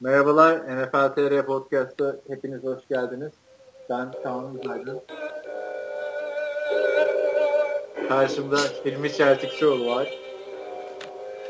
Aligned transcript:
Merhabalar 0.00 0.58
NFL 0.58 1.14
TR 1.14 1.46
Podcast'a 1.46 2.16
hepiniz 2.28 2.62
hoş 2.62 2.88
geldiniz. 2.88 3.32
Ben 3.90 4.12
Kaan 4.22 4.54
Uzaydın. 4.58 5.00
Karşımda 8.08 8.58
Hilmi 8.84 9.12
Çeltikçioğlu 9.12 9.86
var. 9.86 10.08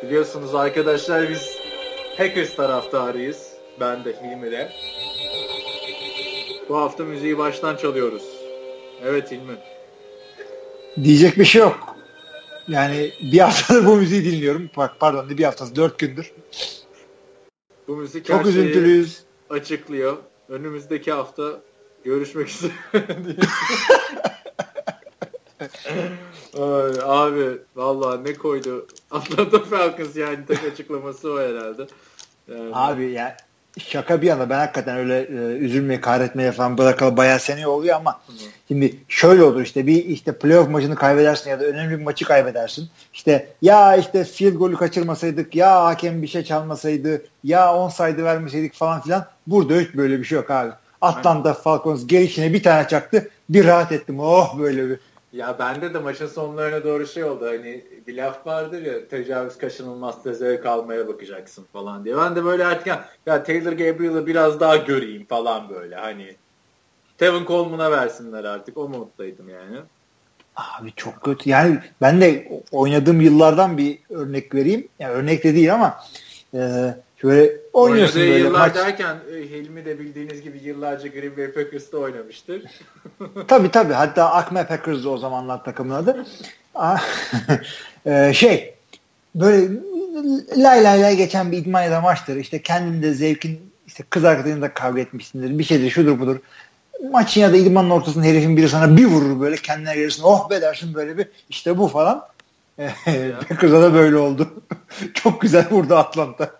Biliyorsunuz 0.02 0.54
arkadaşlar 0.54 1.28
biz 1.28 1.58
Packers 2.18 2.56
taraftarıyız. 2.56 3.52
Ben 3.80 4.04
de 4.04 4.12
Hilmi 4.22 4.50
de. 4.50 4.72
Bu 6.68 6.76
hafta 6.76 7.04
müziği 7.04 7.38
baştan 7.38 7.76
çalıyoruz. 7.76 8.24
Evet 9.04 9.30
Hilmi. 9.30 9.56
Diyecek 11.02 11.38
bir 11.38 11.44
şey 11.44 11.62
yok. 11.62 11.96
Yani 12.68 13.12
bir 13.32 13.38
haftadır 13.38 13.86
bu 13.86 13.96
müziği 13.96 14.24
dinliyorum. 14.24 14.70
Pardon 15.00 15.30
bir 15.30 15.44
haftası 15.44 15.76
dört 15.76 15.98
gündür. 15.98 16.32
Bu 17.88 17.96
müzik 17.96 18.24
Çok 18.26 18.38
her 18.38 18.44
şeyi 18.44 18.54
üzüntülüyüz. 18.58 19.22
açıklıyor. 19.50 20.16
Önümüzdeki 20.48 21.12
hafta 21.12 21.60
görüşmek 22.04 22.48
üzere. 22.48 22.72
Ay, 26.58 26.92
abi 27.02 27.58
vallahi 27.76 28.24
ne 28.24 28.34
koydu 28.34 28.86
Atlanta 29.10 29.58
Falcons 29.64 30.16
yani 30.16 30.46
tek 30.46 30.64
açıklaması 30.64 31.32
o 31.32 31.38
herhalde. 31.38 31.86
Yani, 32.48 32.70
Abi 32.72 33.10
ya 33.10 33.36
şaka 33.78 34.22
bir 34.22 34.26
yana 34.26 34.50
ben 34.50 34.58
hakikaten 34.58 34.96
öyle 34.96 35.20
e, 35.20 35.58
üzülmeye, 35.58 36.00
kahretmeye 36.00 36.52
falan 36.52 36.78
bırakalı 36.78 37.16
bayağı 37.16 37.40
sene 37.40 37.66
oluyor 37.66 37.96
ama 37.96 38.12
Hı. 38.26 38.32
şimdi 38.68 38.96
şöyle 39.08 39.42
olur 39.42 39.62
işte 39.62 39.86
bir 39.86 40.04
işte 40.04 40.38
playoff 40.38 40.70
maçını 40.70 40.94
kaybedersin 40.94 41.50
ya 41.50 41.60
da 41.60 41.64
önemli 41.64 41.98
bir 41.98 42.04
maçı 42.04 42.24
kaybedersin. 42.24 42.88
İşte 43.14 43.48
ya 43.62 43.96
işte 43.96 44.24
field 44.24 44.54
golü 44.54 44.76
kaçırmasaydık 44.76 45.54
ya 45.54 45.84
hakem 45.84 46.22
bir 46.22 46.26
şey 46.26 46.44
çalmasaydı 46.44 47.22
ya 47.44 47.74
onside 47.74 48.24
vermeseydik 48.24 48.74
falan 48.74 49.00
filan. 49.00 49.26
Burada 49.46 49.74
hiç 49.74 49.94
böyle 49.94 50.18
bir 50.18 50.24
şey 50.24 50.36
yok 50.36 50.50
abi. 50.50 50.72
Atlanta 51.00 51.54
Falcons 51.54 52.06
gelişine 52.06 52.52
bir 52.52 52.62
tane 52.62 52.88
çaktı. 52.88 53.28
Bir 53.50 53.66
rahat 53.66 53.92
ettim. 53.92 54.20
Oh 54.20 54.58
böyle 54.58 54.90
bir. 54.90 54.98
Ya 55.36 55.58
bende 55.58 55.94
de 55.94 55.98
maçın 55.98 56.26
sonlarına 56.26 56.84
doğru 56.84 57.06
şey 57.06 57.24
oldu 57.24 57.46
hani 57.46 57.84
bir 58.06 58.16
laf 58.16 58.46
vardır 58.46 58.82
ya 58.82 59.08
tecavüz 59.08 59.58
kaçınılmazsa 59.58 60.32
zevk 60.32 60.66
almaya 60.66 61.08
bakacaksın 61.08 61.66
falan 61.72 62.04
diye. 62.04 62.16
Ben 62.16 62.36
de 62.36 62.44
böyle 62.44 62.66
artık 62.66 62.86
ya, 62.86 63.08
ya 63.26 63.42
Taylor 63.42 63.72
Gabriel'ı 63.72 64.26
biraz 64.26 64.60
daha 64.60 64.76
göreyim 64.76 65.26
falan 65.26 65.68
böyle 65.68 65.96
hani. 65.96 66.36
Tevin 67.18 67.46
Coleman'a 67.46 67.90
versinler 67.90 68.44
artık 68.44 68.76
o 68.76 68.88
moddaydım 68.88 69.48
yani. 69.48 69.76
Abi 70.56 70.92
çok 70.96 71.20
kötü. 71.20 71.50
Yani 71.50 71.78
ben 72.00 72.20
de 72.20 72.48
oynadığım 72.72 73.20
yıllardan 73.20 73.78
bir 73.78 73.98
örnek 74.10 74.54
vereyim. 74.54 74.88
Yani 74.98 75.12
örnek 75.12 75.44
de 75.44 75.54
değil 75.54 75.74
ama 75.74 76.00
e, 76.54 76.94
şöyle 77.20 77.56
oynuyorsun 77.72 78.20
Oynadığı 78.20 78.32
böyle 78.32 78.44
yıllar 78.44 78.60
maç. 78.60 78.74
derken 78.74 79.16
e, 79.34 79.40
Hilmi 79.40 79.84
de 79.84 79.98
bildiğiniz 79.98 80.42
gibi 80.42 80.58
yıllarca 80.64 81.08
Green 81.08 81.36
Bay 81.36 81.52
Packers'ta 81.52 81.98
oynamıştır. 81.98 82.62
Tabii 83.48 83.70
tabii. 83.70 83.92
Hatta 83.92 84.32
Acme 84.32 84.66
Packers'dı 84.66 85.08
o 85.08 85.18
zamanlar 85.18 85.64
takımın 85.64 85.94
adı. 85.94 86.26
Ah, 86.74 87.04
e, 88.06 88.32
şey 88.34 88.74
böyle 89.34 89.68
lay 90.56 90.84
lay 90.84 91.02
lay 91.02 91.16
geçen 91.16 91.52
bir 91.52 91.58
idman 91.58 91.82
ya 91.82 91.90
da 91.90 92.00
maçtır. 92.00 92.36
İşte 92.36 92.62
kendin 92.62 93.02
de 93.02 93.14
zevkin 93.14 93.60
işte 93.86 94.04
kız 94.10 94.24
arkadaşınla 94.24 94.74
kavga 94.74 95.00
etmişsindir. 95.00 95.58
Bir 95.58 95.64
şeydir 95.64 95.90
şudur 95.90 96.20
budur. 96.20 96.36
Maçın 97.10 97.40
ya 97.40 97.52
da 97.52 97.56
idmanın 97.56 97.90
ortasında 97.90 98.24
herifin 98.24 98.56
biri 98.56 98.68
sana 98.68 98.96
bir 98.96 99.06
vurur 99.06 99.40
böyle 99.40 99.56
kendine 99.56 99.94
gelirsin. 99.94 100.22
Oh 100.22 100.50
be 100.50 100.60
dersin 100.60 100.94
böyle 100.94 101.18
bir 101.18 101.28
işte 101.48 101.78
bu 101.78 101.88
falan. 101.88 102.26
Packers'a 103.48 103.82
da 103.82 103.94
böyle 103.94 104.16
oldu. 104.16 104.48
Çok 105.14 105.40
güzel 105.40 105.70
vurdu 105.70 105.94
Atlanta. 105.96 106.50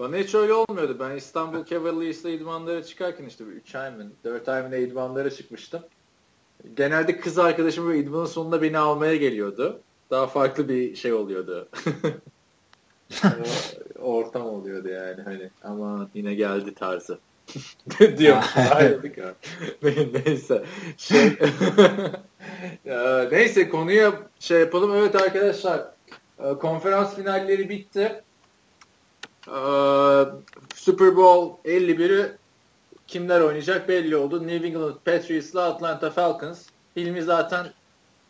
Bana 0.00 0.16
hiç 0.16 0.34
öyle 0.34 0.52
olmuyordu. 0.52 0.96
Ben 1.00 1.16
İstanbul 1.16 1.64
Cavaliers'la 1.64 2.30
idmanlara 2.30 2.82
çıkarken 2.84 3.24
işte 3.24 3.44
3 3.44 3.74
ay 3.74 3.90
mı 3.90 4.06
4 4.24 4.48
ay 4.48 4.62
mı 4.62 4.70
ne 4.70 4.80
idmanlara 4.80 5.30
çıkmıştım. 5.30 5.82
Genelde 6.76 7.20
kız 7.20 7.38
arkadaşım 7.38 7.86
böyle 7.86 7.98
idmanın 7.98 8.26
sonunda 8.26 8.62
beni 8.62 8.78
almaya 8.78 9.16
geliyordu. 9.16 9.80
Daha 10.10 10.26
farklı 10.26 10.68
bir 10.68 10.96
şey 10.96 11.12
oluyordu. 11.12 11.68
Ortam 13.98 14.46
oluyordu 14.46 14.88
yani 14.88 15.22
hani 15.22 15.50
ama 15.64 16.08
yine 16.14 16.34
geldi 16.34 16.74
tarzı. 16.74 17.18
diyorum. 18.18 18.42
Ayrıldık 18.70 19.18
ha. 19.18 19.34
neyse. 20.26 20.64
Şey, 20.96 21.32
Ya, 22.84 23.28
neyse 23.32 23.68
konuya 23.68 24.12
şey 24.38 24.60
yapalım. 24.60 24.94
Evet 24.94 25.14
arkadaşlar 25.14 25.86
e, 26.38 26.52
konferans 26.54 27.16
finalleri 27.16 27.68
bitti. 27.68 28.22
Ee, 29.48 30.24
Super 30.74 31.16
Bowl 31.16 31.68
51'i 31.68 32.32
kimler 33.06 33.40
oynayacak 33.40 33.88
belli 33.88 34.16
oldu. 34.16 34.46
New 34.46 34.66
England 34.66 34.94
Patriots'la 35.04 35.64
Atlanta 35.64 36.10
Falcons. 36.10 36.66
Hilmi 36.96 37.22
zaten 37.22 37.66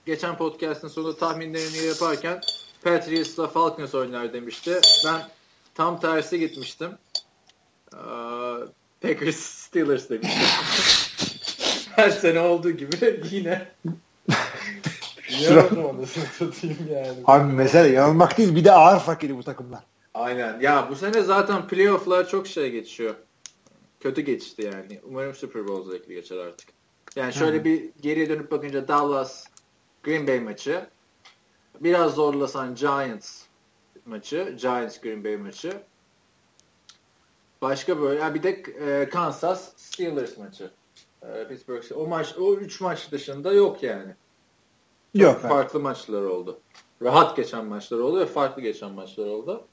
geçen 0.06 0.36
podcast'ın 0.36 0.88
sonunda 0.88 1.16
tahminlerini 1.16 1.86
yaparken 1.86 2.40
Patriots'la 2.82 3.48
Falcons 3.48 3.94
oynar 3.94 4.32
demişti. 4.32 4.80
Ben 5.06 5.22
tam 5.74 6.00
tersi 6.00 6.38
gitmiştim. 6.38 6.90
Ee, 7.94 7.98
Packers 9.00 9.36
Steelers 9.36 10.10
demiştim. 10.10 10.46
Her 11.96 12.10
sene 12.10 12.40
olduğu 12.40 12.70
gibi 12.70 12.96
yine 13.30 13.68
Yanıldım 15.40 15.86
anasını 15.86 16.24
satayım 16.24 16.78
yani. 16.92 17.18
Abi 17.24 17.52
mesele 17.52 17.88
yanılmak 17.88 18.38
değil 18.38 18.54
bir 18.54 18.64
de 18.64 18.72
ağır 18.72 19.00
fakiri 19.00 19.36
bu 19.36 19.42
takımlar. 19.42 19.80
Aynen. 20.14 20.60
Ya 20.60 20.86
bu 20.90 20.96
sene 20.96 21.22
zaten 21.22 21.68
playoff'lar 21.68 22.28
çok 22.28 22.46
şey 22.46 22.70
geçiyor. 22.70 23.14
Kötü 24.00 24.20
geçti 24.20 24.62
yani. 24.62 25.00
Umarım 25.04 25.34
Super 25.34 25.68
Bowl 25.68 25.90
zevkli 25.90 26.14
geçer 26.14 26.36
artık. 26.36 26.68
Yani 27.16 27.32
şöyle 27.32 27.58
Hı. 27.58 27.64
bir 27.64 27.90
geriye 28.00 28.28
dönüp 28.28 28.50
bakınca 28.50 28.88
Dallas 28.88 29.46
Green 30.02 30.26
Bay 30.26 30.40
maçı. 30.40 30.86
Biraz 31.80 32.14
zorlasan 32.14 32.74
Giants 32.74 33.42
maçı. 34.06 34.56
Giants 34.60 35.00
Green 35.00 35.24
Bay 35.24 35.36
maçı. 35.36 35.82
Başka 37.62 38.00
böyle. 38.00 38.20
Ha 38.20 38.34
bir 38.34 38.42
de 38.42 38.50
e, 38.50 39.08
Kansas 39.08 39.72
Steelers 39.76 40.38
maçı. 40.38 40.70
E, 41.22 41.48
Pittsburgh. 41.48 41.96
O 41.96 42.06
maç 42.06 42.34
o 42.38 42.54
üç 42.54 42.80
maç 42.80 43.12
dışında 43.12 43.52
yok 43.52 43.82
yani. 43.82 44.14
Çok 45.12 45.22
Yok. 45.22 45.40
farklı 45.40 45.80
maçlar 45.80 46.22
oldu. 46.22 46.60
Rahat 47.02 47.36
geçen 47.36 47.64
maçlar 47.64 47.98
oldu 47.98 48.20
ve 48.20 48.26
farklı 48.26 48.62
geçen 48.62 48.90
maçlar 48.90 49.26
oldu. 49.26 49.66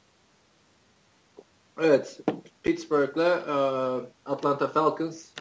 Evet. 1.80 2.20
Pittsburgh'la 2.64 3.40
e, 3.48 3.56
Atlanta 4.32 4.68
Falcons 4.68 5.32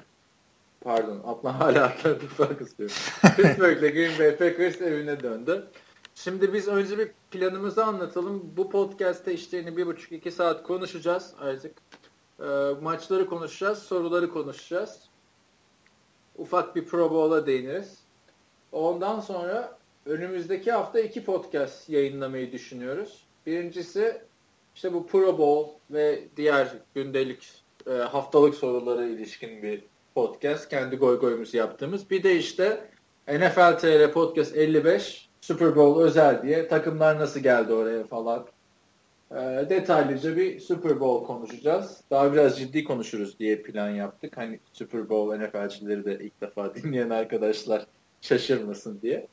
pardon 0.80 1.22
Atlanta 1.26 1.60
hala 1.60 1.84
Atlanta 1.84 2.26
Falcons 2.26 2.78
diyorum. 2.78 2.96
Pittsburgh'la 3.36 3.88
Green 3.88 4.18
Bay 4.18 4.36
Packers 4.36 4.80
evine 4.80 5.22
döndü. 5.22 5.66
Şimdi 6.14 6.52
biz 6.52 6.68
önce 6.68 6.98
bir 6.98 7.10
planımızı 7.30 7.84
anlatalım. 7.84 8.52
Bu 8.56 8.70
podcast'te 8.70 9.34
işte 9.34 9.56
yine 9.56 9.76
bir 9.76 9.86
buçuk 9.86 10.12
iki 10.12 10.30
saat 10.30 10.62
konuşacağız 10.62 11.34
artık. 11.40 11.72
E, 12.40 12.44
maçları 12.82 13.26
konuşacağız, 13.26 13.78
soruları 13.78 14.30
konuşacağız. 14.30 15.00
Ufak 16.38 16.76
bir 16.76 16.84
Pro 16.84 17.10
Bowl'a 17.10 17.46
değiniriz. 17.46 17.98
Ondan 18.72 19.20
sonra 19.20 19.78
önümüzdeki 20.06 20.72
hafta 20.72 21.00
iki 21.00 21.24
podcast 21.24 21.88
yayınlamayı 21.88 22.52
düşünüyoruz. 22.52 23.26
Birincisi 23.46 24.22
işte 24.76 24.92
bu 24.92 25.06
Pro 25.06 25.38
Bowl 25.38 25.70
ve 25.90 26.22
diğer 26.36 26.68
gündelik 26.94 27.52
e, 27.86 27.90
haftalık 27.90 28.54
sorulara 28.54 29.04
ilişkin 29.04 29.62
bir 29.62 29.84
podcast. 30.14 30.68
Kendi 30.68 30.96
goy 30.96 31.20
goyumuzu 31.20 31.56
yaptığımız. 31.56 32.10
Bir 32.10 32.22
de 32.22 32.36
işte 32.36 32.90
NFL 33.28 33.78
TR 33.78 34.12
Podcast 34.12 34.56
55 34.56 35.28
Super 35.40 35.76
Bowl 35.76 36.00
özel 36.00 36.42
diye 36.42 36.68
takımlar 36.68 37.18
nasıl 37.18 37.40
geldi 37.40 37.72
oraya 37.72 38.04
falan. 38.04 38.46
E, 39.30 39.36
detaylıca 39.70 40.36
bir 40.36 40.60
Super 40.60 41.00
Bowl 41.00 41.26
konuşacağız. 41.26 42.00
Daha 42.10 42.32
biraz 42.32 42.58
ciddi 42.58 42.84
konuşuruz 42.84 43.38
diye 43.38 43.62
plan 43.62 43.90
yaptık. 43.90 44.36
Hani 44.36 44.60
Super 44.72 45.08
Bowl 45.08 45.44
NFL'cileri 45.44 46.04
de 46.04 46.18
ilk 46.24 46.40
defa 46.40 46.74
dinleyen 46.74 47.10
arkadaşlar 47.10 47.86
şaşırmasın 48.20 49.00
diye. 49.02 49.26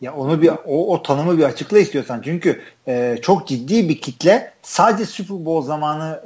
Ya 0.00 0.14
onu 0.14 0.42
bir 0.42 0.50
o, 0.66 0.94
o 0.94 1.02
tanımı 1.02 1.38
bir 1.38 1.42
açıkla 1.42 1.78
istiyorsan. 1.78 2.20
Çünkü 2.24 2.60
e, 2.88 3.18
çok 3.22 3.48
ciddi 3.48 3.88
bir 3.88 4.00
kitle 4.00 4.52
sadece 4.62 5.06
Super 5.06 5.44
Bowl 5.44 5.66
zamanı 5.66 6.20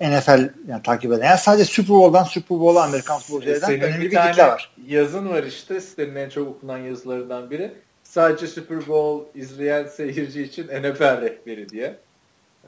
e, 0.00 0.10
NFL 0.10 0.50
yani 0.68 0.82
takip 0.82 1.12
eden. 1.12 1.26
Yani 1.26 1.38
sadece 1.38 1.64
Super 1.64 1.96
Bowl'dan 1.96 2.24
Super 2.24 2.60
Bowl'a 2.60 2.82
Amerikan 2.82 3.18
futbolu 3.18 3.42
seyreden 3.42 3.66
Senin 3.66 3.80
önemli 3.80 4.04
bir 4.04 4.10
bir, 4.10 4.14
tane 4.14 4.30
kitle 4.30 4.42
var. 4.42 4.70
yazın 4.86 5.28
var 5.28 5.42
işte 5.42 5.80
sitenin 5.80 6.16
en 6.16 6.28
çok 6.28 6.48
okunan 6.48 6.78
yazılarından 6.78 7.50
biri. 7.50 7.72
Sadece 8.04 8.46
Super 8.46 8.86
Bowl 8.86 9.38
izleyen 9.38 9.86
seyirci 9.86 10.42
için 10.42 10.66
NFL 10.66 11.20
rehberi 11.20 11.68
diye 11.68 11.96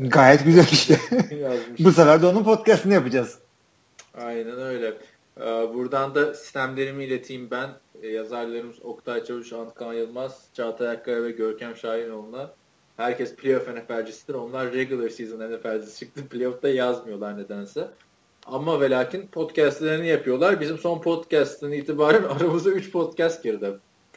Gayet 0.01 0.45
güzel 0.45 0.67
işte. 0.73 1.01
Bu 1.79 1.93
sefer 1.93 2.23
de 2.23 2.27
onun 2.27 2.45
podcastını 2.45 2.95
yapacağız. 2.95 3.39
Aynen 4.15 4.61
öyle. 4.61 4.95
Ee, 5.41 5.45
Buradan 5.45 6.15
da 6.15 6.35
sistemlerimi 6.35 7.05
ileteyim 7.05 7.51
ben. 7.51 7.71
Ee, 8.07 8.13
Yazarlarımız 8.13 8.77
Oktay 8.85 9.25
Çavuş, 9.25 9.53
Antkan 9.53 9.93
Yılmaz, 9.93 10.45
Çağatay 10.55 10.89
Akkaya 10.89 11.23
ve 11.23 11.31
Görkem 11.31 11.77
Şahinoğlu'na. 11.77 12.51
Herkes 12.97 13.35
playoff 13.35 13.69
NFL'cisidir. 13.69 14.35
Onlar 14.35 14.73
regular 14.73 15.09
season 15.09 15.41
NFL'cisi 15.41 15.99
çıktı. 15.99 16.21
Playoff'ta 16.31 16.69
yazmıyorlar 16.69 17.39
nedense. 17.39 17.89
Ama 18.47 18.81
ve 18.81 18.91
lakin 18.91 19.27
podcastlerini 19.27 20.07
yapıyorlar. 20.07 20.61
Bizim 20.61 20.79
son 20.79 21.01
podcast'ın 21.01 21.73
itibaren 21.73 22.23
aramıza 22.39 22.71
3 22.71 22.93
podcast 22.93 23.43
girdi. 23.43 23.71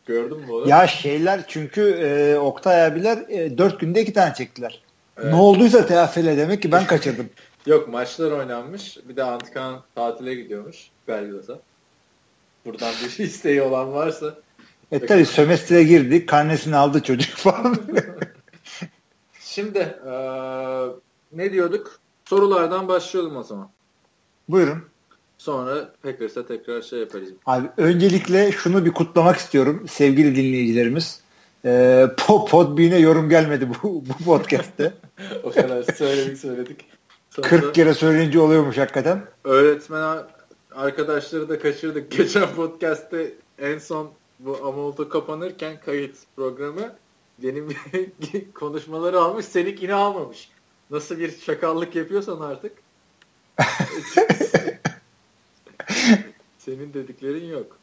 Gördün 0.05 0.37
mü 0.39 0.51
onu? 0.51 0.69
Ya 0.69 0.87
şeyler 0.87 1.43
çünkü 1.47 1.81
e, 1.81 2.37
Oktay 2.37 2.85
abiler 2.85 3.17
e, 3.29 3.57
4 3.57 3.79
günde 3.79 4.01
2 4.01 4.13
tane 4.13 4.33
çektiler. 4.33 4.81
Evet. 5.17 5.33
Ne 5.33 5.35
olduysa 5.39 5.85
telafiyle 5.85 6.37
demek 6.37 6.61
ki 6.61 6.71
ben 6.71 6.87
kaçırdım. 6.87 7.29
Yok 7.65 7.87
maçlar 7.87 8.31
oynanmış. 8.31 8.97
Bir 9.09 9.15
de 9.15 9.23
Antkan 9.23 9.83
tatile 9.95 10.35
gidiyormuş 10.35 10.89
Belgrad'a. 11.07 11.59
Buradan 12.65 12.93
bir 13.03 13.23
isteği 13.23 13.61
olan 13.61 13.93
varsa. 13.93 14.35
E 14.91 15.05
tabi 15.05 15.25
sömestre 15.25 15.83
girdi. 15.83 16.25
Karnesini 16.25 16.75
aldı 16.75 17.03
çocuk 17.03 17.29
falan. 17.35 17.77
Şimdi 19.39 19.77
ee, 19.77 20.85
ne 21.31 21.51
diyorduk? 21.51 21.99
Sorulardan 22.25 22.87
başlayalım 22.87 23.37
o 23.37 23.43
zaman. 23.43 23.69
Buyurun. 24.49 24.83
Sonra 25.37 25.93
Packers'a 26.03 26.45
tekrar 26.45 26.81
şey 26.81 26.99
yaparız. 26.99 27.29
Abi 27.45 27.67
öncelikle 27.77 28.51
şunu 28.51 28.85
bir 28.85 28.91
kutlamak 28.91 29.37
istiyorum 29.37 29.85
sevgili 29.89 30.35
dinleyicilerimiz. 30.35 31.21
Ee, 31.65 32.07
Podbean'e 32.27 32.97
yorum 32.99 33.29
gelmedi 33.29 33.69
bu, 33.69 34.03
bu 34.05 34.23
podcast'te. 34.25 34.93
o 35.43 35.51
kadar 35.51 35.83
söyledik 35.83 36.37
söyledik. 36.37 36.85
Sonra 37.29 37.47
40 37.47 37.75
kere 37.75 37.93
söyleyince 37.93 38.39
oluyormuş 38.39 38.77
hakikaten. 38.77 39.21
Öğretmen 39.43 40.17
arkadaşları 40.75 41.49
da 41.49 41.59
kaçırdık. 41.59 42.11
Geçen 42.17 42.55
podcast'te 42.55 43.33
en 43.59 43.77
son 43.77 44.11
bu 44.39 44.57
Amolto 44.67 45.09
kapanırken 45.09 45.79
kayıt 45.85 46.15
programı 46.35 46.95
benim 47.43 47.69
konuşmaları 48.53 49.19
almış. 49.19 49.45
Senik 49.45 49.83
yine 49.83 49.93
almamış. 49.93 50.49
Nasıl 50.91 51.19
bir 51.19 51.39
şakallık 51.39 51.95
yapıyorsan 51.95 52.41
artık. 52.41 52.71
Senin 56.59 56.93
dediklerin 56.93 57.45
yok. 57.45 57.77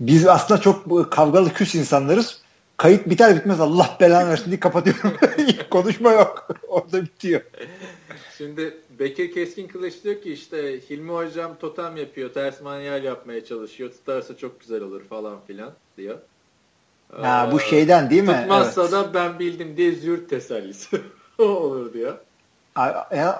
Biz 0.00 0.26
aslında 0.26 0.60
çok 0.60 1.12
kavgalı 1.12 1.52
küs 1.52 1.74
insanlarız. 1.74 2.44
Kayıt 2.76 3.10
biter 3.10 3.36
bitmez 3.36 3.60
Allah 3.60 3.96
belanı 4.00 4.30
versin 4.30 4.46
diye 4.46 4.60
kapatıyorum. 4.60 5.12
Konuşma 5.70 6.12
yok. 6.12 6.48
Orada 6.68 7.02
bitiyor. 7.02 7.40
Şimdi 8.38 8.76
Bekir 8.98 9.32
Keskin 9.32 9.68
Kılıç 9.68 10.04
diyor 10.04 10.22
ki 10.22 10.32
işte 10.32 10.80
Hilmi 10.90 11.12
Hocam 11.12 11.56
totem 11.60 11.96
yapıyor. 11.96 12.32
Ters 12.32 12.60
manyal 12.60 13.04
yapmaya 13.04 13.44
çalışıyor. 13.44 13.90
Tutarsa 13.90 14.36
çok 14.36 14.60
güzel 14.60 14.82
olur 14.82 15.04
falan 15.04 15.36
filan 15.46 15.70
diyor. 15.96 16.18
Ha, 17.22 17.48
bu 17.52 17.60
şeyden 17.60 18.10
değil 18.10 18.22
mi? 18.22 18.36
Tutmazsa 18.40 18.82
evet. 18.82 18.92
da 18.92 19.14
ben 19.14 19.38
bildim 19.38 19.76
diye 19.76 19.92
zürt 19.92 20.30
tesellisi 20.30 21.00
olur 21.38 21.92
diyor. 21.92 22.18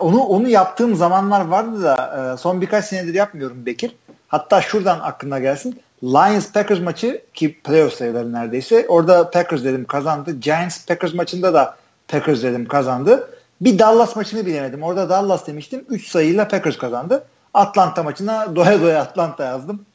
Onu 0.01 0.21
onu 0.21 0.49
yaptığım 0.49 0.95
zamanlar 0.95 1.47
vardı 1.47 1.83
da 1.83 2.33
e, 2.35 2.37
son 2.37 2.61
birkaç 2.61 2.85
senedir 2.85 3.15
yapmıyorum 3.15 3.67
Bekir. 3.67 3.97
Hatta 4.29 4.61
şuradan 4.61 5.01
aklına 5.01 5.39
gelsin. 5.39 5.81
Lions 6.03 6.53
Packers 6.53 6.81
maçı 6.81 7.23
ki 7.35 7.61
playoff 7.61 7.93
sayıları 7.93 8.33
neredeyse. 8.33 8.87
Orada 8.89 9.31
Packers 9.31 9.65
dedim 9.65 9.85
kazandı. 9.85 10.41
Giants 10.41 10.87
Packers 10.87 11.15
maçında 11.15 11.55
da 11.55 11.77
Packers 12.09 12.43
dedim 12.43 12.69
kazandı. 12.69 13.34
Bir 13.61 13.79
Dallas 13.79 14.17
maçını 14.17 14.47
bilemedim. 14.47 14.83
Orada 14.83 15.09
Dallas 15.09 15.47
demiştim. 15.47 15.85
3 15.89 16.09
sayıyla 16.09 16.49
Packers 16.49 16.79
kazandı. 16.79 17.25
Atlanta 17.55 18.03
maçına 18.03 18.57
doya 18.57 18.83
doya 18.83 19.01
Atlanta 19.01 19.45
yazdım. 19.45 19.87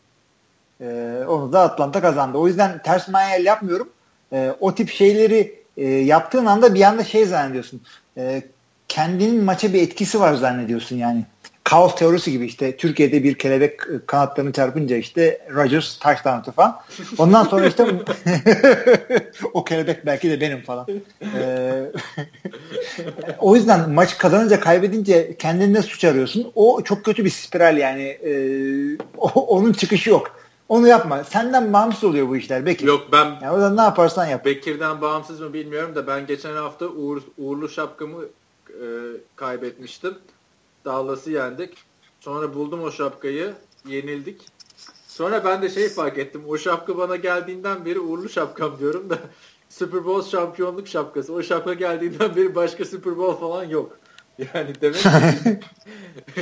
Ee, 0.82 1.24
onu 1.28 1.54
da 1.54 1.62
Atlanta 1.62 2.02
kazandı. 2.02 2.38
O 2.38 2.48
yüzden 2.48 2.82
ters 2.84 3.08
manyel 3.08 3.46
yapmıyorum. 3.46 3.90
Ee, 4.34 4.54
o 4.60 4.76
tip 4.76 4.90
şeyleri 4.90 5.60
e, 5.78 5.88
yaptığın 5.88 6.46
anda 6.46 6.74
bir 6.74 6.82
anda 6.82 7.04
şey 7.04 7.26
zannediyorsun. 7.26 7.82
E, 8.18 8.44
kendinin 8.88 9.44
maça 9.44 9.74
bir 9.74 9.82
etkisi 9.82 10.20
var 10.20 10.34
zannediyorsun 10.34 10.96
yani. 10.96 11.26
Kaos 11.64 11.96
teorisi 11.96 12.32
gibi 12.32 12.46
işte 12.46 12.78
Türkiye'de 12.78 13.24
bir 13.24 13.36
kelebek 13.36 13.80
kanatlarını 14.08 14.54
çarpınca 14.54 14.96
işte 14.96 15.48
Rodgers 15.56 16.00
touchdown 16.00 16.52
falan. 16.52 16.82
Ondan 17.18 17.44
sonra 17.44 17.66
işte 17.66 17.86
o 19.54 19.64
kelebek 19.64 20.06
belki 20.06 20.30
de 20.30 20.42
benim 20.42 20.62
falan. 20.62 20.88
Ee, 21.22 21.92
o 23.40 23.56
yüzden 23.56 23.90
maç 23.90 24.18
kazanınca 24.18 24.60
kaybedince 24.60 25.36
kendinde 25.40 25.82
suç 25.82 26.04
arıyorsun. 26.04 26.52
O 26.56 26.84
çok 26.84 27.06
kötü 27.06 27.26
bir 27.26 27.30
spiral 27.30 27.78
yani. 27.78 28.04
Ee, 28.04 28.98
o, 29.18 29.28
onun 29.28 29.74
çıkışı 29.74 30.10
yok. 30.10 30.40
Onu 30.70 30.88
yapma. 30.88 31.24
Senden 31.24 31.74
bağımsız 31.74 32.04
oluyor 32.04 32.30
bu 32.30 32.38
işler 32.38 32.66
Bekir. 32.66 32.88
Yok 32.88 33.08
ben 33.12 33.26
yani 33.42 33.50
o 33.50 33.76
ne 33.78 33.82
yaparsan 33.82 34.26
yap. 34.26 34.46
Bekir'den 34.46 35.02
bağımsız 35.02 35.40
mı 35.40 35.54
bilmiyorum 35.54 35.96
da 35.96 36.08
ben 36.08 36.28
geçen 36.28 36.56
hafta 36.56 36.86
uğur, 36.86 37.22
uğurlu 37.38 37.70
şapkamı 37.70 38.24
e, 38.70 38.86
kaybetmiştim. 39.36 40.14
Dallas'ı 40.86 41.32
yendik. 41.32 41.78
Sonra 42.20 42.54
buldum 42.54 42.84
o 42.84 42.92
şapkayı. 42.92 43.54
Yenildik. 43.86 44.46
Sonra 45.08 45.46
ben 45.46 45.62
de 45.62 45.70
şey 45.70 45.90
fark 45.90 46.18
ettim. 46.18 46.42
O 46.48 46.58
şapka 46.58 46.98
bana 46.98 47.16
geldiğinden 47.16 47.86
beri 47.86 48.00
uğurlu 48.00 48.30
şapkam 48.30 48.80
diyorum 48.80 49.10
da 49.10 49.18
Super 49.70 50.06
Bowl 50.06 50.30
şampiyonluk 50.30 50.88
şapkası. 50.88 51.34
O 51.34 51.44
şapka 51.44 51.74
geldiğinden 51.74 52.36
beri 52.36 52.56
başka 52.56 52.86
Super 52.86 53.18
Bowl 53.18 53.40
falan 53.40 53.64
yok. 53.64 54.00
Yani 54.54 54.74
demek 54.82 55.00
ki 55.00 55.60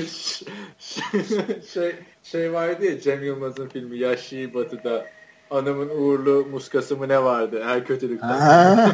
şey, 1.73 1.95
şey 2.23 2.53
vardı 2.53 2.85
ya 2.85 2.99
Cem 2.99 3.23
Yılmaz'ın 3.23 3.67
filmi 3.67 3.97
Yaşlı 3.97 4.53
Batı'da 4.53 5.05
anamın 5.51 5.89
uğurlu 5.89 6.45
muskası 6.51 6.97
mı 6.97 7.07
ne 7.07 7.23
vardı 7.23 7.63
her 7.63 7.85
kötülükten. 7.85 8.91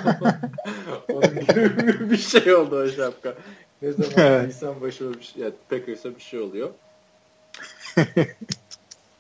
Onun 1.10 1.40
gibi 1.40 2.10
bir 2.12 2.18
şey 2.18 2.54
oldu 2.56 2.76
o 2.76 2.88
şapka. 2.88 3.34
Ne 3.84 3.92
zaman 3.92 4.46
insan 4.46 4.82
başına 4.82 5.14
bir 5.14 5.22
şey, 5.22 5.44
yani 5.44 5.54
Packers'a 5.70 6.16
bir 6.16 6.22
şey 6.22 6.40
oluyor. 6.40 6.70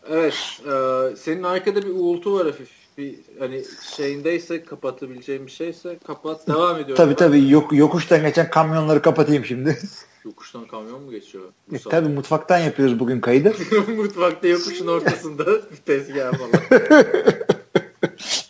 evet. 0.09 0.61
E, 0.67 1.15
senin 1.15 1.43
arkada 1.43 1.81
bir 1.81 1.89
uğultu 1.89 2.39
var 2.39 2.45
hafif. 2.45 2.69
Bir 2.97 3.15
hani 3.39 3.63
şeyindeyse 3.95 4.63
kapatabileceğim 4.63 5.45
bir 5.45 5.51
şeyse 5.51 5.97
kapat. 6.07 6.47
Devam 6.47 6.75
ediyorum. 6.75 6.95
Tabii 6.95 7.15
tabii. 7.15 7.49
Yok, 7.49 7.73
yokuştan 7.73 8.21
geçen 8.21 8.49
kamyonları 8.49 9.01
kapatayım 9.01 9.45
şimdi. 9.45 9.79
Yokuştan 10.25 10.67
kamyon 10.67 11.01
mu 11.01 11.11
geçiyor? 11.11 11.43
E, 11.73 11.77
tabii 11.77 12.09
mutfaktan 12.09 12.57
yapıyoruz 12.57 12.99
bugün 12.99 13.21
kaydı. 13.21 13.53
Mutfakta 13.97 14.47
yokuşun 14.47 14.87
ortasında 14.87 15.45
bir 15.45 15.77
tezgah 15.85 16.31
falan. 16.33 16.81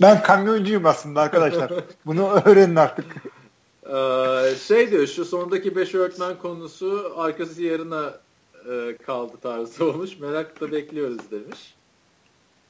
ben 0.02 0.24
kamyoncuyum 0.24 0.86
aslında 0.86 1.22
arkadaşlar. 1.22 1.72
Bunu 2.06 2.30
öğrenin 2.46 2.76
artık. 2.76 3.06
Ee, 3.86 4.56
şey 4.68 4.92
diyor 4.92 5.08
şu 5.08 5.26
sondaki 5.26 5.76
5 5.76 5.96
öğretmen 5.96 6.38
konusu 6.38 7.14
arkası 7.16 7.64
yarına 7.64 8.20
e, 8.70 8.98
kaldı 9.06 9.34
tarzı 9.42 9.86
olmuş. 9.90 10.20
Merakla 10.20 10.72
bekliyoruz 10.72 11.32
demiş. 11.32 11.76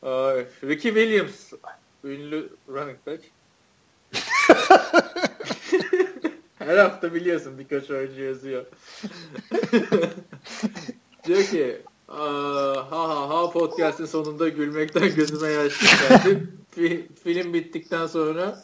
Ee, 0.04 0.10
Ricky 0.64 0.94
Williams 0.94 1.54
ünlü 2.04 2.50
running 2.70 2.98
back. 3.08 3.24
Her 6.60 6.78
hafta 6.78 7.14
biliyorsun 7.14 7.58
birkaç 7.60 7.92
oyuncu 7.92 8.22
yazıyor. 8.22 8.66
diyor 11.26 11.44
ki 11.44 11.82
ha 12.08 12.88
ha 12.90 13.30
ha 13.30 13.52
podcast'in 13.52 14.06
sonunda 14.06 14.50
gülmekten 14.50 15.16
gözüme 15.16 15.50
yaş 15.50 15.80
geldi. 15.80 16.48
Film 17.24 17.54
bittikten 17.54 18.08
sonra 18.08 18.64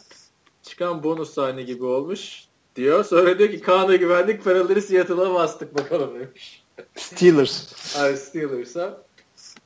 çıkan 0.70 1.02
bonus 1.02 1.34
sahne 1.34 1.62
gibi 1.62 1.84
olmuş 1.84 2.44
diyor. 2.76 3.04
Sonra 3.04 3.38
diyor 3.38 3.50
ki 3.50 3.60
Kaan'a 3.60 3.96
güvendik 3.96 4.44
paraları 4.44 4.82
Seattle'a 4.82 5.34
bastık 5.34 5.78
bakalım 5.78 6.20
demiş. 6.20 6.62
Steelers. 6.96 7.96
Ay 7.96 8.16
Steelers'a. 8.16 9.02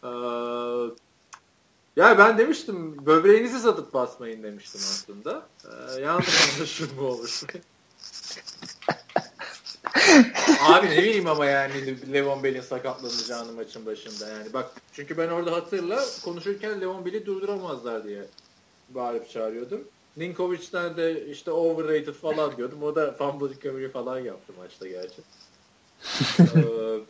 Ee, 0.05 0.09
ya 1.97 2.19
ben 2.19 2.39
demiştim 2.39 3.07
böbreğinizi 3.07 3.59
satıp 3.59 3.95
basmayın 3.95 4.43
demiştim 4.43 4.81
aslında. 4.85 5.47
Ee, 5.65 6.01
yanlış 6.01 6.57
anlaşılma 6.57 7.03
olmuş. 7.03 7.43
Abi 10.61 10.91
ne 10.91 10.99
bileyim 10.99 11.27
ama 11.27 11.47
yani 11.47 12.13
Levon 12.13 12.43
Bell'in 12.43 12.61
sakatlanacağını 12.61 13.53
maçın 13.53 13.87
başında 13.87 14.29
yani. 14.29 14.53
Bak 14.53 14.71
çünkü 14.93 15.19
ben 15.19 15.29
orada 15.29 15.53
hatırla 15.53 16.05
konuşurken 16.25 16.81
Levon 16.81 17.05
Bell'i 17.05 17.27
durduramazlar 17.27 18.05
diye 18.05 18.23
bağırıp 18.89 19.31
çağırıyordum. 19.31 19.85
Ninkovic'den 20.17 20.97
de 20.97 21.27
işte 21.27 21.51
overrated 21.51 22.15
falan 22.15 22.57
diyordum. 22.57 22.83
O 22.83 22.95
da 22.95 23.13
fumble 23.13 23.55
recovery 23.55 23.89
falan 23.89 24.19
yaptı 24.19 24.53
maçta 24.59 24.89
gerçi. 24.89 25.23
ee, 26.41 27.01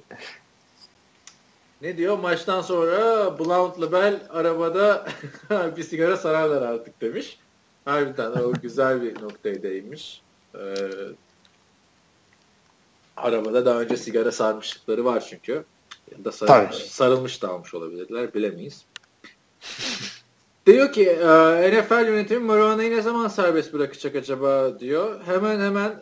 ne 1.82 1.96
diyor? 1.96 2.18
Maçtan 2.18 2.62
sonra 2.62 3.38
Blount 3.38 3.80
Lebel 3.80 4.20
arabada 4.30 5.06
bir 5.76 5.82
sigara 5.82 6.16
sararlar 6.16 6.62
artık 6.62 7.00
demiş. 7.00 7.38
Harbiden 7.84 8.30
o 8.30 8.52
güzel 8.52 9.02
bir 9.02 9.23
noktaya 9.23 9.62
değinmiş. 9.62 10.23
Ee, 10.54 10.75
arabada 13.16 13.66
daha 13.66 13.80
önce 13.80 13.96
sigara 13.96 14.32
sarmışlıkları 14.32 15.04
var 15.04 15.26
çünkü. 15.30 15.64
Ya 16.12 16.25
da 16.25 16.32
sarılmış, 16.32 16.76
sarılmış 16.76 17.42
da 17.42 17.49
almış 17.49 17.75
olabilirler. 17.75 18.34
Bilemeyiz. 18.34 18.84
Diyor 20.66 20.92
ki 20.92 21.18
NFL 21.73 22.06
yönetimi 22.06 22.44
marihuanayı 22.44 22.90
ne 22.90 23.02
zaman 23.02 23.28
serbest 23.28 23.73
bırakacak 23.73 24.16
acaba 24.16 24.80
diyor. 24.80 25.21
Hemen 25.26 25.61
hemen 25.61 25.92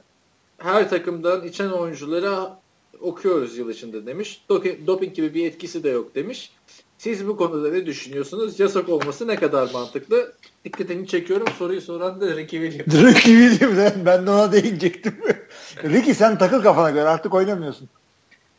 her 0.58 0.90
takımdan 0.90 1.46
içen 1.46 1.68
oyunculara 1.68 2.58
okuyoruz 3.00 3.58
yıl 3.58 3.70
içinde 3.70 4.06
demiş. 4.06 4.44
Doping 4.86 5.14
gibi 5.14 5.34
bir 5.34 5.46
etkisi 5.46 5.84
de 5.84 5.88
yok 5.88 6.14
demiş. 6.14 6.52
Siz 6.98 7.26
bu 7.26 7.36
konuda 7.36 7.70
ne 7.70 7.86
düşünüyorsunuz? 7.86 8.60
Yasak 8.60 8.88
olması 8.88 9.28
ne 9.28 9.36
kadar 9.36 9.70
mantıklı? 9.72 10.32
Dikkatini 10.64 11.06
çekiyorum. 11.06 11.46
Soruyu 11.58 11.80
soran 11.80 12.20
da 12.20 12.36
Ricky 12.36 12.70
Williams. 12.70 12.94
Ricky 13.14 13.48
Williams. 13.48 13.94
Ben 14.06 14.26
de 14.26 14.30
ona 14.30 14.52
değinecektim. 14.52 15.14
Ricky 15.84 16.14
sen 16.14 16.38
takıl 16.38 16.62
kafana 16.62 16.90
göre 16.90 17.08
artık 17.08 17.34
oynamıyorsun. 17.34 17.88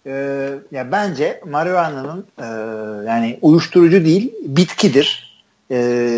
Ee, 0.06 0.50
ya 0.72 0.92
bence 0.92 1.42
marihuana'nın 1.46 2.26
e, 2.38 2.46
yani 3.08 3.40
uyuşturucu 3.42 4.06
değil 4.06 4.34
bitkidir. 4.42 5.23
E, 5.74 5.78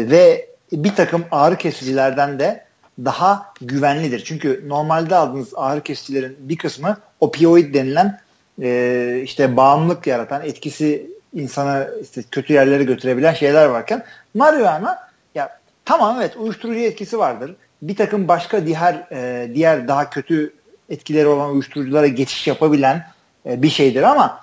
ve 0.10 0.50
bir 0.72 0.96
takım 0.96 1.26
ağrı 1.32 1.58
kesicilerden 1.58 2.40
de 2.40 2.66
daha 3.06 3.54
güvenlidir. 3.62 4.24
Çünkü 4.24 4.64
normalde 4.68 5.16
aldığınız 5.16 5.54
ağrı 5.56 5.82
kesicilerin 5.82 6.38
bir 6.40 6.58
kısmı 6.58 6.98
opioid 7.20 7.74
denilen 7.74 8.20
e, 8.62 9.22
işte 9.24 9.58
bağımlılık 9.58 10.08
yaratan 10.08 10.42
etkisi 10.42 11.12
insana 11.34 11.88
işte 12.02 12.24
kötü 12.32 12.54
yerlere 12.54 12.84
götürebilen 12.84 13.34
şeyler 13.34 13.66
varken 13.66 14.06
marihuana 14.34 15.10
ya 15.36 15.60
tamam 15.86 16.18
evet 16.20 16.38
uyuşturucu 16.38 16.80
etkisi 16.80 17.20
vardır. 17.20 17.56
Bir 17.82 17.96
takım 17.96 18.28
başka 18.28 18.66
diğer 18.66 19.08
e, 19.12 19.52
diğer 19.54 19.88
daha 19.88 20.10
kötü 20.10 20.54
etkileri 20.90 21.28
olan 21.28 21.52
uyuşturuculara 21.52 22.08
geçiş 22.08 22.48
yapabilen 22.48 23.08
e, 23.46 23.62
bir 23.62 23.70
şeydir 23.70 24.04
ama 24.04 24.40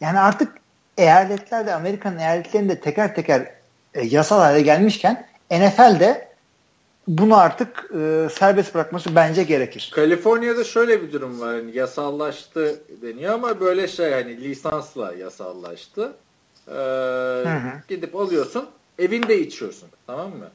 yani 0.00 0.20
artık 0.20 0.52
eyaletlerde 0.98 1.74
Amerikan 1.74 2.18
eyaletlerinde 2.18 2.80
teker 2.80 3.14
teker 3.14 3.59
e, 3.94 4.06
yasal 4.06 4.38
hale 4.38 4.62
gelmişken 4.62 5.26
NFL'de 5.50 6.30
bunu 7.08 7.36
artık 7.36 7.90
e, 7.94 8.28
serbest 8.32 8.74
bırakması 8.74 9.14
bence 9.14 9.42
gerekir. 9.42 9.90
Kaliforniya'da 9.94 10.64
şöyle 10.64 11.02
bir 11.02 11.12
durum 11.12 11.40
var. 11.40 11.54
Yani 11.54 11.76
yasallaştı 11.76 12.80
deniyor 13.02 13.34
ama 13.34 13.60
böyle 13.60 13.88
şey 13.88 14.12
hani 14.12 14.40
lisansla 14.40 15.14
yasallaştı. 15.14 16.12
Ee, 16.68 16.72
hı 16.72 17.56
hı. 17.56 17.72
Gidip 17.88 18.16
alıyorsun 18.16 18.68
evinde 18.98 19.40
içiyorsun 19.40 19.88
tamam 20.06 20.28
mı? 20.30 20.48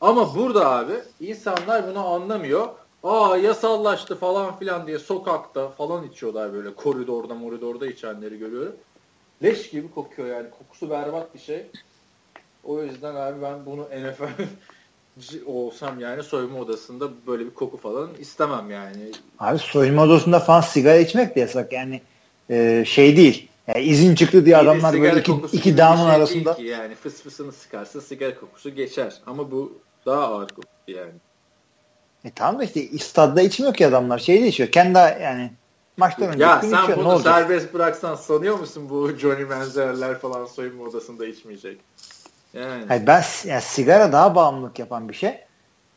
Ama 0.00 0.34
burada 0.34 0.70
abi 0.70 0.92
insanlar 1.20 1.88
bunu 1.88 2.06
anlamıyor. 2.08 2.68
Aa 3.02 3.36
yasallaştı 3.36 4.16
falan 4.16 4.58
filan 4.58 4.86
diye 4.86 4.98
sokakta 4.98 5.68
falan 5.68 6.06
içiyorlar 6.06 6.52
böyle 6.52 6.74
koridorda 6.74 7.34
moridorda 7.34 7.86
içenleri 7.86 8.38
görüyorum. 8.38 8.76
Leş 9.42 9.70
gibi 9.70 9.90
kokuyor 9.90 10.28
yani 10.28 10.50
kokusu 10.50 10.90
berbat 10.90 11.34
bir 11.34 11.40
şey. 11.40 11.66
O 12.64 12.82
yüzden 12.82 13.14
abi 13.14 13.42
ben 13.42 13.66
bunu 13.66 13.82
NFL 13.82 14.42
olsam 15.46 16.00
yani 16.00 16.22
soyunma 16.22 16.58
odasında 16.58 17.08
böyle 17.26 17.46
bir 17.46 17.54
koku 17.54 17.76
falan 17.76 18.10
istemem 18.18 18.70
yani. 18.70 19.12
Abi 19.38 19.58
soyunma 19.58 20.02
odasında 20.02 20.40
falan 20.40 20.60
sigara 20.60 20.96
içmek 20.96 21.36
de 21.36 21.40
yasak 21.40 21.72
yani 21.72 22.00
e, 22.50 22.84
şey 22.86 23.16
değil. 23.16 23.48
Yani 23.66 23.84
izin 23.84 24.14
çıktı 24.14 24.46
diye 24.46 24.56
adamlar 24.56 25.00
böyle 25.00 25.20
iki, 25.20 25.32
iki 25.52 25.78
damın 25.78 26.04
şey 26.04 26.10
arasında. 26.16 26.54
Ki 26.54 26.62
yani 26.62 26.94
fıs 26.94 27.22
fısını 27.22 27.52
sıkarsa 27.52 28.00
sigara 28.00 28.34
kokusu 28.40 28.70
geçer. 28.70 29.14
Ama 29.26 29.50
bu 29.50 29.78
daha 30.06 30.20
ağır 30.20 30.48
koku 30.48 30.68
yani. 30.88 31.12
E 32.24 32.30
tamam 32.30 32.60
da 32.60 32.64
işte 32.64 32.98
stadda 32.98 33.42
içmiyor 33.42 33.74
ki 33.74 33.86
adamlar. 33.86 34.18
Şey 34.18 34.42
de 34.42 34.48
içiyor. 34.48 34.70
Kendi 34.70 34.98
yani 34.98 35.50
maçtan 35.96 36.28
önce 36.28 36.42
Ya 36.44 36.60
sen 36.60 36.82
içiyor. 36.82 36.98
bunu 36.98 37.18
serbest 37.18 37.74
bıraksan 37.74 38.14
sanıyor 38.14 38.58
musun 38.58 38.90
bu 38.90 39.10
Johnny 39.18 39.44
Manziel'ler 39.44 40.18
falan 40.18 40.46
soyunma 40.46 40.84
odasında 40.84 41.26
içmeyecek? 41.26 41.78
Yani. 42.54 42.84
Hayır 42.88 43.06
ben 43.06 43.24
yani 43.44 43.62
sigara 43.62 44.12
daha 44.12 44.34
bağımlılık 44.34 44.78
yapan 44.78 45.08
bir 45.08 45.14
şey. 45.14 45.40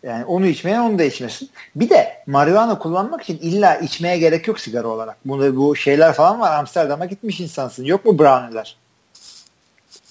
Yani 0.03 0.25
onu 0.25 0.45
içmeyen 0.45 0.79
onu 0.79 0.99
da 0.99 1.03
içmesin. 1.03 1.49
Bir 1.75 1.89
de 1.89 2.23
marihuana 2.27 2.79
kullanmak 2.79 3.21
için 3.21 3.37
illa 3.37 3.75
içmeye 3.75 4.17
gerek 4.17 4.47
yok 4.47 4.59
sigara 4.59 4.87
olarak. 4.87 5.17
Bunda 5.25 5.55
bu 5.55 5.75
şeyler 5.75 6.13
falan 6.13 6.39
var. 6.39 6.59
Amsterdam'a 6.59 7.05
gitmiş 7.05 7.39
insansın. 7.39 7.83
Yok 7.83 8.05
mu 8.05 8.19
brownie'ler? 8.19 8.77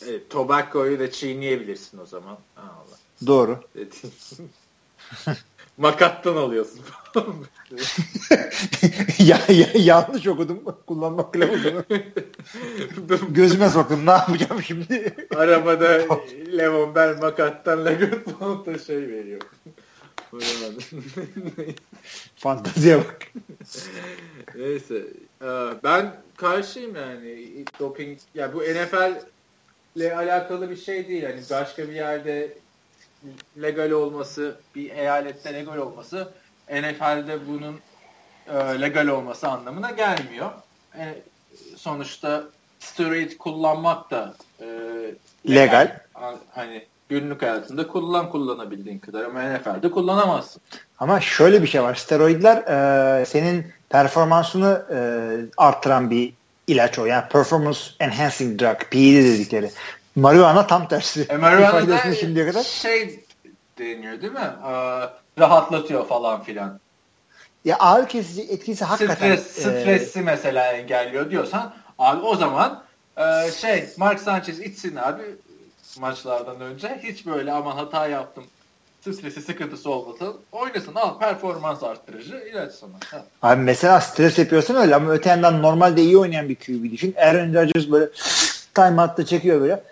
Evet, 0.08 0.30
tobacco'yu 0.30 0.98
da 0.98 1.10
çiğneyebilirsin 1.10 1.98
o 1.98 2.06
zaman. 2.06 2.38
Allah. 2.56 2.96
Doğru. 3.26 3.64
Makattan 5.78 6.36
alıyorsun. 6.36 6.80
ya, 9.18 9.40
ya, 9.48 9.68
yanlış 9.74 10.26
okudum. 10.26 10.60
Kullanmak 10.86 11.32
kılavuzunu. 11.32 11.84
Gözüme 13.28 13.68
soktum. 13.68 14.06
Ne 14.06 14.10
yapacağım 14.10 14.62
şimdi? 14.62 15.14
Arabada 15.36 15.98
Levon 16.58 16.94
Bell 16.94 17.18
makattan 17.18 17.84
Legon 17.84 18.66
da 18.66 18.78
şey 18.78 19.08
veriyor. 19.08 19.40
Fanteziye 22.36 22.98
bak. 22.98 23.26
Neyse. 24.54 25.06
Ee, 25.42 25.46
ben 25.84 26.16
karşıyım 26.36 26.96
yani. 26.96 27.64
Doping. 27.80 28.18
Ya 28.34 28.42
yani 28.42 28.54
bu 28.54 28.62
NFL 28.62 29.20
ile 29.96 30.16
alakalı 30.16 30.70
bir 30.70 30.76
şey 30.76 31.08
değil. 31.08 31.22
Yani 31.22 31.40
başka 31.50 31.88
bir 31.88 31.94
yerde 31.94 32.58
legal 33.62 33.90
olması, 33.90 34.56
bir 34.74 34.90
eyalette 34.90 35.54
legal 35.54 35.76
olması 35.76 36.32
NFL'de 36.70 37.48
bunun 37.48 37.80
e, 38.48 38.80
legal 38.80 39.06
olması 39.06 39.48
anlamına 39.48 39.90
gelmiyor. 39.90 40.50
E, 40.98 41.14
sonuçta 41.76 42.44
steroid 42.80 43.32
kullanmak 43.38 44.10
da 44.10 44.34
e, 44.60 44.66
legal. 45.48 45.80
legal. 45.80 46.36
Hani 46.54 46.86
günlük 47.08 47.42
hayatında 47.42 47.88
kullan 47.88 48.30
kullanabildiğin 48.30 48.98
kadar 48.98 49.24
ama 49.24 49.42
NFL'de 49.42 49.90
kullanamazsın. 49.90 50.62
Ama 50.98 51.20
şöyle 51.20 51.62
bir 51.62 51.66
şey 51.66 51.82
var. 51.82 51.94
Steroidler 51.94 52.56
e, 52.56 53.24
senin 53.26 53.66
performansını 53.88 54.82
e, 54.90 54.98
arttıran 55.56 56.10
bir 56.10 56.32
ilaç 56.66 56.98
o. 56.98 57.06
Yani 57.06 57.28
performance 57.28 57.80
enhancing 58.00 58.60
drug, 58.60 58.76
PED 58.90 59.24
dedikleri. 59.24 59.70
Marihuana 60.16 60.66
tam 60.66 60.88
tersi. 60.88 61.26
E, 61.28 61.36
marihuana 61.36 62.14
şimdiye 62.14 62.46
kadar. 62.46 62.62
şey 62.62 63.24
deniyor 63.78 64.22
değil 64.22 64.32
mi? 64.32 64.50
Ee, 64.66 65.21
rahatlatıyor 65.38 66.06
falan 66.06 66.42
filan. 66.42 66.80
Ya 67.64 67.76
ağır 67.76 68.08
kesici 68.08 68.42
etkisi 68.42 68.84
hakikaten. 68.84 69.36
Stres, 69.36 69.46
stresi 69.46 70.18
e... 70.18 70.22
mesela 70.22 70.72
engelliyor 70.72 71.30
diyorsan 71.30 71.74
abi 71.98 72.22
o 72.22 72.36
zaman 72.36 72.82
e, 73.16 73.50
şey 73.50 73.88
Mark 73.96 74.20
Sanchez 74.20 74.60
içsin 74.60 74.96
abi 74.96 75.22
maçlardan 76.00 76.60
önce 76.60 77.00
hiç 77.02 77.26
böyle 77.26 77.52
aman 77.52 77.76
hata 77.76 78.08
yaptım 78.08 78.44
stresi 79.10 79.42
sıkıntısı 79.42 79.90
olmasın 79.90 80.36
oynasın 80.52 80.94
al 80.94 81.18
performans 81.18 81.82
arttırıcı 81.82 82.36
ilaç 82.50 82.72
sana. 82.72 82.92
Ha. 83.10 83.24
Abi 83.42 83.62
mesela 83.62 84.00
stres 84.00 84.38
yapıyorsun 84.38 84.74
öyle 84.74 84.94
ama 84.94 85.12
öte 85.12 85.30
yandan 85.30 85.62
normalde 85.62 86.02
iyi 86.02 86.18
oynayan 86.18 86.48
bir 86.48 86.54
QB 86.54 86.92
düşün. 86.92 87.14
Aaron 87.16 87.54
Rodgers 87.54 87.90
böyle 87.90 88.10
time 88.74 89.02
attı 89.02 89.26
çekiyor 89.26 89.60
böyle 89.60 89.82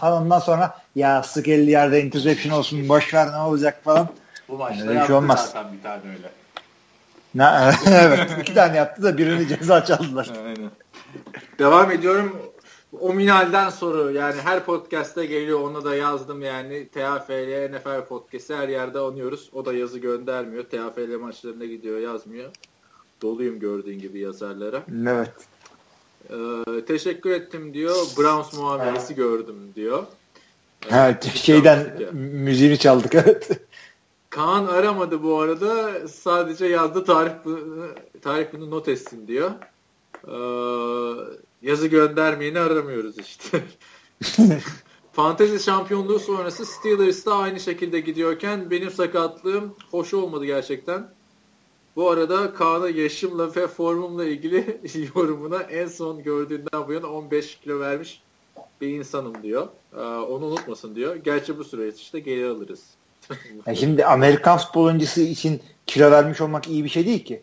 falan 0.00 0.22
ondan 0.22 0.38
sonra 0.38 0.78
ya 0.94 1.22
sık 1.22 1.48
50 1.48 1.70
yerde 1.70 2.02
interception 2.02 2.58
olsun 2.58 2.88
boş 2.88 3.14
ver 3.14 3.32
ne 3.32 3.36
olacak 3.36 3.84
falan. 3.84 4.08
Bu 4.48 4.58
maçta 4.58 4.88
öyle 4.88 5.06
şey 5.06 5.16
olmaz. 5.16 5.50
zaten 5.52 5.72
bir 5.72 5.82
tane 5.82 6.02
öyle. 6.16 6.30
Ne, 7.34 7.74
evet 7.86 8.30
iki 8.40 8.54
tane 8.54 8.76
yaptı 8.76 9.02
da 9.02 9.18
birini 9.18 9.48
ceza 9.48 9.84
çaldılar. 9.84 10.30
Aynen. 10.46 10.70
Devam 11.58 11.90
ediyorum. 11.90 12.36
O 13.00 13.14
minalden 13.14 13.70
soru 13.70 14.12
yani 14.12 14.40
her 14.40 14.64
podcast'te 14.64 15.26
geliyor 15.26 15.60
ona 15.60 15.84
da 15.84 15.96
yazdım 15.96 16.42
yani 16.42 16.88
TFL 16.88 17.70
NFL 17.74 18.04
podcast'i 18.08 18.56
her 18.56 18.68
yerde 18.68 18.98
anıyoruz. 18.98 19.50
O 19.52 19.64
da 19.64 19.72
yazı 19.72 19.98
göndermiyor. 19.98 20.64
TFL 20.64 21.18
maçlarına 21.20 21.64
gidiyor 21.64 21.98
yazmıyor. 21.98 22.50
Doluyum 23.22 23.60
gördüğün 23.60 23.98
gibi 23.98 24.20
yazarlara. 24.20 24.82
Evet. 25.08 25.32
Ee, 26.30 26.84
teşekkür 26.84 27.30
ettim 27.30 27.74
diyor. 27.74 27.94
Browns 28.18 28.52
muamelesi 28.52 29.06
evet. 29.06 29.16
gördüm 29.16 29.56
diyor. 29.76 30.04
Evet, 30.90 31.24
şeyden 31.34 31.92
müziğini 32.12 32.78
çaldık 32.78 33.14
evet. 33.14 33.50
Kaan 34.30 34.66
aramadı 34.66 35.22
bu 35.22 35.40
arada. 35.40 36.08
Sadece 36.08 36.66
yazdı 36.66 37.04
tarih 37.04 37.32
bunu, 37.44 37.86
tarih 38.22 38.46
bunu 38.52 38.70
not 38.70 38.88
etsin 38.88 39.26
diyor. 39.26 39.50
Ee, 40.28 40.36
yazı 41.62 41.86
göndermeyeni 41.86 42.60
aramıyoruz 42.60 43.18
işte. 43.18 43.64
Fantezi 45.12 45.64
şampiyonluğu 45.64 46.18
sonrası 46.18 46.66
Steelers 46.66 47.26
da 47.26 47.34
aynı 47.34 47.60
şekilde 47.60 48.00
gidiyorken 48.00 48.70
benim 48.70 48.90
sakatlığım 48.90 49.74
hoş 49.90 50.14
olmadı 50.14 50.44
gerçekten. 50.44 51.08
Bu 51.96 52.10
arada 52.10 52.54
Kaan'a 52.54 52.88
yaşımla 52.88 53.56
ve 53.56 53.68
formumla 53.68 54.24
ilgili 54.24 54.80
yorumuna 55.14 55.62
en 55.62 55.86
son 55.86 56.22
gördüğünden 56.22 56.88
bu 56.88 56.92
yana 56.92 57.06
15 57.06 57.58
kilo 57.60 57.80
vermiş 57.80 58.22
bir 58.80 58.88
insanım 58.88 59.42
diyor. 59.42 59.68
Ee, 59.96 60.00
onu 60.00 60.46
unutmasın 60.46 60.94
diyor. 60.94 61.16
Gerçi 61.16 61.58
bu 61.58 61.64
süreçte 61.64 62.20
geri 62.20 62.46
alırız. 62.46 62.80
yani 63.66 63.76
şimdi 63.80 64.04
Amerikan 64.04 64.58
futbol 64.58 64.84
oyuncusu 64.84 65.20
için 65.20 65.62
kilo 65.86 66.10
vermiş 66.10 66.40
olmak 66.40 66.68
iyi 66.68 66.84
bir 66.84 66.88
şey 66.88 67.06
değil 67.06 67.24
ki. 67.24 67.42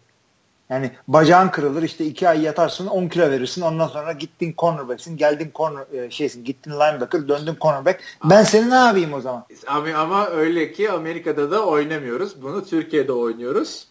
Yani 0.69 0.91
bacağın 1.07 1.49
kırılır 1.49 1.83
işte 1.83 2.05
iki 2.05 2.29
ay 2.29 2.41
yatarsın 2.41 2.87
10 2.87 3.07
kilo 3.07 3.31
verirsin 3.31 3.61
ondan 3.61 3.87
sonra 3.87 4.11
gittin 4.11 4.55
cornerback'sin 4.57 5.17
geldin 5.17 5.51
corner 5.55 5.85
e, 5.93 6.11
şeysin 6.11 6.43
gittin 6.43 6.71
linebacker 6.71 7.27
döndün 7.27 7.57
cornerback. 7.61 8.01
Ben 8.23 8.43
seni 8.43 8.69
ne 8.69 8.75
yapayım 8.75 9.13
o 9.13 9.21
zaman? 9.21 9.45
Ama, 9.67 9.93
ama 9.93 10.27
öyle 10.27 10.71
ki 10.71 10.91
Amerika'da 10.91 11.51
da 11.51 11.65
oynamıyoruz. 11.65 12.41
Bunu 12.41 12.65
Türkiye'de 12.65 13.11
oynuyoruz. 13.11 13.87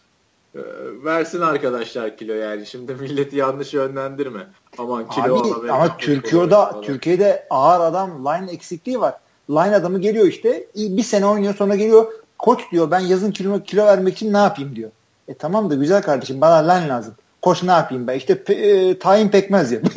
Ee, 0.55 0.59
versin 1.03 1.41
arkadaşlar 1.41 2.17
kilo 2.17 2.33
yani. 2.33 2.65
Şimdi 2.65 2.95
milleti 2.95 3.35
yanlış 3.35 3.73
yönlendirme. 3.73 4.47
Aman 4.77 5.09
kilo 5.09 5.59
Abi, 5.59 5.71
ama 5.71 5.97
Türkiye'de 5.97 6.55
Türkiye'de 6.81 7.47
ağır 7.49 7.79
adam 7.79 8.25
line 8.25 8.51
eksikliği 8.51 9.01
var. 9.01 9.15
Line 9.49 9.75
adamı 9.75 9.99
geliyor 9.99 10.25
işte 10.25 10.67
bir 10.75 11.03
sene 11.03 11.25
oynuyor 11.25 11.55
sonra 11.55 11.75
geliyor 11.75 12.11
koç 12.41 12.71
diyor 12.71 12.91
ben 12.91 12.99
yazın 12.99 13.31
kilo, 13.31 13.63
kilo 13.63 13.85
vermek 13.85 14.13
için 14.13 14.33
ne 14.33 14.37
yapayım 14.37 14.75
diyor. 14.75 14.91
E 15.27 15.33
tamam 15.33 15.69
da 15.69 15.75
güzel 15.75 16.01
kardeşim 16.01 16.41
bana 16.41 16.71
line 16.71 16.87
lazım. 16.87 17.15
Koç 17.41 17.63
ne 17.63 17.71
yapayım 17.71 18.07
ben 18.07 18.17
işte 18.17 18.43
pe, 18.43 18.53
e, 18.53 18.99
tayin 18.99 19.29
pekmez 19.29 19.71
ya. 19.71 19.79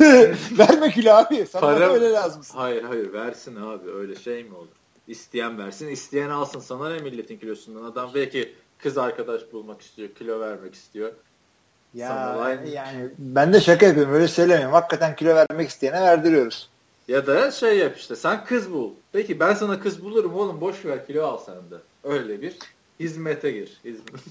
Verme 0.57 0.91
kilo 0.91 1.11
abi. 1.11 1.45
Sana 1.45 1.61
Para, 1.61 1.93
öyle 1.93 2.11
lazım. 2.11 2.41
Hayır 2.53 2.83
hayır 2.83 3.13
versin 3.13 3.55
abi 3.55 3.91
öyle 3.91 4.15
şey 4.15 4.43
mi 4.43 4.55
olur? 4.55 4.67
İsteyen 5.07 5.57
versin. 5.57 5.87
isteyen 5.87 6.29
alsın. 6.29 6.59
Sana 6.59 6.89
ne 6.89 6.99
milletin 6.99 7.37
kilosundan? 7.37 7.83
Adam 7.83 8.09
belki 8.15 8.55
kız 8.85 8.97
arkadaş 8.97 9.41
bulmak 9.53 9.81
istiyor. 9.81 10.09
Kilo 10.09 10.39
vermek 10.39 10.73
istiyor. 10.73 11.11
Ya 11.93 12.59
yani 12.73 13.09
ben 13.17 13.53
de 13.53 13.61
şaka 13.61 13.85
yapıyorum. 13.85 14.13
Öyle 14.13 14.27
söylemiyorum. 14.27 14.73
Hakikaten 14.73 15.15
kilo 15.15 15.35
vermek 15.35 15.69
isteyene 15.69 16.01
verdiriyoruz. 16.01 16.69
Ya 17.07 17.27
da 17.27 17.51
şey 17.51 17.77
yap 17.77 17.97
işte 17.97 18.15
sen 18.15 18.45
kız 18.45 18.71
bul. 18.71 18.91
Peki 19.11 19.39
ben 19.39 19.53
sana 19.53 19.79
kız 19.79 20.03
bulurum 20.03 20.35
oğlum 20.35 20.61
boş 20.61 20.85
ver 20.85 21.07
kilo 21.07 21.25
al 21.25 21.37
sen 21.45 21.55
de. 21.55 21.75
Öyle 22.03 22.41
bir 22.41 22.57
hizmete 22.99 23.51
gir. 23.51 23.81
Hizmet. 23.85 24.21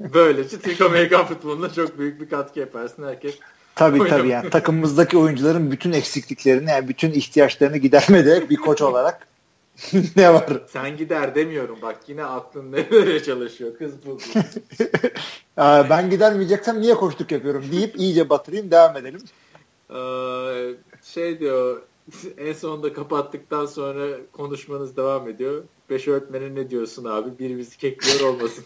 Böylece 0.14 0.60
Türk 0.60 0.80
Amerikan 0.80 1.26
futboluna 1.26 1.72
çok 1.72 1.98
büyük 1.98 2.20
bir 2.20 2.28
katkı 2.28 2.60
yaparsın. 2.60 3.06
Herkes 3.06 3.38
Tabii 3.74 4.08
tabii 4.08 4.28
yani 4.28 4.50
takımımızdaki 4.50 5.18
oyuncuların 5.18 5.70
bütün 5.70 5.92
eksikliklerini 5.92 6.70
yani 6.70 6.88
bütün 6.88 7.12
ihtiyaçlarını 7.12 7.76
gidermede 7.76 8.50
bir 8.50 8.56
koç 8.56 8.82
olarak 8.88 9.27
ne 10.16 10.34
var? 10.34 10.62
Sen 10.68 10.96
gider 10.96 11.34
demiyorum 11.34 11.78
bak 11.82 11.96
yine 12.06 12.24
aklın 12.24 12.72
nereye 12.72 13.22
çalışıyor 13.22 13.76
kız 13.78 13.92
bu. 14.06 14.18
ben 15.90 16.10
gidermeyeceksem 16.10 16.80
niye 16.80 16.94
koştuk 16.94 17.32
yapıyorum 17.32 17.64
deyip 17.72 17.98
iyice 17.98 18.30
batırayım 18.30 18.70
devam 18.70 18.96
edelim. 18.96 19.20
Ee, 19.90 20.74
şey 21.04 21.40
diyor 21.40 21.82
en 22.38 22.52
sonunda 22.52 22.92
kapattıktan 22.92 23.66
sonra 23.66 24.06
konuşmanız 24.32 24.96
devam 24.96 25.28
ediyor. 25.28 25.62
Beş 25.90 26.08
öğretmene 26.08 26.54
ne 26.54 26.70
diyorsun 26.70 27.04
abi? 27.04 27.38
Bir 27.38 27.58
bizi 27.58 27.78
kekliyor 27.78 28.20
olmasın. 28.20 28.64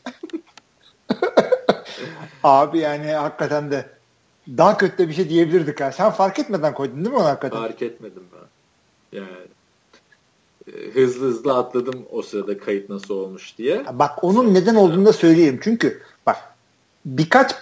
abi 2.44 2.78
yani 2.78 3.12
hakikaten 3.12 3.70
de 3.70 3.86
daha 4.48 4.76
kötü 4.76 4.98
de 4.98 5.08
bir 5.08 5.14
şey 5.14 5.28
diyebilirdik 5.28 5.80
ha. 5.80 5.92
Sen 5.92 6.10
fark 6.10 6.38
etmeden 6.38 6.74
koydun 6.74 6.96
değil 6.96 7.10
mi 7.10 7.16
onu 7.16 7.24
hakikaten? 7.24 7.58
Fark 7.58 7.82
etmedim 7.82 8.22
ben. 8.32 9.18
Yani 9.18 9.46
hızlı 10.94 11.26
hızlı 11.26 11.56
atladım 11.56 12.02
o 12.10 12.22
sırada 12.22 12.58
kayıt 12.58 12.90
nasıl 12.90 13.14
olmuş 13.14 13.58
diye. 13.58 13.84
Bak 13.92 14.24
onun 14.24 14.54
neden 14.54 14.74
olduğunu 14.74 15.06
da 15.06 15.12
söyleyeyim. 15.12 15.60
Çünkü 15.62 16.02
bak 16.26 16.36
birkaç 17.04 17.54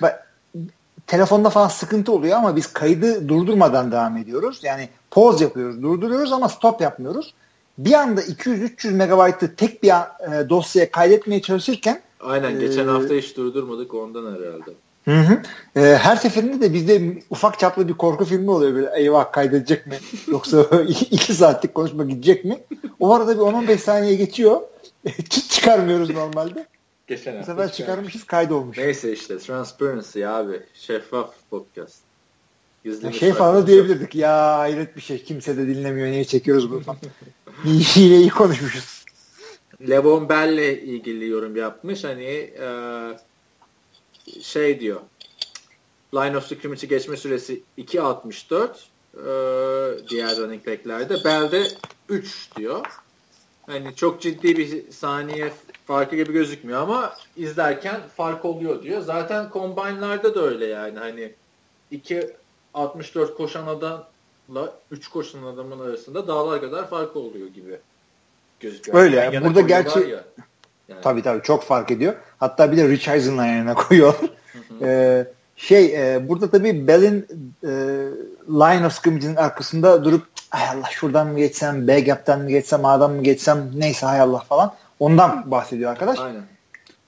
telefonda 1.06 1.50
falan 1.50 1.68
sıkıntı 1.68 2.12
oluyor 2.12 2.36
ama 2.36 2.56
biz 2.56 2.72
kaydı 2.72 3.28
durdurmadan 3.28 3.92
devam 3.92 4.16
ediyoruz. 4.16 4.60
Yani 4.62 4.88
pause 5.10 5.44
yapıyoruz, 5.44 5.82
durduruyoruz 5.82 6.32
ama 6.32 6.48
stop 6.48 6.80
yapmıyoruz. 6.80 7.34
Bir 7.78 7.92
anda 7.92 8.22
200-300 8.22 8.90
megabaytı 8.90 9.56
tek 9.56 9.82
bir 9.82 9.88
e, 9.88 10.48
dosyaya 10.48 10.90
kaydetmeye 10.90 11.42
çalışırken 11.42 12.02
Aynen 12.20 12.60
geçen 12.60 12.88
e, 12.88 12.90
hafta 12.90 13.14
hiç 13.14 13.36
durdurmadık 13.36 13.94
ondan 13.94 14.34
herhalde. 14.34 14.70
Hı 15.04 15.20
hı. 15.20 15.42
E, 15.80 15.96
her 15.96 16.16
seferinde 16.16 16.60
de 16.60 16.74
bizde 16.74 17.22
ufak 17.30 17.58
çaplı 17.58 17.88
bir 17.88 17.94
korku 17.94 18.24
filmi 18.24 18.50
oluyor 18.50 18.74
böyle 18.74 18.90
eyvah 18.96 19.32
kaydedecek 19.32 19.86
mi 19.86 19.98
yoksa 20.28 20.66
iki 20.88 21.34
saatlik 21.34 21.74
konuşma 21.74 22.04
gidecek 22.04 22.44
mi? 22.44 22.58
O 23.00 23.14
arada 23.14 23.34
bir 23.34 23.40
10-15 23.40 23.78
saniye 23.78 24.14
geçiyor. 24.14 24.60
Hiç 25.06 25.50
çıkarmıyoruz 25.50 26.10
normalde. 26.10 26.66
Geçen 27.06 27.40
Bu 27.40 27.44
sefer 27.44 27.72
çıkarmışız 27.72 28.24
kaydolmuş. 28.24 28.78
Neyse 28.78 29.12
işte 29.12 29.38
transparency 29.38 30.26
abi 30.26 30.60
şeffaf 30.74 31.30
podcast. 31.50 31.98
Ya 32.84 33.12
şey 33.12 33.32
falan 33.32 33.56
da 33.56 33.66
diyebilirdik. 33.66 34.14
Ya 34.14 34.58
hayret 34.58 34.96
bir 34.96 35.00
şey. 35.00 35.24
Kimse 35.24 35.56
de 35.56 35.66
dinlemiyor. 35.66 36.08
Niye 36.08 36.24
çekiyoruz 36.24 36.70
bunu 36.70 36.82
iyi 37.96 38.28
konuşmuşuz. 38.28 39.04
Levon 39.88 40.28
Bell'le 40.28 40.82
ilgili 40.82 41.28
yorum 41.28 41.56
yapmış. 41.56 42.04
Hani 42.04 42.24
e, 42.24 42.66
şey 44.42 44.80
diyor. 44.80 45.00
Line 46.14 46.36
of 46.36 46.46
scrimmage'i 46.46 46.88
geçme 46.88 47.16
süresi 47.16 47.62
2.64 47.78 48.68
e, 49.14 50.08
diğer 50.08 50.36
running 50.36 50.66
back'lerde. 50.66 51.24
Bell'de 51.24 51.66
3 52.08 52.48
diyor. 52.56 52.86
Hani 53.66 53.94
çok 53.94 54.20
ciddi 54.20 54.56
bir 54.56 54.90
saniye 54.90 55.52
farkı 55.86 56.16
gibi 56.16 56.32
gözükmüyor 56.32 56.80
ama 56.80 57.14
izlerken 57.36 58.00
fark 58.16 58.44
oluyor 58.44 58.82
diyor. 58.82 59.00
Zaten 59.00 59.50
combine'larda 59.52 60.34
da 60.34 60.42
öyle 60.42 60.66
yani. 60.66 60.98
Hani 60.98 61.32
2.64 61.92 63.34
koşan 63.34 63.66
adamla 63.66 64.74
3 64.90 65.08
koşan 65.08 65.42
adamın 65.42 65.80
arasında 65.80 66.28
dağlar 66.28 66.60
kadar 66.60 66.90
fark 66.90 67.16
oluyor 67.16 67.48
gibi 67.48 67.78
gözüküyor. 68.60 68.98
Öyle 68.98 69.16
yani. 69.16 69.44
Burada 69.44 69.60
gerçi 69.60 69.98
ya. 69.98 70.24
Yani. 70.90 71.00
Tabii 71.02 71.22
tabii 71.22 71.42
çok 71.42 71.64
fark 71.64 71.90
ediyor. 71.90 72.14
Hatta 72.38 72.72
bir 72.72 72.76
de 72.76 72.88
Rich 72.88 73.08
Eisen'la 73.08 73.46
yanına 73.46 73.74
koyuyor. 73.88 74.14
ee, 74.82 75.26
şey 75.56 76.14
e, 76.14 76.28
burada 76.28 76.50
tabii 76.50 76.86
Bell'in 76.86 77.26
e, 77.62 77.68
line 78.48 78.86
of 78.86 78.92
scrimmage'in 78.92 79.36
arkasında 79.36 80.04
durup 80.04 80.26
ay 80.50 80.68
Allah 80.68 80.88
şuradan 80.90 81.26
mı 81.26 81.38
geçsem, 81.38 81.88
B 81.88 82.00
gap'ten 82.00 82.40
mi 82.40 82.50
geçsem, 82.50 82.84
A'dan 82.84 83.10
mı 83.10 83.22
geçsem 83.22 83.70
neyse 83.74 84.06
hay 84.06 84.20
Allah 84.20 84.38
falan. 84.38 84.74
Ondan 84.98 85.50
bahsediyor 85.50 85.90
arkadaş. 85.90 86.18
Aynen. 86.18 86.42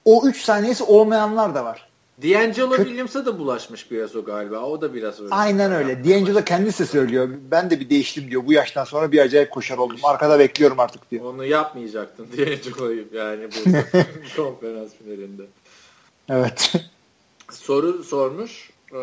O 0.05 0.27
3 0.27 0.41
saniyesi 0.41 0.83
olmayanlar 0.83 1.55
da 1.55 1.65
var. 1.65 1.87
D'Angelo 2.21 2.75
Williams'a 2.75 3.25
da 3.25 3.39
bulaşmış 3.39 3.91
biraz 3.91 4.15
o 4.15 4.25
galiba. 4.25 4.59
O 4.59 4.81
da 4.81 4.93
biraz 4.93 5.21
öyle. 5.21 5.33
Aynen 5.35 5.71
öyle. 5.71 6.03
D'Angelo 6.03 6.43
kendisi 6.43 6.85
söylüyor. 6.85 7.29
Ben 7.51 7.69
de 7.69 7.79
bir 7.79 7.89
değiştim 7.89 8.31
diyor. 8.31 8.45
Bu 8.45 8.53
yaştan 8.53 8.83
sonra 8.83 9.11
bir 9.11 9.19
acayip 9.19 9.51
koşar 9.51 9.77
oldum. 9.77 9.97
Arkada 10.03 10.39
bekliyorum 10.39 10.79
artık 10.79 11.11
diyor. 11.11 11.25
Onu 11.25 11.45
yapmayacaktın 11.45 12.27
D'Angelo'yu 12.37 13.05
yani 13.13 13.47
bu 13.47 13.71
konferans 14.35 14.91
finalinde. 14.93 15.43
Evet. 16.29 16.73
Soru 17.51 18.03
sormuş. 18.03 18.69
Ee, 18.93 18.97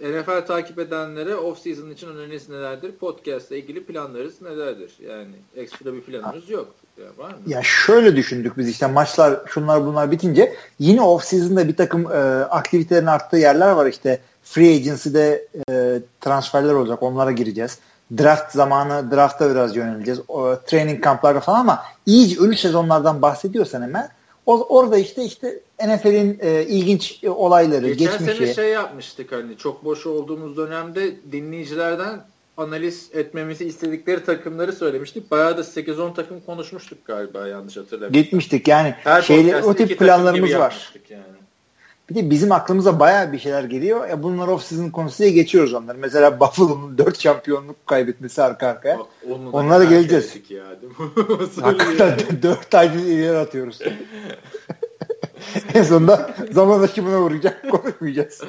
NFL 0.00 0.46
takip 0.46 0.78
edenlere 0.78 1.34
off-season 1.34 1.92
için 1.92 2.08
öneriniz 2.08 2.48
nelerdir? 2.48 2.92
Podcast 2.92 3.50
ile 3.50 3.58
ilgili 3.58 3.84
planlarınız 3.84 4.42
nelerdir? 4.42 4.92
Yani 5.08 5.34
ekstra 5.56 5.94
bir 5.94 6.00
planımız 6.00 6.50
yok. 6.50 6.74
Ya, 6.98 7.24
var 7.24 7.30
mı? 7.30 7.36
ya 7.46 7.60
şöyle 7.62 8.16
düşündük 8.16 8.58
biz 8.58 8.68
işte 8.68 8.86
maçlar 8.86 9.40
şunlar 9.46 9.86
bunlar 9.86 10.10
bitince 10.10 10.54
yine 10.78 11.00
off-season'da 11.00 11.68
bir 11.68 11.76
takım 11.76 12.12
e, 12.12 12.16
aktivitelerin 12.44 13.06
arttığı 13.06 13.36
yerler 13.36 13.70
var 13.70 13.86
işte 13.86 14.20
free 14.42 14.74
agency'de 14.74 15.46
e, 15.70 15.98
transferler 16.20 16.72
olacak 16.72 17.02
onlara 17.02 17.32
gireceğiz. 17.32 17.78
Draft 18.18 18.52
zamanı 18.52 19.10
drafta 19.10 19.50
biraz 19.50 19.76
yöneleceğiz. 19.76 20.20
O, 20.28 20.56
training 20.66 21.04
kamplarda 21.04 21.40
falan 21.40 21.60
ama 21.60 21.82
iyice 22.06 22.40
ölü 22.40 22.56
sezonlardan 22.56 23.22
bahsediyorsan 23.22 23.82
hemen 23.82 24.08
o, 24.46 24.66
orada 24.76 24.98
işte 24.98 25.24
işte 25.24 25.60
NFL'in 25.86 26.38
e, 26.40 26.62
ilginç 26.64 27.24
e, 27.24 27.30
olayları, 27.30 27.86
Geçen 27.92 28.18
geçmişi. 28.18 28.36
sene 28.38 28.54
şey 28.54 28.68
yapmıştık 28.72 29.32
hani 29.32 29.56
çok 29.56 29.84
boş 29.84 30.06
olduğumuz 30.06 30.56
dönemde 30.56 31.32
dinleyicilerden 31.32 32.20
analiz 32.58 33.10
etmemizi 33.12 33.64
istedikleri 33.64 34.24
takımları 34.24 34.72
söylemiştik. 34.72 35.30
Bayağı 35.30 35.56
da 35.56 35.60
8-10 35.60 36.14
takım 36.14 36.40
konuşmuştuk 36.40 37.04
galiba 37.04 37.46
yanlış 37.46 37.76
hatırlamıyorum. 37.76 38.22
Gitmiştik 38.22 38.68
yani 38.68 38.94
Her 38.98 39.22
şeyle, 39.22 39.62
o 39.62 39.74
tip 39.74 39.98
planlarımız 39.98 40.54
var. 40.54 40.92
Yani. 41.10 41.22
Bir 42.10 42.14
de 42.14 42.30
bizim 42.30 42.52
aklımıza 42.52 43.00
bayağı 43.00 43.32
bir 43.32 43.38
şeyler 43.38 43.64
geliyor. 43.64 44.08
Ya 44.08 44.22
bunlar 44.22 44.48
off 44.48 44.64
season 44.64 44.90
konusu 44.90 45.18
diye 45.18 45.30
geçiyoruz 45.30 45.74
onları. 45.74 45.98
Mesela 45.98 46.40
Buffalo'nun 46.40 46.98
4 46.98 47.20
şampiyonluk 47.20 47.86
kaybetmesi 47.86 48.42
arka 48.42 48.66
arkaya. 48.66 48.98
Bak, 48.98 49.06
Onlara 49.52 49.84
geleceğiz. 49.84 50.36
Ya, 50.48 50.64
Hakikaten 51.62 52.42
4 52.42 52.74
aydır 52.74 52.98
ileri 52.98 53.36
atıyoruz. 53.36 53.78
en 55.74 55.82
sonunda 55.82 56.34
zaman 56.50 56.82
aşımına 56.82 57.20
uğrayacak 57.20 57.70
konuşmayacağız. 57.70 58.42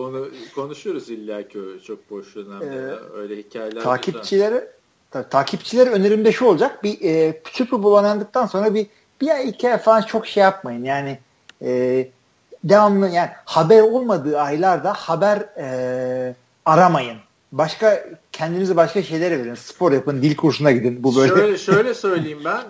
Onu 0.00 0.28
konuşuyoruz 0.54 1.10
illa 1.10 1.48
ki 1.48 1.58
çok 1.86 2.10
boş 2.10 2.34
dönemde. 2.34 2.66
Ee, 2.66 3.18
Öyle 3.18 3.36
hikayeler. 3.36 3.82
Takipçilere 3.82 4.70
ta, 5.10 5.28
takipçilere 5.28 5.90
önerimde 5.90 6.32
şu 6.32 6.44
olacak. 6.44 6.84
Bir 6.84 7.00
e, 7.02 7.42
Super 7.52 7.82
Bowl 7.82 7.96
oynandıktan 7.96 8.46
sonra 8.46 8.74
bir 8.74 8.86
bir 9.20 9.28
ay 9.28 9.48
iki 9.48 9.70
ay 9.70 9.78
falan 9.78 10.02
çok 10.02 10.26
şey 10.26 10.42
yapmayın. 10.42 10.84
Yani 10.84 11.18
e, 11.62 12.08
devamlı 12.64 13.08
yani 13.08 13.30
haber 13.44 13.82
olmadığı 13.82 14.40
aylarda 14.40 14.92
haber 14.92 15.38
e, 15.38 16.34
aramayın. 16.64 17.18
Başka 17.52 18.04
kendinizi 18.32 18.76
başka 18.76 19.02
şeylere 19.02 19.38
verin. 19.38 19.54
Spor 19.54 19.92
yapın, 19.92 20.22
dil 20.22 20.36
kursuna 20.36 20.72
gidin. 20.72 21.02
Bu 21.02 21.16
böyle. 21.16 21.34
Şöyle, 21.34 21.58
şöyle 21.72 21.94
söyleyeyim 21.94 22.40
ben. 22.44 22.62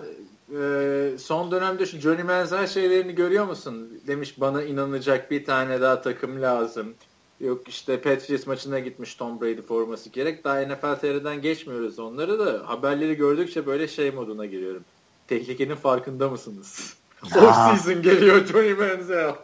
E, 0.61 1.17
son 1.17 1.51
dönemde 1.51 1.85
şu 1.85 1.97
Johnny 1.97 2.23
Manziel 2.23 2.67
şeylerini 2.67 3.15
görüyor 3.15 3.45
musun? 3.45 4.01
Demiş 4.07 4.41
bana 4.41 4.63
inanacak 4.63 5.31
bir 5.31 5.45
tane 5.45 5.81
daha 5.81 6.01
takım 6.01 6.41
lazım. 6.41 6.93
Yok 7.41 7.67
işte 7.67 8.01
Patriots 8.01 8.47
maçına 8.47 8.79
gitmiş 8.79 9.15
Tom 9.15 9.41
Brady 9.41 9.61
forması 9.61 10.09
gerek. 10.09 10.43
Daha 10.43 10.61
NFL 10.61 10.95
TR'den 10.95 11.41
geçmiyoruz 11.41 11.99
onları 11.99 12.39
da. 12.39 12.69
Haberleri 12.69 13.15
gördükçe 13.15 13.65
böyle 13.65 13.87
şey 13.87 14.11
moduna 14.11 14.45
giriyorum. 14.45 14.83
Tehlikenin 15.27 15.75
farkında 15.75 16.29
mısınız? 16.29 16.93
Off 17.23 17.55
season 17.55 18.01
geliyor 18.01 18.45
Johnny 18.45 18.73
Manziel. 18.73 19.35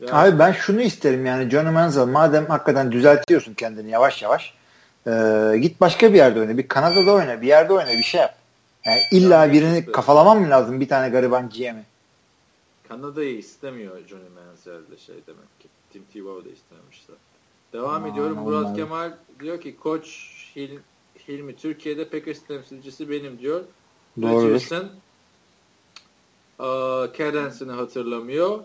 Yani. 0.00 0.12
Abi 0.12 0.38
ben 0.38 0.52
şunu 0.52 0.80
isterim 0.82 1.26
yani 1.26 1.50
Johnny 1.50 1.70
Manziel 1.70 2.06
madem 2.06 2.46
hakikaten 2.46 2.92
düzeltiyorsun 2.92 3.54
kendini 3.54 3.90
yavaş 3.90 4.22
yavaş 4.22 4.54
e, 5.06 5.12
git 5.60 5.80
başka 5.80 6.12
bir 6.12 6.18
yerde 6.18 6.40
oyna. 6.40 6.58
Bir 6.58 6.68
Kanada'da 6.68 7.12
oyna, 7.12 7.42
bir 7.42 7.46
yerde 7.46 7.72
oyna, 7.72 7.88
bir 7.88 8.02
şey 8.02 8.20
yap. 8.20 8.38
Yani 8.86 9.00
illa 9.12 9.44
yani 9.44 9.52
birini 9.52 9.78
işte. 9.78 9.92
kafalamam 9.92 10.40
mı 10.40 10.50
lazım 10.50 10.80
bir 10.80 10.88
tane 10.88 11.08
gariban 11.08 11.50
GM'i? 11.50 11.84
Kanada'yı 12.88 13.38
istemiyor 13.38 13.96
Johnny 14.08 14.28
Manziel 14.28 14.90
de 14.90 14.96
şey 15.06 15.14
demek. 15.26 15.51
Tim 15.92 16.02
Tebow 16.12 16.50
da 16.50 16.54
istememişler. 16.54 17.16
Devam 17.72 18.04
Aa, 18.04 18.08
ediyorum. 18.08 18.38
Murat 18.38 18.66
Allah. 18.66 18.76
Kemal 18.76 19.12
diyor 19.40 19.60
ki 19.60 19.76
koç 19.76 20.30
Hil, 20.56 20.70
Hilmi 21.28 21.56
Türkiye'de 21.56 22.08
Packers 22.08 22.42
temsilcisi 22.42 23.10
benim 23.10 23.38
diyor. 23.38 23.60
Doğru. 24.22 24.54
Richardson 24.54 24.88
Cadence'ını 27.18 27.72
hatırlamıyor. 27.72 28.58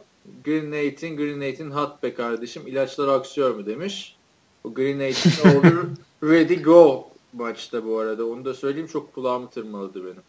Green 0.46 0.66
Nate'in 0.68 1.18
Green 1.18 1.40
Nate'in 1.40 1.72
hot 1.72 2.04
be 2.04 2.14
kardeşim 2.14 2.68
ilaçlar 2.68 3.08
aksıyor 3.08 3.56
mu 3.56 3.66
demiş. 3.66 4.16
O 4.64 4.74
Green 4.74 5.00
Nate'in 5.00 5.98
ready 6.24 6.62
go 6.62 7.10
maçta 7.34 7.86
bu 7.86 8.00
arada. 8.00 8.26
Onu 8.26 8.46
da 8.46 8.54
söyleyeyim 8.54 8.88
çok 8.88 9.14
kulağımı 9.14 9.50
tırmaladı 9.50 10.04
benim. 10.04 10.24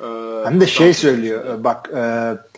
Ee, 0.00 0.44
Hem 0.44 0.60
de 0.60 0.66
şey 0.66 0.94
söylüyor 0.94 1.44
işte. 1.44 1.64
bak 1.64 1.90
e, 1.94 1.98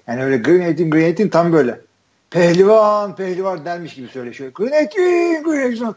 yani 0.07 0.25
öyle 0.25 0.37
Green 0.37 0.71
Nate'in 0.71 0.91
Green 0.91 1.11
Nate'in 1.11 1.29
tam 1.29 1.53
böyle 1.53 1.81
pehlivan 2.31 3.17
pehlivan 3.17 3.65
dermiş 3.65 3.95
gibi 3.95 4.09
Nate'in 4.09 4.51
Green 4.55 4.85
Nate'in 4.85 5.95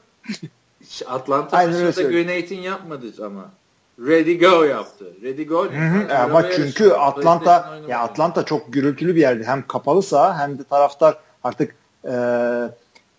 Atlanta 1.07 1.57
maçında 1.57 2.27
Nate'in 2.27 2.61
yapmadı 2.61 3.25
ama. 3.25 3.51
Ready 3.99 4.39
Go 4.39 4.63
yaptı. 4.63 5.05
Ready 5.23 5.45
Go. 5.45 5.65
Hı 5.65 5.77
hı. 5.77 6.17
Ama 6.17 6.51
çünkü 6.51 6.91
Atlanta 6.91 7.79
ya 7.87 7.99
Atlanta 7.99 8.45
çok 8.45 8.73
gürültülü 8.73 9.15
bir 9.15 9.21
yerdi. 9.21 9.43
Hem 9.45 9.67
kapalı 9.67 10.03
saha 10.03 10.39
hem 10.39 10.59
de 10.59 10.63
taraftar 10.63 11.17
artık 11.43 11.75
e, 12.07 12.13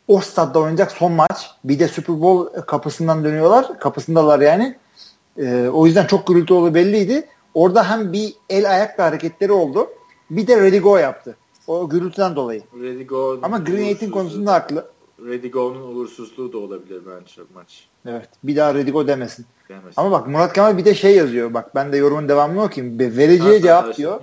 o 0.08 0.20
stadda 0.20 0.58
oynayacak 0.58 0.92
son 0.92 1.12
maç. 1.12 1.50
Bir 1.64 1.78
de 1.78 1.88
Super 1.88 2.20
Bowl 2.20 2.60
kapısından 2.60 3.24
dönüyorlar. 3.24 3.78
Kapısındalar 3.78 4.40
yani. 4.40 4.76
E, 5.38 5.68
o 5.68 5.86
yüzden 5.86 6.06
çok 6.06 6.26
gürültü 6.26 6.54
olduğu 6.54 6.74
belliydi. 6.74 7.28
Orada 7.54 7.90
hem 7.90 8.12
bir 8.12 8.34
el 8.50 8.70
ayakla 8.70 9.04
hareketleri 9.04 9.52
oldu. 9.52 9.88
Bir 10.30 10.46
de 10.46 10.60
Ready 10.60 10.78
Go 10.78 10.96
yaptı. 10.96 11.36
O 11.72 11.88
gürültüden 11.88 12.36
dolayı. 12.36 12.62
Ready 12.82 13.04
Go. 13.04 13.38
Ama 13.42 13.58
Green 13.58 14.10
konusunda 14.10 14.52
haklı. 14.52 14.86
Redigo'nun 15.26 15.94
uğursuzluğu 15.96 16.52
da 16.52 16.58
olabilir 16.58 17.02
bence 17.06 17.42
maç. 17.54 17.88
Evet. 18.06 18.28
Bir 18.44 18.56
daha 18.56 18.74
Redigo 18.74 19.06
demesin. 19.06 19.46
demesin. 19.68 19.92
Ama 19.96 20.10
bak 20.10 20.28
Murat 20.28 20.52
Kemal 20.52 20.78
bir 20.78 20.84
de 20.84 20.94
şey 20.94 21.16
yazıyor. 21.16 21.54
Bak 21.54 21.74
ben 21.74 21.92
de 21.92 21.96
yorumun 21.96 22.28
devamını 22.28 22.62
okuyayım. 22.62 22.98
Vereceği 22.98 23.56
ha, 23.56 23.62
cevap 23.62 23.96
diyor. 23.96 24.20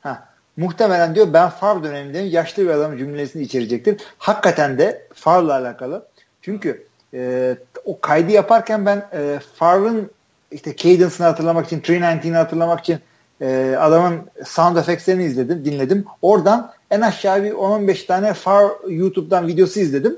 Ha, 0.00 0.28
muhtemelen 0.56 1.14
diyor 1.14 1.32
ben 1.32 1.48
Far 1.48 1.84
döneminde 1.84 2.18
yaşlı 2.18 2.62
bir 2.62 2.68
adam 2.68 2.98
cümlesini 2.98 3.42
içerecektir. 3.42 4.02
Hakikaten 4.18 4.78
de 4.78 5.08
Far'la 5.14 5.52
alakalı. 5.52 6.06
Çünkü 6.42 6.86
e, 7.14 7.56
o 7.84 8.00
kaydı 8.00 8.32
yaparken 8.32 8.86
ben 8.86 9.08
e, 9.12 9.38
Far'ın 9.54 10.10
işte 10.50 10.76
Cadence'ını 10.76 11.26
hatırlamak 11.26 11.66
için, 11.66 11.80
319'ı 11.80 12.36
hatırlamak 12.36 12.80
için 12.80 12.98
e, 13.42 13.76
adamın 13.78 14.20
sound 14.44 14.76
effects'lerini 14.76 15.24
izledim, 15.24 15.64
dinledim. 15.64 16.04
Oradan 16.22 16.72
en 16.90 17.00
aşağı 17.00 17.44
bir 17.44 17.50
10-15 17.50 18.06
tane 18.06 18.34
Far 18.34 18.70
YouTube'dan 18.88 19.46
videosu 19.46 19.80
izledim. 19.80 20.16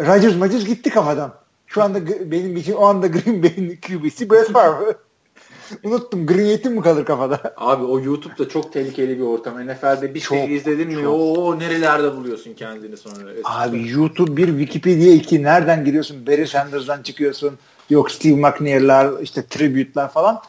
Rodgers 0.00 0.40
Rodgers 0.40 0.64
gitti 0.64 0.90
kafadan. 0.90 1.34
Şu 1.66 1.82
anda 1.82 2.30
benim 2.30 2.56
için 2.56 2.72
o 2.72 2.84
anda 2.84 3.06
Green 3.06 3.42
Bay'in 3.42 3.76
QB'si 3.86 4.30
Brett 4.30 4.52
Favre. 4.52 4.96
Unuttum. 5.84 6.26
Green 6.26 6.46
Bay'in 6.46 6.72
mi 6.72 6.80
kalır 6.80 7.04
kafada? 7.04 7.40
Abi 7.56 7.84
o 7.84 8.00
YouTube'da 8.00 8.48
çok 8.48 8.72
tehlikeli 8.72 9.18
bir 9.18 9.24
ortam. 9.24 9.66
NFL'de 9.66 10.14
bir 10.14 10.20
şey 10.20 10.38
çok, 10.38 10.48
şey 10.48 10.56
izledin 10.56 10.88
mi 10.88 11.08
o 11.08 11.58
nerelerde 11.58 12.16
buluyorsun 12.16 12.54
kendini 12.54 12.96
sonra. 12.96 13.30
Abi 13.44 13.90
YouTube 13.90 14.36
bir 14.36 14.48
Wikipedia 14.48 15.12
iki 15.12 15.42
nereden 15.42 15.84
giriyorsun? 15.84 16.26
Barry 16.26 16.46
Sanders'dan 16.46 17.02
çıkıyorsun. 17.02 17.58
Yok 17.90 18.10
Steve 18.10 18.36
McNair'lar 18.36 19.20
işte 19.22 19.46
tribute'lar 19.46 20.12
falan. 20.12 20.42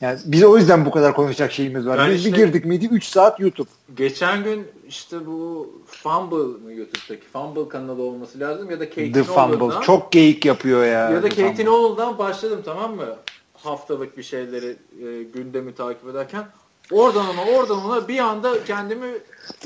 Yani 0.00 0.18
biz 0.24 0.44
o 0.44 0.58
yüzden 0.58 0.86
bu 0.86 0.90
kadar 0.90 1.14
konuşacak 1.14 1.52
şeyimiz 1.52 1.86
var. 1.86 1.98
Yani 1.98 2.14
biz 2.14 2.26
işte, 2.26 2.32
bir 2.32 2.36
girdik 2.36 2.64
miydi 2.64 2.88
3 2.90 3.04
saat 3.04 3.40
YouTube. 3.40 3.68
Geçen 3.96 4.44
gün 4.44 4.68
işte 4.88 5.26
bu 5.26 5.72
Fumble 5.86 6.64
mı 6.64 6.72
YouTube'daki 6.72 7.26
Fumble 7.32 7.68
kanalı 7.68 8.02
olması 8.02 8.40
lazım 8.40 8.70
ya 8.70 8.80
da 8.80 8.88
Katie 8.88 9.12
The 9.12 9.22
Fumble 9.22 9.80
çok 9.80 10.12
geyik 10.12 10.44
yapıyor 10.44 10.84
ya. 10.84 11.10
Ya 11.10 11.22
da 11.22 11.28
Katie 11.28 11.64
Nolan'dan 11.64 12.18
başladım 12.18 12.62
tamam 12.64 12.96
mı? 12.96 13.16
Haftalık 13.54 14.18
bir 14.18 14.22
şeyleri 14.22 14.76
e, 15.06 15.22
gündemi 15.22 15.74
takip 15.74 16.08
ederken 16.08 16.44
oradan 16.90 17.26
ona 17.28 17.44
oradan 17.44 17.84
ona 17.84 18.08
bir 18.08 18.18
anda 18.18 18.64
kendimi 18.64 19.06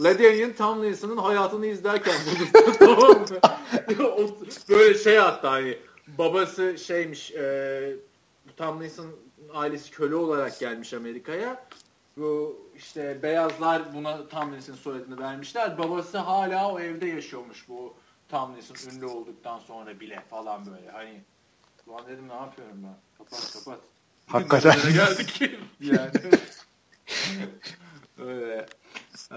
Ladanian 0.00 0.52
Tomlinson'ın 0.52 1.16
hayatını 1.16 1.66
izlerken 1.66 2.14
buldum 2.26 2.72
tamam 2.78 3.10
mı? 3.10 3.26
Böyle 4.68 4.98
şey 4.98 5.16
hatta 5.16 5.50
hani 5.50 5.78
babası 6.18 6.78
şeymiş 6.78 7.30
e, 7.30 7.96
Tomlinson 8.56 9.06
ailesi 9.54 9.90
köle 9.90 10.14
olarak 10.14 10.58
gelmiş 10.58 10.94
Amerika'ya. 10.94 11.66
Bu 12.16 12.60
işte 12.76 13.22
beyazlar 13.22 13.94
buna 13.94 14.28
Tomlinson 14.28 14.74
soyadını 14.74 15.18
vermişler. 15.18 15.78
Babası 15.78 16.18
hala 16.18 16.72
o 16.72 16.80
evde 16.80 17.06
yaşıyormuş 17.06 17.68
bu 17.68 17.94
Tomlinson 18.28 18.90
ünlü 18.90 19.06
olduktan 19.06 19.58
sonra 19.58 20.00
bile 20.00 20.22
falan 20.30 20.66
böyle. 20.66 20.90
Hani 20.90 21.22
ulan 21.86 22.06
dedim 22.06 22.28
ne 22.28 22.34
yapıyorum 22.34 22.76
ben? 22.82 22.96
Kapat 23.18 23.52
kapat. 23.52 23.80
Hakikaten. 24.26 24.92
geldik 24.92 25.40
yani. 25.80 26.10
Öyle. 28.18 28.66
Ee, 29.32 29.36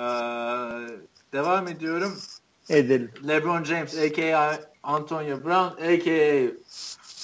devam 1.33 1.67
ediyorum. 1.67 2.17
Edelim. 2.69 3.11
LeBron 3.27 3.63
James 3.63 3.97
a.k.a. 3.97 4.59
Antonio 4.83 5.43
Brown 5.43 5.83
a.k.a. 5.83 6.51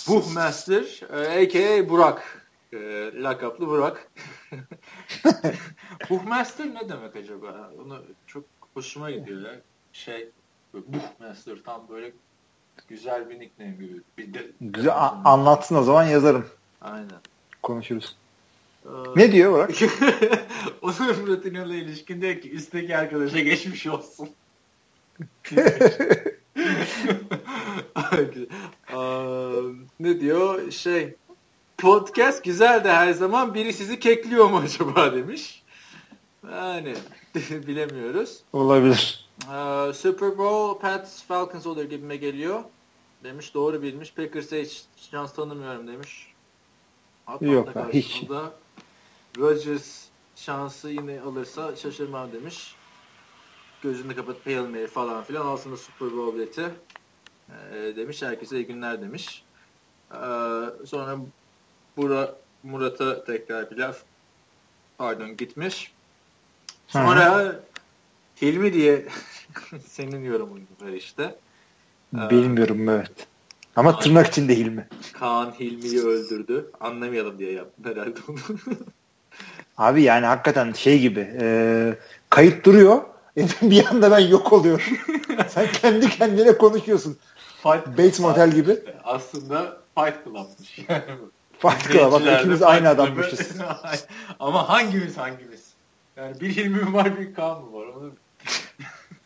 Buchmaster 0.07 0.83
a.k.a. 1.11 1.89
Burak 1.89 2.36
e, 2.73 2.77
lakaplı 3.15 3.67
Burak. 3.67 4.11
Buchmaster 6.09 6.73
ne 6.73 6.89
demek 6.89 7.15
acaba? 7.15 7.71
Onu 7.85 8.01
çok 8.27 8.43
hoşuma 8.73 9.11
gidiyor 9.11 9.41
ya. 9.41 9.61
Şey 9.93 10.29
Buchmaster 10.73 11.57
tam 11.65 11.89
böyle 11.89 12.13
güzel 12.87 13.29
bir 13.29 13.39
nickname 13.39 13.71
gibi. 13.71 14.01
Bir 14.17 14.33
de, 14.33 14.51
güzel 14.61 14.93
anlatsın 15.25 15.75
o 15.75 15.83
zaman 15.83 16.03
yazarım. 16.03 16.45
Aynen. 16.81 17.21
Konuşuruz. 17.63 18.15
Ee, 18.85 18.89
ne 19.15 19.31
diyor 19.31 19.51
Burak? 19.51 19.71
Onun 20.81 21.27
rutinine 21.27 21.77
ilişkin 21.77 22.21
diyor 22.21 22.41
ki 22.41 22.51
üstteki 22.51 22.97
arkadaşa 22.97 23.39
geçmiş 23.39 23.87
olsun. 23.87 24.29
ne 29.99 30.19
diyor? 30.19 30.71
Şey 30.71 31.15
podcast 31.77 32.43
güzel 32.43 32.83
de 32.83 32.91
her 32.91 33.11
zaman 33.11 33.53
biri 33.53 33.73
sizi 33.73 33.99
kekliyor 33.99 34.49
mu 34.49 34.57
acaba 34.57 35.13
demiş. 35.13 35.63
Yani 36.51 36.95
bilemiyoruz. 37.67 38.39
Olabilir. 38.53 39.27
Ee, 39.43 39.93
Super 39.93 40.37
Bowl 40.37 40.81
Pats 40.81 41.23
Falcons 41.23 41.65
olur 41.65 41.83
gibime 41.83 42.15
geliyor. 42.15 42.63
Demiş 43.23 43.53
doğru 43.53 43.81
bilmiş. 43.81 44.13
Packers'a 44.13 44.55
hiç 44.55 44.83
şans 45.11 45.33
tanımıyorum 45.33 45.87
demiş. 45.87 46.33
Atlanta 47.27 47.53
Yok 47.53 47.93
hiç. 47.93 48.23
Rodgers 49.37 50.05
şansı 50.35 50.89
yine 50.89 51.21
alırsa 51.21 51.75
şaşırmam 51.75 52.31
demiş. 52.31 52.75
Gözünü 53.81 54.15
kapat 54.15 54.45
Hail 54.45 54.59
Mary 54.69 54.87
falan 54.87 55.23
filan 55.23 55.45
aslında 55.45 55.77
Super 55.77 56.11
Bowl 56.17 56.37
bileti 56.37 56.69
ee, 57.49 57.95
demiş. 57.95 58.21
Herkese 58.21 58.55
iyi 58.55 58.65
günler 58.65 59.01
demiş. 59.01 59.43
Ee, 60.11 60.17
sonra 60.85 61.17
Bura, 61.97 62.35
Murat'a 62.63 63.23
tekrar 63.25 63.71
bir 63.71 63.77
laf 63.77 63.97
pardon 64.97 65.37
gitmiş. 65.37 65.91
Sonra. 66.87 67.55
Hilmi 68.41 68.73
diye 68.73 69.05
senin 69.87 70.23
yorumun 70.23 70.67
var 70.81 70.89
işte. 70.91 71.35
Bilmiyorum 72.13 72.89
evet. 72.89 73.27
Ama 73.75 73.91
Kaan, 73.91 74.01
tırnak 74.01 74.27
içinde 74.27 74.57
Hilmi. 74.57 74.87
Kaan 75.13 75.51
Hilmi'yi 75.59 76.01
öldürdü. 76.01 76.71
Anlamayalım 76.79 77.39
diye 77.39 77.51
yaptım 77.51 77.85
herhalde 77.85 78.19
onu. 78.27 78.37
Abi 79.77 80.03
yani 80.03 80.25
hakikaten 80.25 80.73
şey 80.73 80.99
gibi 80.99 81.37
e, 81.41 81.97
kayıt 82.29 82.65
duruyor. 82.65 83.01
bir 83.61 83.85
anda 83.85 84.11
ben 84.11 84.19
yok 84.19 84.53
oluyorum. 84.53 84.85
Sen 85.49 85.71
kendi 85.71 86.09
kendine 86.09 86.57
konuşuyorsun. 86.57 87.17
Fight, 87.63 87.87
Bates 87.87 88.19
Motel 88.19 88.51
gibi. 88.51 88.79
Aslında 89.03 89.77
Fight 89.95 90.23
Club'mış. 90.23 90.79
Fight 91.59 91.91
Club. 91.91 92.11
Bak 92.11 92.39
ikimiz 92.39 92.63
aynı 92.63 92.89
adammışız. 92.89 93.51
Ama 94.39 94.69
hangimiz 94.69 95.17
hangimiz? 95.17 95.73
Yani 96.17 96.39
bir 96.39 96.55
Hilmi 96.55 96.93
var 96.93 97.19
bir 97.19 97.33
Kaan 97.33 97.61
mı 97.61 97.73
var? 97.73 97.85
Onu... 97.87 98.11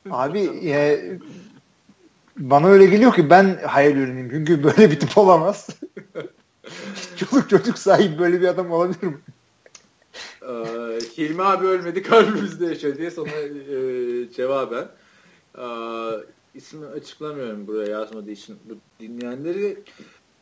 Abi 0.12 0.40
e, 0.70 1.02
bana 2.38 2.68
öyle 2.68 2.86
geliyor 2.86 3.14
ki 3.14 3.30
ben 3.30 3.60
hayal 3.68 3.96
ürünüyüm. 3.96 4.30
Çünkü 4.30 4.64
böyle 4.64 4.92
bir 4.92 5.00
tip 5.00 5.18
olamaz. 5.18 5.68
çocuk 7.16 7.50
çocuk 7.50 7.78
sahibi 7.78 8.20
böyle 8.20 8.42
bir 8.42 8.48
adam 8.48 8.72
olabilir 8.72 9.04
mi? 9.04 9.18
Ee, 10.42 11.00
Hilmi 11.18 11.44
abi 11.44 11.66
ölmedi 11.66 12.02
kalbimizde 12.02 12.66
yaşıyor 12.66 12.98
diye 12.98 13.12
sana 13.12 13.30
e, 13.30 14.32
cevaben. 14.32 14.88
E, 15.58 15.66
ismi 16.56 16.86
açıklamıyorum 16.86 17.68
buraya 17.68 17.90
yazmadığı 17.90 18.32
için 18.32 18.58
bu 18.70 18.74
dinleyenleri. 19.00 19.78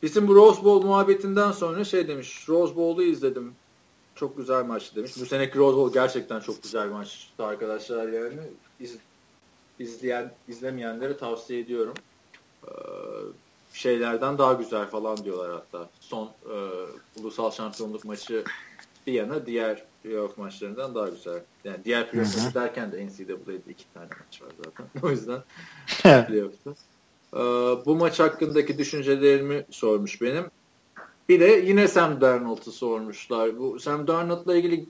Bizim 0.02 0.28
bu 0.28 0.34
Rose 0.34 0.64
Bowl 0.64 0.86
muhabbetinden 0.86 1.52
sonra 1.52 1.84
şey 1.84 2.08
demiş. 2.08 2.48
Rose 2.48 2.76
Bowl'u 2.76 3.02
izledim. 3.02 3.54
Çok 4.14 4.36
güzel 4.36 4.64
maçtı 4.64 4.96
demiş. 4.96 5.12
Bu 5.20 5.26
seneki 5.26 5.58
Rose 5.58 5.76
Bowl 5.76 5.94
gerçekten 5.94 6.40
çok 6.40 6.62
güzel 6.62 6.86
bir 6.88 6.92
maçtı 6.92 7.44
arkadaşlar 7.44 8.08
yani. 8.08 8.40
İz, 8.80 8.96
izleyen 9.78 10.32
izlemeyenlere 10.48 11.16
tavsiye 11.16 11.60
ediyorum. 11.60 11.94
Ee, 12.64 12.70
şeylerden 13.72 14.38
daha 14.38 14.52
güzel 14.52 14.86
falan 14.86 15.16
diyorlar 15.16 15.50
hatta. 15.50 15.88
Son 16.00 16.26
e, 16.26 16.56
ulusal 17.20 17.50
şampiyonluk 17.50 18.04
maçı 18.04 18.44
bir 19.06 19.12
yana 19.12 19.46
diğer 19.46 19.84
playoff 20.02 20.38
maçlarından 20.38 20.94
daha 20.94 21.08
güzel. 21.08 21.42
Yani 21.64 21.76
diğer 21.84 22.10
playoff 22.10 22.36
maçı 22.36 22.54
derken 22.54 22.92
de 22.92 23.06
NCAA'de 23.06 23.70
iki 23.70 23.84
tane 23.94 24.06
maç 24.06 24.42
var 24.42 24.52
zaten. 24.64 24.86
o 25.02 25.10
yüzden 25.10 25.42
playoff'ta. 26.26 26.74
Ee, 27.34 27.38
bu 27.86 27.96
maç 27.96 28.20
hakkındaki 28.20 28.78
düşüncelerimi 28.78 29.66
sormuş 29.70 30.22
benim. 30.22 30.44
Bir 31.28 31.40
de 31.40 31.46
yine 31.46 31.88
Sam 31.88 32.20
Darnold'u 32.20 32.72
sormuşlar. 32.72 33.58
Bu 33.58 33.80
Sam 33.80 34.06
Darnold'la 34.06 34.56
ilgili 34.56 34.86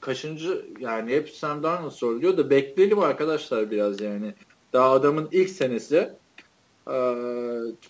kaçıncı 0.00 0.66
yani 0.78 1.12
hep 1.12 1.30
Sam 1.30 1.62
Darnold 1.62 1.90
soruluyor 1.90 2.36
da 2.36 2.50
bekleyelim 2.50 2.98
arkadaşlar 2.98 3.70
biraz 3.70 4.00
yani. 4.00 4.34
Daha 4.72 4.90
adamın 4.90 5.28
ilk 5.32 5.50
senesi 5.50 6.12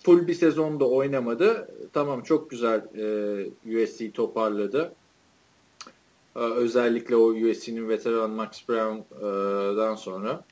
full 0.05 0.27
bir 0.27 0.35
sezonda 0.35 0.89
oynamadı. 0.89 1.69
Tamam 1.93 2.23
çok 2.23 2.51
güzel 2.51 2.83
USC 3.67 4.11
toparladı. 4.11 4.93
Özellikle 6.35 7.17
o 7.17 7.27
USC'nin 7.27 7.89
veteran 7.89 8.31
Max 8.31 8.69
Brown'dan 8.69 9.95
sonra. 9.95 10.45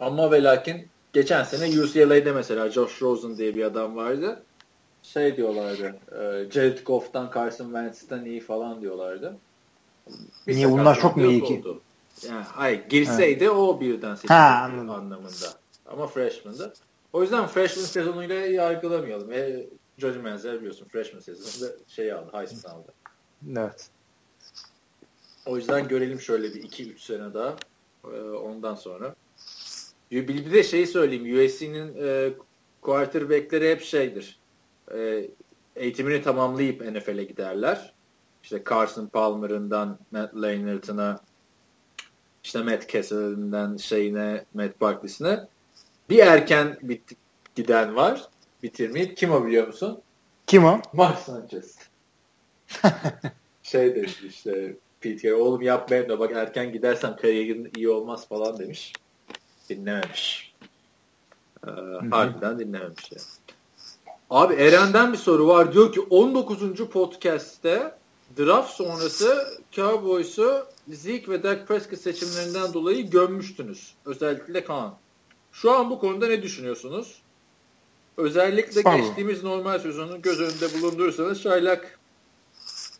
Ama 0.00 0.30
ve 0.32 0.42
lakin 0.42 0.88
geçen 1.14 1.44
sene 1.44 1.80
UCLA'de 1.80 2.32
mesela 2.32 2.70
Josh 2.70 3.02
Rosen 3.02 3.36
diye 3.36 3.54
bir 3.54 3.64
adam 3.64 3.96
vardı. 3.96 4.42
Şey 5.02 5.36
diyorlardı. 5.36 5.96
Jared 6.52 6.78
Goff'tan 6.86 7.30
Carson 7.34 7.64
Wentz'ten 7.64 8.24
iyi 8.24 8.40
falan 8.40 8.80
diyorlardı. 8.80 9.36
Bir 10.46 10.56
Niye 10.56 10.70
bunlar 10.70 11.00
çok 11.00 11.16
mu 11.16 11.26
iyi 11.26 11.44
ki? 11.44 11.64
Yani, 12.28 12.44
hayır 12.44 12.88
girseydi 12.88 13.44
evet. 13.44 13.56
o 13.56 13.80
birden 13.80 14.14
seçildi 14.14 14.34
anlamında. 14.34 15.46
Ama 15.86 16.06
freshman'da. 16.06 16.72
O 17.12 17.22
yüzden 17.22 17.46
freshman 17.46 17.84
sezonuyla 17.84 18.34
yargılamayalım. 18.34 19.32
E, 19.32 19.66
Johnny 19.98 20.18
Manziel 20.18 20.58
biliyorsun 20.58 20.88
freshman 20.88 21.20
sezonunda 21.20 21.76
şey 21.88 22.12
aldı, 22.12 22.30
Heisman 22.32 22.70
aldı. 22.70 22.92
Evet. 23.56 23.88
O 25.46 25.56
yüzden 25.56 25.88
görelim 25.88 26.20
şöyle 26.20 26.54
bir 26.54 26.62
2-3 26.62 26.98
sene 26.98 27.34
daha. 27.34 27.56
E, 28.04 28.20
ondan 28.20 28.74
sonra. 28.74 29.14
Bir 30.10 30.52
de 30.52 30.62
şeyi 30.62 30.86
söyleyeyim. 30.86 31.46
USC'nin 31.46 31.94
e, 32.02 32.30
quarterback'leri 32.82 33.70
hep 33.70 33.82
şeydir. 33.82 34.38
E, 34.94 35.30
eğitimini 35.76 36.22
tamamlayıp 36.22 36.80
NFL'e 36.80 37.24
giderler. 37.24 37.94
İşte 38.42 38.62
Carson 38.70 39.06
Palmer'ından 39.06 39.98
Matt 40.10 40.34
Leinart'ına 40.42 41.20
işte 42.44 42.62
Matt 42.62 42.88
Cassell'inden 42.88 43.76
şeyine 43.76 44.44
Matt 44.54 44.80
Barkley'sine 44.80 45.48
bir 46.10 46.18
erken 46.18 46.78
bit 46.82 47.02
giden 47.54 47.96
var. 47.96 48.28
Bitirmeyip. 48.62 49.16
Kim 49.16 49.32
o 49.32 49.46
biliyor 49.46 49.66
musun? 49.66 50.02
Kim 50.46 50.64
o? 50.64 50.80
Mark 50.92 51.18
Sanchez. 51.18 51.78
şey 53.62 53.94
demiş 53.94 54.22
işte 54.22 54.76
Pete 55.00 55.34
oğlum 55.34 55.62
yapmayayım 55.62 56.10
da 56.10 56.18
bak 56.18 56.32
erken 56.34 56.72
gidersem 56.72 57.16
kariyerin 57.16 57.70
iyi 57.76 57.88
olmaz 57.88 58.28
falan 58.28 58.58
demiş. 58.58 58.92
Dinlememiş. 59.68 60.54
Ee, 61.66 61.70
harbiden 62.10 62.58
dinlememiş 62.58 63.12
yani. 63.12 63.22
Abi 64.30 64.54
Eren'den 64.54 65.12
bir 65.12 65.18
soru 65.18 65.48
var. 65.48 65.72
Diyor 65.72 65.92
ki 65.92 66.00
19. 66.00 66.76
podcast'te 66.76 67.94
draft 68.38 68.70
sonrası 68.70 69.58
Cowboys'u 69.72 70.66
Zeke 70.88 71.32
ve 71.32 71.42
Dak 71.42 71.68
Prescott 71.68 72.00
seçimlerinden 72.00 72.72
dolayı 72.72 73.10
gömmüştünüz. 73.10 73.94
Özellikle 74.04 74.64
Kaan. 74.64 74.94
Şu 75.52 75.72
an 75.72 75.90
bu 75.90 75.98
konuda 75.98 76.26
ne 76.26 76.42
düşünüyorsunuz? 76.42 77.22
Özellikle 78.16 78.82
Sağ 78.82 78.96
geçtiğimiz 78.96 79.44
normal 79.44 79.78
sezonu 79.78 80.22
göz 80.22 80.40
önünde 80.40 80.80
bulundurursanız 80.80 81.42
Şaylak 81.42 81.98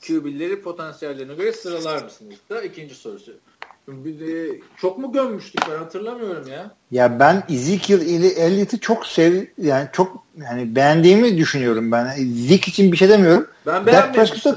QB'leri 0.07 0.62
potansiyellerine 0.62 1.35
göre 1.35 1.53
sıralar 1.53 2.05
mısınız? 2.05 2.37
Da 2.50 2.62
ikinci 2.62 2.94
sorusu. 2.94 3.33
Çok 4.76 4.98
mu 4.98 5.12
gömmüştük 5.12 5.60
ben 5.70 5.78
hatırlamıyorum 5.78 6.48
ya. 6.48 6.70
Ya 6.90 7.20
ben 7.20 7.42
Ezekiel 7.48 8.00
Elliott'ı 8.36 8.78
çok 8.80 9.06
sev 9.06 9.44
yani 9.58 9.88
çok 9.92 10.24
yani 10.36 10.76
beğendiğimi 10.76 11.38
düşünüyorum 11.38 11.92
ben. 11.92 12.10
Zeke 12.48 12.70
için 12.70 12.92
bir 12.92 12.96
şey 12.96 13.08
demiyorum. 13.08 13.46
Ben 13.66 13.86
beğenmemiştim 13.86 14.54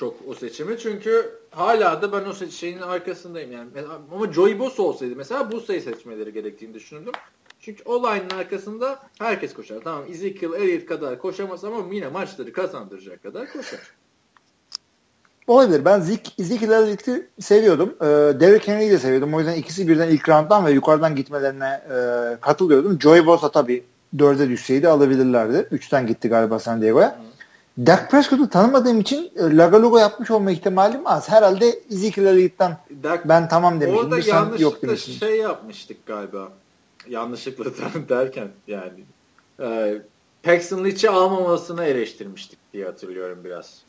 çok 0.00 0.16
o 0.26 0.34
seçimi 0.34 0.78
çünkü 0.78 1.38
hala 1.50 2.02
da 2.02 2.12
ben 2.12 2.24
o 2.24 2.50
şeyin 2.50 2.80
arkasındayım 2.80 3.52
yani. 3.52 3.70
Ama 4.12 4.32
Joey 4.32 4.58
Bosa 4.58 4.82
olsaydı 4.82 5.16
mesela 5.16 5.52
Bosa'yı 5.52 5.82
seçmeleri 5.82 6.32
gerektiğini 6.32 6.74
düşünürdüm. 6.74 7.12
Çünkü 7.60 7.82
olayın 7.84 8.30
arkasında 8.30 9.02
herkes 9.18 9.54
koşar. 9.54 9.80
Tamam 9.84 10.04
Ezekiel 10.10 10.52
Elliott 10.52 10.86
kadar 10.86 11.18
koşamaz 11.18 11.64
ama 11.64 11.94
yine 11.94 12.08
maçları 12.08 12.52
kazandıracak 12.52 13.22
kadar 13.22 13.52
koşar. 13.52 13.80
Olabilir. 15.50 15.84
Ben 15.84 16.04
Ezekiel 16.38 16.70
Elliott'ı 16.70 17.26
seviyordum. 17.40 17.94
Ee, 18.00 18.06
Derrick 18.40 18.72
Henry'i 18.72 18.90
de 18.90 18.98
seviyordum. 18.98 19.34
O 19.34 19.38
yüzden 19.38 19.54
ikisi 19.54 19.88
birden 19.88 20.08
ilk 20.08 20.28
rounddan 20.28 20.66
ve 20.66 20.70
yukarıdan 20.70 21.16
gitmelerine 21.16 21.80
e, 21.90 21.96
katılıyordum. 22.40 23.00
Joey 23.00 23.26
Bosa 23.26 23.50
tabii 23.50 23.84
dörde 24.18 24.48
düşseydi 24.48 24.88
alabilirlerdi. 24.88 25.68
Üçten 25.70 26.06
gitti 26.06 26.28
galiba 26.28 26.58
San 26.58 26.82
Diego'ya. 26.82 27.18
Dak 27.78 28.10
Prescott'u 28.10 28.48
tanımadığım 28.48 29.00
için 29.00 29.32
e, 29.36 29.56
Lagalogo 29.56 29.98
yapmış 29.98 30.30
olma 30.30 30.50
ihtimalim 30.50 31.00
az. 31.04 31.28
Herhalde 31.28 31.80
Ezekiel 31.90 32.26
Elliott'tan 32.26 32.76
ben 33.24 33.48
tamam 33.48 33.80
demiştim. 33.80 34.04
Orada 34.04 34.18
yanlışlıkla 34.28 34.96
şey 34.96 35.38
yapmıştık 35.38 36.06
galiba 36.06 36.48
yanlışlıkla 37.08 37.64
derken 38.08 38.48
yani 38.66 39.00
e, 39.60 39.98
Paxton 40.42 40.84
Lynch'i 40.84 41.10
almamasını 41.10 41.84
eleştirmiştik 41.84 42.58
diye 42.72 42.84
hatırlıyorum 42.84 43.38
biraz. 43.44 43.82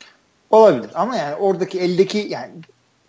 Olabilir 0.52 0.90
ama 0.94 1.16
yani 1.16 1.34
oradaki 1.34 1.80
eldeki 1.80 2.18
yani 2.18 2.52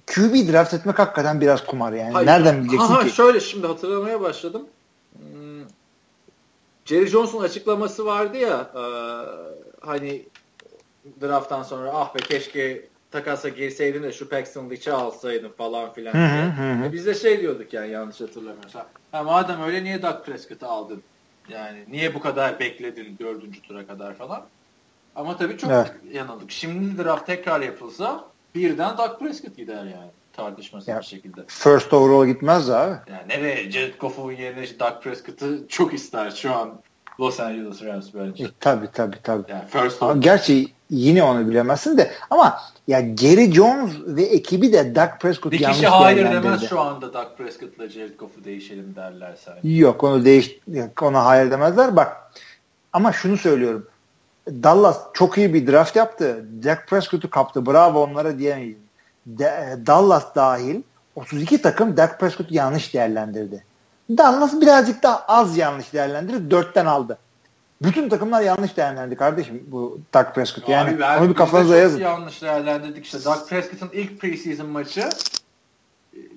QB 0.08 0.52
draft 0.52 0.74
etmek 0.74 1.00
hakikaten 1.00 1.42
biraz 1.42 1.66
kumar 1.66 1.94
yani. 1.94 2.14
Hayır. 2.14 2.28
Nereden 2.28 2.64
bileceksin 2.64 2.94
Aha, 2.94 3.04
ki? 3.04 3.10
Şöyle 3.10 3.40
şimdi 3.40 3.68
hatırlamaya 3.68 4.22
başladım. 4.22 4.68
Hmm, 5.18 5.68
Jerry 6.86 7.08
Jones'un 7.08 7.44
açıklaması 7.44 8.06
vardı 8.06 8.38
ya 8.38 8.72
e, 8.76 8.84
hani 9.86 10.26
drafttan 11.22 11.64
sonra 11.64 11.92
ah 11.94 12.16
be 12.16 12.20
keşke 12.20 12.90
takasa 13.12 13.50
girseydin 13.50 14.04
de 14.04 14.12
şu 14.12 14.30
Paxton 14.30 14.70
Lynch'i 14.70 14.92
alsaydın 14.92 15.50
falan 15.50 15.94
filan. 15.94 16.14
Hı 16.14 16.26
hı 16.26 16.64
hı. 16.64 16.86
E 16.86 16.94
biz 16.94 17.06
de 17.06 17.14
şey 17.14 17.42
diyorduk 17.42 17.74
yani 17.74 17.92
yanlış 17.92 18.22
hatırlamıyorsam. 18.22 18.86
Ha, 19.12 19.24
madem 19.24 19.62
öyle 19.62 19.84
niye 19.84 20.02
Dak 20.02 20.26
Prescott'ı 20.26 20.68
aldın? 20.68 21.04
Yani 21.50 21.86
niye 21.88 22.16
bu 22.16 22.20
kadar 22.20 22.60
bekledin 22.60 23.18
dördüncü 23.20 23.62
tura 23.62 23.88
kadar 23.88 24.14
falan? 24.14 24.46
Ama 25.16 25.38
tabii 25.38 25.58
çok 25.58 25.72
evet. 25.72 25.92
yanıldık. 26.12 26.52
Şimdi 26.52 27.04
draft 27.04 27.26
tekrar 27.26 27.62
yapılsa 27.62 28.26
birden 28.56 28.98
Dak 28.98 29.20
Prescott 29.20 29.58
gider 29.58 29.84
yani 29.84 30.12
tartışmasız 30.34 30.88
yani, 30.88 31.00
bir 31.00 31.06
şekilde. 31.06 31.42
First 31.48 31.94
overall 31.94 32.26
gitmez 32.26 32.70
abi. 32.70 32.96
Yani 33.10 33.30
nereye 33.30 33.72
Jared 33.72 34.00
Goff'un 34.00 34.32
yerine 34.32 34.80
Dak 34.80 35.04
Prescott'ı 35.04 35.68
çok 35.68 35.94
ister 35.94 36.32
şu 36.32 36.54
an 36.54 36.82
Los 37.20 37.40
Angeles 37.40 37.84
Rams 37.84 38.06
bence. 38.14 38.44
E, 38.44 38.48
tabii 38.60 38.88
tabii 38.94 39.18
tabii. 39.24 39.52
Yani 39.52 39.64
first 39.68 40.04
Ama 40.04 40.14
gerçi 40.14 40.68
yine 40.90 41.24
onu 41.24 41.50
bilemezsin 41.50 41.98
de 41.98 42.12
ama 42.30 42.60
ya 42.88 43.00
Gary 43.00 43.52
Jones 43.52 43.92
ve 44.06 44.24
ekibi 44.24 44.74
de 44.74 44.96
Dak 44.96 45.22
Prescott 45.22 45.52
Bir 45.52 45.64
kişi 45.64 45.88
hayır 45.88 46.32
demez 46.32 46.70
şu 46.70 46.80
anda 46.80 47.14
Dak 47.14 47.38
Prescott'la 47.38 47.90
Jared 47.90 48.20
Goff'u 48.20 48.44
değişelim 48.44 48.96
derler 48.96 49.36
sanki. 49.46 49.78
Yok 49.78 50.04
onu 50.04 50.26
değiş 50.26 50.60
ona 51.02 51.26
hayır 51.26 51.52
demezler. 51.52 51.96
Bak 51.96 52.32
ama 52.94 53.12
şunu 53.14 53.38
söylüyorum. 53.38 53.88
Dallas 54.48 55.00
çok 55.14 55.38
iyi 55.38 55.54
bir 55.54 55.68
draft 55.68 55.96
yaptı. 55.96 56.46
Dak 56.64 56.88
Prescott'u 56.88 57.30
kaptı. 57.30 57.66
Bravo 57.66 58.04
onlara 58.04 58.40
diyemeyiz. 58.40 58.78
De, 59.26 59.78
Dallas 59.88 60.36
dahil 60.36 60.82
32 61.16 61.62
takım 61.62 61.98
Dak 61.98 62.20
Prescott'u 62.20 62.54
yanlış 62.54 62.94
değerlendirdi. 62.94 63.64
Dallas 64.10 64.62
birazcık 64.62 65.04
daha 65.04 65.26
az 65.28 65.58
yanlış 65.58 65.94
değerlendirdi. 65.94 66.52
Dörtten 66.52 66.86
aldı. 66.86 67.18
Bütün 67.82 68.10
takımlar 68.10 68.42
yanlış 68.42 68.78
değerlendirdi 68.78 69.16
kardeşim 69.16 69.64
bu 69.68 70.00
Dak 70.14 70.36
Prescott. 70.36 70.70
Yani 70.70 71.06
Abi, 71.06 71.24
onu 71.24 71.30
bir 71.30 71.36
kafanıza 71.36 71.78
yazın. 71.78 72.00
yanlış 72.00 72.42
değerlendirdik 72.42 73.06
işte. 73.06 73.26
Dak 73.26 73.50
Prescott'ın 73.50 73.90
ilk 73.94 74.22
preseason 74.22 74.68
maçı 74.70 75.10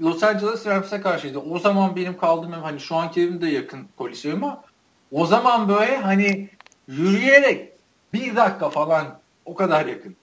Los 0.00 0.22
Angeles 0.22 0.66
Rams'e 0.66 1.00
karşıydı. 1.00 1.38
O 1.38 1.58
zaman 1.58 1.96
benim 1.96 2.18
kaldığım 2.18 2.54
ev 2.54 2.58
hani 2.58 2.80
şu 2.80 2.96
anki 2.96 3.22
evim 3.22 3.40
de 3.40 3.46
yakın 3.46 3.86
Coliseum'a. 3.98 4.62
O 5.12 5.26
zaman 5.26 5.68
böyle 5.68 5.96
hani 5.96 6.48
yürüyerek 6.88 7.75
bir 8.16 8.36
dakika 8.36 8.70
falan 8.70 9.18
o 9.44 9.54
kadar 9.54 9.86
yakın. 9.86 10.16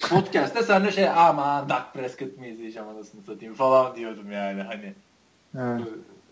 podcast'te 0.00 0.62
sen 0.62 0.84
de 0.84 0.92
şey 0.92 1.08
aman 1.08 1.68
Dak 1.68 1.94
Prescott 1.94 2.38
mı 2.38 2.46
izleyeceğim 2.46 2.88
anasını 2.88 3.22
satayım 3.22 3.54
falan 3.54 3.96
diyordum 3.96 4.32
yani 4.32 4.62
hani. 4.62 4.94
Evet. 5.58 5.88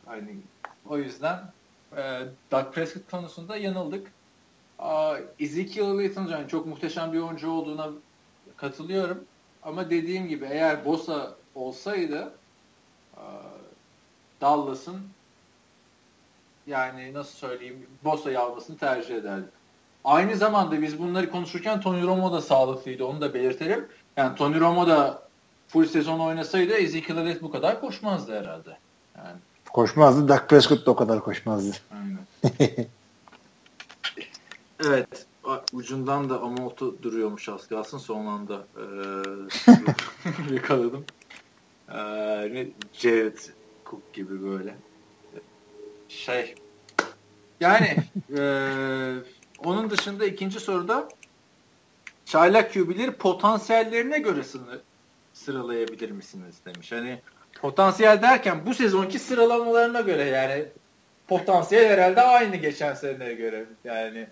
Hani 0.07 0.37
o 0.89 0.99
yüzden 0.99 1.39
e, 1.97 2.21
Dak 2.51 2.75
Prescott 2.75 3.11
konusunda 3.11 3.57
yanıldık. 3.57 4.13
Ezekiel 5.41 5.85
Elliot'ın 5.85 6.29
yani 6.29 6.49
çok 6.49 6.67
muhteşem 6.67 7.13
bir 7.13 7.19
oyuncu 7.19 7.51
olduğuna 7.51 7.91
katılıyorum. 8.57 9.25
Ama 9.63 9.91
dediğim 9.91 10.29
gibi 10.29 10.49
eğer 10.51 10.85
Bosa 10.85 11.35
olsaydı 11.55 12.33
Dallas'ın 14.41 15.01
yani 16.67 17.15
nasıl 17.15 17.33
söyleyeyim 17.33 17.87
Bosa'yı 18.05 18.41
almasını 18.41 18.79
tercih 18.79 19.15
ederdim. 19.15 19.49
Aynı 20.05 20.37
zamanda 20.37 20.83
biz 20.83 20.99
bunları 20.99 21.31
konuşurken 21.31 21.81
Tony 21.81 22.03
Romo 22.03 22.33
da 22.33 22.41
sağlıklıydı. 22.41 23.05
Onu 23.05 23.21
da 23.21 23.35
belirtelim. 23.35 23.89
Yani 24.17 24.37
Tony 24.37 24.61
Romo 24.61 24.87
da 24.87 25.23
full 25.69 25.87
sezon 25.87 26.19
oynasaydı 26.19 26.73
Ezekiel 26.73 27.17
Elliott 27.17 27.43
bu 27.43 27.51
kadar 27.51 27.81
koşmazdı 27.81 28.41
herhalde. 28.41 28.79
Yani. 29.17 29.39
Koşmazdı. 29.73 30.29
Dak 30.29 30.49
Prescott 30.49 30.87
da 30.87 30.91
o 30.91 30.97
kadar 30.97 31.21
koşmazdı. 31.21 31.77
Aynen. 31.95 32.19
evet. 34.87 35.27
Ucundan 35.73 36.31
da 36.31 36.41
Amoto 36.41 36.95
duruyormuş 37.03 37.49
az 37.49 37.69
kalsın 37.69 37.99
son 37.99 38.27
anda 38.27 38.67
ee, 38.77 40.55
yakaladım. 40.55 41.05
Ee, 41.89 42.69
Jared 42.93 43.39
Cook 43.91 44.13
gibi 44.13 44.43
böyle. 44.43 44.75
Şey 46.09 46.55
yani 47.61 47.97
e, 48.39 48.43
onun 49.65 49.91
dışında 49.91 50.25
ikinci 50.25 50.61
soruda 50.61 51.09
çaylak 52.27 52.73
QB'leri 52.73 53.13
potansiyellerine 53.13 54.19
göre 54.19 54.41
sıralayabilir 55.35 56.11
misiniz 56.11 56.55
demiş. 56.67 56.93
Hani 56.93 57.19
potansiyel 57.61 58.23
derken 58.23 58.67
bu 58.67 58.75
sezonki 58.75 59.19
sıralamalarına 59.19 60.01
göre 60.01 60.25
yani 60.25 60.65
potansiyel 61.29 61.89
herhalde 61.89 62.21
aynı 62.23 62.57
geçen 62.57 62.95
seneye 62.95 63.35
göre 63.35 63.65
yani. 63.85 64.27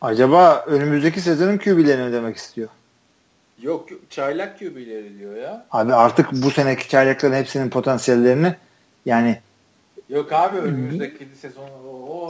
Acaba 0.00 0.64
önümüzdeki 0.66 1.20
sezonun 1.20 1.58
QB'lerini 1.58 2.12
demek 2.12 2.36
istiyor? 2.36 2.68
Yok 3.62 3.88
çaylak 4.10 4.58
QB'leri 4.58 5.18
diyor 5.18 5.36
ya. 5.36 5.66
Abi 5.70 5.94
artık 5.94 6.32
bu 6.32 6.50
seneki 6.50 6.88
çaylakların 6.88 7.34
hepsinin 7.34 7.70
potansiyellerini 7.70 8.54
yani 9.06 9.40
Yok 10.08 10.32
abi 10.32 10.58
önümüzdeki 10.58 11.28
sezon 11.40 11.68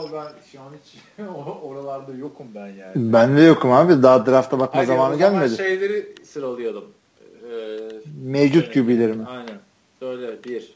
ben 0.03 0.27
şu 0.51 0.61
an 0.61 0.73
hiç 0.83 1.01
oralarda 1.63 2.13
yokum 2.13 2.47
ben 2.55 2.67
yani. 2.67 2.91
Ben 2.95 3.37
de 3.37 3.41
yokum 3.41 3.71
abi. 3.71 4.03
Daha 4.03 4.25
drafta 4.25 4.59
bakma 4.59 4.77
Hayır, 4.77 4.87
zamanı 4.87 5.17
gelmedi. 5.17 5.57
şeyleri 5.57 6.15
sıralayalım. 6.25 6.85
Ee, 7.51 7.77
Mevcut 8.23 8.63
evet, 8.63 8.73
QB'leri 8.73 9.13
mi? 9.13 9.25
Aynen. 9.27 9.59
Söyle 9.99 10.43
bir. 10.43 10.73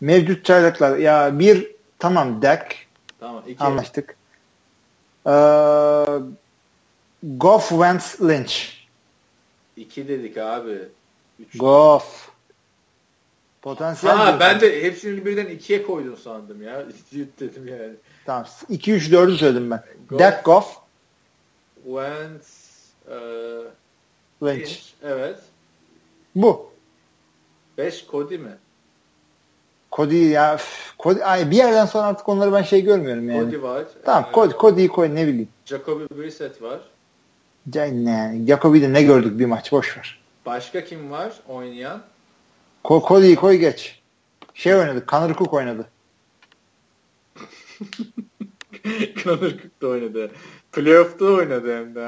Mevcut 0.00 0.44
çaylaklar. 0.44 0.96
Ya 0.98 1.38
bir 1.38 1.70
tamam 1.98 2.42
Dak. 2.42 2.76
Tamam. 3.20 3.42
iki. 3.48 3.64
Anlaştık. 3.64 4.16
Ee, 5.26 5.30
Goff, 7.22 7.68
Wentz, 7.68 8.22
Lynch. 8.22 8.54
İki 9.76 10.08
dedik 10.08 10.36
abi. 10.36 10.78
Üç. 11.40 11.58
Goff. 11.58 12.34
Potansiyel. 13.62 14.16
Ha 14.16 14.40
ben 14.40 14.60
de 14.60 14.82
hepsini 14.82 15.26
birden 15.26 15.46
ikiye 15.46 15.82
koydun 15.82 16.14
sandım 16.14 16.62
ya. 16.62 16.84
Cilt 17.10 17.40
dedim 17.40 17.68
yani. 17.68 17.94
Tamam. 18.26 18.46
2 18.68 18.92
3 18.92 19.10
4'ü 19.10 19.36
söyledim 19.36 19.70
ben. 19.70 19.82
Goff, 20.08 20.20
Dak 20.20 20.44
Goff. 20.44 20.76
Wentz 21.84 22.64
e, 23.10 23.16
Lynch. 24.42 24.78
Evet. 25.02 25.38
Bu. 26.34 26.70
5 27.78 28.06
Cody 28.10 28.38
mi? 28.38 28.56
Cody 29.92 30.16
ya 30.16 30.58
Cody, 30.98 31.24
ay 31.24 31.50
bir 31.50 31.56
yerden 31.56 31.86
sonra 31.86 32.06
artık 32.06 32.28
onları 32.28 32.52
ben 32.52 32.62
şey 32.62 32.84
görmüyorum 32.84 33.28
yani. 33.28 33.40
Cody 33.40 33.62
var. 33.62 33.84
Tamam 34.04 34.26
ee, 34.30 34.34
Cody, 34.34 34.54
Cody'yi 34.58 34.88
koy 34.88 35.14
ne 35.14 35.26
bileyim. 35.26 35.48
Jacoby 35.64 36.04
Brissett 36.18 36.62
var. 36.62 36.80
Ne, 37.76 38.40
Jacoby'de 38.48 38.92
ne 38.92 39.02
gördük 39.02 39.38
bir 39.38 39.46
maç 39.46 39.72
boş 39.72 39.98
ver. 39.98 40.20
Başka 40.46 40.84
kim 40.84 41.10
var 41.10 41.32
oynayan? 41.48 42.02
Ko 42.84 43.04
Cody'yi 43.08 43.36
koy 43.36 43.54
geç. 43.54 44.00
Şey 44.54 44.74
oynadı. 44.74 45.04
Connor 45.08 45.34
Cook 45.34 45.54
oynadı. 45.54 45.86
Connor 49.24 49.50
Cook 49.50 49.82
da 49.82 49.88
oynadı. 49.88 50.30
Playoff'ta 50.72 51.24
oynadı 51.24 51.78
hem 51.78 51.94
de. 51.94 52.00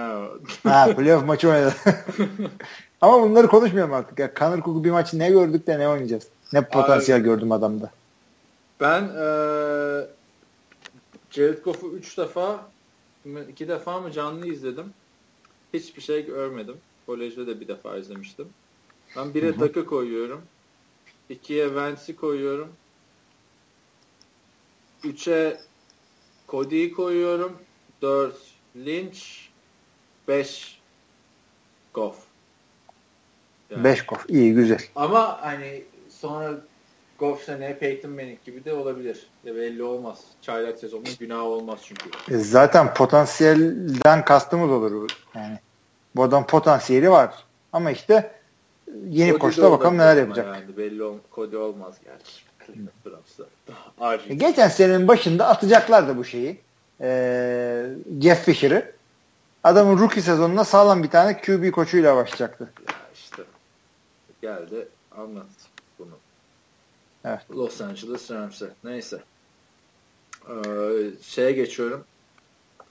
ha 0.63 0.95
playoff 0.97 1.27
maçı 1.27 1.49
oynadı. 1.49 1.75
Ama 3.01 3.23
bunları 3.23 3.47
konuşmuyorum 3.47 3.93
artık. 3.93 4.19
Ya 4.19 4.33
Connor 4.39 4.63
Cook'u 4.63 4.85
bir 4.85 4.91
maçı 4.91 5.19
ne 5.19 5.31
gördük 5.31 5.67
de 5.67 5.79
ne 5.79 5.89
oynayacağız? 5.89 6.29
Ne 6.53 6.69
potansiyel 6.69 7.21
Abi, 7.21 7.25
gördüm 7.25 7.53
adamda. 7.53 7.91
Ben 8.81 9.03
ee, 9.03 10.07
Jared 11.31 11.65
Goff'u 11.65 11.89
3 11.89 12.19
defa 12.19 12.65
iki 13.49 13.69
defa 13.69 14.01
mı 14.01 14.13
canlı 14.13 14.47
izledim. 14.47 14.87
Hiçbir 15.75 16.03
şey 16.03 16.27
görmedim. 16.27 16.77
Kolejde 17.07 17.47
de 17.47 17.61
bir 17.61 17.69
defa 17.69 17.97
izlemiştim. 17.97 18.49
Ben 19.17 19.35
bire 19.35 19.57
takı 19.57 19.87
koyuyorum. 19.87 20.41
2'ye 21.31 21.75
Vance'i 21.75 22.17
koyuyorum. 22.17 22.69
3'e 25.05 25.61
Cody'yi 26.49 26.93
koyuyorum. 26.93 27.53
4 28.03 28.37
Lynch. 28.77 29.19
5 30.29 30.81
Goff. 31.95 32.17
5 33.71 33.99
yani. 33.99 34.07
Goff. 34.09 34.25
İyi 34.29 34.55
güzel. 34.55 34.81
Ama 34.97 35.43
hani 35.43 35.85
sonra 36.09 36.55
Goff 37.19 37.45
seneye 37.45 37.79
Peyton 37.79 38.11
Manning 38.11 38.45
gibi 38.45 38.65
de 38.65 38.73
olabilir. 38.73 39.27
De 39.45 39.55
belli 39.57 39.83
olmaz. 39.83 40.21
Çaylak 40.43 40.79
sezonun 40.79 41.07
günahı 41.21 41.43
olmaz 41.43 41.81
çünkü. 41.83 42.11
E 42.31 42.39
zaten 42.39 42.95
potansiyelden 42.95 44.25
kastımız 44.25 44.71
olur. 44.71 45.11
Yani 45.35 45.59
bu 46.17 46.23
adam 46.23 46.47
potansiyeli 46.47 47.11
var. 47.11 47.35
Ama 47.73 47.91
işte 47.91 48.33
yeni 49.09 49.31
Cody 49.31 49.41
koçta 49.41 49.71
bakalım 49.71 49.99
neler 49.99 50.17
yapacak. 50.17 50.47
Yani 50.47 50.77
belli 50.77 51.03
ol, 51.03 51.19
Cody 51.35 51.57
olmaz 51.57 51.95
gerçi. 52.05 52.46
Geçen 54.37 54.69
senenin 54.69 55.09
başında 55.09 55.49
atacaklardı 55.49 56.17
bu 56.17 56.25
şeyi. 56.25 56.61
Ee, 57.01 57.87
Jeff 58.21 58.45
Fisher'ı. 58.45 58.93
Adamın 59.65 59.99
rookie 59.99 60.23
sezonunda 60.23 60.65
sağlam 60.65 61.03
bir 61.03 61.11
tane 61.11 61.41
QB 61.41 61.73
koçuyla 61.73 62.17
başlayacaktı. 62.17 62.71
Ya 62.89 62.95
işte 63.15 63.43
geldi 64.43 64.89
anlat 65.17 65.47
bunu. 65.99 66.19
Evet. 67.25 67.41
Los 67.51 67.81
Angeles 67.81 68.31
Rams'e. 68.31 68.71
Neyse. 68.85 69.23
Ee, 70.49 70.53
şeye 71.23 71.53
geçiyorum. 71.53 72.05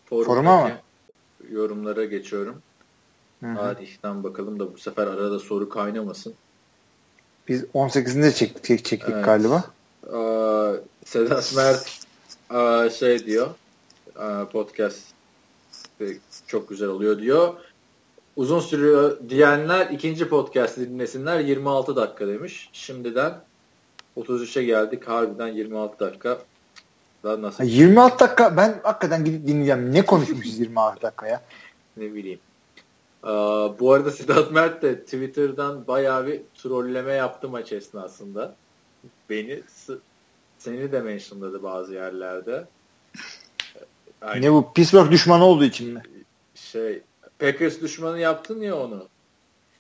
Foruma 0.06 0.62
mı? 0.62 0.72
Yorumlara 1.50 2.06
geçiyorum. 2.06 2.62
Tarihten 3.42 4.24
bakalım 4.24 4.60
da 4.60 4.74
bu 4.74 4.78
sefer 4.78 5.08
arada 5.08 5.40
soru 5.40 5.70
kaynamasın. 5.70 6.34
Biz 7.48 7.64
18'inde 7.64 8.34
çektik, 8.34 8.86
çektik 8.86 9.14
evet. 9.14 9.26
galiba. 9.26 9.64
Ee, 10.08 10.80
Sedat 11.06 11.54
Mert 11.56 12.00
e, 12.54 12.90
şey 12.90 13.26
diyor 13.26 13.48
e, 14.16 14.46
podcast 14.52 15.00
çok 16.48 16.70
güzel 16.70 16.88
oluyor 16.88 17.20
diyor. 17.20 17.54
Uzun 18.36 18.60
sürüyor 18.60 19.18
diyenler 19.30 19.90
ikinci 19.90 20.30
podcast 20.30 20.78
dinlesinler 20.78 21.40
26 21.40 21.96
dakika 21.96 22.28
demiş. 22.28 22.70
Şimdiden 22.74 23.34
33'e 24.18 24.64
geldik. 24.64 25.08
Harbiden 25.08 25.48
26 25.48 26.00
dakika. 26.00 26.38
Daha 27.24 27.42
nasıl? 27.42 27.64
26 27.64 28.20
dakika 28.20 28.58
ben 28.58 28.80
hakikaten 28.84 29.26
gidip 29.26 29.48
dinleyeceğim. 29.48 29.94
Ne 29.94 30.06
konuşmuşuz 30.06 30.60
26 30.60 31.02
dakika 31.02 31.28
ya? 31.28 31.42
ne 31.98 32.14
bileyim. 32.14 32.40
Ee, 33.26 33.30
bu 33.80 33.94
arada 33.94 34.12
Sedat 34.12 34.52
Mert 34.52 34.82
de 34.82 35.00
Twitter'dan 35.00 35.88
bayağı 35.88 36.28
bir 36.28 36.42
trolleme 36.56 37.14
yaptı 37.14 37.50
maç 37.50 37.72
esnasında. 37.72 38.56
Beni 39.30 39.64
seni 40.58 40.92
de 40.92 41.02
mentionladı 41.02 41.64
bazı 41.64 41.94
yerlerde. 41.94 42.68
Aynen. 44.22 44.42
Ne 44.42 44.52
bu 44.54 44.74
Pittsburgh 44.74 45.12
düşmanı 45.12 45.46
olduğu 45.46 45.64
için 45.64 45.94
mi? 45.94 46.04
Şey 46.56 47.02
Packers 47.40 47.82
düşmanı 47.82 48.20
yaptın 48.20 48.62
ya 48.62 48.76
onu. 48.80 49.08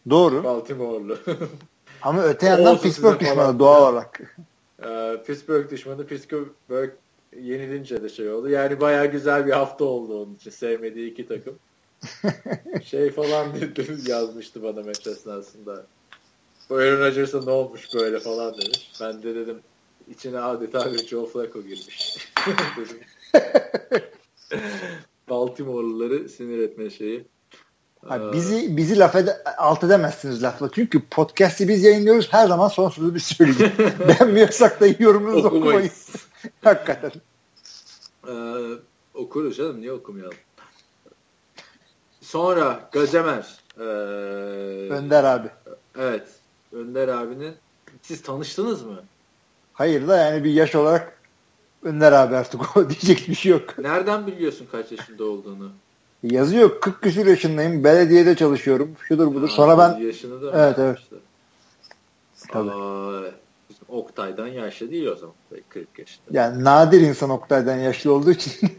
Doğru. 0.09 0.43
Baltimore'lu. 0.43 1.17
Ama 2.01 2.23
öte 2.23 2.45
yandan 2.45 2.77
Pittsburgh 2.77 3.19
düşmanı 3.19 3.59
doğal 3.59 3.93
olarak. 3.93 4.35
Ee, 4.83 5.21
Pittsburgh 5.27 5.71
düşmanı 5.71 6.07
Pittsburgh 6.07 6.91
yenilince 7.41 8.03
de 8.03 8.09
şey 8.09 8.29
oldu. 8.29 8.49
Yani 8.49 8.81
bayağı 8.81 9.05
güzel 9.05 9.45
bir 9.45 9.51
hafta 9.51 9.85
oldu 9.85 10.21
onun 10.23 10.35
için. 10.35 10.51
Sevmediği 10.51 11.11
iki 11.11 11.27
takım. 11.27 11.55
şey 12.83 13.11
falan 13.11 13.61
dedi, 13.61 13.97
yazmıştı 14.07 14.63
bana 14.63 14.81
maç 14.83 15.07
esnasında. 15.07 15.85
Bu 16.69 16.75
Aaron 16.75 16.99
Rodgers'a 16.99 17.41
ne 17.43 17.51
olmuş 17.51 17.93
böyle 17.93 18.19
falan 18.19 18.53
demiş. 18.53 18.91
Ben 19.01 19.23
de 19.23 19.35
dedim 19.35 19.59
içine 20.07 20.39
adeta 20.39 20.93
bir 20.93 21.07
Joe 21.07 21.25
Flacco 21.25 21.61
girmiş. 21.61 22.17
dedim. 22.77 22.97
Baltimore'luları 25.29 26.29
sinir 26.29 26.59
etme 26.59 26.89
şeyi. 26.89 27.25
Abi 28.09 28.33
bizi 28.33 28.77
bizi 28.77 28.99
laf 28.99 29.15
ede, 29.15 29.43
alt 29.57 29.83
edemezsiniz 29.83 30.43
lafla. 30.43 30.69
Çünkü 30.75 31.01
podcast'i 31.11 31.67
biz 31.67 31.83
yayınlıyoruz. 31.83 32.33
Her 32.33 32.47
zaman 32.47 32.67
son 32.67 32.89
sözü 32.89 33.15
biz 33.15 33.23
söyleyeceğiz. 33.23 33.73
Beğenmiyorsak 34.07 34.81
da 34.81 34.87
yorumunuzu 34.99 35.47
okumayız. 35.47 36.09
Hakikaten. 36.63 37.11
Ee, 38.27 38.31
okuruz 39.13 39.57
canım. 39.57 39.81
Niye 39.81 39.91
okumayalım? 39.91 40.37
Sonra 42.25 42.89
Gazemer. 42.91 43.45
Ee, 43.79 43.83
Önder 44.93 45.23
abi. 45.23 45.47
Evet. 45.99 46.27
Önder 46.73 47.07
abinin 47.07 47.53
siz 48.01 48.21
tanıştınız 48.21 48.83
mı? 48.83 49.03
Hayır 49.73 50.07
da 50.07 50.17
yani 50.17 50.43
bir 50.43 50.51
yaş 50.53 50.75
olarak 50.75 51.21
Önder 51.83 52.11
abi 52.11 52.35
artık 52.35 52.77
o 52.77 52.89
diyecek 52.89 53.29
bir 53.29 53.35
şey 53.35 53.51
yok. 53.51 53.79
Nereden 53.79 54.27
biliyorsun 54.27 54.67
kaç 54.71 54.91
yaşında 54.91 55.23
olduğunu? 55.23 55.71
Yazıyor 56.23 56.81
40 56.81 57.01
küsur 57.01 57.25
yaşındayım. 57.25 57.83
Belediyede 57.83 58.35
çalışıyorum. 58.35 58.95
Şudur 59.07 59.35
budur. 59.35 59.49
Sonra 59.49 59.77
ben 59.77 59.99
yaşını 59.99 60.41
da 60.41 60.65
Evet 60.65 60.79
evet. 60.79 60.99
Işte. 60.99 61.15
Tabii. 62.51 62.71
Aa, 62.71 63.21
Oktay'dan 63.89 64.47
yaşlı 64.47 64.91
değil 64.91 65.07
o 65.07 65.15
zaman. 65.15 65.35
40 65.69 65.99
yaşında. 65.99 66.25
Yani 66.31 66.63
nadir 66.63 67.01
insan 67.01 67.29
Oktay'dan 67.29 67.77
yaşlı 67.77 68.13
olduğu 68.13 68.31
için. 68.31 68.69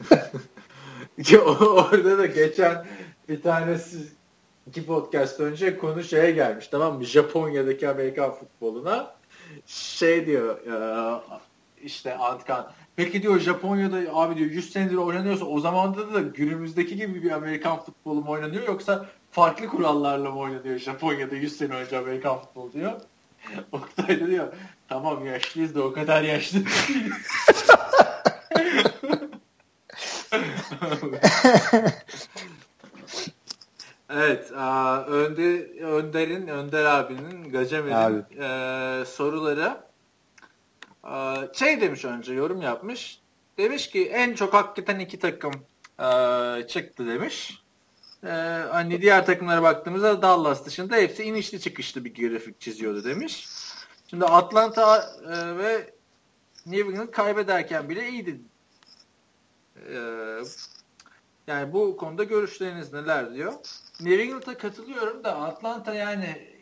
Orada 1.61 2.19
da 2.19 2.27
geçen 2.27 2.87
bir 3.29 3.43
tanesi 3.43 3.99
iki 4.67 4.87
podcast 4.87 5.41
önce 5.41 5.79
konu 5.79 6.03
şeye 6.03 6.31
gelmiş 6.31 6.69
tamam 6.69 6.97
mı? 6.97 7.05
Japonya'daki 7.05 7.89
Amerikan 7.89 8.31
futboluna 8.31 9.15
şey 9.67 10.27
diyor 10.27 10.59
işte 11.83 12.17
Antkan 12.17 12.73
peki 12.97 13.23
diyor 13.23 13.41
Japonya'da 13.41 13.99
abi 14.13 14.37
diyor 14.37 14.51
100 14.51 14.73
senedir 14.73 14.97
oynanıyorsa 14.97 15.45
o 15.45 15.61
zaman 15.61 16.15
da 16.15 16.21
günümüzdeki 16.21 16.97
gibi 16.97 17.23
bir 17.23 17.31
Amerikan 17.31 17.85
futbolu 17.85 18.21
mu 18.21 18.31
oynanıyor 18.31 18.67
yoksa 18.67 19.07
farklı 19.31 19.67
kurallarla 19.67 20.31
mı 20.31 20.39
oynanıyor 20.39 20.79
Japonya'da 20.79 21.35
100 21.35 21.57
sene 21.57 21.75
önce 21.75 21.99
Amerikan 21.99 22.39
futbolu 22.39 22.73
diyor. 22.73 22.93
Oktay 23.73 24.21
da 24.21 24.27
diyor 24.27 24.53
tamam 24.89 25.27
yaşlıyız 25.27 25.75
da 25.75 25.83
o 25.83 25.93
kadar 25.93 26.23
yaşlı 26.23 26.59
Evet, 34.11 34.53
Önder, 34.53 35.81
Önder'in, 35.81 36.49
Önder 36.49 36.85
abinin, 36.85 37.51
Gacemer'in 37.51 37.95
Abi. 37.95 38.25
e, 38.39 39.05
soruları 39.05 39.81
e, 41.05 41.15
şey 41.53 41.81
demiş 41.81 42.05
önce, 42.05 42.35
yorum 42.35 42.63
yapmış. 42.63 43.21
Demiş 43.59 43.91
ki 43.91 44.09
en 44.09 44.35
çok 44.35 44.55
hakikaten 44.55 44.99
iki 44.99 45.19
takım 45.19 45.53
e, 46.01 46.09
çıktı 46.69 47.07
demiş. 47.07 47.63
E, 48.25 48.31
hani 48.71 49.03
diğer 49.03 49.27
takımlara 49.27 49.63
baktığımızda 49.63 50.23
Dallas 50.23 50.67
dışında 50.67 50.97
hepsi 50.97 51.23
inişli 51.23 51.61
çıkışlı 51.61 52.05
bir 52.05 52.15
grafik 52.15 52.61
çiziyordu 52.61 53.05
demiş. 53.05 53.49
Şimdi 54.11 54.25
Atlanta 54.25 55.11
e, 55.29 55.59
ve 55.59 55.91
New 56.67 56.91
England 56.91 57.11
kaybederken 57.11 57.89
bile 57.89 58.09
iyiydi. 58.09 58.41
E, 59.89 59.99
yani 61.47 61.73
bu 61.73 61.97
konuda 61.97 62.25
görüşleriniz 62.25 62.93
neler 62.93 63.35
diyor. 63.35 63.53
New 64.01 64.55
katılıyorum 64.55 65.25
da 65.25 65.37
Atlanta 65.37 65.95
yani 65.95 66.57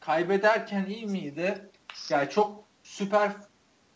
kaybederken 0.00 0.86
iyi 0.86 1.06
miydi? 1.06 1.70
Yani 2.10 2.30
çok 2.30 2.64
süper 2.82 3.32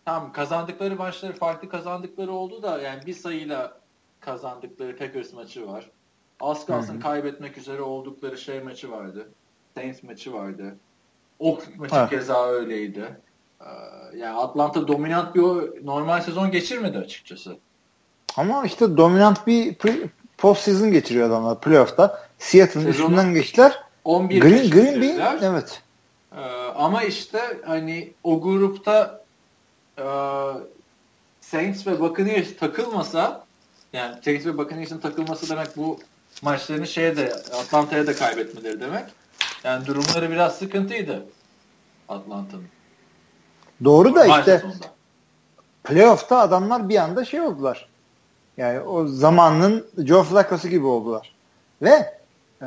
tam 0.05 0.33
kazandıkları 0.33 0.97
maçları 0.97 1.33
farklı 1.33 1.69
kazandıkları 1.69 2.33
oldu 2.33 2.63
da 2.63 2.81
yani 2.81 3.07
bir 3.07 3.15
sayıyla 3.15 3.81
kazandıkları 4.21 4.97
Packers 4.97 5.33
maçı 5.33 5.67
var. 5.67 5.91
Az 6.41 6.67
kalsın 6.67 6.93
Hı-hı. 6.95 7.03
kaybetmek 7.03 7.59
üzere 7.59 7.83
oldukları 7.83 8.39
şey 8.39 8.61
maçı 8.61 8.91
vardı. 8.91 9.29
Saints 9.75 10.03
maçı 10.03 10.33
vardı. 10.33 10.77
Oakland 11.39 11.77
maçı 11.79 11.95
ha. 11.95 12.09
keza 12.09 12.47
öyleydi. 12.47 13.21
Ee, 13.61 13.65
yani 14.17 14.37
Atlanta 14.37 14.89
dominant 14.89 15.35
bir 15.35 15.43
normal 15.87 16.21
sezon 16.21 16.51
geçirmedi 16.51 16.99
açıkçası. 16.99 17.57
Ama 18.37 18.65
işte 18.65 18.97
dominant 18.97 19.47
bir 19.47 19.77
post 20.39 20.63
season 20.63 20.91
geçiriyor 20.91 21.29
adamlar 21.29 21.61
playoff'ta. 21.61 22.30
Seattle'ın 22.41 22.87
üstünden 22.87 23.35
geçtiler. 23.35 23.79
11 24.05 24.41
Green, 24.41 24.71
Green 24.71 25.01
Bay 25.01 25.39
evet. 25.43 25.83
Ee, 26.37 26.41
ama 26.77 27.03
işte 27.03 27.41
hani 27.67 28.13
o 28.25 28.41
grupta 28.41 29.25
e, 29.99 30.05
Saints 31.41 31.87
ve 31.87 32.01
Buccaneers 32.01 32.57
takılmasa 32.57 33.45
yani 33.93 34.15
Saints 34.25 34.47
ve 34.47 34.59
Buccaneers'in 34.59 34.99
takılması 34.99 35.49
demek 35.49 35.77
bu 35.77 35.99
maçlarını 36.43 36.87
şeye 36.87 37.17
de 37.17 37.33
Atlanta'ya 37.35 38.07
da 38.07 38.15
kaybetmeleri 38.17 38.81
demek. 38.81 39.05
Yani 39.65 39.87
durumları 39.87 40.31
biraz 40.31 40.59
sıkıntıydı 40.59 41.27
Atlanta'nın. 42.09 42.69
Doğru 43.85 44.15
da 44.15 44.39
işte 44.39 44.59
sonunda. 44.59 44.87
playoff'ta 45.85 46.39
adamlar 46.39 46.89
bir 46.89 46.97
anda 46.97 47.25
şey 47.25 47.41
oldular. 47.41 47.89
Yani 48.57 48.81
o 48.81 49.07
zamanın 49.07 49.87
Joe 49.99 50.23
Flacco'su 50.23 50.69
gibi 50.69 50.87
oldular. 50.87 51.35
Ve 51.83 52.20
e, 52.63 52.67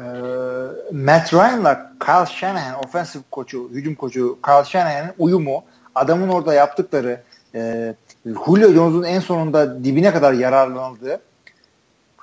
Matt 0.92 1.34
Ryan'la 1.34 1.92
Kyle 2.00 2.26
Shanahan 2.26 2.84
offensive 2.84 3.24
koçu, 3.32 3.70
hücum 3.72 3.96
koçu 3.96 4.40
Kyle 4.46 4.66
Shanahan'ın 4.66 5.14
uyumu, 5.20 5.64
adamın 5.96 6.28
orada 6.28 6.54
yaptıkları 6.54 7.22
e, 7.56 7.94
Julio 8.26 8.72
Jones'un 8.72 9.04
en 9.04 9.20
sonunda 9.20 9.84
dibine 9.84 10.14
kadar 10.14 10.34
yararlanıldığı 10.34 11.20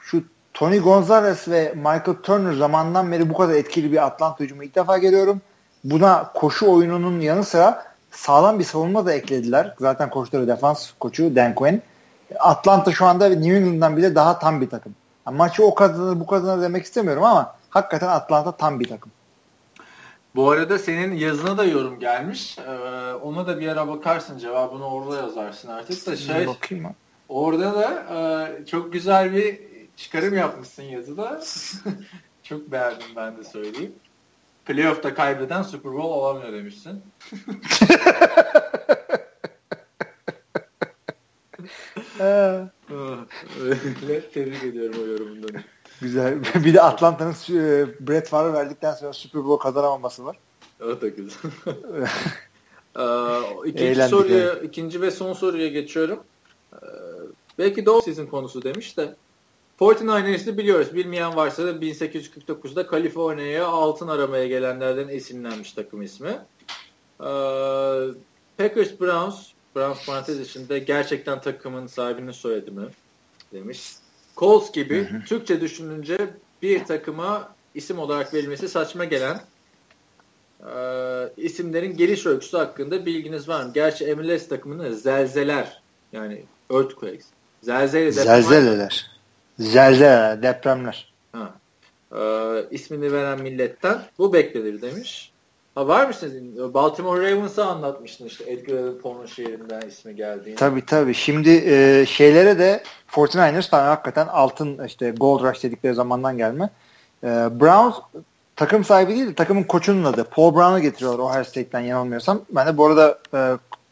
şu 0.01 0.25
Tony 0.55 0.79
Gonzalez 0.79 1.49
ve 1.49 1.73
Michael 1.77 2.17
Turner 2.23 2.53
zamandan 2.53 3.13
beri 3.13 3.31
bu 3.31 3.35
kadar 3.35 3.55
etkili 3.55 3.93
bir 3.93 4.07
Atlanta 4.07 4.45
hücumu 4.45 4.65
ilk 4.65 4.75
defa 4.75 4.99
geliyorum. 4.99 5.41
Buna 5.85 6.33
koşu 6.35 6.73
oyununun 6.73 7.21
yanı 7.21 7.45
sıra 7.45 7.85
sağlam 8.11 8.59
bir 8.59 8.65
savunma 8.65 9.07
da 9.07 9.13
eklediler. 9.13 9.75
Zaten 9.81 10.11
koçları 10.11 10.49
defans 10.49 10.91
koçu 11.01 11.37
Dan 11.37 11.55
Quinn. 11.55 11.83
Atlanta 12.39 12.93
şu 12.93 13.07
anda 13.07 13.29
New 13.29 13.57
England'dan 13.57 13.97
bile 13.97 14.15
daha 14.15 14.39
tam 14.39 14.61
bir 14.61 14.71
takım. 14.71 14.95
Yani 15.27 15.37
maçı 15.37 15.65
o 15.65 15.75
kazanır 15.75 16.21
bu 16.21 16.27
kazanır 16.27 16.63
demek 16.63 16.85
istemiyorum 16.85 17.25
ama 17.25 17.55
hakikaten 17.71 18.09
Atlanta 18.09 18.57
tam 18.57 18.81
bir 18.81 18.89
takım. 18.89 19.13
Bu 20.35 20.51
arada 20.51 20.79
senin 20.79 21.13
yazına 21.13 21.59
da 21.59 21.65
yorum 21.65 22.01
gelmiş. 22.01 22.59
Ee, 22.59 23.13
ona 23.13 23.47
da 23.47 23.61
bir 23.61 23.69
ara 23.69 23.89
bakarsın 23.89 24.39
cevabını 24.39 24.87
orada 24.87 25.17
yazarsın 25.17 25.69
artık 25.69 26.07
da 26.07 26.17
şey. 26.17 26.47
Bakayım 26.47 26.85
mı? 26.85 26.95
Orada 27.29 27.75
da 27.75 28.05
e, 28.61 28.67
çok 28.67 28.93
güzel 28.93 29.35
bir 29.35 29.61
çıkarım 29.97 30.37
yapmışsın 30.37 30.83
yazıda. 30.83 31.41
çok 32.43 32.73
beğendim 32.73 33.07
ben 33.17 33.37
de 33.37 33.45
söyleyeyim. 33.45 33.93
Playoff'ta 34.65 35.15
kaybeden 35.15 35.63
Super 35.63 35.93
Bowl 35.93 36.07
olamıyor 36.07 36.53
demişsin. 36.53 37.03
Tebrik 44.35 44.65
ediyorum 44.65 45.03
o 45.03 45.07
yorumundan. 45.07 45.63
Güzel. 46.01 46.39
Bir 46.65 46.75
de 46.75 46.83
Atlanta'nın 46.83 47.33
e, 47.33 47.87
Brett 48.01 48.29
Favre 48.29 48.53
verdikten 48.53 48.93
sonra 48.93 49.13
Super 49.13 49.45
Bowl 49.45 49.63
kazanamaması 49.63 50.25
var. 50.25 50.37
O 50.81 51.01
da 51.01 51.09
güzel. 51.09 51.51
ee, 52.97 53.69
ikinci 53.69 53.85
Eğlendik 53.85 54.11
soruya, 54.11 54.39
yani. 54.39 54.67
ikinci 54.67 55.03
ve 55.03 55.11
son 55.11 55.33
soruya 55.33 55.69
geçiyorum. 55.69 56.21
Ee, 56.73 56.77
belki 57.59 57.87
de 57.87 57.91
sizin 58.05 58.27
konusu 58.27 58.63
demiş 58.63 58.97
de 58.97 59.15
49ers'ı 59.81 60.59
biliyoruz. 60.59 60.95
Bilmeyen 60.95 61.37
varsa 61.37 61.67
da 61.67 61.71
1849'da 61.71 62.87
Kaliforniya'ya 62.87 63.67
altın 63.67 64.09
aramaya 64.09 64.47
gelenlerden 64.47 65.09
esinlenmiş 65.09 65.73
takım 65.73 66.03
ismi. 66.03 66.29
Ee, 66.29 67.25
Packers 68.59 69.01
Browns 69.01 69.47
Browns 69.77 70.07
parantez 70.07 70.41
içinde 70.41 70.79
gerçekten 70.79 71.41
takımın 71.41 71.87
sahibinin 71.87 72.33
soyadı 72.33 72.73
mı 72.73 72.91
demiş. 73.53 73.93
Colts 74.41 74.73
gibi 74.73 75.09
hı 75.11 75.17
hı. 75.17 75.25
Türkçe 75.25 75.61
düşününce 75.61 76.31
bir 76.63 76.85
takıma 76.85 77.55
isim 77.75 77.99
olarak 77.99 78.35
verilmesi 78.35 78.69
saçma 78.69 79.05
gelen 79.05 79.41
e, 80.61 80.73
isimlerin 81.37 81.97
geliş 81.97 82.27
öyküsü 82.27 82.57
hakkında 82.57 83.07
bilginiz 83.07 83.49
var 83.49 83.65
mı? 83.65 83.71
Gerçi 83.75 84.15
MLS 84.15 84.49
takımının 84.49 84.93
zelzeler 84.93 85.83
yani 86.13 86.45
earthquakes. 86.71 87.27
Zelzele 87.63 88.13
Zelzeleler. 88.13 89.11
Zelzeleler, 89.59 90.43
depremler. 90.43 91.13
Ha. 91.33 91.55
E, 92.13 92.21
ismini 92.71 93.13
veren 93.13 93.41
milletten 93.43 94.03
bu 94.19 94.33
beklenir 94.33 94.83
demiş. 94.83 95.30
Ha 95.75 95.89
var 95.89 96.07
mı 96.07 96.15
sizin? 96.15 96.75
Baltimore 96.75 97.31
Ravens'ı 97.31 97.65
anlatmıştın 97.65 98.27
işte 98.27 98.53
Edgar 98.53 98.77
Allan 98.77 98.99
Poe'nun 98.99 99.27
şehrinden 99.27 99.81
ismi 99.81 100.17
geldiğini. 100.17 100.57
Tabii 100.57 100.87
tabii. 100.87 101.15
Şimdi 101.15 101.51
e, 101.51 102.07
şeylere 102.07 102.59
de 102.59 102.83
49ers 103.13 103.71
falan 103.71 103.87
hakikaten 103.87 104.27
altın 104.27 104.85
işte 104.87 105.11
Gold 105.11 105.43
Rush 105.43 105.63
dedikleri 105.63 105.95
zamandan 105.95 106.37
gelme. 106.37 106.71
E, 107.25 107.27
Browns 107.61 107.95
takım 108.57 108.85
sahibi 108.85 109.15
değil 109.15 109.35
takımın 109.35 109.63
koçunun 109.63 110.05
adı. 110.05 110.25
Paul 110.25 110.55
Brown'u 110.55 110.81
getiriyorlar 110.81 111.19
Ohio 111.19 111.45
State'den 111.45 111.81
yanılmıyorsam. 111.81 112.43
Ben 112.51 112.67
de 112.67 112.77
bu 112.77 112.87
arada 112.87 113.19
e, 113.35 113.39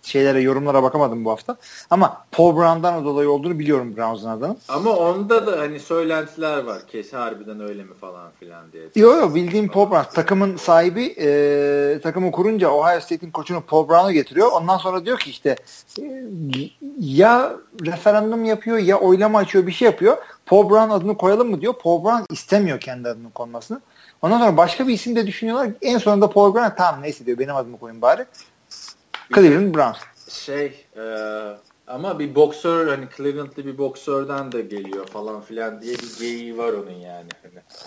şeylere 0.02 0.40
yorumlara 0.40 0.82
bakamadım 0.82 1.24
bu 1.24 1.30
hafta. 1.30 1.56
Ama 1.90 2.24
Paul 2.32 2.56
Brown'dan 2.56 3.04
dolayı 3.04 3.30
olduğunu 3.30 3.58
biliyorum 3.58 3.96
Browns'un 3.96 4.28
adını. 4.28 4.56
Ama 4.68 4.90
onda 4.90 5.46
da 5.46 5.58
hani 5.58 5.80
söylentiler 5.80 6.64
var. 6.64 6.78
Kes 6.86 7.12
harbiden 7.12 7.60
öyle 7.60 7.82
mi 7.82 7.94
falan 8.00 8.30
filan 8.40 8.72
diye. 8.72 8.82
Yok 8.82 9.16
yok 9.16 9.34
bildiğim 9.34 9.68
Paul 9.68 9.90
Brown. 9.90 10.14
Takımın 10.14 10.56
sahibi 10.56 11.14
e, 11.18 12.00
takımı 12.02 12.32
kurunca 12.32 12.70
Ohio 12.70 13.00
State'in 13.00 13.30
koçunu 13.30 13.60
Paul 13.60 13.88
Brown'u 13.88 14.12
getiriyor. 14.12 14.52
Ondan 14.52 14.78
sonra 14.78 15.04
diyor 15.04 15.18
ki 15.18 15.30
işte 15.30 15.56
e, 16.00 16.02
ya 16.98 17.56
referandum 17.86 18.44
yapıyor 18.44 18.78
ya 18.78 18.98
oylama 18.98 19.38
açıyor 19.38 19.66
bir 19.66 19.72
şey 19.72 19.86
yapıyor. 19.86 20.16
Paul 20.46 20.70
Brown 20.70 20.90
adını 20.90 21.16
koyalım 21.16 21.50
mı 21.50 21.60
diyor. 21.60 21.74
Paul 21.82 22.04
Brown 22.04 22.32
istemiyor 22.32 22.80
kendi 22.80 23.08
adının 23.08 23.30
konmasını. 23.30 23.80
Ondan 24.22 24.38
sonra 24.38 24.56
başka 24.56 24.88
bir 24.88 24.92
isim 24.92 25.16
de 25.16 25.26
düşünüyorlar. 25.26 25.68
En 25.82 25.98
sonunda 25.98 26.30
Paul 26.30 26.54
Brown 26.54 26.76
tamam 26.76 27.02
neyse 27.02 27.26
diyor 27.26 27.38
benim 27.38 27.56
adımı 27.56 27.78
koyun 27.78 28.02
bari. 28.02 28.26
Cleveland 29.34 29.74
Browns. 29.74 29.98
Şey 30.28 30.84
e, 30.96 31.02
ama 31.86 32.18
bir 32.18 32.34
boksör 32.34 32.88
hani 32.88 33.04
Cleveland'lı 33.16 33.66
bir 33.66 33.78
boksörden 33.78 34.52
de 34.52 34.60
geliyor 34.60 35.06
falan 35.06 35.40
filan 35.40 35.82
diye 35.82 35.94
bir 35.94 36.18
geyiği 36.18 36.58
var 36.58 36.72
onun 36.72 36.90
yani. 36.90 37.28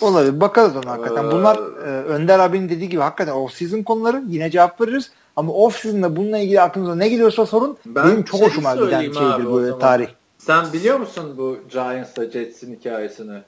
Olabilir. 0.02 0.42
Bakarız 0.42 0.76
ona 0.76 0.92
hakikaten. 0.92 1.24
Ee, 1.28 1.32
Bunlar 1.32 1.58
e, 1.58 2.04
Önder 2.04 2.40
abinin 2.40 2.70
dediği 2.70 2.90
gibi 2.90 3.02
hakikaten 3.02 3.34
off-season 3.34 3.84
konuları. 3.84 4.24
Yine 4.28 4.52
cevap 4.52 4.82
veririz. 4.82 5.12
Ama 5.36 5.54
off-season'da 5.54 6.16
bununla 6.16 6.38
ilgili 6.38 6.62
aklınıza 6.62 6.96
ne 6.96 7.10
geliyorsa 7.10 7.46
sorun. 7.46 7.78
Ben 7.86 8.08
benim 8.08 8.24
çok 8.24 8.40
şey 8.40 8.48
hoşuma 8.50 8.76
giden 8.76 9.02
şeydir 9.02 9.46
bu 9.46 9.80
tarih. 9.80 10.08
Sen 10.38 10.74
biliyor 10.74 11.00
musun 11.00 11.34
bu 11.38 11.58
Giants'la 11.72 12.32
Jets'in 12.32 12.76
hikayesini? 12.76 13.42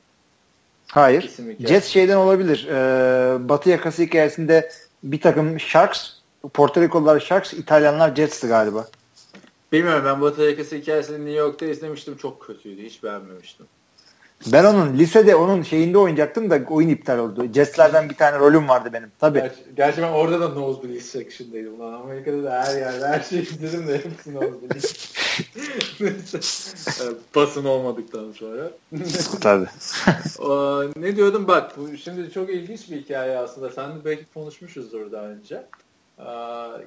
Hayır. 0.88 1.32
Jets 1.60 1.88
şeyden 1.88 2.18
olabilir. 2.18 2.68
Ee, 2.70 3.50
Batı 3.50 3.70
yakası 3.70 4.02
hikayesinde 4.02 4.72
bir 5.04 5.22
takım 5.22 5.60
Sharks, 5.60 6.10
Porto 6.50 6.82
Rikolular 6.82 7.20
Sharks, 7.20 7.54
İtalyanlar 7.54 8.16
Jets'ti 8.16 8.48
galiba. 8.48 8.88
Bilmiyorum 9.72 10.04
ben 10.06 10.22
Batı 10.22 10.42
yakası 10.42 10.76
hikayesini 10.76 11.18
New 11.18 11.40
York'ta 11.40 11.66
izlemiştim. 11.66 12.18
Çok 12.18 12.42
kötüydü. 12.42 12.84
Hiç 12.84 13.04
beğenmemiştim. 13.04 13.66
Ben 14.52 14.66
onun 14.66 14.98
lisede 14.98 15.36
onun 15.36 15.62
şeyinde 15.62 15.98
oynayacaktım 15.98 16.50
da 16.50 16.60
oyun 16.70 16.90
iptal 16.90 17.20
oldu. 17.20 17.46
Jets'lerden 17.54 18.10
bir 18.10 18.16
tane 18.16 18.40
rolüm 18.40 18.70
vardı 18.70 18.90
benim. 18.94 19.12
Tabii. 19.20 19.40
Gerçi, 19.40 19.56
gerçi 19.76 20.02
ben 20.02 20.12
orada 20.12 20.42
da 20.42 20.50
nosebleed 20.50 21.02
section'daydım. 21.02 21.82
Ulan 21.82 21.94
Amerika'da 21.94 22.44
da 22.44 22.64
her 22.64 22.78
yerde 22.78 23.08
her 23.08 23.20
şeyi 23.20 23.42
izledim 23.42 23.88
de 23.88 23.94
hepsi 23.94 24.34
nosebleed. 24.34 24.84
Basın 27.36 27.66
olmadıktan 27.66 28.32
sonra. 28.32 28.72
Tabii. 29.42 29.68
o, 30.40 30.84
ne 30.96 31.16
diyordum 31.16 31.48
bak 31.48 31.78
bu 31.78 31.98
şimdi 31.98 32.32
çok 32.32 32.50
ilginç 32.50 32.92
bir 32.92 32.98
hikaye 32.98 33.38
aslında. 33.38 33.70
Sen 33.70 33.90
de 33.90 34.06
belki 34.06 34.26
konuşmuşuzdur 34.34 35.12
daha 35.12 35.26
önce. 35.26 35.64
Aa, 36.18 36.78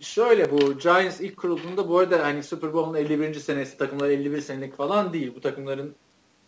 şöyle 0.00 0.50
bu 0.50 0.78
Giants 0.78 1.20
ilk 1.20 1.36
kurulduğunda 1.36 1.88
bu 1.88 1.98
arada 1.98 2.24
hani 2.24 2.42
Super 2.42 2.72
Bowl'un 2.72 2.94
51. 2.94 3.34
senesi 3.34 3.78
takımlar 3.78 4.08
51 4.08 4.40
senelik 4.40 4.76
falan 4.76 5.12
değil. 5.12 5.32
Bu 5.36 5.40
takımların 5.40 5.94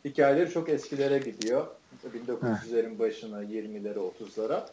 hikayeleri 0.05 0.51
çok 0.51 0.69
eskilere 0.69 1.19
gidiyor. 1.19 1.67
1900'lerin 2.29 2.99
başına 2.99 3.45
20'lere 3.45 4.13
30'lara. 4.21 4.67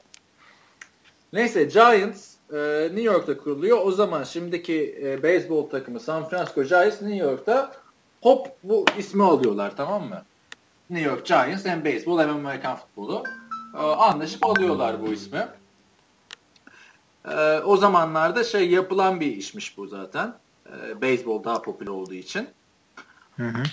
Neyse 1.33 1.63
Giants 1.63 2.33
e, 2.53 2.57
New 2.83 3.01
York'ta 3.01 3.37
kuruluyor. 3.37 3.77
O 3.83 3.91
zaman 3.91 4.23
şimdiki 4.23 4.99
e, 5.03 5.23
beyzbol 5.23 5.69
takımı 5.69 5.99
San 5.99 6.29
Francisco 6.29 6.63
Giants 6.63 7.01
New 7.01 7.15
York'ta 7.15 7.71
hop 8.21 8.47
bu 8.63 8.85
ismi 8.97 9.23
alıyorlar 9.23 9.77
tamam 9.77 10.09
mı? 10.09 10.23
New 10.89 11.09
York 11.09 11.25
Giants 11.25 11.65
hem 11.65 11.85
beyzbol 11.85 12.19
hem 12.19 12.29
Amerikan 12.29 12.75
futbolu. 12.75 13.23
E, 13.75 13.77
anlaşıp 13.77 14.45
alıyorlar 14.45 15.01
bu 15.01 15.07
ismi. 15.07 15.47
E, 17.31 17.59
o 17.59 17.77
zamanlarda 17.77 18.43
şey 18.43 18.69
yapılan 18.69 19.19
bir 19.19 19.35
işmiş 19.37 19.77
bu 19.77 19.87
zaten. 19.87 20.33
E, 20.67 21.01
beyzbol 21.01 21.43
daha 21.43 21.61
popüler 21.61 21.91
olduğu 21.91 22.13
için. 22.13 22.47
Hı 23.37 23.47
hı. 23.47 23.63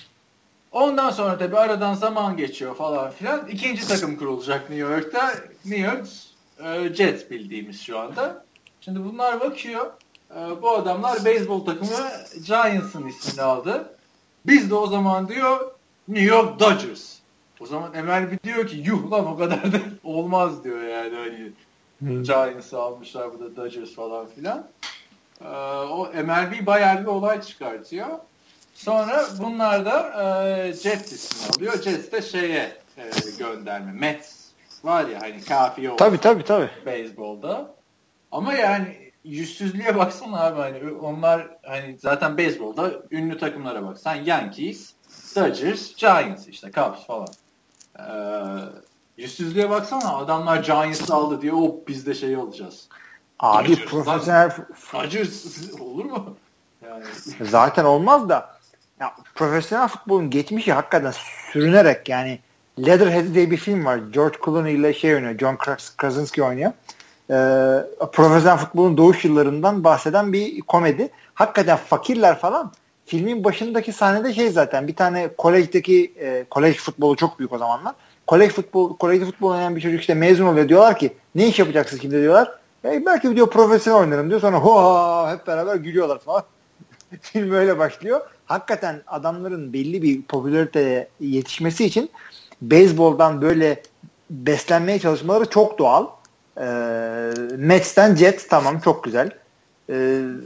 Ondan 0.72 1.10
sonra 1.10 1.38
tabii 1.38 1.56
aradan 1.56 1.94
zaman 1.94 2.36
geçiyor 2.36 2.76
falan 2.76 3.10
filan. 3.10 3.48
İkinci 3.48 3.88
takım 3.88 4.16
kurulacak 4.16 4.70
New 4.70 4.94
York'ta. 4.94 5.34
New 5.64 5.86
York 5.86 6.06
e, 6.64 6.94
Jets 6.94 7.30
bildiğimiz 7.30 7.80
şu 7.80 7.98
anda. 7.98 8.44
Şimdi 8.80 9.04
bunlar 9.04 9.40
bakıyor. 9.40 9.86
E, 10.30 10.62
bu 10.62 10.70
adamlar 10.70 11.24
beyzbol 11.24 11.64
takımı 11.64 12.10
Giants'ın 12.46 13.06
ismini 13.06 13.42
aldı. 13.42 13.96
Biz 14.46 14.70
de 14.70 14.74
o 14.74 14.86
zaman 14.86 15.28
diyor 15.28 15.70
New 16.08 16.26
York 16.26 16.60
Dodgers. 16.60 17.16
O 17.60 17.66
zaman 17.66 17.90
MLB 17.90 18.44
diyor 18.44 18.66
ki 18.66 18.76
yuh 18.76 19.10
lan 19.10 19.26
o 19.26 19.36
kadar 19.36 19.72
da 19.72 19.78
olmaz 20.04 20.64
diyor 20.64 20.82
yani 20.82 21.16
hani 21.16 21.52
hmm. 21.98 22.22
Giants'ı 22.22 22.78
almışlar 22.78 23.34
bu 23.34 23.40
da 23.40 23.56
Dodgers 23.56 23.94
falan 23.94 24.26
filan. 24.26 24.66
Ee, 25.40 25.48
o 25.90 26.12
MLB 26.14 26.66
bayağı 26.66 27.00
bir 27.00 27.06
olay 27.06 27.42
çıkartıyor. 27.42 28.08
Sonra 28.74 29.24
bunlar 29.38 29.84
da 29.84 30.22
e, 30.22 30.72
Jets 30.72 31.12
ismini 31.12 31.56
alıyor. 31.56 31.82
Jets 31.82 32.12
de 32.12 32.22
şeye 32.22 32.72
e, 32.98 33.10
gönderme. 33.38 33.92
Mets 33.92 34.46
var 34.84 35.08
ya 35.08 35.22
hani 35.22 35.44
kafiye 35.44 35.90
oldu. 35.90 35.96
Tabii 35.96 36.18
tabii 36.18 36.44
tabii. 36.44 36.70
Beyzbolda. 36.86 37.74
Ama 38.32 38.54
yani 38.54 39.12
yüzsüzlüğe 39.24 39.96
baksana 39.96 40.40
abi 40.40 40.60
hani 40.60 40.92
onlar 40.92 41.48
hani 41.62 41.98
zaten 41.98 42.38
beyzbolda 42.38 42.92
ünlü 43.10 43.38
takımlara 43.38 43.86
bak. 43.86 43.98
Sen 43.98 44.14
Yankees, 44.14 44.94
Dodgers, 45.36 45.96
Giants 45.96 46.48
işte 46.48 46.70
Cubs 46.72 47.06
falan. 47.06 47.28
Ee, 47.98 48.02
yüzsüzlüğe 49.16 49.70
baksana 49.70 50.16
adamlar 50.16 50.56
Giants'ı 50.56 51.14
aldı 51.14 51.42
diye 51.42 51.52
hop 51.52 51.88
biz 51.88 52.06
de 52.06 52.14
şey 52.14 52.36
olacağız. 52.36 52.88
Abi 53.40 53.68
Dodgers, 53.68 53.88
profesyonel 53.90 54.50
Dodgers 54.92 55.72
olur 55.80 56.04
mu? 56.04 56.36
Yani. 56.84 57.04
Zaten 57.40 57.84
olmaz 57.84 58.28
da 58.28 58.56
ya, 59.00 59.12
profesyonel 59.34 59.88
futbolun 59.88 60.30
geçmişi 60.30 60.72
hakikaten 60.72 61.12
sürünerek 61.52 62.08
yani 62.08 62.38
Leatherhead 62.78 63.34
diye 63.34 63.50
bir 63.50 63.56
film 63.56 63.84
var. 63.84 64.00
George 64.12 64.38
Clooney 64.44 64.74
ile 64.74 64.94
şey 64.94 65.14
oynuyor. 65.14 65.38
John 65.38 65.56
Krasinski 65.96 66.42
oynuyor. 66.42 66.72
Ee, 67.30 67.34
profesyonel 68.12 68.58
futbolun 68.58 68.96
doğuş 68.96 69.24
yıllarından 69.24 69.84
bahseden 69.84 70.32
bir 70.32 70.60
komedi. 70.60 71.08
Hakikaten 71.34 71.76
fakirler 71.76 72.38
falan. 72.38 72.72
Filmin 73.06 73.44
başındaki 73.44 73.92
sahnede 73.92 74.34
şey 74.34 74.50
zaten 74.50 74.88
bir 74.88 74.96
tane 74.96 75.28
kolejdeki 75.38 76.14
e, 76.20 76.44
kolej 76.50 76.76
futbolu 76.76 77.16
çok 77.16 77.38
büyük 77.38 77.52
o 77.52 77.58
zamanlar. 77.58 77.94
Kolej 78.26 78.50
futbol, 78.50 78.96
kolejde 78.96 79.24
futbol 79.24 79.50
oynayan 79.50 79.76
bir 79.76 79.80
çocuk 79.80 80.00
işte 80.00 80.14
mezun 80.14 80.46
oluyor. 80.46 80.68
Diyorlar 80.68 80.98
ki 80.98 81.12
ne 81.34 81.48
iş 81.48 81.58
yapacaksın 81.58 81.98
şimdi 82.02 82.20
diyorlar. 82.20 82.58
E, 82.84 83.06
belki 83.06 83.36
diyor 83.36 83.50
profesyonel 83.50 84.00
oynarım 84.00 84.28
diyor. 84.28 84.40
Sonra 84.40 84.56
ho 84.56 85.28
hep 85.28 85.46
beraber 85.46 85.76
gülüyorlar 85.76 86.18
falan. 86.18 86.42
Film 87.20 87.52
öyle 87.52 87.78
başlıyor 87.78 88.20
hakikaten 88.46 89.02
adamların 89.06 89.72
belli 89.72 90.02
bir 90.02 90.22
popülariteye 90.22 91.08
yetişmesi 91.20 91.84
için 91.84 92.10
beyzboldan 92.62 93.42
böyle 93.42 93.82
beslenmeye 94.30 94.98
çalışmaları 94.98 95.50
çok 95.50 95.78
doğal. 95.78 96.06
E, 96.56 96.64
Mets'ten 97.56 98.14
Jets 98.14 98.48
tamam 98.48 98.80
çok 98.80 99.04
güzel. 99.04 99.30
E, 99.88 99.94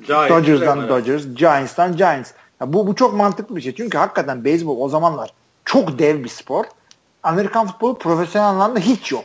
Dodgers'dan 0.09 0.89
Dodgers, 0.89 1.23
Giants'tan 1.35 1.97
Giants. 1.97 2.31
Ya 2.61 2.73
bu, 2.73 2.87
bu 2.87 2.95
çok 2.95 3.15
mantıklı 3.15 3.57
bir 3.57 3.61
şey. 3.61 3.75
Çünkü 3.75 3.99
hakikaten 3.99 4.45
beyzbol 4.45 4.81
o 4.81 4.89
zamanlar 4.89 5.35
çok 5.65 5.99
dev 5.99 6.25
bir 6.25 6.29
spor. 6.29 6.65
Amerikan 7.23 7.67
futbolu 7.67 7.99
profesyonel 7.99 8.49
anlamda 8.49 8.81
hiç 8.81 9.13
yok. 9.13 9.25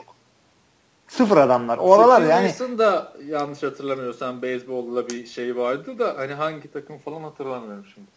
Sıfır 1.07 1.37
adamlar. 1.37 1.77
Oralar 1.77 2.21
yani. 2.21 2.77
da 2.77 3.13
yanlış 3.27 3.63
hatırlamıyorsam 3.63 4.41
beyzbolla 4.41 5.09
bir 5.09 5.25
şey 5.25 5.57
vardı 5.57 5.99
da 5.99 6.13
hani 6.17 6.33
hangi 6.33 6.71
takım 6.71 6.99
falan 6.99 7.23
hatırlamıyorum 7.23 7.85
şimdi. 7.93 8.07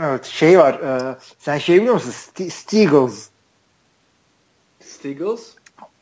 Evet 0.00 0.24
şey 0.24 0.58
var. 0.58 0.74
E, 0.74 1.16
sen 1.38 1.58
şey 1.58 1.76
biliyor 1.76 1.94
musun? 1.94 2.10
St- 2.10 2.50
Steagles. 2.50 3.28
Steagles? 4.80 5.54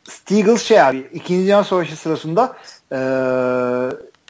Steagles 0.03 0.63
şey 0.63 0.81
abi. 0.81 1.09
İkinci 1.13 1.43
Dünya 1.43 1.63
Savaşı 1.63 1.97
sırasında 1.97 2.57
e, 2.91 2.97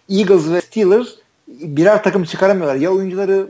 Eagles 0.10 0.50
ve 0.50 0.62
Steelers 0.62 1.10
birer 1.48 2.04
takım 2.04 2.24
çıkaramıyorlar. 2.24 2.76
Ya 2.76 2.92
oyuncuları 2.92 3.48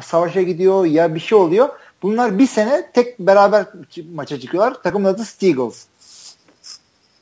savaşa 0.00 0.42
gidiyor 0.42 0.84
ya 0.84 1.14
bir 1.14 1.20
şey 1.20 1.38
oluyor. 1.38 1.68
Bunlar 2.02 2.38
bir 2.38 2.46
sene 2.46 2.90
tek 2.92 3.18
beraber 3.18 3.66
maça 4.12 4.40
çıkıyorlar. 4.40 4.82
Takımın 4.82 5.08
adı 5.08 5.24
Steagles. 5.24 5.86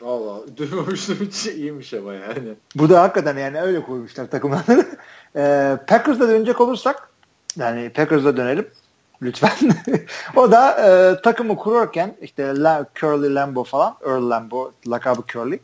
Valla 0.01 0.41
duymamıştım 0.57 1.19
hiç 1.21 1.47
iyiymiş 1.47 1.95
ama 1.95 2.15
yani. 2.15 2.55
Bu 2.75 2.89
da 2.89 3.03
hakikaten 3.03 3.37
yani 3.37 3.61
öyle 3.61 3.83
koymuşlar 3.83 4.31
takımları. 4.31 4.87
e, 5.37 5.77
Packers'da 5.87 6.29
dönecek 6.29 6.61
olursak 6.61 7.11
yani 7.57 7.91
Packers'a 7.91 8.37
dönelim 8.37 8.69
lütfen. 9.23 9.53
o 10.37 10.53
da 10.53 10.71
e, 10.71 11.23
takımı 11.23 11.57
kurarken 11.57 12.17
işte 12.21 12.57
La, 12.57 12.87
Curly 13.01 13.35
Lambo 13.35 13.65
falan 13.65 13.97
Earl 14.07 14.31
Lambo 14.31 14.73
lakabı 14.87 15.23
Curly 15.33 15.61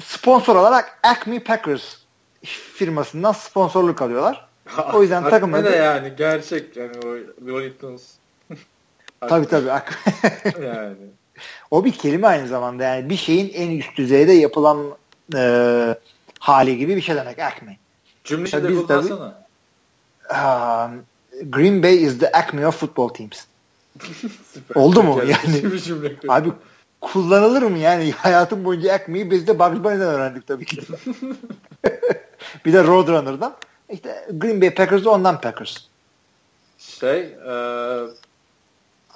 sponsor 0.00 0.56
olarak 0.56 0.98
Acme 1.02 1.38
Packers 1.38 1.96
firmasından 2.74 3.32
sponsorluk 3.32 4.02
alıyorlar. 4.02 4.48
O 4.94 5.02
yüzden 5.02 5.30
takım 5.30 5.54
adı... 5.54 5.76
yani 5.76 6.12
gerçek 6.16 6.76
yani 6.76 6.92
o 7.52 7.78
Tunes. 7.80 8.02
tabii 9.20 9.46
tabii. 9.46 9.68
yani. 10.64 10.96
O 11.70 11.84
bir 11.84 11.92
kelime 11.92 12.26
aynı 12.26 12.48
zamanda 12.48 12.84
yani 12.84 13.10
bir 13.10 13.16
şeyin 13.16 13.52
en 13.54 13.78
üst 13.78 13.96
düzeyde 13.96 14.32
yapılan 14.32 14.86
e, 15.36 15.94
hali 16.38 16.78
gibi 16.78 16.96
bir 16.96 17.02
şey 17.02 17.16
demek 17.16 17.38
Acme. 17.38 17.76
Cümleyi 18.24 18.52
de 18.52 18.74
kullansana. 18.74 19.42
Um, 20.30 21.04
Green 21.50 21.82
Bay 21.82 22.02
is 22.02 22.18
the 22.18 22.32
acme 22.32 22.66
of 22.66 22.76
football 22.76 23.08
teams. 23.08 23.44
Oldu 24.74 25.02
mu? 25.02 25.20
Yani 25.26 25.62
abi 26.28 26.52
kullanılır 27.00 27.62
mı 27.62 27.78
yani? 27.78 28.12
Hayatım 28.12 28.64
boyunca 28.64 28.92
acme'yi 28.92 29.30
biz 29.30 29.46
de 29.46 29.58
Bugs 29.58 29.84
Bunny'den 29.84 30.00
öğrendik 30.00 30.46
tabii 30.46 30.64
ki. 30.64 30.82
bir 32.64 32.72
de 32.72 32.84
Roadrunner'dan. 32.84 33.54
İşte 33.92 34.26
Green 34.32 34.60
Bay 34.60 34.74
Packers 34.74 35.06
ondan 35.06 35.40
Packers. 35.40 35.76
Şey 36.78 37.20
e, 37.20 37.54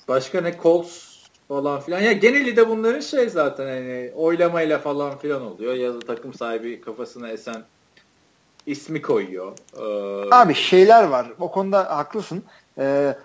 başka 0.08 0.40
ne 0.40 0.58
Colts 0.62 1.16
falan 1.48 1.80
filan. 1.80 2.00
Ya 2.00 2.12
geneli 2.12 2.56
de 2.56 2.68
bunların 2.68 3.00
şey 3.00 3.28
zaten 3.28 3.66
hani 3.66 4.12
oylamayla 4.16 4.78
falan 4.78 5.18
filan 5.18 5.42
oluyor. 5.42 5.74
Ya 5.74 5.94
da 5.94 6.00
takım 6.00 6.34
sahibi 6.34 6.80
kafasına 6.80 7.28
esen 7.28 7.64
ismi 8.66 9.02
koyuyor. 9.02 9.52
Ee, 9.76 10.34
Abi 10.34 10.54
şeyler 10.54 11.04
var. 11.04 11.26
O 11.38 11.50
konuda 11.50 11.96
haklısın. 11.96 12.42
Ee, 12.78 13.16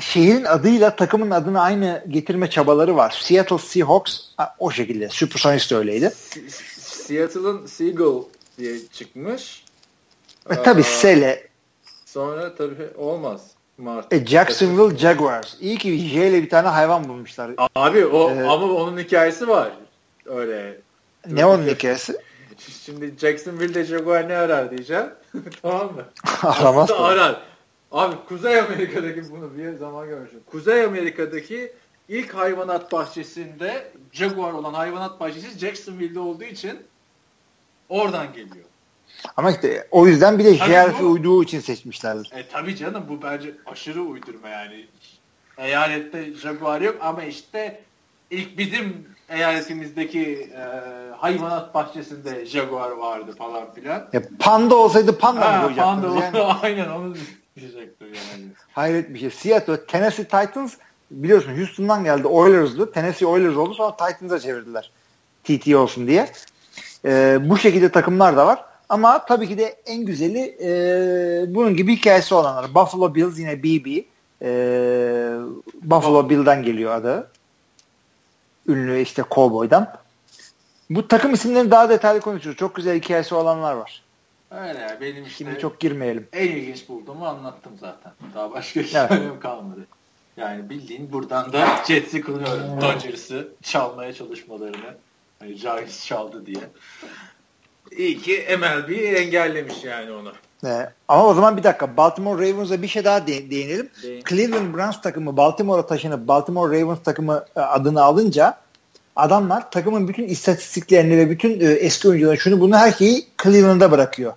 şehrin 0.00 0.44
adıyla 0.44 0.96
takımın 0.96 1.30
adını 1.30 1.60
aynı 1.60 2.04
getirme 2.08 2.50
çabaları 2.50 2.96
var. 2.96 3.18
Seattle 3.22 3.58
Seahawks 3.58 4.20
o 4.58 4.70
şekilde. 4.70 5.08
Supersonics 5.08 5.70
de 5.70 5.76
öyleydi. 5.76 6.12
Seattle'ın 6.78 7.66
Seagull 7.66 8.22
diye 8.58 8.86
çıkmış. 8.92 9.64
E, 10.50 10.62
tabii 10.62 10.82
Sele. 10.82 11.48
Sonra 12.06 12.54
tabii 12.54 12.88
olmaz. 12.96 13.50
Mart. 13.78 14.12
E, 14.12 14.26
Jacksonville 14.26 14.98
Jaguars. 14.98 15.54
İyi 15.60 15.78
ki 15.78 15.98
J 15.98 16.28
ile 16.28 16.42
bir 16.42 16.48
tane 16.48 16.68
hayvan 16.68 17.08
bulmuşlar. 17.08 17.50
Abi 17.74 18.06
o 18.06 18.30
ee, 18.30 18.42
ama 18.42 18.66
onun 18.66 18.98
hikayesi 18.98 19.48
var. 19.48 19.72
Öyle. 20.26 20.80
Ne 21.26 21.46
onun 21.46 21.66
hikayesi? 21.66 22.16
Şimdi 22.84 23.14
Jacksonville'de 23.18 23.84
Jaguar 23.84 24.28
ne 24.28 24.36
arar 24.36 24.70
diyeceğim. 24.70 25.06
tamam 25.62 25.86
mı? 25.94 26.04
Aramaz 26.42 26.90
mı? 26.90 26.96
Arar. 26.96 27.42
Abi 27.92 28.16
Kuzey 28.28 28.60
Amerika'daki 28.60 29.30
bunu 29.30 29.56
bir 29.58 29.78
zaman 29.78 30.08
görmüşüm. 30.08 30.40
Kuzey 30.46 30.84
Amerika'daki 30.84 31.72
ilk 32.08 32.34
hayvanat 32.34 32.92
bahçesinde 32.92 33.92
Jaguar 34.12 34.52
olan 34.52 34.74
hayvanat 34.74 35.20
bahçesi 35.20 35.58
Jacksonville'de 35.58 36.20
olduğu 36.20 36.44
için 36.44 36.78
oradan 37.88 38.32
geliyor. 38.32 38.64
Ama 39.36 39.50
işte 39.50 39.88
o 39.90 40.06
yüzden 40.06 40.38
bir 40.38 40.44
de 40.44 40.54
jeografi 40.54 41.04
uyduğu 41.04 41.42
için 41.42 41.60
seçmişler. 41.60 42.16
E 42.32 42.48
tabii 42.48 42.76
canım 42.76 43.04
bu 43.08 43.22
bence 43.22 43.54
aşırı 43.66 44.02
uydurma 44.02 44.48
yani. 44.48 44.86
Eyalette 45.58 46.34
Jaguar 46.34 46.80
yok 46.80 46.96
ama 47.00 47.22
işte 47.22 47.80
ilk 48.30 48.58
bizim 48.58 49.06
eyaletimizdeki 49.28 50.50
e, 50.56 50.62
hayvanat 51.16 51.74
bahçesinde 51.74 52.46
Jaguar 52.46 52.90
vardı 52.90 53.34
falan 53.38 53.74
filan. 53.74 54.08
Ya 54.12 54.22
panda 54.38 54.74
olsaydı 54.74 55.18
panda 55.18 55.52
mı 55.52 55.62
koyacaktınız? 55.62 56.14
Panda 56.14 56.38
yani? 56.38 56.52
aynen 56.62 56.88
onu 56.88 57.14
diyecektim 57.56 58.06
yani. 58.06 58.44
Hayret 58.72 59.14
bir 59.14 59.18
şey. 59.18 59.30
Seattle, 59.30 59.86
Tennessee 59.86 60.24
Titans 60.24 60.74
biliyorsun 61.10 61.58
Houston'dan 61.58 62.04
geldi 62.04 62.26
Oilers'dı. 62.26 62.92
Tennessee 62.92 63.28
Oilers 63.28 63.56
oldu 63.56 63.74
sonra 63.74 63.96
Titans'a 63.96 64.40
çevirdiler. 64.40 64.90
TT 65.44 65.74
olsun 65.74 66.06
diye. 66.06 66.28
Ee, 67.04 67.38
bu 67.40 67.58
şekilde 67.58 67.88
takımlar 67.88 68.36
da 68.36 68.46
var. 68.46 68.64
Ama 68.92 69.24
tabii 69.24 69.48
ki 69.48 69.58
de 69.58 69.76
en 69.86 70.04
güzeli 70.04 70.56
e, 70.62 71.54
bunun 71.54 71.76
gibi 71.76 71.96
hikayesi 71.96 72.34
olanlar. 72.34 72.74
Buffalo 72.74 73.14
Bills 73.14 73.38
yine 73.38 73.62
BB. 73.62 74.04
E, 74.42 74.50
Buffalo 75.82 76.30
Bill'den 76.30 76.62
geliyor 76.62 76.94
adı. 76.94 77.30
Ünlü 78.68 79.00
işte 79.00 79.22
Cowboy'dan. 79.30 79.96
Bu 80.90 81.08
takım 81.08 81.34
isimlerini 81.34 81.70
daha 81.70 81.88
detaylı 81.88 82.20
konuşuruz. 82.20 82.56
Çok 82.56 82.74
güzel 82.74 82.96
hikayesi 82.96 83.34
olanlar 83.34 83.74
var. 83.74 84.02
Öyle 84.50 84.98
benim 85.00 85.24
işte 85.24 85.44
Şimdi 85.44 85.58
çok 85.58 85.80
girmeyelim. 85.80 86.28
En 86.32 86.48
ilginç 86.48 86.88
bulduğumu 86.88 87.26
anlattım 87.26 87.72
zaten. 87.80 88.12
Daha 88.34 88.52
başka 88.52 88.80
bir 88.80 88.94
evet. 88.94 89.08
şey 89.08 89.38
kalmadı. 89.40 89.86
Yani 90.36 90.70
bildiğin 90.70 91.12
buradan 91.12 91.52
da 91.52 91.68
Jets'i 91.88 92.20
kılıyorum. 92.20 92.80
Dodgers'ı 92.80 93.48
çalmaya 93.62 94.12
çalışmalarını. 94.12 94.94
Hani 95.38 95.54
Giants 95.54 96.06
çaldı 96.06 96.46
diye. 96.46 96.62
İyi 97.90 98.18
ki 98.22 98.46
MLB 98.58 98.90
engellemiş 99.16 99.84
yani 99.84 100.12
onu. 100.12 100.32
Ee, 100.64 100.90
ama 101.08 101.26
o 101.26 101.34
zaman 101.34 101.56
bir 101.56 101.62
dakika 101.62 101.96
Baltimore 101.96 102.50
Ravens'a 102.50 102.82
bir 102.82 102.88
şey 102.88 103.04
daha 103.04 103.26
de- 103.26 103.50
değinelim. 103.50 103.88
Değin. 104.02 104.22
Cleveland 104.28 104.74
Browns 104.74 105.00
takımı 105.02 105.36
Baltimore'a 105.36 105.86
taşınıp 105.86 106.28
Baltimore 106.28 106.80
Ravens 106.80 107.02
takımı 107.04 107.44
e, 107.56 107.60
adını 107.60 108.02
alınca 108.02 108.58
adamlar 109.16 109.70
takımın 109.70 110.08
bütün 110.08 110.24
istatistiklerini 110.26 111.16
ve 111.16 111.30
bütün 111.30 111.60
e, 111.60 111.64
eski 111.64 112.08
oyuncuların 112.08 112.36
şunu 112.36 112.60
bunu 112.60 112.76
her 112.76 112.92
şeyi 112.92 113.26
Cleveland'a 113.42 113.90
bırakıyor. 113.90 114.32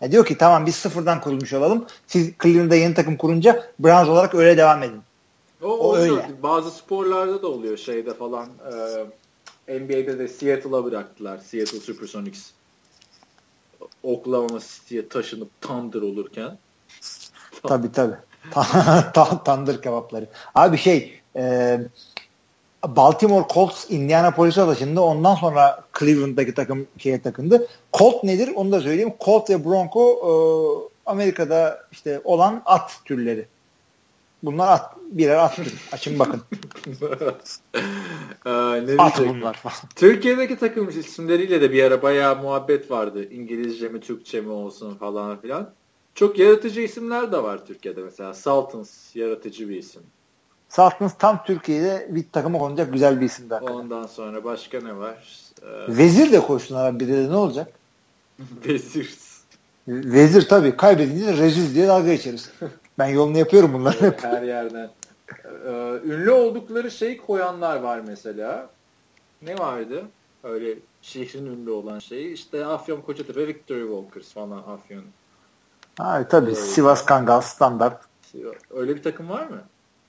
Yani 0.00 0.12
diyor 0.12 0.26
ki 0.26 0.38
tamam 0.38 0.66
biz 0.66 0.74
sıfırdan 0.74 1.20
kurulmuş 1.20 1.52
olalım. 1.52 1.86
Siz 2.06 2.30
Cleveland'da 2.42 2.74
yeni 2.76 2.94
takım 2.94 3.16
kurunca 3.16 3.64
Browns 3.78 4.08
olarak 4.08 4.34
öyle 4.34 4.56
devam 4.56 4.82
edin. 4.82 5.00
O, 5.62 5.68
o 5.68 5.96
öyle. 5.96 6.30
Bazı 6.42 6.70
sporlarda 6.70 7.42
da 7.42 7.48
oluyor 7.48 7.76
şeyde 7.76 8.14
falan. 8.14 8.48
E, 9.68 9.78
NBA'de 9.78 10.18
de 10.18 10.28
Seattle'a 10.28 10.84
bıraktılar. 10.84 11.38
Seattle 11.38 11.80
Supersonics. 11.80 12.50
Oklahoma 14.06 14.60
City'ye 14.60 15.08
taşınıp 15.08 15.60
Thunder 15.60 16.02
olurken. 16.02 16.58
Tabii 17.62 17.92
tabii. 17.92 18.16
Thunder 19.44 19.82
kebapları. 19.82 20.26
Abi 20.54 20.78
şey 20.78 21.20
e, 21.36 21.78
Baltimore 22.86 23.46
Colts 23.54 23.90
Indianapolis'e 23.90 24.66
taşındı. 24.66 25.00
Ondan 25.00 25.34
sonra 25.34 25.84
Cleveland'daki 25.98 26.54
takım 26.54 26.86
şeye 26.98 27.22
takındı. 27.22 27.66
Colt 27.92 28.24
nedir? 28.24 28.50
Onu 28.54 28.72
da 28.72 28.80
söyleyeyim. 28.80 29.14
Colt 29.24 29.50
ve 29.50 29.64
Bronco 29.64 30.02
e, 30.10 30.32
Amerika'da 31.10 31.80
işte 31.92 32.20
olan 32.24 32.62
at 32.64 33.00
türleri. 33.04 33.46
Bunlar 34.42 34.68
at. 34.68 34.95
Birer 35.10 35.36
at 35.36 35.56
türü. 35.56 35.68
Açın 35.92 36.18
bakın. 36.18 36.42
Aa, 38.44 38.76
ne 38.76 39.02
at 39.02 39.20
bunlar 39.28 39.62
Türkiye'deki 39.96 40.56
takım 40.56 40.88
isimleriyle 40.88 41.60
de 41.60 41.72
bir 41.72 41.82
ara 41.82 42.02
bayağı 42.02 42.36
muhabbet 42.42 42.90
vardı. 42.90 43.30
İngilizce 43.30 43.88
mi 43.88 44.00
Türkçe 44.00 44.40
mi 44.40 44.50
olsun 44.50 44.94
falan 44.94 45.40
filan. 45.40 45.70
Çok 46.14 46.38
yaratıcı 46.38 46.80
isimler 46.80 47.32
de 47.32 47.42
var 47.42 47.66
Türkiye'de 47.66 48.02
mesela. 48.02 48.34
Sultans 48.34 49.16
yaratıcı 49.16 49.68
bir 49.68 49.76
isim. 49.76 50.02
Sultans 50.68 51.14
tam 51.18 51.44
Türkiye'de 51.46 52.06
bir 52.10 52.24
takıma 52.32 52.58
konacak 52.58 52.92
güzel 52.92 53.20
bir 53.20 53.26
isim. 53.26 53.44
Ondan 53.60 54.06
sonra 54.06 54.44
başka 54.44 54.80
ne 54.80 54.96
var? 54.96 55.36
Ee... 55.62 55.96
Vezir 55.96 56.32
de 56.32 56.40
koysunlar 56.40 57.00
bir 57.00 57.08
de 57.08 57.28
ne 57.28 57.36
olacak? 57.36 57.72
Vezir. 58.66 59.14
Vezir 59.88 60.48
tabii 60.48 60.76
kaybedince 60.76 61.36
rezil 61.36 61.74
diye 61.74 61.88
dalga 61.88 62.14
geçeriz. 62.14 62.50
Ben 62.98 63.06
yolunu 63.06 63.38
yapıyorum 63.38 63.72
bunları. 63.72 64.16
Her 64.22 64.42
yerden. 64.42 64.90
Ee, 65.66 65.70
ünlü 66.04 66.30
oldukları 66.30 66.90
şey 66.90 67.16
koyanlar 67.16 67.76
var 67.76 68.00
mesela. 68.06 68.68
Ne 69.42 69.58
vardı? 69.58 70.04
Öyle 70.44 70.74
şehrin 71.02 71.46
ünlü 71.46 71.70
olan 71.70 71.98
şey. 71.98 72.32
İşte 72.32 72.66
Afyon 72.66 73.00
Kocatepe 73.00 73.46
Victory 73.46 73.80
Walkers 73.80 74.32
falan 74.32 74.58
Afyon. 74.58 75.04
Ha, 75.98 76.28
tabii 76.28 76.46
Öyle 76.50 76.60
Sivas 76.60 77.04
Kangal 77.04 77.40
standart. 77.40 78.00
Öyle 78.70 78.96
bir 78.96 79.02
takım 79.02 79.28
var 79.28 79.46
mı? 79.46 79.60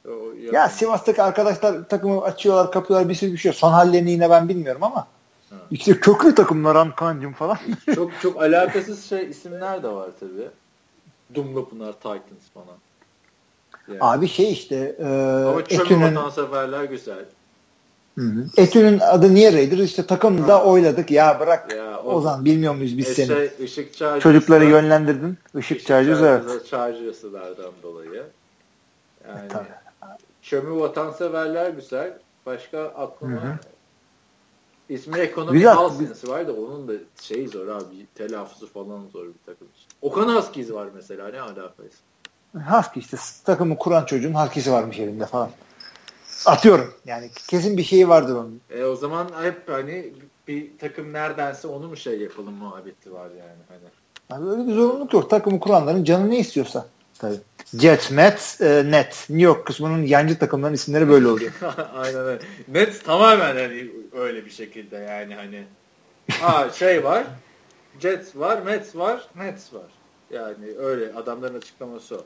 O, 0.06 0.12
ya, 0.12 0.52
ya 0.52 0.70
Sivas'taki 0.70 1.22
arkadaşlar 1.22 1.90
takımı 1.90 2.22
açıyorlar, 2.22 2.72
kapıyorlar 2.72 3.10
bir 3.10 3.16
sürü 3.16 3.32
bir 3.34 3.38
şey. 3.38 3.54
Son 3.54 3.72
hallerini 3.72 4.12
yine 4.12 4.30
ben 4.30 4.50
bilmiyorum 4.50 4.84
ama. 4.84 5.08
Ha. 5.50 5.56
İşte 5.72 6.00
köklü 6.00 6.36
takımlar 6.36 6.76
Ankancım 6.76 7.34
falan. 7.34 7.58
çok 7.96 8.12
çok 8.22 8.42
alakasız 8.42 9.06
şey 9.06 9.30
isimler 9.30 9.84
de 9.84 9.88
var 9.88 10.10
tabii. 10.20 10.50
Dumlupınar 11.34 11.94
Titans 11.94 12.50
falan. 12.54 12.78
Yani. 13.88 13.98
Abi 14.02 14.28
şey 14.28 14.52
işte 14.52 14.96
e, 15.00 15.06
Ama 15.06 15.62
Etün'ün 15.62 16.16
vatanseverler 16.16 16.84
güzel. 16.84 17.26
Etün'ün 18.58 19.00
adı 19.00 19.36
niye 19.36 19.54
Raider? 19.54 19.78
İşte 19.78 20.06
takımda 20.06 20.56
ha. 20.56 20.66
oyladık. 20.66 21.12
Ya 21.12 21.40
bırak 21.40 21.74
ya, 21.74 22.00
o, 22.00 22.12
Ozan 22.12 22.46
bilmiyor 22.46 22.76
muyuz 22.76 22.98
biz 22.98 23.10
e, 23.10 23.14
seni? 23.14 23.28
Şey, 23.28 23.52
ışık 23.64 24.22
Çocukları 24.22 24.66
yönlendirdin. 24.66 25.38
Işık, 25.56 25.78
Işık 25.78 25.88
Chargers 25.88 26.20
evet. 26.22 26.68
Chargers'lardan 26.68 27.72
dolayı. 27.84 28.24
Yani 29.28 29.46
e, 29.46 29.48
tabii. 29.48 29.68
Çömü 30.42 30.80
vatanseverler 30.80 31.70
güzel. 31.70 32.18
Başka 32.46 32.80
aklıma 32.82 33.44
hı 33.44 33.48
hı. 33.48 33.58
İsmi 34.90 35.20
ekonomi 35.20 35.66
Halsins 35.66 36.28
var 36.28 36.48
da 36.48 36.54
onun 36.54 36.88
da 36.88 36.94
şey 37.22 37.48
zor 37.48 37.68
abi 37.68 38.06
telaffuzu 38.16 38.68
falan 38.68 39.08
zor 39.14 39.26
bir 39.26 39.46
takım 39.46 39.68
için. 39.76 39.87
Okan 40.02 40.36
Huskies 40.36 40.72
var 40.72 40.88
mesela 40.96 41.30
ne 41.30 41.42
alakası? 41.42 41.98
Husky 42.54 43.00
işte 43.00 43.18
takımı 43.46 43.78
kuran 43.78 44.06
çocuğun 44.06 44.34
Husky'si 44.34 44.72
varmış 44.72 45.00
elinde 45.00 45.26
falan. 45.26 45.50
Atıyorum. 46.46 46.94
Yani 47.06 47.30
kesin 47.48 47.78
bir 47.78 47.84
şeyi 47.84 48.10
vardır 48.10 48.36
onun. 48.36 48.62
E 48.70 48.84
o 48.84 48.96
zaman 48.96 49.28
hep 49.44 49.70
hani 49.70 50.14
bir 50.48 50.78
takım 50.78 51.14
neredense 51.14 51.68
onu 51.68 51.88
mu 51.88 51.98
şey 51.98 52.20
yapalım 52.20 52.54
muhabbeti 52.54 53.14
var 53.14 53.30
yani. 53.30 53.62
Hani. 53.70 53.80
Yani 54.30 54.52
öyle 54.52 54.68
bir 54.68 54.74
zorunluluk 54.74 55.14
yok. 55.14 55.30
Takımı 55.30 55.60
kuranların 55.60 56.04
canı 56.04 56.30
ne 56.30 56.40
istiyorsa. 56.40 56.88
Tabii. 57.20 57.38
Jet, 57.74 58.12
Mets, 58.12 58.62
e, 58.62 58.92
Net. 58.92 59.26
New 59.30 59.46
York 59.46 59.66
kısmının 59.66 60.04
yancı 60.04 60.40
takımların 60.40 60.74
isimleri 60.74 61.10
böyle 61.10 61.28
oluyor. 61.28 61.52
Aynen 61.96 62.20
öyle. 62.20 62.40
Mets 62.68 63.00
tamamen 63.04 63.56
hani 63.56 63.92
öyle 64.14 64.46
bir 64.46 64.52
şekilde 64.52 64.98
yani 64.98 65.36
hani. 65.36 65.64
Ha 66.32 66.70
şey 66.70 67.04
var. 67.04 67.24
Jets 68.00 68.36
var, 68.36 68.62
Mets 68.62 68.96
var, 68.96 69.28
Nets 69.36 69.74
var. 69.74 69.92
Yani 70.32 70.78
öyle 70.78 71.14
adamların 71.14 71.58
açıklaması 71.58 72.16
o. 72.18 72.26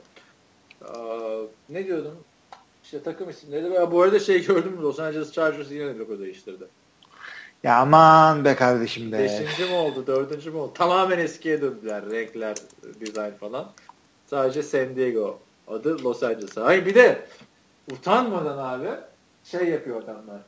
Aa, 0.84 1.42
ne 1.68 1.86
diyordum? 1.86 2.16
İşte 2.84 3.02
takım 3.02 3.30
isimleri. 3.30 3.74
Ben 3.74 3.90
bu 3.90 4.02
arada 4.02 4.18
şey 4.18 4.46
gördüm 4.46 4.78
Los 4.82 5.00
Angeles 5.00 5.32
Chargers 5.32 5.70
yine 5.70 5.98
logo 5.98 6.18
değiştirdi. 6.18 6.64
Ya 7.62 7.78
aman 7.78 8.44
be 8.44 8.54
kardeşim 8.54 9.12
be. 9.12 9.18
Beşinci 9.18 9.64
mi 9.64 9.74
oldu, 9.74 10.06
dördüncü 10.06 10.50
mü 10.50 10.56
oldu? 10.56 10.72
Tamamen 10.74 11.18
eskiye 11.18 11.62
döndüler. 11.62 12.10
Renkler, 12.10 12.56
dizayn 13.00 13.34
falan. 13.34 13.70
Sadece 14.26 14.62
San 14.62 14.96
Diego 14.96 15.38
adı 15.68 16.04
Los 16.04 16.22
Angeles. 16.22 16.56
Hayır 16.56 16.86
bir 16.86 16.94
de 16.94 17.26
utanmadan 17.92 18.58
abi 18.58 18.88
şey 19.44 19.68
yapıyor 19.68 20.02
adamlar. 20.02 20.40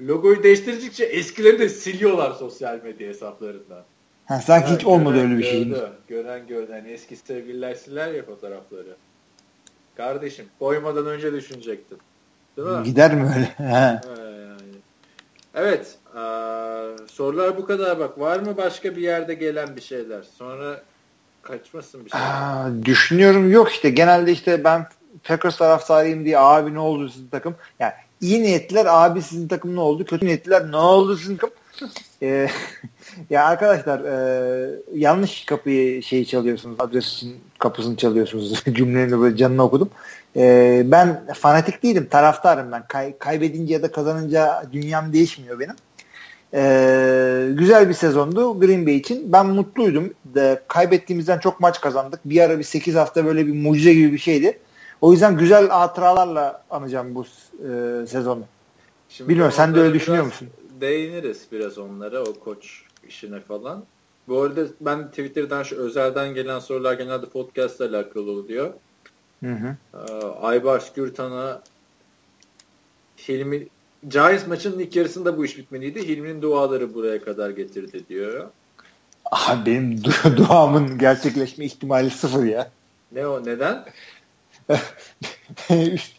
Logoyu 0.00 0.42
değiştirdikçe 0.42 1.04
eskileri 1.04 1.58
de 1.58 1.68
siliyorlar 1.68 2.32
sosyal 2.32 2.80
medya 2.84 3.08
hesaplarından. 3.08 3.84
Ha, 4.28 4.40
sanki 4.40 4.74
hiç 4.74 4.84
olmadı 4.84 5.20
öyle 5.20 5.38
bir 5.38 5.44
şey. 5.44 5.68
Gören 6.08 6.46
gören 6.46 6.72
hani 6.72 6.88
eski 6.90 7.16
sevgililer 7.16 7.74
siler 7.74 8.12
ya 8.12 8.22
fotoğrafları. 8.24 8.96
Kardeşim 9.96 10.44
koymadan 10.58 11.06
önce 11.06 11.32
düşünecektin. 11.32 11.98
Değil 12.56 12.68
mi? 12.68 12.82
Gider 12.84 13.14
mi 13.14 13.30
öyle? 13.36 14.00
Evet. 15.54 15.98
Aa, 16.16 16.86
sorular 17.10 17.56
bu 17.56 17.66
kadar 17.66 17.98
bak. 17.98 18.20
Var 18.20 18.40
mı 18.40 18.56
başka 18.56 18.96
bir 18.96 19.02
yerde 19.02 19.34
gelen 19.34 19.76
bir 19.76 19.80
şeyler? 19.80 20.22
Sonra 20.22 20.82
kaçmasın 21.42 22.04
bir 22.04 22.10
şey. 22.10 22.20
Aa, 22.20 22.70
düşünüyorum 22.84 23.50
yok 23.52 23.70
işte. 23.72 23.90
Genelde 23.90 24.32
işte 24.32 24.64
ben 24.64 24.86
Packers 25.24 25.56
taraftarıyım 25.56 26.24
diye 26.24 26.38
abi 26.38 26.74
ne 26.74 26.78
oldu 26.78 27.08
sizin 27.08 27.28
takım? 27.28 27.54
Yani 27.80 27.92
iyi 28.20 28.42
niyetliler 28.42 28.86
abi 28.88 29.22
sizin 29.22 29.48
takım 29.48 29.76
ne 29.76 29.80
oldu? 29.80 30.04
Kötü 30.04 30.26
niyetliler 30.26 30.70
ne 30.70 30.76
oldu 30.76 31.16
sizin 31.16 31.36
takım? 31.36 31.56
Ee, 32.22 32.48
ya 33.30 33.44
arkadaşlar 33.44 34.00
e, 34.00 34.80
yanlış 34.94 35.44
kapıyı 35.44 36.02
şeyi 36.02 36.26
çalıyorsunuz. 36.26 36.76
Adresin 36.80 37.36
kapısını 37.58 37.96
çalıyorsunuz. 37.96 38.64
Cümlenin 38.72 39.20
böyle 39.20 39.36
canını 39.36 39.62
okudum. 39.62 39.90
E, 40.36 40.82
ben 40.86 41.26
fanatik 41.34 41.82
değilim. 41.82 42.08
Taraftarım 42.10 42.72
ben. 42.72 42.82
Kay, 42.88 43.18
kaybedince 43.18 43.74
ya 43.74 43.82
da 43.82 43.92
kazanınca 43.92 44.62
dünyam 44.72 45.12
değişmiyor 45.12 45.60
benim. 45.60 45.74
E, 46.54 47.54
güzel 47.54 47.88
bir 47.88 47.94
sezondu 47.94 48.60
Green 48.60 48.86
Bay 48.86 48.96
için. 48.96 49.32
Ben 49.32 49.46
mutluydum. 49.46 50.14
De, 50.24 50.62
kaybettiğimizden 50.68 51.38
çok 51.38 51.60
maç 51.60 51.80
kazandık. 51.80 52.20
Bir 52.24 52.40
ara 52.40 52.58
bir 52.58 52.64
8 52.64 52.94
hafta 52.94 53.24
böyle 53.24 53.46
bir 53.46 53.52
mucize 53.52 53.94
gibi 53.94 54.12
bir 54.12 54.18
şeydi. 54.18 54.58
O 55.00 55.12
yüzden 55.12 55.36
güzel 55.36 55.68
hatıralarla 55.68 56.62
anacağım 56.70 57.14
bu 57.14 57.24
e, 57.24 58.06
sezonu. 58.06 58.44
Şimdi 59.08 59.30
Bilmiyorum 59.30 59.54
sen 59.56 59.74
de 59.74 59.80
öyle 59.80 59.94
düşünüyor 59.94 60.24
musun? 60.24 60.48
Değiniriz 60.80 61.46
biraz 61.52 61.78
onlara 61.78 62.22
o 62.22 62.34
koç 62.34 62.82
işine 63.08 63.40
falan. 63.40 63.84
Bu 64.28 64.42
arada 64.42 64.66
ben 64.80 65.08
Twitter'dan 65.08 65.62
şu 65.62 65.76
özelden 65.76 66.34
gelen 66.34 66.58
sorular 66.58 66.94
genelde 66.94 67.26
podcast 67.26 67.80
ile 67.80 67.96
alakalı 67.96 68.30
oluyor. 68.30 68.72
Hı 69.44 69.52
hı. 69.52 69.76
Ee, 69.94 70.24
Aybars 70.24 70.92
Gürtan'a 70.92 71.62
Hilmi 73.28 73.66
Giants 74.08 74.46
maçının 74.46 74.78
ilk 74.78 74.96
yarısında 74.96 75.36
bu 75.36 75.44
iş 75.44 75.58
bitmeliydi. 75.58 76.08
Hilmi'nin 76.08 76.42
duaları 76.42 76.94
buraya 76.94 77.24
kadar 77.24 77.50
getirdi 77.50 78.08
diyor. 78.08 78.50
Aha, 79.30 79.66
benim 79.66 79.92
du- 79.98 80.36
duamın 80.48 80.98
gerçekleşme 80.98 81.64
ihtimali 81.64 82.10
sıfır 82.10 82.44
ya. 82.44 82.70
Ne 83.12 83.26
o? 83.26 83.44
Neden? 83.44 83.84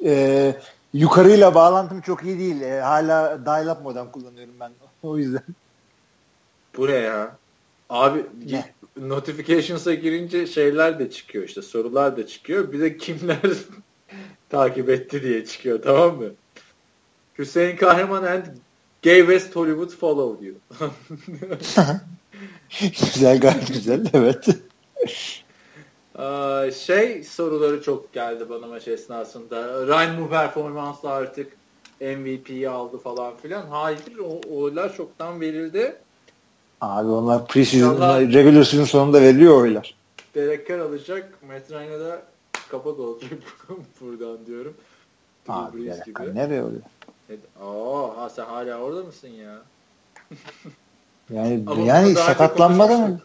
e, 0.03 0.55
yukarıyla 0.93 1.55
bağlantım 1.55 2.01
çok 2.01 2.23
iyi 2.23 2.39
değil. 2.39 2.61
E, 2.61 2.81
hala 2.81 3.45
dial-up 3.45 3.81
modem 3.81 4.11
kullanıyorum 4.11 4.53
ben. 4.59 4.71
O 5.03 5.17
yüzden. 5.17 5.43
Buraya. 6.77 7.37
Abi 7.89 8.25
ne? 8.51 8.73
notifications'a 8.97 9.93
girince 9.93 10.47
şeyler 10.47 10.99
de 10.99 11.11
çıkıyor 11.11 11.43
işte 11.43 11.61
sorular 11.61 12.17
da 12.17 12.27
çıkıyor. 12.27 12.71
Bir 12.71 12.79
de 12.79 12.97
kimler 12.97 13.39
takip 14.49 14.89
etti 14.89 15.23
diye 15.23 15.45
çıkıyor 15.45 15.81
tamam 15.81 16.17
mı? 16.17 16.29
Hüseyin 17.37 17.77
Kahraman 17.77 18.23
and 18.23 18.45
Gay 19.03 19.19
West 19.19 19.55
Hollywood 19.55 19.89
follow 19.89 20.45
diyor. 20.45 20.55
güzel 23.13 23.39
gayet 23.39 23.67
güzel 23.67 24.05
evet. 24.13 24.47
Şey 26.71 27.23
soruları 27.23 27.83
çok 27.83 28.13
geldi 28.13 28.49
bana 28.49 28.67
maç 28.67 28.87
esnasında. 28.87 29.87
Ryan 29.87 30.21
bu 30.21 30.29
performansla 30.29 31.09
artık 31.09 31.53
MVP'yi 32.01 32.69
aldı 32.69 32.97
falan 32.97 33.37
filan. 33.37 33.65
Hayır 33.67 34.17
o, 34.23 34.61
oylar 34.61 34.95
çoktan 34.95 35.41
verildi. 35.41 35.95
Abi 36.81 37.09
onlar 37.09 37.47
preseason, 37.47 38.21
regular 38.33 38.63
season 38.63 38.85
sonunda 38.85 39.21
veriliyor 39.21 39.61
oylar. 39.61 39.95
Derek 40.35 40.67
Carr 40.67 40.79
alacak. 40.79 41.43
Matt 41.47 41.71
Ryan'a 41.71 41.99
da 41.99 42.21
kapak 42.69 42.99
olacak 42.99 43.31
buradan 44.01 44.45
diyorum. 44.45 44.73
Abi 45.47 45.85
Derek 45.85 46.15
Carr 46.17 46.35
nereye 46.35 46.63
oluyor? 46.63 46.81
Aa, 47.61 48.21
ha 48.21 48.29
sen 48.29 48.45
hala 48.45 48.77
orada 48.77 49.03
mısın 49.03 49.27
ya? 49.27 49.61
yani 51.29 51.63
yani 51.85 52.15
sakatlanmadı 52.15 52.97
mı? 52.97 53.19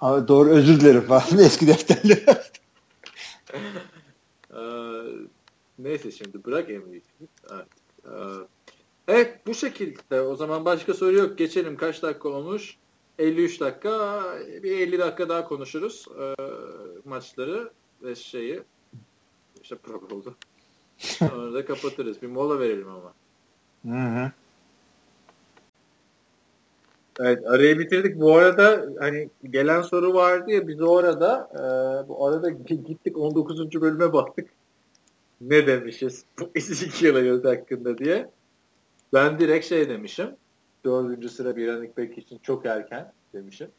Abi 0.00 0.28
doğru 0.28 0.50
özür 0.50 0.80
dilerim 0.80 1.00
falan 1.00 1.38
eski 1.38 1.66
defterleri. 1.66 2.24
ee, 4.54 4.60
neyse 5.78 6.10
şimdi 6.10 6.44
bırak. 6.44 6.70
Evet. 6.70 7.02
Ee, 8.04 8.08
evet 9.08 9.46
bu 9.46 9.54
şekilde 9.54 10.20
o 10.20 10.36
zaman 10.36 10.64
başka 10.64 10.94
soru 10.94 11.16
yok. 11.16 11.38
Geçelim 11.38 11.76
kaç 11.76 12.02
dakika 12.02 12.28
olmuş? 12.28 12.76
53 13.18 13.60
dakika 13.60 14.24
bir 14.62 14.78
50 14.78 14.98
dakika 14.98 15.28
daha 15.28 15.44
konuşuruz 15.48 16.06
ee, 16.20 16.34
maçları 17.04 17.70
ve 18.02 18.14
şeyi 18.14 18.62
işte 19.62 19.76
Pro 19.76 20.16
oldu. 20.16 20.34
Sonra 20.98 21.54
da 21.54 21.64
kapatırız. 21.64 22.22
Bir 22.22 22.26
mola 22.26 22.60
verelim 22.60 22.88
ama. 22.88 23.12
Hı 23.86 24.08
hı. 24.08 24.32
Evet 27.18 27.46
arayı 27.46 27.78
bitirdik. 27.78 28.20
Bu 28.20 28.36
arada 28.36 28.86
hani 28.98 29.30
gelen 29.50 29.82
soru 29.82 30.14
vardı 30.14 30.50
ya 30.50 30.68
biz 30.68 30.80
orada 30.80 31.50
e, 31.54 31.62
bu 32.08 32.26
arada 32.26 32.50
gittik 32.50 33.18
19. 33.18 33.80
bölüme 33.80 34.12
baktık. 34.12 34.48
Ne 35.40 35.66
demişiz? 35.66 36.24
Bu 36.38 36.50
iki 36.54 37.06
yıl 37.06 37.44
hakkında 37.44 37.98
diye. 37.98 38.30
Ben 39.12 39.38
direkt 39.38 39.66
şey 39.66 39.88
demişim. 39.88 40.30
Dördüncü 40.84 41.28
sıra 41.28 41.56
bir 41.56 41.68
running 41.68 41.98
back 41.98 42.18
için 42.18 42.38
çok 42.42 42.66
erken 42.66 43.12
demişim. 43.34 43.70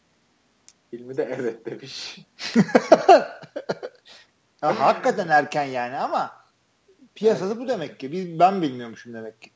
Hilmi 0.94 1.18
de 1.18 1.38
evet 1.40 1.66
demiş. 1.66 2.20
ya, 4.64 4.80
hakikaten 4.80 5.28
erken 5.28 5.64
yani 5.64 5.98
ama 5.98 6.32
piyasası 7.16 7.60
bu 7.60 7.68
demek 7.68 8.00
ki. 8.00 8.12
Biz, 8.12 8.40
ben 8.40 8.62
bilmiyormuşum 8.62 9.14
demek 9.14 9.42
ki. 9.42 9.50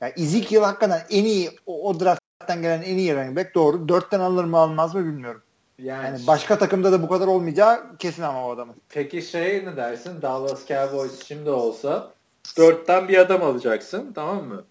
Yani 0.00 0.12
Ezekiel 0.16 0.62
hakikaten 0.62 1.02
en 1.10 1.24
iyi 1.24 1.50
o, 1.66 1.88
o 1.88 2.00
drafttan 2.42 2.62
gelen 2.62 2.82
en 2.82 2.98
iyi 2.98 3.14
running 3.14 3.36
back 3.36 3.54
doğru. 3.54 3.88
Dörtten 3.88 4.20
alır 4.20 4.44
mı 4.44 4.58
almaz 4.58 4.94
mı 4.94 5.04
bilmiyorum. 5.04 5.42
Yani, 5.78 6.04
yani 6.04 6.26
başka 6.26 6.58
takımda 6.58 6.92
da 6.92 7.02
bu 7.02 7.08
kadar 7.08 7.26
olmayacağı 7.26 7.96
kesin 7.98 8.22
ama 8.22 8.46
o 8.46 8.50
adamın. 8.50 8.74
Peki 8.88 9.22
şey 9.22 9.64
ne 9.64 9.76
dersin? 9.76 10.22
Dallas 10.22 10.66
Cowboys 10.66 11.24
şimdi 11.24 11.50
olsa 11.50 12.12
dörtten 12.56 13.08
bir 13.08 13.18
adam 13.18 13.42
alacaksın 13.42 14.12
tamam 14.14 14.44
mı? 14.44 14.64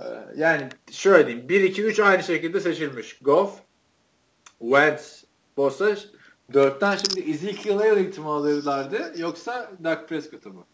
Ee, 0.00 0.04
yani 0.36 0.68
şöyle 0.90 1.26
diyeyim. 1.26 1.48
1, 1.48 1.60
2, 1.60 1.82
3 1.82 2.00
aynı 2.00 2.22
şekilde 2.22 2.60
seçilmiş. 2.60 3.18
Goff, 3.18 3.54
Wentz, 4.58 5.24
Bosa 5.56 5.96
dörtten 6.52 6.96
şimdi 6.96 7.30
Ezekiel'e 7.30 7.88
Ellington'u 7.88 8.26
mı 8.26 8.32
alırlardı 8.32 9.12
yoksa 9.16 9.70
Dak 9.84 10.08
Prescott'u 10.08 10.52
mu? 10.52 10.66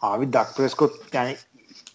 Abi 0.00 0.32
Dak 0.32 0.56
Prescott 0.56 0.92
yani 1.12 1.36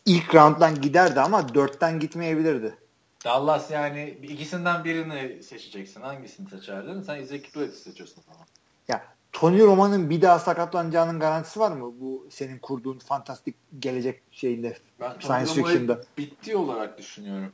ilk 0.06 0.36
rounddan 0.36 0.82
giderdi 0.82 1.20
ama 1.20 1.54
dörtten 1.54 2.00
gitmeyebilirdi. 2.00 2.78
Dallas 3.26 3.72
yani 3.72 4.18
ikisinden 4.24 4.84
birini 4.84 5.44
seçeceksin. 5.44 6.02
Hangisini 6.02 6.50
seçerdin? 6.50 7.02
Sen 7.02 7.16
Ezekiel'i 7.16 7.72
seçiyorsun 7.72 8.22
tamam. 8.28 8.46
Ya 8.88 9.04
Tony 9.32 9.62
Roman'ın 9.62 10.10
bir 10.10 10.22
daha 10.22 10.40
sakatlanacağının 10.40 11.20
garantisi 11.20 11.60
var 11.60 11.72
mı 11.72 11.94
bu 12.00 12.28
senin 12.30 12.60
kurduğun 12.60 13.00
fantastik 13.00 13.56
gelecek 13.80 14.22
şeyinde 14.32 14.78
ben 15.00 15.14
science 15.20 15.54
fiction'da? 15.54 16.02
bitti 16.18 16.56
olarak 16.56 16.98
düşünüyorum. 16.98 17.52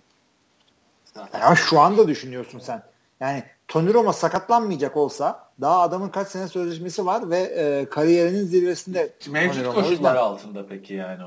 Zaten. 1.14 1.41
Ama 1.41 1.56
şu 1.56 1.80
anda 1.80 2.08
düşünüyorsun 2.08 2.60
sen. 2.60 2.84
Yani 3.20 3.43
Tony 3.68 3.93
Roma 3.93 4.14
sakatlanmayacak 4.14 4.97
olsa 4.97 5.50
daha 5.62 5.82
adamın 5.82 6.10
kaç 6.10 6.28
sene 6.28 6.47
sözleşmesi 6.47 7.06
var 7.06 7.30
ve 7.30 7.38
e, 7.38 7.89
kariyerinin 7.89 8.43
zirvesinde 8.43 9.14
Mevcut 9.30 9.74
koşullar 9.74 10.16
altında 10.16 10.68
peki 10.68 10.93
yani 10.93 11.24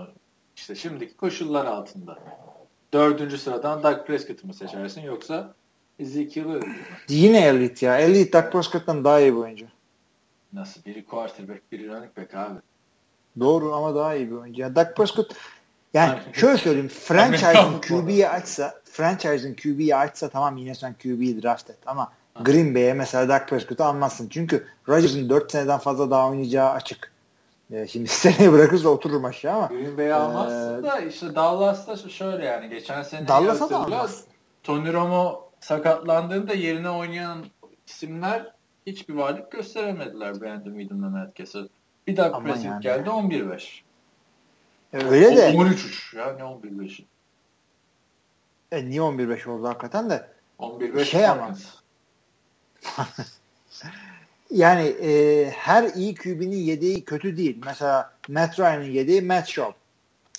işte 0.62 0.74
şimdiki 0.74 1.16
koşullar 1.16 1.66
altında. 1.66 2.18
Dördüncü 2.92 3.38
sıradan 3.38 3.82
Doug 3.82 4.06
Prescott'ı 4.06 4.46
mı 4.46 4.54
seçersin 4.54 5.00
yoksa 5.00 5.54
Ezekiel'ı 5.98 6.60
Yine 7.08 7.46
elit 7.46 7.82
ya. 7.82 7.98
Elit 7.98 8.32
Doug 8.32 8.52
Prescott'tan 8.52 9.04
daha 9.04 9.20
iyi 9.20 9.32
bir 9.32 9.38
oyuncu. 9.38 9.66
Nasıl? 10.52 10.84
Biri 10.84 11.04
quarterback, 11.04 11.72
biri 11.72 11.88
running 11.88 12.16
back 12.16 12.34
abi. 12.34 12.58
Doğru 13.40 13.74
ama 13.74 13.94
daha 13.94 14.14
iyi 14.14 14.30
bir 14.30 14.36
oyuncu. 14.36 14.60
Yani 14.60 14.76
Doug 14.76 14.96
Prescott 14.96 15.34
yani 15.94 16.18
şöyle 16.32 16.58
söyleyeyim. 16.58 16.88
Franchise'ın 16.88 17.80
QB'yi 17.80 18.28
açsa 18.28 18.74
franchise'ın 18.84 19.54
QB'yi 19.54 19.96
açsa 19.96 20.28
tamam 20.28 20.56
yine 20.56 20.74
sen 20.74 20.94
QB'yi 21.02 21.42
draft 21.42 21.70
et 21.70 21.78
ama 21.86 22.12
Green 22.40 22.74
Bay'e 22.74 22.94
mesela 22.94 23.28
Dak 23.28 23.48
Prescott'u 23.48 23.84
almazsın. 23.84 24.28
Çünkü 24.28 24.66
Rodgers'ın 24.88 25.28
4 25.28 25.52
seneden 25.52 25.78
fazla 25.78 26.10
daha 26.10 26.28
oynayacağı 26.28 26.70
açık. 26.70 27.11
Ee, 27.72 27.86
şimdi 27.86 28.08
seneye 28.08 28.52
bırakırsa 28.52 28.88
otururum 28.88 29.24
aşağı 29.24 29.56
ama. 29.56 29.66
Green 29.66 29.98
Bay'i 29.98 30.14
almazsın 30.14 30.80
ee, 30.80 30.82
da 30.82 31.00
işte 31.00 31.34
Dallas'ta 31.34 31.96
şöyle 31.96 32.44
yani 32.44 32.68
geçen 32.68 33.02
sene 33.02 33.28
Dallas'a 33.28 33.70
da 33.70 33.76
almaz. 33.76 34.24
Tony 34.62 34.92
Romo 34.92 35.50
sakatlandığında 35.60 36.54
yerine 36.54 36.90
oynayan 36.90 37.44
isimler 37.86 38.52
hiçbir 38.86 39.14
varlık 39.14 39.50
gösteremediler 39.50 40.40
ve 40.40 40.56
Matt 40.90 41.34
Kessel. 41.34 41.68
Bir 42.06 42.16
dakika 42.16 42.40
Prescott 42.40 42.64
yani. 42.64 42.82
geldi 42.82 43.08
11-5. 43.08 43.82
Öyle 44.92 45.36
de. 45.36 45.50
13-3 45.50 46.18
ya 46.18 46.32
ne 46.32 46.42
11-5'i. 46.42 47.06
E, 48.72 48.88
niye 48.88 49.00
11-5 49.00 49.50
oldu 49.50 49.68
hakikaten 49.68 50.10
de? 50.10 50.28
11-5 50.58 51.04
şey 51.04 51.26
ama. 51.26 51.54
yani 54.52 54.86
e, 55.02 55.50
her 55.50 55.94
iyi 55.94 56.14
QB'nin 56.14 56.56
yedeği 56.56 57.04
kötü 57.04 57.36
değil. 57.36 57.58
Mesela 57.64 58.12
Matt 58.28 58.60
Ryan'ın 58.60 58.84
yedeği 58.84 59.22
Matt 59.22 59.48
Schaub. 59.48 59.72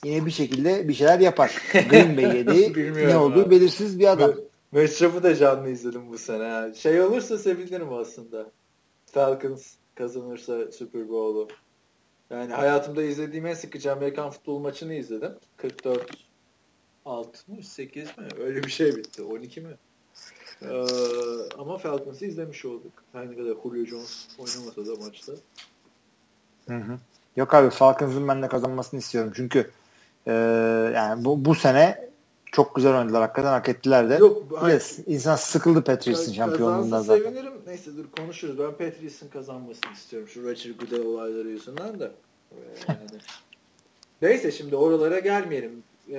Yine 0.04 0.26
bir 0.26 0.32
şekilde 0.32 0.88
bir 0.88 0.94
şeyler 0.94 1.20
yapar. 1.20 1.62
Green 1.74 2.18
Bay 2.18 2.38
yedeği 2.38 2.74
ne 3.08 3.18
olduğu 3.18 3.52
belirsiz 3.52 4.00
bir 4.00 4.12
adam. 4.12 4.34
Matt 4.72 4.90
Schaub'u 4.90 5.24
da 5.24 5.36
canlı 5.36 5.70
izledim 5.70 6.10
bu 6.10 6.18
sene. 6.18 6.74
Şey 6.76 7.02
olursa 7.02 7.38
sevinirim 7.38 7.94
aslında. 7.94 8.52
Falcons 9.06 9.74
kazanırsa 9.96 10.72
Super 10.72 11.10
Bowl'u. 11.10 11.48
Yani 12.30 12.54
hayatımda 12.54 13.04
izlediğim 13.04 13.46
en 13.46 13.54
sıkıcı 13.54 13.92
Amerikan 13.92 14.30
futbol 14.30 14.60
maçını 14.60 14.94
izledim. 14.94 15.32
44 15.58 16.12
68 17.06 18.18
mi? 18.18 18.28
Öyle 18.40 18.64
bir 18.64 18.72
şey 18.72 18.96
bitti. 18.96 19.24
12 19.24 19.62
mi? 19.62 19.74
Ee, 20.62 20.86
ama 21.58 21.78
Falcons'ı 21.78 22.26
izlemiş 22.26 22.66
olduk. 22.66 22.92
Her 23.14 23.32
ne 23.32 23.36
kadar 23.36 23.56
Julio 23.64 23.86
Jones 23.86 24.28
oynamasa 24.38 24.86
da 24.86 25.06
maçta. 25.06 25.34
Hı 26.68 26.78
hı. 26.78 26.98
Yok 27.36 27.54
abi 27.54 27.70
Falcons'ın 27.70 28.28
ben 28.28 28.42
de 28.42 28.48
kazanmasını 28.48 29.00
istiyorum. 29.00 29.32
Çünkü 29.36 29.72
e, 30.28 30.32
yani 30.96 31.26
bu, 31.26 31.46
bu 31.46 31.56
sene 31.56 32.10
çok 32.54 32.76
güzel 32.76 32.92
oynadılar. 32.92 33.22
Hakikaten 33.22 33.52
hak 33.52 33.70
ettiler 33.70 34.10
de. 34.10 34.16
Yok, 34.16 34.44
yes, 34.70 35.00
insan 35.08 35.36
sıkıldı 35.36 35.84
Patrice'in 35.84 36.34
şampiyonluğundan 36.34 37.02
zaten. 37.02 37.24
sevinirim. 37.24 37.54
Neyse 37.68 37.98
dur 37.98 38.06
konuşuruz. 38.18 38.60
Ben 38.60 38.72
Patrice'in 38.72 39.30
kazanmasını 39.30 39.94
istiyorum. 39.94 40.28
Şu 40.28 40.44
Roger 40.44 40.72
Goodell 40.80 41.06
olayları 41.06 41.50
yüzünden 41.50 42.00
de. 42.00 42.12
Yani. 42.88 43.00
Neyse 44.22 44.52
şimdi 44.52 44.76
oralara 44.76 45.20
gelmeyelim. 45.20 45.84
Ee, 46.10 46.14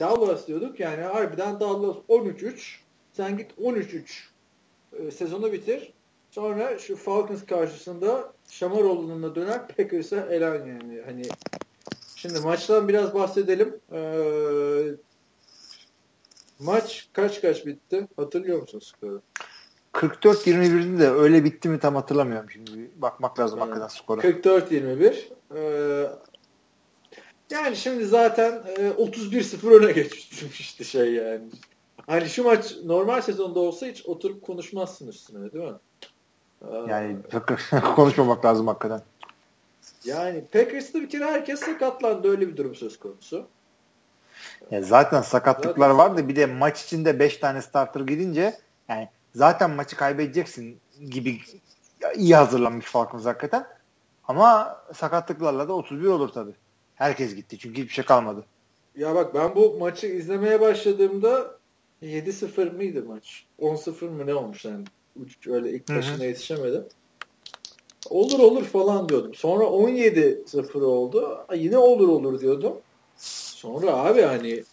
Dallas 0.00 0.46
diyorduk 0.46 0.80
yani 0.80 1.02
harbiden 1.02 1.60
Dallas 1.60 1.96
13-3 2.08 2.76
sen 3.16 3.36
git 3.36 3.50
13-3 3.58 4.02
ee, 4.92 5.10
sezonu 5.10 5.52
bitir. 5.52 5.92
Sonra 6.30 6.78
şu 6.78 6.96
Falcons 6.96 7.46
karşısında 7.46 8.32
Şamaroğlu'na 8.48 9.34
döner 9.34 9.68
Packers'a 9.68 10.20
elan 10.20 10.54
yani. 10.54 11.02
Hani 11.06 11.22
şimdi 12.16 12.40
maçtan 12.40 12.88
biraz 12.88 13.14
bahsedelim. 13.14 13.80
Ee, 13.92 14.94
maç 16.58 17.08
kaç 17.12 17.40
kaç 17.40 17.66
bitti? 17.66 18.08
Hatırlıyor 18.16 18.60
musun 18.60 18.78
skoru? 18.78 19.22
44-21'de 19.92 20.98
de 20.98 21.10
öyle 21.10 21.44
bitti 21.44 21.68
mi 21.68 21.78
tam 21.78 21.94
hatırlamıyorum 21.94 22.50
şimdi. 22.50 22.90
Bakmak 22.96 23.40
lazım 23.40 23.58
evet. 23.58 23.68
hakikaten 23.68 23.96
skora. 23.96 24.20
44-21. 24.20 25.28
Ee, 25.56 26.10
yani 27.50 27.76
şimdi 27.76 28.06
zaten 28.06 28.52
e, 28.78 28.88
31-0 28.88 29.70
öne 29.70 29.92
geçmişti 29.92 30.84
şey 30.84 31.12
yani. 31.12 31.44
Hani 32.06 32.28
şu 32.28 32.44
maç 32.44 32.74
normal 32.84 33.20
sezonda 33.20 33.60
olsa 33.60 33.86
hiç 33.86 34.06
oturup 34.06 34.42
konuşmazsın 34.42 35.08
üstüne 35.08 35.52
değil 35.52 35.64
mi? 35.64 35.78
Yani 36.88 37.16
konuşmamak 37.96 38.44
lazım 38.44 38.66
hakikaten. 38.66 39.02
Yani 40.04 40.44
Packers'ta 40.52 41.00
bir 41.00 41.08
kere 41.08 41.24
herkes 41.24 41.60
sakatlandı. 41.60 42.28
Öyle 42.28 42.48
bir 42.48 42.56
durum 42.56 42.74
söz 42.74 42.98
konusu. 42.98 43.46
Ya 44.70 44.82
zaten 44.82 45.22
sakatlıklar 45.22 45.90
zaten... 45.90 45.98
vardı. 45.98 46.28
Bir 46.28 46.36
de 46.36 46.46
maç 46.46 46.82
içinde 46.84 47.18
5 47.18 47.36
tane 47.36 47.62
starter 47.62 48.00
gidince 48.00 48.58
yani 48.88 49.08
zaten 49.34 49.70
maçı 49.70 49.96
kaybedeceksin 49.96 50.78
gibi 51.10 51.40
iyi 52.16 52.36
hazırlanmış 52.36 52.86
Falcons 52.86 53.24
hakikaten. 53.24 53.66
Ama 54.28 54.80
sakatlıklarla 54.94 55.68
da 55.68 55.72
31 55.72 56.06
olur 56.06 56.28
tabii. 56.28 56.54
Herkes 56.94 57.34
gitti 57.34 57.58
çünkü 57.58 57.82
hiçbir 57.82 57.94
şey 57.94 58.04
kalmadı. 58.04 58.44
Ya 58.96 59.14
bak 59.14 59.34
ben 59.34 59.54
bu 59.54 59.76
maçı 59.78 60.06
izlemeye 60.06 60.60
başladığımda 60.60 61.58
7-0 62.06 62.76
mıydı 62.76 63.04
maç? 63.04 63.46
10-0 63.60 64.04
mı 64.04 64.26
ne 64.26 64.34
olmuş 64.34 64.64
yani? 64.64 64.84
Öyle 65.46 65.70
ilk 65.70 65.88
başına 65.88 66.24
yetişemedim. 66.24 66.84
Olur 68.10 68.38
olur 68.38 68.64
falan 68.64 69.08
diyordum. 69.08 69.34
Sonra 69.34 69.64
17-0 69.64 70.82
oldu. 70.82 71.46
Yine 71.54 71.78
olur 71.78 72.08
olur 72.08 72.40
diyordum. 72.40 72.72
Sonra 73.16 73.96
abi 73.96 74.22
hani 74.22 74.64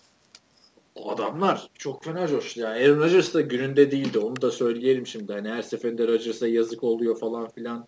adamlar 1.06 1.70
çok 1.74 2.04
fena 2.04 2.28
coştu. 2.28 2.60
Yani 2.60 2.86
Aaron 2.86 3.00
Rodgers 3.00 3.34
da 3.34 3.42
gününde 3.42 3.92
değildi. 3.92 4.20
Onu 4.20 4.42
da 4.42 4.52
söyleyelim 4.52 5.08
şimdi. 5.08 5.34
Hani 5.34 5.50
her 5.50 5.62
seferinde 5.62 6.08
Rodgers'a 6.08 6.48
yazık 6.48 6.84
oluyor 6.84 7.20
falan 7.20 7.50
filan 7.50 7.88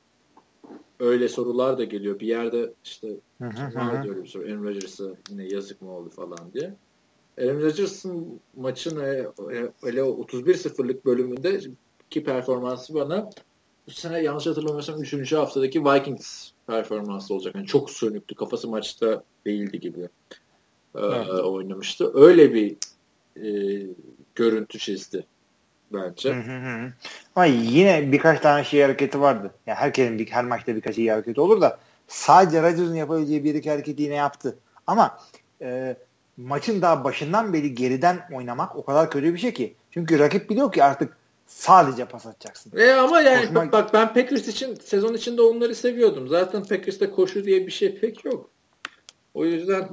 öyle 1.00 1.30
sorular 1.30 1.78
da 1.78 1.84
geliyor. 1.84 2.20
Bir 2.20 2.28
yerde 2.28 2.74
işte 2.84 3.08
var 3.42 4.04
diyorum 4.04 4.28
soru. 4.28 4.44
Aaron 4.44 4.64
Rodgers'a 4.64 5.04
yine 5.30 5.48
yazık 5.48 5.82
mı 5.82 5.92
oldu 5.92 6.10
falan 6.10 6.54
diye. 6.54 6.74
Aaron 7.38 7.62
Rodgers'ın 7.62 8.40
maçın 8.56 9.00
e, 9.00 9.28
öyle 9.84 10.02
31-0'lık 10.02 11.06
bölümünde 11.06 11.60
ki 12.10 12.24
performansı 12.24 12.94
bana 12.94 13.30
bu 13.88 13.92
sene 13.92 14.22
yanlış 14.22 14.48
hatırlamıyorsam 14.48 15.02
3. 15.02 15.34
haftadaki 15.34 15.86
Vikings 15.86 16.50
performansı 16.68 17.34
olacak. 17.34 17.56
Yani 17.56 17.68
çok 17.68 17.90
sönüktü. 17.90 18.36
Kafası 18.36 18.68
maçta 18.68 19.24
değildi 19.46 19.80
gibi 19.80 20.02
e, 20.96 21.00
evet. 21.00 21.30
oynamıştı. 21.30 22.12
Öyle 22.14 22.54
bir 22.54 22.76
e, 23.38 23.48
görüntü 24.36 24.80
çizdi 24.80 25.26
bence. 25.94 26.36
Hı 26.36 26.40
hı 26.40 26.58
hı. 26.58 26.94
Ama 27.36 27.46
yine 27.46 28.12
birkaç 28.12 28.40
tane 28.40 28.64
şey 28.64 28.82
hareketi 28.82 29.22
vardı. 29.22 29.52
Yani 29.68 29.78
herkesin 29.78 30.20
bir, 30.20 30.28
her 30.28 30.46
maçta 30.46 30.76
birkaç 30.76 30.98
iyi 30.98 31.12
hareketi 31.12 31.42
olur 31.42 31.62
da 31.62 31.80
sadece 32.08 32.62
Rodgers'ın 32.62 32.96
yapabileceği 32.96 33.44
bir 33.44 33.56
iki 33.56 33.70
hareketi 33.70 34.04
yine 34.04 34.16
yaptı. 34.16 34.58
Ama 34.88 35.20
e, 35.62 35.98
maçın 36.38 36.82
daha 36.82 37.04
başından 37.04 37.54
beri 37.54 37.76
geriden 37.76 38.28
oynamak 38.34 38.76
o 38.76 38.86
kadar 38.86 39.12
kötü 39.12 39.34
bir 39.34 39.40
şey 39.40 39.54
ki. 39.54 39.76
Çünkü 39.92 40.20
rakip 40.20 40.50
biliyor 40.50 40.72
ki 40.72 40.84
artık 40.84 41.18
sadece 41.48 42.06
pas 42.06 42.26
atacaksın. 42.26 42.72
E 42.78 42.92
ama 42.92 43.22
yani 43.22 43.46
Koşma... 43.46 43.72
bak 43.72 43.94
ben 43.94 44.14
Packers 44.14 44.48
için 44.48 44.76
sezon 44.76 45.14
içinde 45.14 45.42
onları 45.42 45.76
seviyordum. 45.76 46.28
Zaten 46.28 46.64
Packers'ta 46.64 47.12
koşu 47.12 47.46
diye 47.46 47.68
bir 47.68 47.72
şey 47.72 48.00
pek 48.00 48.26
yok. 48.26 48.50
O 49.34 49.46
yüzden 49.46 49.90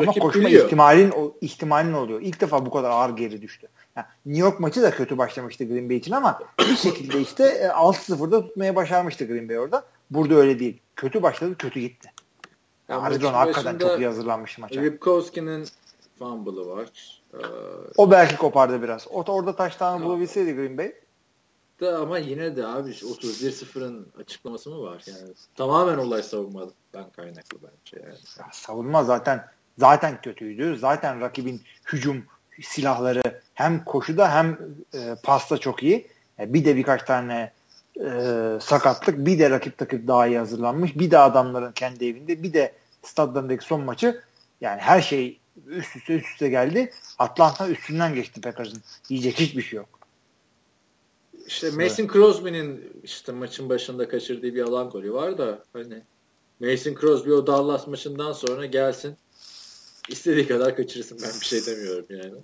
ama 0.00 0.12
koşma 0.12 0.44
biliyor. 0.44 0.66
ihtimalin 0.66 1.10
o 1.10 1.34
ihtimalin 1.40 1.92
oluyor. 1.92 2.20
İlk 2.22 2.40
defa 2.40 2.66
bu 2.66 2.70
kadar 2.70 2.90
ağır 2.90 3.16
geri 3.16 3.42
düştü. 3.42 3.68
Yani 3.96 4.06
New 4.26 4.42
York 4.42 4.60
maçı 4.60 4.82
da 4.82 4.90
kötü 4.90 5.18
başlamıştı 5.18 5.64
Green 5.64 5.88
Bay 5.88 5.96
için 5.96 6.12
ama 6.12 6.42
bir 6.58 6.76
şekilde 6.76 7.20
işte 7.20 7.70
6-0'da 7.74 8.38
e, 8.38 8.42
tutmaya 8.42 8.76
başarmıştı 8.76 9.24
Green 9.24 9.48
Bay 9.48 9.58
orada. 9.58 9.84
Burada 10.10 10.34
öyle 10.34 10.58
değil. 10.58 10.80
Kötü 10.96 11.22
başladı, 11.22 11.54
kötü 11.58 11.80
gitti. 11.80 12.10
Yani 12.88 13.02
Arizona 13.02 13.38
hakikaten 13.38 13.78
çok 13.78 13.98
iyi 13.98 14.06
hazırlanmış 14.06 14.58
maça. 14.58 14.82
Ripkowski'nin 14.82 15.68
fumble'ı 16.18 16.66
var. 16.66 17.22
Ee, 17.34 17.38
o 17.96 18.10
belki 18.10 18.36
kopardı 18.36 18.82
biraz. 18.82 19.08
O 19.10 19.24
orada 19.32 19.56
taştan 19.56 20.04
bulabilseydi 20.04 20.54
Green 20.54 20.78
Bay. 20.78 20.94
Da 21.80 21.98
ama 21.98 22.18
yine 22.18 22.56
de 22.56 22.66
abi 22.66 22.90
31-0'ın 22.90 24.12
açıklaması 24.20 24.70
mı 24.70 24.82
var 24.82 25.04
yani? 25.06 25.34
Tamamen 25.54 25.98
olay 25.98 26.22
savunmadan 26.22 27.10
kaynaklı 27.16 27.58
bence 27.62 28.06
yani. 28.06 28.18
Ya, 28.38 28.46
savunma 28.52 29.04
zaten 29.04 29.44
zaten 29.78 30.20
kötüydü. 30.20 30.76
Zaten 30.78 31.20
rakibin 31.20 31.62
hücum 31.92 32.24
silahları 32.62 33.22
hem 33.54 33.84
koşuda 33.84 34.34
hem 34.34 34.58
e, 34.94 35.14
pasta 35.22 35.58
çok 35.58 35.82
iyi. 35.82 36.08
E, 36.38 36.54
bir 36.54 36.64
de 36.64 36.76
birkaç 36.76 37.02
tane 37.02 37.52
e, 37.96 38.58
sakatlık, 38.60 39.26
bir 39.26 39.38
de 39.38 39.50
rakip 39.50 39.78
takip 39.78 40.08
daha 40.08 40.26
iyi 40.26 40.38
hazırlanmış, 40.38 40.98
bir 40.98 41.10
de 41.10 41.18
adamların 41.18 41.72
kendi 41.72 42.06
evinde, 42.06 42.42
bir 42.42 42.52
de 42.52 42.72
stadlarındaki 43.02 43.64
son 43.64 43.80
maçı 43.80 44.22
yani 44.60 44.80
her 44.80 45.02
şey 45.02 45.40
üst 45.66 45.96
üste 45.96 46.14
üst 46.14 46.26
üste 46.26 46.48
geldi. 46.48 46.92
Atlanta 47.18 47.68
üstünden 47.68 48.14
geçti 48.14 48.40
Packers'ın. 48.40 48.82
Yiyecek 49.08 49.40
hiçbir 49.40 49.62
şey 49.62 49.76
yok. 49.76 49.88
İşte 51.46 51.70
Mason 51.70 52.08
Crosby'nin 52.12 52.92
işte 53.02 53.32
maçın 53.32 53.68
başında 53.68 54.08
kaçırdığı 54.08 54.54
bir 54.54 54.62
alan 54.62 54.90
golü 54.90 55.12
var 55.12 55.38
da 55.38 55.64
hani 55.72 56.02
Mason 56.60 56.94
Crosby 57.00 57.30
o 57.30 57.46
Dallas 57.46 57.86
maçından 57.86 58.32
sonra 58.32 58.66
gelsin 58.66 59.16
istediği 60.08 60.48
kadar 60.48 60.76
kaçırsın 60.76 61.18
ben 61.22 61.40
bir 61.40 61.46
şey 61.46 61.66
demiyorum 61.66 62.06
yani. 62.08 62.34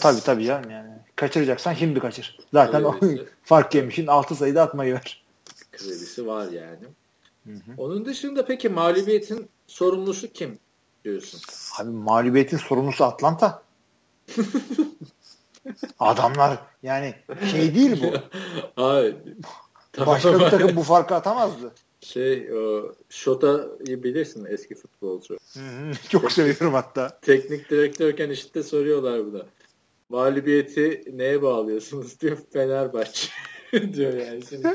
Tabii 0.00 0.20
tabii 0.20 0.44
canım 0.44 0.70
yani. 0.70 0.90
Kaçıracaksan 1.16 1.74
şimdi 1.74 2.00
kaçır. 2.00 2.38
Zaten 2.52 2.82
o 2.82 2.96
fark 3.44 3.74
yemişin 3.74 4.06
6 4.06 4.34
sayıda 4.34 4.62
atmayı 4.62 4.94
var. 4.94 5.24
Kredisi 5.72 6.26
var 6.26 6.50
yani. 6.50 6.84
Hı 7.46 7.52
hı. 7.52 7.72
Onun 7.76 8.04
dışında 8.04 8.44
peki 8.44 8.68
mağlubiyetin 8.68 9.48
sorumlusu 9.66 10.32
kim 10.32 10.58
diyorsun? 11.04 11.40
Abi 11.80 11.90
mağlubiyetin 11.90 12.56
sorumlusu 12.56 13.04
Atlanta. 13.04 13.62
Adamlar 15.98 16.58
yani 16.82 17.14
şey 17.50 17.74
değil 17.74 18.02
bu. 18.02 18.16
Hayır. 18.82 19.16
Başka 20.06 20.40
bir 20.40 20.50
takım 20.50 20.76
bu 20.76 20.82
farkı 20.82 21.14
atamazdı. 21.14 21.72
Şey 22.00 22.50
Şota'yı 23.08 24.02
bilirsin 24.02 24.46
eski 24.50 24.74
futbolcu. 24.74 25.36
Çok 26.08 26.32
seviyorum 26.32 26.74
hatta. 26.74 27.18
Teknik 27.22 27.70
direktörken 27.70 28.30
işte 28.30 28.62
soruyorlar 28.62 29.26
buna. 29.26 29.42
Mağlubiyeti 30.12 31.04
neye 31.12 31.42
bağlıyorsunuz 31.42 32.20
diyor 32.20 32.38
Fenerbahçe 32.52 33.28
diyor 33.92 34.12
yani. 34.12 34.40
Şimdi 34.48 34.68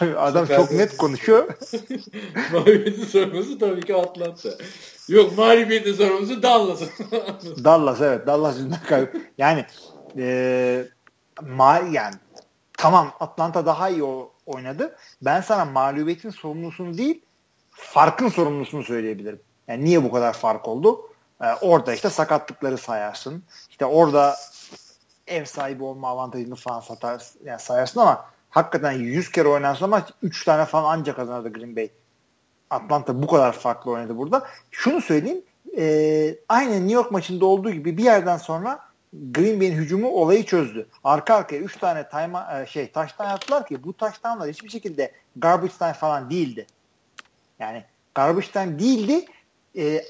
Abi 0.00 0.16
adam 0.18 0.46
çok 0.46 0.72
net 0.72 0.96
konuşuyor. 0.96 1.48
mağlubiyetin 2.52 3.04
sorumlusu 3.04 3.58
tabii 3.58 3.80
ki 3.80 3.94
Atlanta. 3.96 4.48
Yok 5.08 5.38
mağlubiyetin 5.38 5.94
sorumlusu 5.94 6.42
Dallas. 6.42 6.80
Dallas 7.64 8.00
evet. 8.00 8.26
Dallas 8.26 8.56
yüzünden 8.56 8.82
kayıp. 8.88 9.32
Yani 9.38 9.66
e, 10.16 10.84
ma 11.42 11.80
yani 11.92 12.14
tamam 12.78 13.12
Atlanta 13.20 13.66
daha 13.66 13.88
iyi 13.88 14.04
o, 14.04 14.32
oynadı. 14.46 14.96
Ben 15.22 15.40
sana 15.40 15.64
mağlubiyetin 15.64 16.30
sorumlusunu 16.30 16.98
değil 16.98 17.22
farkın 17.70 18.28
sorumlusunu 18.28 18.84
söyleyebilirim. 18.84 19.40
Yani 19.68 19.84
niye 19.84 20.04
bu 20.04 20.12
kadar 20.12 20.32
fark 20.32 20.68
oldu? 20.68 21.00
Ee, 21.42 21.46
orada 21.60 21.94
işte 21.94 22.10
sakatlıkları 22.10 22.78
sayarsın. 22.78 23.42
İşte 23.70 23.86
orada 23.86 24.36
ev 25.26 25.44
sahibi 25.44 25.84
olma 25.84 26.08
avantajını 26.08 26.54
falan 26.54 26.80
satarsın, 26.80 27.40
yani 27.44 27.60
sayarsın 27.60 28.00
ama 28.00 28.24
hakikaten 28.50 28.92
100 28.92 29.30
kere 29.30 29.48
oynansa 29.48 29.86
maç 29.86 30.08
3 30.22 30.44
tane 30.44 30.64
falan 30.64 30.98
ancak 30.98 31.16
kazanırdı 31.16 31.52
Green 31.52 31.76
Bay. 31.76 31.90
Atlanta 32.70 33.22
bu 33.22 33.26
kadar 33.26 33.52
farklı 33.52 33.90
oynadı 33.90 34.16
burada. 34.16 34.46
Şunu 34.70 35.00
söyleyeyim. 35.00 35.42
E, 35.78 36.36
aynı 36.48 36.72
New 36.72 36.92
York 36.92 37.12
maçında 37.12 37.46
olduğu 37.46 37.70
gibi 37.70 37.96
bir 37.96 38.04
yerden 38.04 38.36
sonra 38.36 38.80
Green 39.12 39.60
Bay'in 39.60 39.76
hücumu 39.76 40.08
olayı 40.08 40.44
çözdü. 40.44 40.86
Arka 41.04 41.34
arkaya 41.34 41.58
3 41.58 41.76
tane 41.76 42.08
time, 42.08 42.66
şey 42.68 42.92
taştan 42.92 43.30
yaptılar 43.30 43.66
ki 43.66 43.84
bu 43.84 43.92
taştanlar 43.92 44.48
hiçbir 44.48 44.68
şekilde 44.68 45.12
garbage 45.36 45.72
time 45.78 45.92
falan 45.92 46.30
değildi. 46.30 46.66
Yani 47.58 47.84
garbage 48.14 48.46
time 48.46 48.78
değildi. 48.78 49.26
E, 49.76 50.04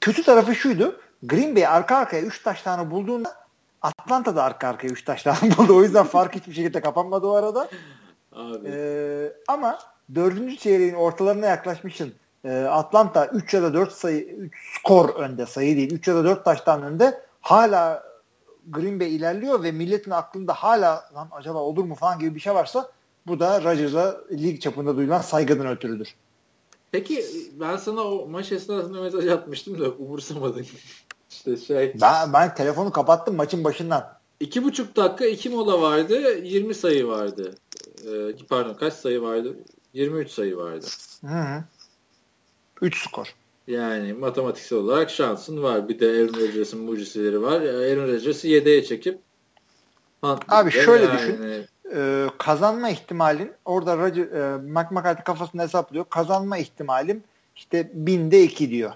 kötü 0.00 0.22
tarafı 0.22 0.54
şuydu. 0.54 1.00
Green 1.22 1.56
Bay 1.56 1.66
arka 1.66 1.96
arkaya 1.96 2.22
3 2.22 2.42
taş 2.42 2.62
tane 2.62 2.90
bulduğunda 2.90 3.43
Atlanta 3.84 4.36
da 4.36 4.42
arka 4.42 4.68
arkaya 4.68 4.88
3 4.88 5.04
taş 5.04 5.22
tane 5.22 5.56
buldu. 5.58 5.76
O 5.76 5.82
yüzden 5.82 6.06
fark 6.06 6.34
hiçbir 6.34 6.52
şekilde 6.52 6.80
kapanmadı 6.80 7.26
o 7.26 7.34
arada. 7.34 7.68
Abi. 8.32 8.68
Ee, 8.68 9.32
ama 9.48 9.78
dördüncü 10.14 10.56
çeyreğin 10.56 10.94
ortalarına 10.94 11.46
yaklaşmışsın. 11.46 12.14
Ee, 12.44 12.50
Atlanta 12.50 13.26
3 13.26 13.54
ya 13.54 13.62
da 13.62 13.74
4 13.74 13.92
sayı 13.92 14.24
3 14.24 14.78
skor 14.78 15.08
önde 15.08 15.46
sayı 15.46 15.76
değil. 15.76 15.92
3 15.92 16.08
ya 16.08 16.14
da 16.14 16.24
4 16.24 16.44
taştan 16.44 16.82
önde. 16.82 17.20
Hala 17.40 18.02
Green 18.68 19.00
Bay 19.00 19.16
ilerliyor 19.16 19.62
ve 19.62 19.72
milletin 19.72 20.10
aklında 20.10 20.52
hala 20.52 21.04
lan 21.14 21.28
acaba 21.32 21.58
olur 21.58 21.84
mu 21.84 21.94
falan 21.94 22.18
gibi 22.18 22.34
bir 22.34 22.40
şey 22.40 22.54
varsa 22.54 22.90
bu 23.26 23.40
da 23.40 23.64
Rodgers'a 23.64 24.20
lig 24.30 24.60
çapında 24.60 24.96
duyulan 24.96 25.20
saygıdan 25.20 25.66
ötürüdür. 25.66 26.14
Peki 26.92 27.24
ben 27.60 27.76
sana 27.76 28.00
o 28.00 28.28
maç 28.28 28.52
esnasında 28.52 29.00
mesaj 29.00 29.28
atmıştım 29.28 29.80
da 29.80 29.90
umursamadın. 29.90 30.66
İşte 31.34 31.56
şey. 31.56 31.94
Ben, 32.00 32.32
ben 32.32 32.54
telefonu 32.54 32.92
kapattım 32.92 33.36
maçın 33.36 33.64
başından. 33.64 34.18
İki 34.40 34.64
buçuk 34.64 34.96
dakika 34.96 35.26
iki 35.26 35.50
mola 35.50 35.80
vardı. 35.82 36.38
20 36.42 36.74
sayı 36.74 37.06
vardı. 37.06 37.54
Ee, 38.06 38.46
pardon 38.48 38.74
kaç 38.74 38.92
sayı 38.92 39.22
vardı? 39.22 39.56
23 39.92 40.30
sayı 40.30 40.56
vardı. 40.56 40.86
Hı 41.20 41.26
hı. 41.26 41.64
3 42.82 43.08
skor. 43.08 43.34
Yani 43.66 44.12
matematiksel 44.12 44.78
olarak 44.78 45.10
şansın 45.10 45.62
var. 45.62 45.88
Bir 45.88 46.00
de 46.00 46.06
Aaron 46.06 46.40
Rodgers'ın 46.40 46.80
mucizeleri 46.80 47.42
var. 47.42 47.60
Aaron 47.60 48.08
Rodgers'ı 48.08 48.48
yedeğe 48.48 48.84
çekip 48.84 49.18
Abi 50.48 50.70
şöyle 50.70 51.04
yani, 51.04 51.18
düşün. 51.18 51.66
Ee, 51.94 52.26
kazanma 52.38 52.88
ihtimalin 52.90 53.52
orada 53.64 53.96
Roger, 53.96 54.26
e, 54.26 54.58
McMcCarthy 54.58 55.24
kafasında 55.24 55.62
hesaplıyor. 55.62 56.04
Kazanma 56.10 56.58
ihtimalim 56.58 57.22
işte 57.56 57.90
binde 57.94 58.42
iki 58.42 58.70
diyor. 58.70 58.92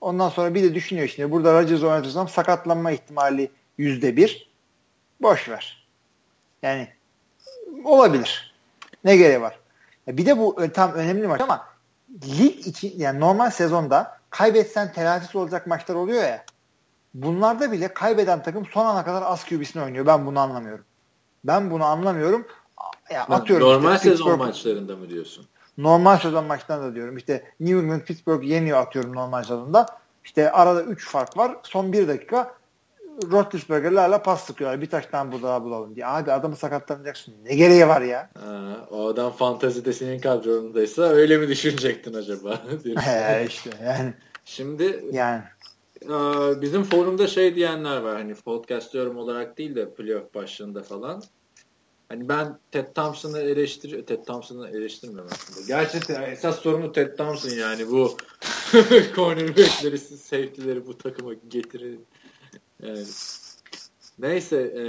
Ondan 0.00 0.28
sonra 0.28 0.54
bir 0.54 0.62
de 0.62 0.74
düşünüyor 0.74 1.08
şimdi 1.08 1.30
burada 1.30 1.52
Rodgers 1.62 1.82
oynatırsam 1.82 2.28
sakatlanma 2.28 2.90
ihtimali 2.90 3.50
yüzde 3.78 4.16
bir. 4.16 4.50
Boş 5.20 5.48
ver. 5.48 5.86
Yani 6.62 6.88
olabilir. 7.84 8.54
Ne 9.04 9.16
gereği 9.16 9.40
var? 9.40 9.58
Bir 10.08 10.26
de 10.26 10.38
bu 10.38 10.56
tam 10.74 10.92
önemli 10.92 11.26
maç 11.26 11.40
ama 11.40 11.66
lig 12.38 12.66
için 12.66 12.94
yani 12.96 13.20
normal 13.20 13.50
sezonda 13.50 14.18
kaybetsen 14.30 14.92
telafisi 14.92 15.38
olacak 15.38 15.66
maçlar 15.66 15.94
oluyor 15.94 16.22
ya. 16.22 16.44
Bunlarda 17.14 17.72
bile 17.72 17.94
kaybeden 17.94 18.42
takım 18.42 18.66
son 18.66 18.86
ana 18.86 19.04
kadar 19.04 19.22
az 19.22 19.44
QB'sini 19.44 19.82
oynuyor. 19.82 20.06
Ben 20.06 20.26
bunu 20.26 20.40
anlamıyorum. 20.40 20.84
Ben 21.44 21.70
bunu 21.70 21.84
anlamıyorum. 21.84 22.46
Ya 23.10 23.24
atıyorum 23.24 23.68
normal 23.68 23.96
işte, 23.96 24.10
sezon 24.10 24.24
Pittsburgh, 24.24 24.46
maçlarında 24.46 24.96
mı 24.96 25.08
diyorsun? 25.08 25.46
Normal 25.78 26.18
sezon 26.18 26.44
maçlarında 26.44 26.94
diyorum. 26.94 27.16
İşte 27.16 27.44
New 27.60 27.78
England 27.78 28.00
Pittsburgh 28.00 28.44
yeniyor 28.44 28.78
atıyorum 28.78 29.14
normal 29.14 29.42
sezonda. 29.42 29.86
İşte 30.24 30.52
arada 30.52 30.82
3 30.82 31.08
fark 31.08 31.36
var. 31.36 31.56
Son 31.62 31.92
1 31.92 32.08
dakika 32.08 32.54
Roethlisberger'lerle 33.32 34.22
pas 34.22 34.44
sıkıyorlar. 34.44 34.80
Bir 34.80 34.90
taştan 34.90 35.32
bu 35.32 35.42
daha 35.42 35.64
bulalım 35.64 35.94
diye. 35.96 36.06
Abi 36.06 36.32
adamı 36.32 36.56
sakatlanacaksın. 36.56 37.34
Ne 37.44 37.54
gereği 37.54 37.88
var 37.88 38.02
ya? 38.02 38.30
Ha, 38.40 38.86
o 38.90 39.06
adam 39.08 39.32
fantazide 39.32 39.92
senin 39.92 40.20
kadronundaysa 40.20 41.02
öyle 41.02 41.38
mi 41.38 41.48
düşünecektin 41.48 42.14
acaba? 42.14 42.60
He 42.96 43.46
işte 43.46 43.70
yani. 43.84 44.14
Şimdi 44.44 45.04
yani 45.12 45.42
bizim 46.62 46.82
forumda 46.84 47.26
şey 47.26 47.54
diyenler 47.54 47.96
var 47.96 48.16
hani 48.16 48.34
podcast 48.34 48.94
yorum 48.94 49.16
olarak 49.16 49.58
değil 49.58 49.74
de 49.74 49.94
playoff 49.94 50.34
başlığında 50.34 50.82
falan. 50.82 51.22
Hani 52.10 52.28
ben 52.28 52.58
Ted 52.70 52.94
Thompson'ı 52.94 53.38
eleştir 53.38 54.06
Ted 54.06 54.24
Thompson'ı 54.24 54.68
eleştirmiyorum 54.68 55.30
aslında. 55.32 55.66
Gerçekten 55.66 56.22
esas 56.22 56.58
sorunu 56.60 56.92
Ted 56.92 57.16
Thompson 57.16 57.50
yani 57.50 57.88
bu 57.88 58.16
cornerback'leri, 59.14 59.98
safety'leri 59.98 60.86
bu 60.86 60.98
takıma 60.98 61.34
getirir. 61.34 61.98
Yani. 62.82 63.04
Neyse 64.18 64.56
e, 64.56 64.82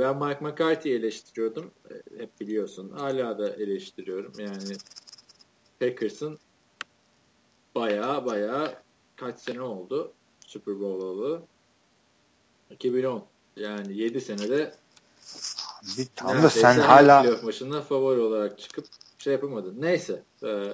ben 0.00 0.16
Mike 0.16 0.44
McCarthy'yi 0.44 0.98
eleştiriyordum. 0.98 1.70
E, 1.90 2.22
hep 2.22 2.40
biliyorsun. 2.40 2.90
Hala 2.90 3.38
da 3.38 3.48
eleştiriyorum. 3.48 4.32
Yani 4.38 4.76
Packers'ın 5.80 6.38
baya 7.74 8.26
baya 8.26 8.82
kaç 9.16 9.38
sene 9.38 9.62
oldu 9.62 10.12
Super 10.46 10.80
Bowl 10.80 11.04
olalı? 11.04 11.42
2010. 12.70 13.24
Yani 13.56 13.98
7 13.98 14.20
senede 14.20 14.74
bir 15.98 16.06
tam 16.16 16.42
da 16.42 16.50
sen 16.50 16.78
hala 16.78 17.22
playoff 17.22 17.42
maçında 17.42 17.82
favori 17.82 18.20
olarak 18.20 18.58
çıkıp 18.58 18.84
şey 19.18 19.32
yapamadın. 19.32 19.74
Neyse. 19.78 20.22
Ee, 20.42 20.64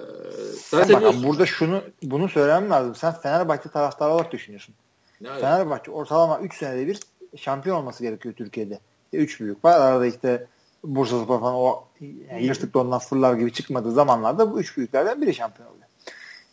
sen 0.57 1.01
Bak, 1.01 1.13
burada 1.23 1.45
şunu 1.45 1.81
bunu 2.03 2.29
söylemem 2.29 2.69
lazım. 2.69 2.95
Sen 2.95 3.13
Fenerbahçe 3.13 3.69
taraftarı 3.69 4.11
olarak 4.11 4.31
düşünüyorsun. 4.31 4.75
Ne 5.21 5.39
Fenerbahçe 5.39 5.91
ortalama 5.91 6.39
3 6.39 6.57
senede 6.57 6.87
bir 6.87 6.99
şampiyon 7.37 7.77
olması 7.77 8.03
gerekiyor 8.03 8.35
Türkiye'de. 8.35 8.79
3 9.13 9.39
büyük 9.39 9.65
var. 9.65 9.79
Arada 9.79 10.05
işte 10.05 10.47
Bursa 10.83 11.23
Spor 11.23 11.39
falan 11.39 11.55
o 11.55 11.83
yani 11.99 12.43
yırtık 12.43 12.73
dondan 12.73 12.99
fırlar 12.99 13.33
gibi 13.33 13.53
çıkmadığı 13.53 13.91
zamanlarda 13.91 14.51
bu 14.51 14.59
üç 14.59 14.77
büyüklerden 14.77 15.21
biri 15.21 15.33
şampiyon 15.33 15.69
oluyor. 15.69 15.85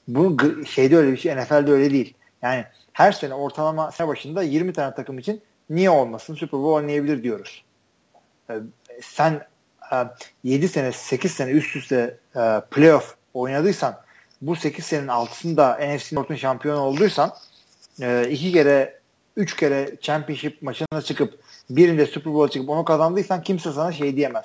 Bu 0.09 0.37
şeyde 0.67 0.97
öyle 0.97 1.13
bir 1.13 1.17
şey 1.17 1.37
NFL'de 1.37 1.73
öyle 1.73 1.91
değil. 1.91 2.15
Yani 2.43 2.65
her 2.93 3.13
sene 3.13 3.35
ortalama 3.35 3.93
sene 3.93 4.09
başında 4.09 4.43
20 4.43 4.73
tane 4.73 4.95
takım 4.95 5.19
için 5.19 5.41
niye 5.71 5.91
olmasın 5.91 6.35
Super 6.35 6.61
Bowl 6.61 6.75
oynayabilir 6.75 7.23
diyoruz. 7.23 7.65
Ee, 8.51 8.55
sen 9.03 9.47
7 10.45 10.65
e, 10.65 10.69
sene 10.69 10.93
8 10.93 11.33
sene 11.33 11.51
üst 11.51 11.77
üste 11.77 12.17
e, 12.37 12.61
playoff 12.71 13.15
oynadıysan 13.35 13.97
bu 14.43 14.57
8 14.57 14.85
senenin 14.85 15.09
altısında 15.09 15.79
NFC 15.81 16.17
North'un 16.17 16.35
şampiyonu 16.35 16.81
olduysan 16.81 17.33
e, 18.01 18.29
iki 18.31 18.53
kere 18.53 18.99
üç 19.37 19.57
kere 19.57 19.97
championship 20.01 20.63
maçına 20.63 21.03
çıkıp 21.03 21.39
birinde 21.71 22.07
Super 22.07 22.35
Bowl 22.35 22.53
çıkıp 22.53 22.71
onu 22.71 22.85
kazandıysan 22.85 23.43
kimse 23.43 23.73
sana 23.73 23.93
şey 23.93 24.17
diyemez. 24.17 24.45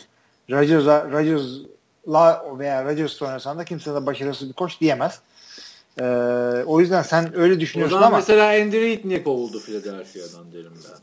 Rodgers'a 0.52 1.12
Rodgers'la 1.12 2.60
veya 2.60 2.86
Rodgers 2.86 3.22
oynasan 3.22 3.58
da 3.58 3.66
kimse 3.66 3.94
de 3.94 4.06
başarısız 4.06 4.50
bir 4.50 4.54
koç 4.54 4.82
diyemez. 4.82 5.20
Ee, 6.00 6.04
o 6.66 6.80
yüzden 6.80 7.02
sen 7.02 7.38
öyle 7.38 7.60
düşünüyorsun 7.60 7.98
ama. 7.98 8.18
mesela 8.18 8.62
Andy 8.62 8.82
Reid 8.82 9.06
niye 9.06 9.24
kovuldu 9.24 9.60
Philadelphia'dan 9.60 10.52
derim 10.52 10.74
ben. 10.76 11.03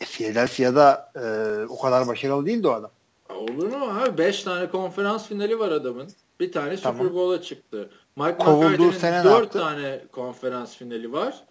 E, 0.00 0.04
Philadelphia'da 0.04 1.12
e, 1.16 1.66
o 1.68 1.80
kadar 1.80 2.06
başarılı 2.08 2.46
değildi 2.46 2.68
o 2.68 2.72
adam. 2.72 2.90
Olur 3.34 3.72
mu 3.72 4.00
abi? 4.00 4.18
5 4.18 4.42
tane 4.42 4.70
konferans 4.70 5.28
finali 5.28 5.58
var 5.58 5.72
adamın. 5.72 6.08
Bir 6.40 6.52
tane 6.52 6.76
tamam. 6.76 6.98
Super 6.98 7.14
Bowl'a 7.14 7.42
çıktı. 7.42 7.90
Mike 8.16 8.44
McCarthy'nin 8.44 9.24
4 9.24 9.52
tane 9.52 10.04
konferans 10.12 10.76
finali 10.76 11.12
var. 11.12 11.44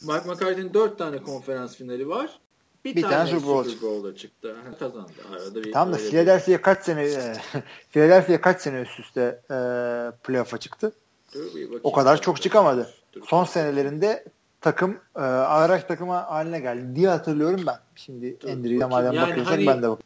Mike 0.00 0.28
McCarthy'nin 0.28 0.74
4 0.74 0.98
tane 0.98 1.22
konferans 1.22 1.76
finali 1.76 2.08
var. 2.08 2.38
Bir, 2.84 2.96
bir 2.96 3.02
tane, 3.02 3.14
tane 3.14 3.30
Super, 3.30 3.48
Bowl 3.48 3.82
Bowl'da 3.82 4.16
çıktı. 4.16 4.56
Kazandı. 4.78 5.12
Arada 5.32 5.64
bir 5.64 5.72
tamam 5.72 5.94
da 5.94 5.98
Philadelphia 5.98 6.62
kaç 6.62 6.84
sene 6.84 7.02
e, 7.02 7.32
Philadelphia 7.90 8.40
kaç 8.40 8.60
sene 8.60 8.80
üst 8.80 9.00
üste 9.00 9.40
e, 9.50 9.56
playoff'a 10.24 10.58
çıktı? 10.58 10.92
o 11.82 11.92
kadar 11.92 12.20
çok 12.20 12.42
çıkamadı. 12.42 12.90
Dur. 13.12 13.22
Son 13.26 13.44
senelerinde 13.44 14.24
takım 14.66 14.98
e, 15.16 15.20
araç 15.20 15.84
takımı 15.84 16.12
haline 16.12 16.60
geldi 16.60 16.96
diye 16.96 17.08
hatırlıyorum 17.08 17.60
ben. 17.66 17.76
Şimdi 17.96 18.36
Endri'ye 18.46 18.86
madem 18.86 19.12
yani 19.12 19.28
bakıyorsak 19.30 19.54
hani, 19.54 19.66
ben 19.66 19.82
de 19.82 19.90
bak. 19.90 19.98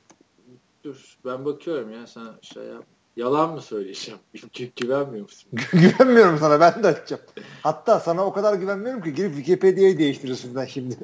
Dur 0.85 1.17
ben 1.25 1.45
bakıyorum 1.45 1.93
ya 1.93 2.07
sen 2.07 2.27
şey 2.43 2.65
yap. 2.65 2.85
Yalan 3.17 3.55
mı 3.55 3.61
söyleyeceğim? 3.61 4.21
Gü 4.53 4.71
güvenmiyor 4.77 5.23
musun? 5.23 5.51
Güvenmiyorum 5.73 6.39
sana 6.39 6.61
ben 6.61 6.83
de 6.83 6.87
açacağım. 6.87 7.23
Hatta 7.63 8.01
sana 8.01 8.27
o 8.27 8.33
kadar 8.33 8.55
güvenmiyorum 8.55 9.03
ki 9.03 9.15
girip 9.15 9.35
Wikipedia'yı 9.35 9.99
değiştirirsin 9.99 10.55
sen 10.55 10.65
şimdi. 10.65 10.99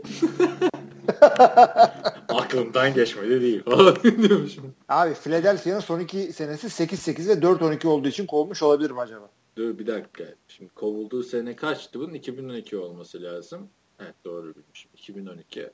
Aklımdan 2.28 2.94
geçmedi 2.94 3.40
değil 3.40 3.62
Abi 4.88 5.14
Philadelphia'nın 5.14 5.80
son 5.80 6.00
iki 6.00 6.32
senesi 6.32 6.84
8-8 6.84 7.28
ve 7.28 7.32
4-12 7.32 7.86
olduğu 7.86 8.08
için 8.08 8.26
kovmuş 8.26 8.62
olabilir 8.62 8.90
mi 8.90 9.00
acaba? 9.00 9.28
Dur 9.56 9.78
bir 9.78 9.86
dakika. 9.86 10.24
Şimdi 10.48 10.70
kovulduğu 10.74 11.22
sene 11.22 11.56
kaçtı 11.56 12.00
bunun? 12.00 12.14
2012 12.14 12.76
olması 12.76 13.22
lazım. 13.22 13.68
Evet 14.00 14.14
doğru 14.24 14.54
bilmişim. 14.54 14.90
2012. 14.94 15.70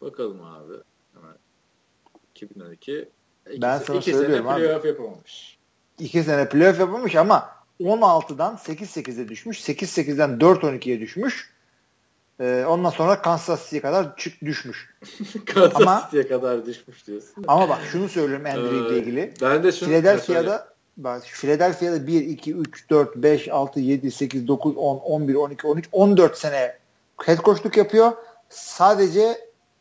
Bakalım 0.00 0.42
abi. 0.42 0.74
Hemen. 1.14 1.36
2012. 2.34 3.08
İki, 3.50 3.62
ben 3.62 3.78
sana 3.78 3.96
iki 3.96 4.12
söylüyorum 4.12 4.46
sene 4.46 4.56
playoff 4.56 4.84
yapamamış. 4.84 5.58
İki 5.98 6.22
sene 6.22 6.48
playoff 6.48 6.80
yapamamış 6.80 7.16
ama 7.16 7.50
16'dan 7.80 8.54
8-8'e 8.54 9.28
düşmüş. 9.28 9.68
8-8'den 9.68 10.30
4-12'ye 10.30 11.00
düşmüş. 11.00 11.54
Ee, 12.40 12.64
ondan 12.68 12.90
sonra 12.90 13.22
Kansas 13.22 13.64
City'ye 13.64 13.82
kadar 13.82 14.16
çık 14.16 14.40
düşmüş. 14.40 14.94
Kansas 15.46 15.80
ama, 15.80 16.02
City'ye 16.04 16.28
kadar 16.28 16.66
düşmüş 16.66 17.06
diyorsun. 17.06 17.44
Ama 17.48 17.68
bak 17.68 17.78
şunu 17.92 18.08
söylüyorum 18.08 18.46
Andrew 18.46 18.76
ile 18.76 18.98
ilgili. 18.98 19.34
Ben 19.42 19.62
de 19.62 19.72
şunu 19.72 19.88
Philadelphia'da 19.88 20.73
bak 20.96 21.22
Philadelphia'da 21.22 22.06
1 22.06 22.20
2 22.20 22.54
3 22.54 22.90
4 22.90 23.16
5 23.16 23.48
6 23.48 23.80
7 23.80 24.10
8 24.10 24.48
9 24.48 24.76
10 24.76 24.96
11 24.96 25.34
12 25.34 25.66
13 25.66 25.88
14 25.92 26.38
sene 26.38 26.74
head 27.22 27.38
coachluk 27.38 27.76
yapıyor. 27.76 28.12
Sadece 28.48 29.38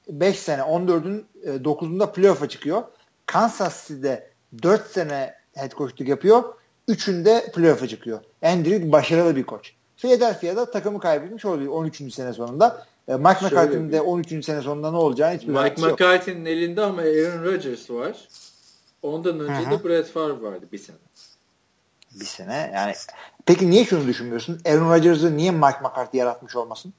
5 0.09 0.39
sene 0.39 0.61
14'ün 0.61 1.25
9'unda 1.45 2.09
e, 2.09 2.11
playoff'a 2.11 2.49
çıkıyor. 2.49 2.83
Kansas 3.25 3.87
City'de 3.87 4.29
4 4.63 4.87
sene 4.87 5.33
head 5.53 5.71
coachluk 5.71 6.07
yapıyor. 6.07 6.43
Üçünde 6.87 7.51
playoff'a 7.55 7.87
çıkıyor. 7.87 8.19
Andrew 8.41 8.91
başarılı 8.91 9.35
bir 9.35 9.43
koç. 9.43 9.73
Philadelphia'da 9.97 10.71
takımı 10.71 10.99
kaybetmiş 10.99 11.45
oluyor 11.45 11.73
13. 11.73 12.13
sene 12.13 12.33
sonunda. 12.33 12.85
E, 13.07 13.15
Mike 13.15 13.45
McCarthy'nin 13.45 13.91
de 13.91 14.01
13. 14.01 14.45
sene 14.45 14.61
sonunda 14.61 14.91
ne 14.91 14.97
olacağını 14.97 15.37
hiçbir 15.37 15.53
Mike 15.53 15.81
McCarthy'nin 15.81 16.45
elinde 16.45 16.81
ama 16.81 17.01
Aaron 17.01 17.43
Rodgers 17.43 17.89
var. 17.89 18.27
Ondan 19.03 19.39
önce 19.39 19.69
Hı-hı. 19.69 19.79
de 19.79 19.83
Brett 19.83 20.07
Favre 20.07 20.41
vardı 20.41 20.65
bir 20.71 20.77
sene. 20.77 20.97
Bir 22.19 22.25
sene 22.25 22.71
yani. 22.75 22.93
Peki 23.45 23.69
niye 23.69 23.85
şunu 23.85 24.07
düşünmüyorsun? 24.07 24.61
Aaron 24.65 24.89
Rodgers'ı 24.91 25.37
niye 25.37 25.51
Mike 25.51 25.79
McCarthy 25.81 26.19
yaratmış 26.19 26.55
olmasın? 26.55 26.93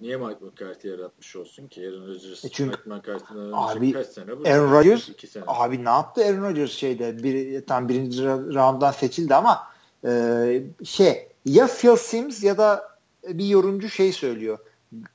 Niye 0.00 0.16
Mike 0.16 0.44
McCarthy 0.44 0.92
yaratmış 0.92 1.36
olsun 1.36 1.68
ki? 1.68 1.88
Aaron 1.88 2.08
Rodgers 2.08 2.44
e 2.44 2.48
çünkü, 2.48 2.70
Mike 2.70 2.90
McCarthy'den 2.90 3.52
abi, 3.52 3.92
kaç 3.92 4.06
sene? 4.06 4.30
Aaron 4.30 4.72
Rodgers 4.72 5.10
abi 5.46 5.84
ne 5.84 5.88
yaptı 5.88 6.24
Aaron 6.24 6.42
Rodgers 6.42 6.70
şeyde 6.70 7.22
bir, 7.22 7.66
tam 7.66 7.88
birinci 7.88 8.26
rounddan 8.26 8.92
seçildi 8.92 9.34
ama 9.34 9.66
e, 10.04 10.62
şey 10.84 11.28
ya 11.44 11.66
Phil 11.66 11.96
Sims 11.96 12.42
ya 12.42 12.58
da 12.58 12.98
bir 13.28 13.46
yorumcu 13.46 13.88
şey 13.88 14.12
söylüyor. 14.12 14.58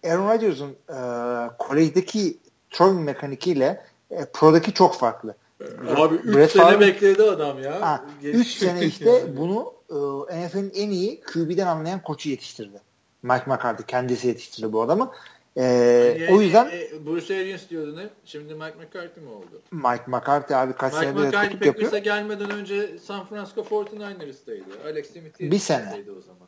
Aaron 0.03 0.29
Rodgers'ın 0.29 0.75
e, 0.89 0.97
kolejdeki 1.57 2.37
throwing 2.69 3.05
mekanikiyle 3.05 3.85
e, 4.21 4.25
prodaki 4.33 4.73
çok 4.73 4.95
farklı. 4.95 5.35
Abi 5.95 6.15
3 6.15 6.51
sene 6.51 6.63
Favre, 6.63 6.79
bekledi 6.79 7.23
adam 7.23 7.63
ya. 7.63 8.05
3 8.23 8.47
sene 8.47 8.85
işte 8.85 9.09
yani. 9.09 9.37
bunu 9.37 9.73
e, 10.29 10.45
NFL'in 10.45 10.71
en 10.75 10.89
iyi 10.89 11.21
QB'den 11.21 11.67
anlayan 11.67 12.01
koçu 12.01 12.29
yetiştirdi. 12.29 12.81
Mike 13.23 13.43
McCarthy 13.47 13.85
kendisi 13.87 14.27
yetiştirdi 14.27 14.73
bu 14.73 14.81
adamı. 14.81 15.11
Ee, 15.55 15.63
yani, 15.63 16.35
o 16.35 16.41
yüzden 16.41 16.65
e, 16.65 17.05
Bruce 17.05 17.35
Arians 17.35 17.69
diyordun 17.69 18.01
hep. 18.01 18.09
Şimdi 18.25 18.53
Mike 18.53 18.75
McCarthy 18.79 19.25
mi 19.25 19.31
oldu? 19.31 19.61
Mike 19.71 20.03
McCarthy 20.07 20.59
abi 20.59 20.73
kaç 20.73 20.93
Mike 20.93 21.05
senedir 21.05 21.27
McCarthy 21.27 21.57
Packers'a 21.57 21.97
gelmeden 21.97 22.51
önce 22.51 22.97
San 22.97 23.25
Francisco 23.25 23.61
49ers'taydı. 23.61 24.83
Alex 24.85 25.11
Smith'i 25.11 25.51
bir 25.51 25.59
sene. 25.59 26.03
o 26.17 26.21
zaman. 26.21 26.47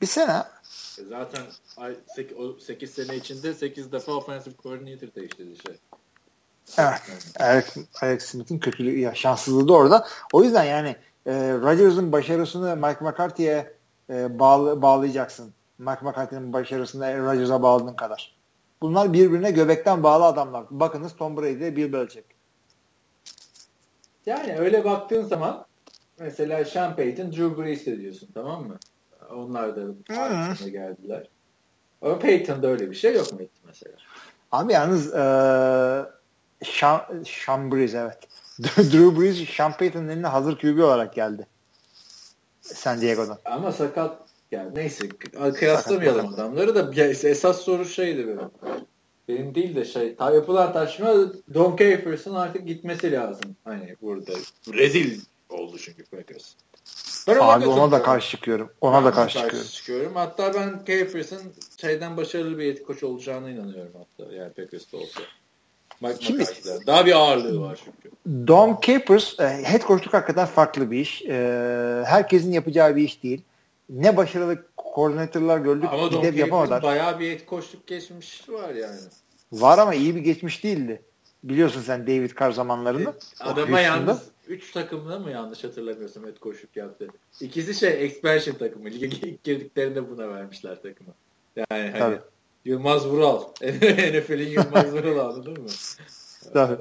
Bir 0.00 0.06
sene. 0.06 0.42
E 0.98 1.04
zaten 1.08 1.42
8 2.58 2.90
sene 2.90 3.16
içinde 3.16 3.54
8 3.54 3.92
defa 3.92 4.12
offensive 4.12 4.54
coordinator 4.62 5.14
değiştirdi 5.14 5.56
şey. 5.66 5.76
Evet. 6.78 7.00
Alex, 7.40 7.76
Alex 8.02 8.24
Smith'in 8.24 8.58
kötülüğü, 8.58 8.98
ya 8.98 9.14
şanssızlığı 9.14 9.68
da 9.68 9.72
orada. 9.72 10.06
O 10.32 10.44
yüzden 10.44 10.64
yani 10.64 10.96
e, 11.26 11.32
Rodgers'ın 11.52 12.12
başarısını 12.12 12.76
Mike 12.76 13.04
McCarthy'ye 13.04 13.74
e, 14.10 14.38
bağlı, 14.38 14.82
bağlayacaksın. 14.82 15.52
Mike 15.78 16.00
McCarthy'nin 16.02 16.52
başarısını 16.52 17.24
Rodgers'a 17.24 17.62
bağladığın 17.62 17.94
kadar. 17.94 18.36
Bunlar 18.82 19.12
birbirine 19.12 19.50
göbekten 19.50 20.02
bağlı 20.02 20.24
adamlar. 20.24 20.64
Bakınız 20.70 21.16
Tom 21.16 21.36
Brady 21.36 21.52
ile 21.52 21.76
Bill 21.76 21.92
Belichick. 21.92 22.24
Yani 24.26 24.58
öyle 24.58 24.84
baktığın 24.84 25.24
zaman 25.24 25.66
mesela 26.18 26.64
Sean 26.64 26.96
Payton, 26.96 27.32
Drew 27.32 27.62
Brees 27.62 27.86
diyorsun 27.86 28.28
tamam 28.34 28.66
mı? 28.66 28.78
Onlar 29.30 29.76
da 29.76 29.80
aynısına 30.18 30.68
geldiler. 30.68 31.28
Ama 32.02 32.18
Payton'da 32.18 32.68
öyle 32.68 32.90
bir 32.90 32.96
şey 32.96 33.14
yok 33.14 33.32
mu 33.32 33.38
mesela? 33.66 33.96
Abi 34.52 34.72
yalnız 34.72 35.14
e, 35.14 35.22
Sean, 36.64 37.00
Sean 37.26 37.72
Brees 37.72 37.94
evet. 37.94 38.18
Drew 38.62 39.20
Brees 39.20 39.48
Sean 39.48 39.72
Payton'ın 39.76 40.08
eline 40.08 40.26
hazır 40.26 40.58
QB 40.58 40.78
olarak 40.78 41.14
geldi. 41.14 41.46
San 42.60 43.00
Diego'dan. 43.00 43.38
Ama 43.44 43.72
sakat 43.72 44.18
yani 44.50 44.74
neyse 44.74 45.08
kıyaslamayalım 45.58 46.22
sakat, 46.22 46.38
adamları 46.38 46.74
da 46.74 47.02
esas 47.28 47.60
soru 47.60 47.84
şeydi 47.84 48.28
benim. 48.28 48.50
Benim 49.28 49.54
değil 49.54 49.76
de 49.76 49.84
şey 49.84 50.16
ta 50.16 50.30
yapılan 50.30 50.72
tartışma 50.72 51.14
Don 51.54 51.76
Capers'ın 51.76 52.34
artık 52.34 52.66
gitmesi 52.66 53.12
lazım. 53.12 53.56
Hani 53.64 53.96
burada 54.02 54.32
rezil 54.72 55.20
oldu 55.48 55.78
çünkü 55.78 56.04
Packers. 56.04 56.54
Ben 57.28 57.36
Abi 57.40 57.66
ona 57.66 57.92
da 57.92 58.02
karşı 58.02 58.30
çıkıyorum. 58.30 58.72
Ona 58.80 58.96
ben 58.96 59.04
da 59.04 59.10
karşı, 59.10 59.34
karşı 59.34 59.46
çıkıyorum. 59.46 59.70
çıkıyorum. 59.70 60.14
Hatta 60.14 60.54
ben 60.54 60.70
Capers'ın 60.86 61.42
şeyden 61.80 62.16
başarılı 62.16 62.58
bir 62.58 62.82
koç 62.82 63.02
olacağına 63.02 63.50
inanıyorum 63.50 63.92
hatta. 63.98 64.32
Yani 64.32 64.52
Packers'ta 64.52 64.96
olsa. 64.96 65.20
Mike 66.00 66.44
Daha 66.86 67.06
bir 67.06 67.12
ağırlığı 67.12 67.60
var 67.60 67.80
çünkü. 67.84 68.16
Dom 68.46 68.78
Capers 68.82 69.40
e, 69.40 69.44
head 69.64 69.86
coachluk 69.86 70.14
hakikaten 70.14 70.46
farklı 70.46 70.90
bir 70.90 70.98
iş. 70.98 71.22
E, 71.22 72.02
herkesin 72.06 72.52
yapacağı 72.52 72.96
bir 72.96 73.02
iş 73.02 73.22
değil. 73.22 73.42
Ne 73.90 74.16
başarılı 74.16 74.62
koordinatörler 74.76 75.58
gördük. 75.58 75.88
Ama 75.92 76.12
Dom 76.12 76.22
Capers 76.22 76.36
yapamadılar. 76.36 76.82
bayağı 76.82 77.20
bir 77.20 77.30
head 77.30 77.48
coachluk 77.48 77.86
geçmiş 77.86 78.48
var 78.48 78.74
yani. 78.74 79.00
Var 79.52 79.78
ama 79.78 79.94
iyi 79.94 80.14
bir 80.14 80.20
geçmiş 80.20 80.64
değildi. 80.64 81.02
Biliyorsun 81.44 81.82
sen 81.82 82.06
David 82.06 82.30
Carr 82.40 82.50
zamanlarında. 82.52 83.14
E, 83.40 83.44
adama 83.44 83.80
yalnız 83.80 84.22
3 84.48 84.72
takımda 84.72 85.18
mı 85.18 85.30
yanlış 85.30 85.64
hatırlamıyorsam 85.64 86.24
head 86.24 86.36
coachluk 86.42 86.76
yaptı. 86.76 87.08
İkisi 87.40 87.74
şey 87.74 88.04
expansion 88.04 88.54
takımı. 88.54 88.90
Lige 88.90 89.06
girdiklerinde 89.44 90.10
buna 90.10 90.28
vermişler 90.28 90.82
takımı. 90.82 91.14
Yani 91.56 91.90
hani 91.90 91.98
Tabii. 91.98 92.20
Yılmaz 92.64 93.06
Vural. 93.06 93.42
NFL'in 93.62 94.48
Yılmaz 94.48 94.92
Vural 94.92 95.18
anladın 95.18 95.62
mı? 95.62 95.68
Tabii. 96.52 96.76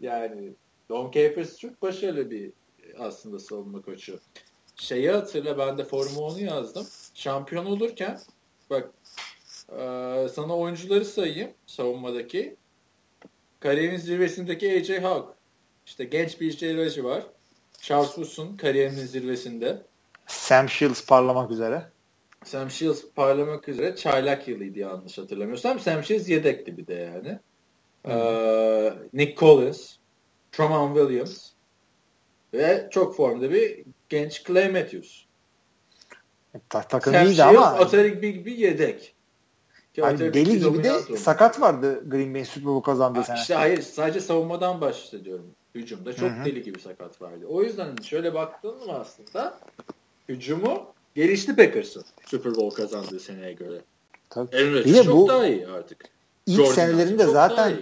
Yani 0.00 0.52
Don 0.88 1.10
Capers 1.10 1.58
çok 1.58 1.82
başarılı 1.82 2.30
bir 2.30 2.52
aslında 2.98 3.38
savunma 3.38 3.82
koçu. 3.82 4.20
Şeyi 4.76 5.10
hatırla 5.10 5.58
ben 5.58 5.78
de 5.78 5.84
Formu 5.84 6.18
10'u 6.18 6.44
yazdım. 6.44 6.86
Şampiyon 7.14 7.66
olurken 7.66 8.20
bak 8.70 8.90
e, 9.72 9.78
sana 10.32 10.58
oyuncuları 10.58 11.04
sayayım 11.04 11.50
savunmadaki. 11.66 12.56
Kariyerin 13.60 13.96
zirvesindeki 13.96 14.72
AJ 14.72 15.02
Hawk. 15.02 15.33
İşte 15.86 16.04
genç 16.04 16.40
bir 16.40 16.50
J. 16.50 17.04
var. 17.04 17.22
Charles 17.80 18.06
Woodson 18.06 18.56
kariyerinin 18.56 19.06
zirvesinde. 19.06 19.82
Sam 20.26 20.68
Shields 20.68 21.06
parlamak 21.06 21.50
üzere. 21.50 21.90
Sam 22.44 22.70
Shields 22.70 23.04
parlamak 23.16 23.68
üzere 23.68 23.96
çaylak 23.96 24.48
yılıydı 24.48 24.78
yanlış 24.78 25.18
hatırlamıyorsam. 25.18 25.80
Sam 25.80 26.04
Shields 26.04 26.28
yedekti 26.28 26.76
bir 26.76 26.86
de 26.86 26.94
yani. 26.94 27.38
Ee, 28.08 28.94
Nick 29.12 29.36
Collins, 29.36 29.96
Truman 30.52 30.94
Williams 30.94 31.50
ve 32.54 32.88
çok 32.90 33.16
formda 33.16 33.50
bir 33.50 33.84
genç 34.08 34.44
Clay 34.44 34.72
Matthews. 34.72 35.24
Ta 36.68 36.82
takım 36.82 37.12
Sam 37.12 37.26
iyiydi 37.26 37.36
Shields, 37.36 37.56
ama. 37.56 37.66
Atarik 37.66 38.22
bir, 38.22 38.44
bir 38.44 38.56
yedek. 38.56 39.14
Ki 39.94 40.02
deli 40.02 40.58
gibi 40.58 40.84
de 40.84 40.92
oldu. 40.92 41.16
sakat 41.16 41.60
vardı 41.60 42.10
Green 42.10 42.34
Bay 42.34 42.44
Super 42.44 42.66
Bowl 42.66 42.84
kazandığı 42.90 43.24
sene. 43.24 43.38
İşte 43.38 43.54
hayır 43.54 43.82
sadece 43.82 44.20
savunmadan 44.20 44.80
bahsediyorum. 44.80 45.54
Hücumda 45.74 46.12
çok 46.12 46.30
Hı-hı. 46.30 46.44
deli 46.44 46.62
gibi 46.62 46.80
sakat 46.80 47.22
vardı. 47.22 47.46
O 47.48 47.62
yüzden 47.62 47.96
şöyle 47.96 48.34
baktığın 48.34 48.86
mı 48.86 48.92
aslında 48.92 49.58
hücumu 50.28 50.86
gelişti 51.14 51.56
Packers'ın 51.56 52.04
Super 52.26 52.54
Bowl 52.54 52.76
kazandığı 52.76 53.20
seneye 53.20 53.52
göre. 53.52 53.80
Tabii. 54.30 54.56
Aaron 54.56 55.02
çok 55.02 55.16
bu, 55.16 55.28
daha 55.28 55.46
iyi 55.46 55.66
artık. 55.66 56.04
İlk 56.46 56.56
Jordan 56.56 56.72
senelerinde 56.72 57.26
zaten 57.26 57.72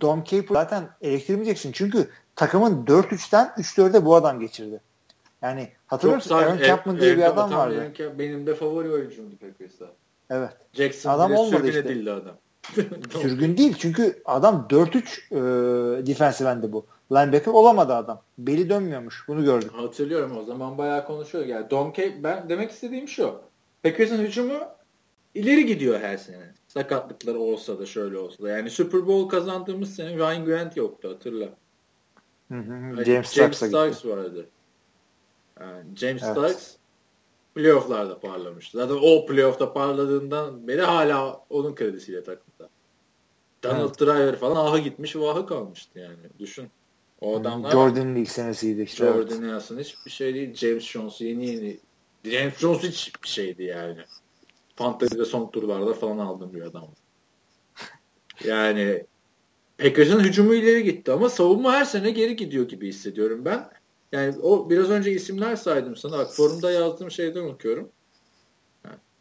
Dom 0.00 0.24
Capers 0.24 0.52
zaten 0.52 0.88
eleştirmeyeceksin. 1.00 1.72
Çünkü 1.72 2.08
takımın 2.36 2.86
4-3'ten 2.86 3.46
3-4'e 3.46 4.04
bu 4.04 4.14
adam 4.14 4.40
geçirdi. 4.40 4.80
Yani 5.42 5.68
hatırlıyor 5.86 6.16
musun? 6.16 6.34
Aaron 6.34 6.58
Chapman 6.58 7.00
diye 7.00 7.16
bir 7.16 7.22
adam 7.22 7.52
vardı. 7.52 7.92
Benim, 8.18 8.46
de 8.46 8.54
favori 8.54 8.90
oyuncumdu 8.90 9.36
Packers'ta. 9.36 9.86
Evet. 10.30 10.52
Jackson 10.72 11.10
adam 11.10 11.34
olmadı 11.34 11.68
işte. 11.68 11.78
edildi 11.78 12.12
adam. 12.12 12.36
Sürgün 13.22 13.56
değil 13.56 13.74
çünkü 13.78 14.22
adam 14.24 14.66
4-3 14.70 16.00
e, 16.00 16.06
defensive 16.06 16.48
end'i 16.48 16.72
bu. 16.72 16.86
Linebacker 17.12 17.52
olamadı 17.52 17.94
adam. 17.94 18.22
Beli 18.38 18.70
dönmüyormuş. 18.70 19.24
Bunu 19.28 19.44
gördük. 19.44 19.70
Hatırlıyorum 19.72 20.38
o 20.38 20.44
zaman 20.44 20.78
bayağı 20.78 21.06
konuşuyor. 21.06 21.46
Yani 21.46 21.70
Domke 21.70 22.22
ben 22.22 22.48
demek 22.48 22.70
istediğim 22.70 23.08
şu. 23.08 23.34
Packers'ın 23.82 24.18
hücumu 24.18 24.58
ileri 25.34 25.66
gidiyor 25.66 26.00
her 26.00 26.16
sene. 26.16 26.54
Sakatlıkları 26.68 27.38
olsa 27.38 27.78
da 27.78 27.86
şöyle 27.86 28.18
olsa 28.18 28.42
da. 28.42 28.48
Yani 28.48 28.70
Super 28.70 29.06
Bowl 29.06 29.28
kazandığımız 29.28 29.94
sene 29.94 30.16
Ryan 30.16 30.44
Grant 30.44 30.76
yoktu 30.76 31.08
hatırla. 31.08 31.48
Hı 32.52 32.58
hı. 32.58 33.04
James, 33.04 33.32
James 33.32 33.56
Starks 33.56 34.06
vardı. 34.06 34.46
Yani 35.60 35.96
James 35.96 36.22
evet. 36.22 36.32
Starks 36.32 36.76
playofflarda 37.54 38.20
parlamıştı. 38.20 38.78
Zaten 38.78 38.98
o 39.02 39.26
playoff'ta 39.26 39.72
parladığından 39.72 40.68
beri 40.68 40.82
hala 40.82 41.40
onun 41.50 41.74
kredisiyle 41.74 42.22
takımda. 42.22 42.53
Donald 43.64 43.88
evet. 43.88 44.00
Driver 44.00 44.36
falan 44.36 44.66
aha 44.66 44.78
gitmiş 44.78 45.16
vahı 45.16 45.46
kalmıştı 45.46 45.98
yani. 45.98 46.16
Düşün. 46.38 46.70
O 47.20 47.36
adamlar 47.36 47.70
Jordan'ın 47.70 48.14
ilk 48.14 48.30
senesiydi 48.30 48.82
işte. 48.82 49.04
Jordan 49.04 49.38
evet. 49.38 49.40
Nelson 49.40 49.78
hiçbir 49.78 50.10
şey 50.10 50.34
değil. 50.34 50.54
James 50.54 50.84
Jones 50.84 51.20
yeni 51.20 51.46
yeni. 51.46 51.78
James 52.24 52.58
Jones 52.58 52.82
hiç 52.82 53.22
bir 53.22 53.28
şeydi 53.28 53.62
yani. 53.62 53.98
Fantasy'de 54.76 55.24
son 55.24 55.50
turlarda 55.50 55.94
falan 55.94 56.18
aldım 56.18 56.54
bir 56.54 56.62
adam. 56.62 56.88
Yani 58.44 59.06
Packers'ın 59.78 60.20
hücumu 60.20 60.54
ileri 60.54 60.84
gitti 60.84 61.12
ama 61.12 61.28
savunma 61.28 61.72
her 61.72 61.84
sene 61.84 62.10
geri 62.10 62.36
gidiyor 62.36 62.68
gibi 62.68 62.88
hissediyorum 62.88 63.44
ben. 63.44 63.70
Yani 64.12 64.38
o 64.42 64.70
biraz 64.70 64.90
önce 64.90 65.12
isimler 65.12 65.56
saydım 65.56 65.96
sana. 65.96 66.18
Bak 66.18 66.34
forumda 66.34 66.70
yazdığım 66.70 67.10
şeyden 67.10 67.44
okuyorum. 67.44 67.90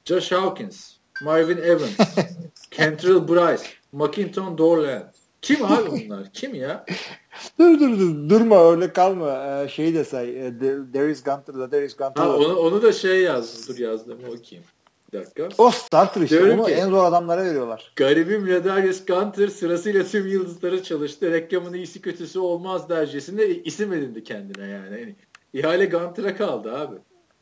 Josh 0.06 0.32
Hawkins, 0.32 0.94
Marvin 1.22 1.58
Evans, 1.58 1.98
Kentrell 2.72 3.28
Bryce, 3.28 3.64
McKinton 3.94 4.58
Dorland. 4.58 5.04
Kim 5.42 5.66
abi 5.72 5.92
bunlar? 5.92 6.34
Kim 6.34 6.56
ya? 6.56 6.86
dur 7.60 7.80
dur 7.80 8.00
dur. 8.00 8.30
Durma 8.30 8.72
öyle 8.72 8.94
kalma. 8.94 9.62
Ee, 9.64 9.70
şeyi 9.70 9.94
de 9.94 10.04
say. 10.04 10.30
Ee, 10.30 10.54
Darius 10.94 11.24
Gunter 11.24 11.56
da 11.56 11.72
Darius 11.72 11.96
Gunter. 11.96 12.24
Ha, 12.24 12.36
onu, 12.38 12.56
onu 12.56 12.82
da 12.82 12.92
şey 12.92 13.22
yazdım. 13.22 13.76
Dur 13.76 13.80
yazdım. 13.80 14.18
Okuyayım. 14.18 14.68
Bir 15.14 15.20
dakika. 15.20 15.50
O 15.58 15.72
starter 15.72 16.22
işte. 16.22 16.38
Diyorum 16.38 16.60
Onu 16.60 16.68
ki, 16.68 16.74
en 16.74 16.90
zor 16.90 17.06
adamlara 17.06 17.46
veriyorlar. 17.46 17.94
Garibim 17.96 18.50
Ladarius 18.50 19.06
Gunter 19.06 19.48
sırasıyla 19.48 20.04
tüm 20.04 20.28
yıldızları 20.28 20.84
çalıştı. 20.84 21.32
Reklamın 21.32 21.74
iyisi 21.74 22.02
kötüsü 22.02 22.40
olmaz 22.40 22.90
dercesinde 22.90 23.64
isim 23.64 23.94
edindi 23.94 24.24
kendine 24.24 24.68
yani. 24.68 25.00
yani 25.00 25.16
ihale 25.54 25.86
Gunter'a 25.86 26.36
kaldı 26.36 26.78
abi. 26.78 26.96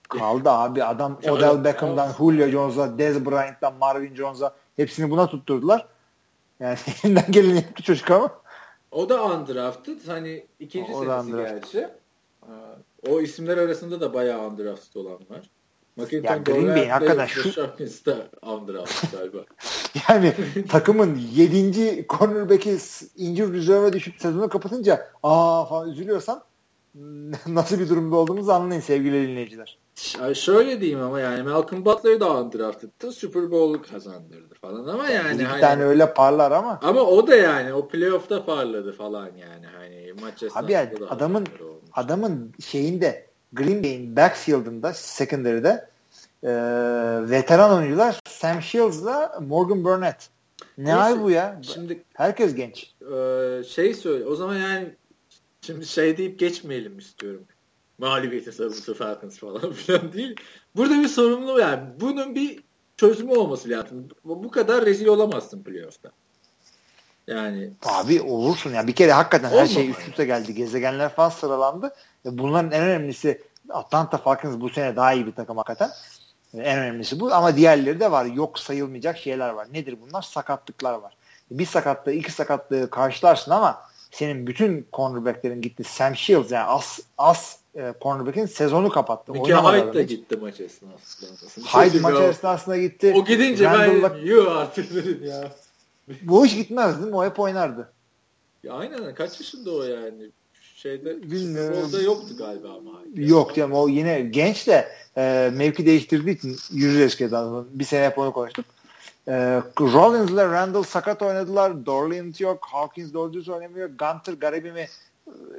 Kaldı 0.10 0.50
abi. 0.50 0.84
Adam 0.84 1.20
Odell 1.30 1.64
Beckham'dan 1.64 2.12
Julio 2.18 2.48
Jones'a, 2.48 2.98
Dez 2.98 3.26
Bryant'tan 3.26 3.74
Marvin 3.76 4.16
Jones'a 4.16 4.54
hepsini 4.76 5.10
buna 5.10 5.28
tutturdular. 5.28 5.88
Yani 6.62 6.78
elinden 7.04 7.32
geleni 7.32 7.56
yaptı 7.56 7.84
çocuk 7.84 8.12
ama. 8.12 8.42
O 8.92 9.10
da 9.10 9.26
undrafted. 9.26 10.08
Hani 10.08 10.46
ikinci 10.60 10.94
o 10.94 11.04
senesi 11.04 11.32
gerçi. 11.32 11.88
O 13.10 13.22
isimler 13.22 13.58
arasında 13.58 14.02
da 14.02 14.14
bayağı 14.14 14.48
undrafted 14.48 14.96
olan 14.96 15.20
var. 15.30 15.50
McIntyre 15.96 16.28
ya 16.28 16.38
Green 16.38 16.68
Bay 16.68 16.88
hakikaten 16.88 17.26
şu 17.26 17.52
galiba. 19.12 19.38
yani 20.10 20.34
takımın 20.70 21.20
7. 21.34 22.06
cornerback'i 22.10 22.78
injured 23.16 23.54
reserve'e 23.54 23.94
düşüp 23.94 24.22
sezonu 24.22 24.50
kapatınca 24.50 25.08
aa 25.24 25.66
falan 25.66 25.90
üzülüyorsan 25.90 26.44
nasıl 27.48 27.80
bir 27.80 27.90
durumda 27.90 28.16
olduğumuzu 28.16 28.52
anlayın 28.52 28.82
sevgili 28.82 29.28
dinleyiciler. 29.28 29.78
Şöyle 30.34 30.82
diyeyim 30.82 31.02
ama 31.02 31.20
yani 31.20 31.44
Malcolm 31.44 31.86
Butler'ı 31.86 32.20
da 32.20 32.42
undrafted'tı. 32.42 33.12
Super 33.12 33.52
Bowl'u 33.52 33.82
kazandırdı 33.82 34.54
falan 34.62 34.88
ama 34.88 35.10
yani. 35.10 35.40
Bir 35.40 35.44
hani, 35.44 35.62
tane 35.62 35.84
öyle 35.84 36.14
parlar 36.14 36.52
ama. 36.52 36.80
Ama 36.84 37.02
o 37.02 37.28
da 37.28 37.36
yani 37.36 37.74
o 37.74 37.88
playoff'ta 37.88 38.46
parladı 38.46 38.92
falan 38.92 39.26
yani. 39.26 39.66
Hani 39.78 40.14
maç 40.22 40.44
Abi 40.56 40.72
yani 40.72 40.90
adamın 41.10 41.48
adamın 41.94 42.54
şeyinde 42.66 43.26
Green 43.54 43.84
Bay'in 43.84 44.16
backfield'ında 44.16 44.94
secondary'de 44.94 45.90
e, 46.44 46.52
veteran 47.30 47.78
oyuncular 47.78 48.20
Sam 48.28 48.62
Shields'la 48.62 49.40
Morgan 49.48 49.84
Burnett. 49.84 50.30
Ne 50.78 50.84
Neyse, 50.84 51.00
ay 51.00 51.22
bu 51.22 51.32
ya? 51.32 51.60
Şimdi 51.62 52.04
herkes 52.14 52.56
genç. 52.56 52.94
E, 53.02 53.64
şey 53.64 53.94
söyle. 53.94 54.26
O 54.26 54.36
zaman 54.36 54.56
yani 54.56 54.96
şimdi 55.62 55.86
şey 55.86 56.18
deyip 56.18 56.40
geçmeyelim 56.40 56.98
istiyorum. 56.98 57.44
Mağlubiyete 58.02 58.52
sarılması 58.52 58.94
Falcons 58.94 59.38
falan 59.38 59.72
filan 59.74 60.14
değil. 60.14 60.36
Burada 60.76 60.94
bir 60.94 61.08
sorumlu 61.08 61.60
yani. 61.60 61.82
Bunun 62.00 62.36
bir 62.36 62.64
çözümü 62.98 63.32
olması 63.36 63.70
lazım. 63.70 64.08
Bu 64.26 64.52
kadar 64.52 64.86
rezil 64.86 65.08
olamazsın 65.08 65.64
playoff'ta. 65.64 66.12
Yani 67.28 67.70
abi 67.84 68.22
olursun 68.22 68.74
ya. 68.74 68.88
Bir 68.88 68.96
kere 68.96 69.12
hakikaten 69.12 69.50
her 69.50 69.68
şey 69.68 69.90
üst 69.90 70.08
üste 70.10 70.26
geldi. 70.26 70.56
Gezegenler 70.56 71.10
falan 71.10 71.30
sıralandı. 71.30 71.94
Bunların 72.26 72.72
en 72.72 72.84
önemlisi 72.84 73.42
Atlanta 73.70 74.18
Falcons 74.18 74.62
bu 74.62 74.70
sene 74.70 74.96
daha 74.96 75.14
iyi 75.14 75.28
bir 75.28 75.32
takım 75.32 75.58
hakikaten. 75.58 75.90
En 76.54 76.80
önemlisi 76.80 77.20
bu 77.20 77.34
ama 77.34 77.56
diğerleri 77.56 78.00
de 78.00 78.12
var. 78.12 78.26
Yok 78.26 78.60
sayılmayacak 78.60 79.18
şeyler 79.18 79.50
var. 79.50 79.68
Nedir 79.74 79.98
bunlar? 80.02 80.22
Sakatlıklar 80.22 80.94
var. 80.94 81.14
Bir 81.52 81.66
sakatlığı, 81.66 82.12
iki 82.12 82.32
sakatlığı 82.32 82.90
karşılarsın 82.90 83.52
ama 83.52 83.82
senin 84.12 84.48
bütün 84.48 84.88
cornerbacklerin 84.94 85.62
gitti. 85.62 85.84
Sam 85.84 86.16
Shields 86.16 86.52
yani 86.52 86.66
as, 86.66 87.00
as 87.18 87.61
e, 87.76 87.94
cornerback'in 88.02 88.46
sezonu 88.46 88.90
kapattı. 88.90 89.32
Mike 89.32 89.54
Hyde 89.54 89.94
da 89.94 90.02
gitti 90.02 90.38
maç 90.38 90.60
esnasında. 90.60 91.68
Hyde 91.68 92.00
maç 92.00 92.22
esnasında 92.22 92.78
gitti. 92.78 93.14
O 93.16 93.26
gidince 93.26 93.66
Randall'la... 93.66 94.16
ben 94.16 94.20
yuh 94.20 94.56
artık 94.56 94.96
dedim 94.96 95.26
ya. 95.26 95.52
Bu 96.22 96.46
iş 96.46 96.56
gitmez 96.56 96.98
değil 96.98 97.10
mi? 97.10 97.16
O 97.16 97.26
hep 97.26 97.40
oynardı. 97.40 97.92
Ya 98.64 98.74
aynen 98.74 99.16
kaç 99.16 99.40
yaşında 99.40 99.72
o 99.72 99.84
yani? 99.84 100.30
Şeyde 100.76 101.32
Bilmiyorum. 101.32 101.90
yoktu 102.04 102.38
galiba 102.38 102.68
ama. 102.68 102.92
Yok 103.16 103.56
canım 103.56 103.74
o 103.74 103.88
yine 103.88 104.22
genç 104.22 104.68
de 104.68 104.88
e, 105.18 105.52
mevki 105.54 105.86
değiştirdiği 105.86 106.38
için 106.38 106.58
yürür 106.72 107.00
eskiden. 107.00 107.66
Bir 107.72 107.84
sene 107.84 108.06
hep 108.06 108.18
onu 108.18 108.34
konuştuk. 108.34 108.66
E, 109.28 109.34
Rollins 109.80 110.32
ile 110.32 110.46
Randall 110.46 110.84
sakat 110.84 111.22
oynadılar. 111.22 111.86
Dorlins 111.86 112.42
yok. 112.42 112.66
Hawkins 112.72 113.14
doğru 113.14 113.54
oynamıyor. 113.54 113.90
Gunter 113.90 114.34
garibimi 114.34 114.88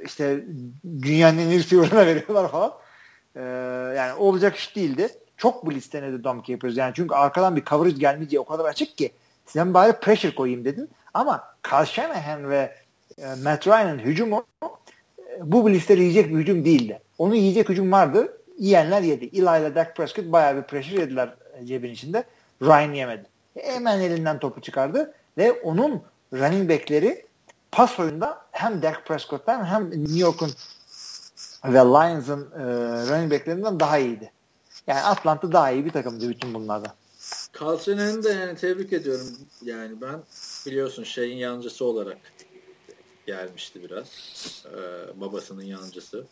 işte 0.05 0.45
dünyanın 1.01 1.37
en 1.37 1.49
iyi 1.49 1.59
receiver'ına 1.59 2.05
veriyorlar 2.05 2.51
falan. 2.51 2.73
E, 3.35 3.41
yani 3.97 4.13
olacak 4.13 4.55
iş 4.55 4.75
değildi. 4.75 5.09
Çok 5.37 5.69
blitz 5.69 5.93
denedi 5.93 6.23
Dom 6.23 6.43
Capers. 6.43 6.77
Yani 6.77 6.93
çünkü 6.95 7.15
arkadan 7.15 7.55
bir 7.55 7.65
coverage 7.65 7.97
gelmeyeceği 7.97 8.39
o 8.39 8.45
kadar 8.45 8.65
açık 8.65 8.97
ki 8.97 9.11
sen 9.45 9.73
bari 9.73 9.93
pressure 9.99 10.35
koyayım 10.35 10.65
dedin. 10.65 10.89
Ama 11.13 11.43
Carl 11.71 11.85
Shanahan 11.85 12.49
ve 12.49 12.75
e, 13.17 13.25
Matt 13.43 13.67
Ryan'ın 13.67 13.99
hücumu 13.99 14.45
e, 14.63 14.67
bu 15.41 15.65
blitzdleri 15.65 16.01
yiyecek 16.01 16.29
bir 16.29 16.35
hücum 16.35 16.65
değildi. 16.65 17.01
Onu 17.17 17.35
yiyecek 17.35 17.69
hücum 17.69 17.91
vardı 17.91 18.37
yiyenler 18.57 19.01
yedi. 19.01 19.25
Eli 19.25 19.61
ile 19.61 19.75
Dak 19.75 19.95
Prescott 19.95 20.31
bayağı 20.31 20.57
bir 20.57 20.61
pressure 20.61 21.01
yediler 21.01 21.29
cebin 21.63 21.91
içinde. 21.91 22.23
Ryan 22.61 22.93
yemedi. 22.93 23.23
Hemen 23.59 23.99
elinden 23.99 24.39
topu 24.39 24.61
çıkardı 24.61 25.13
ve 25.37 25.51
onun 25.51 26.01
running 26.33 26.69
backleri 26.69 27.25
pas 27.75 27.99
oyunda 27.99 28.45
hem 28.51 28.81
Dak 28.81 29.05
Prescott'tan 29.05 29.65
hem 29.65 29.91
New 29.91 30.19
York'un 30.19 30.51
ve 31.65 31.79
Lions'ın 31.79 32.51
e, 32.51 32.63
running 33.09 33.31
backlerinden 33.31 33.79
daha 33.79 33.97
iyiydi. 33.97 34.31
Yani 34.87 34.99
Atlanta 34.99 35.51
daha 35.51 35.71
iyi 35.71 35.85
bir 35.85 35.91
takımdı 35.91 36.29
bütün 36.29 36.53
bunlarda. 36.53 36.95
Carl 37.61 38.23
de 38.23 38.29
yani 38.29 38.55
tebrik 38.55 38.93
ediyorum. 38.93 39.27
Yani 39.61 40.01
ben 40.01 40.19
biliyorsun 40.65 41.03
şeyin 41.03 41.37
yancısı 41.37 41.85
olarak 41.85 42.17
gelmişti 43.27 43.83
biraz. 43.83 44.07
Ee, 44.65 45.21
babasının 45.21 45.63
yancısı. 45.63 46.25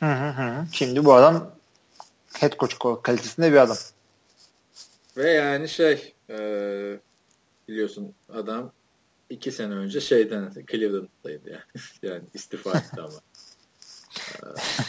Hı 0.00 0.12
hı 0.12 0.28
hı. 0.28 0.66
Şimdi 0.72 1.04
bu 1.04 1.14
adam 1.14 1.50
head 2.32 2.52
coach 2.58 3.02
kalitesinde 3.02 3.52
bir 3.52 3.56
adam. 3.56 3.76
Ve 5.16 5.30
yani 5.30 5.68
şey 5.68 6.14
e, 6.30 6.36
biliyorsun 7.68 8.14
adam 8.34 8.72
iki 9.32 9.52
sene 9.52 9.74
önce 9.74 10.00
şeyden 10.00 10.52
Cleveland'daydı 10.70 11.50
yani. 11.50 11.62
yani 12.02 12.22
istifa 12.34 12.78
etti 12.78 13.00
ama. 13.00 13.20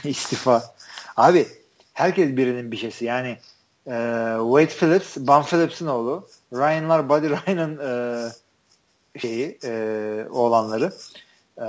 istifa. 0.10 0.76
Abi 1.18 1.48
herkes 1.94 2.38
birinin 2.38 2.72
bir 2.72 2.78
şeysi. 2.78 3.06
Yani 3.06 3.38
e, 3.88 3.96
Wade 4.38 4.68
Phillips, 4.68 5.18
Bam 5.18 5.46
Phillips'in 5.46 5.88
oğlu. 5.88 6.28
Ryan'lar 6.54 7.10
Buddy 7.10 7.30
Ryan'ın 7.30 7.78
e, 7.80 9.20
şeyi 9.20 9.58
e, 9.64 10.26
oğlanları. 10.30 10.94
E, 11.58 11.68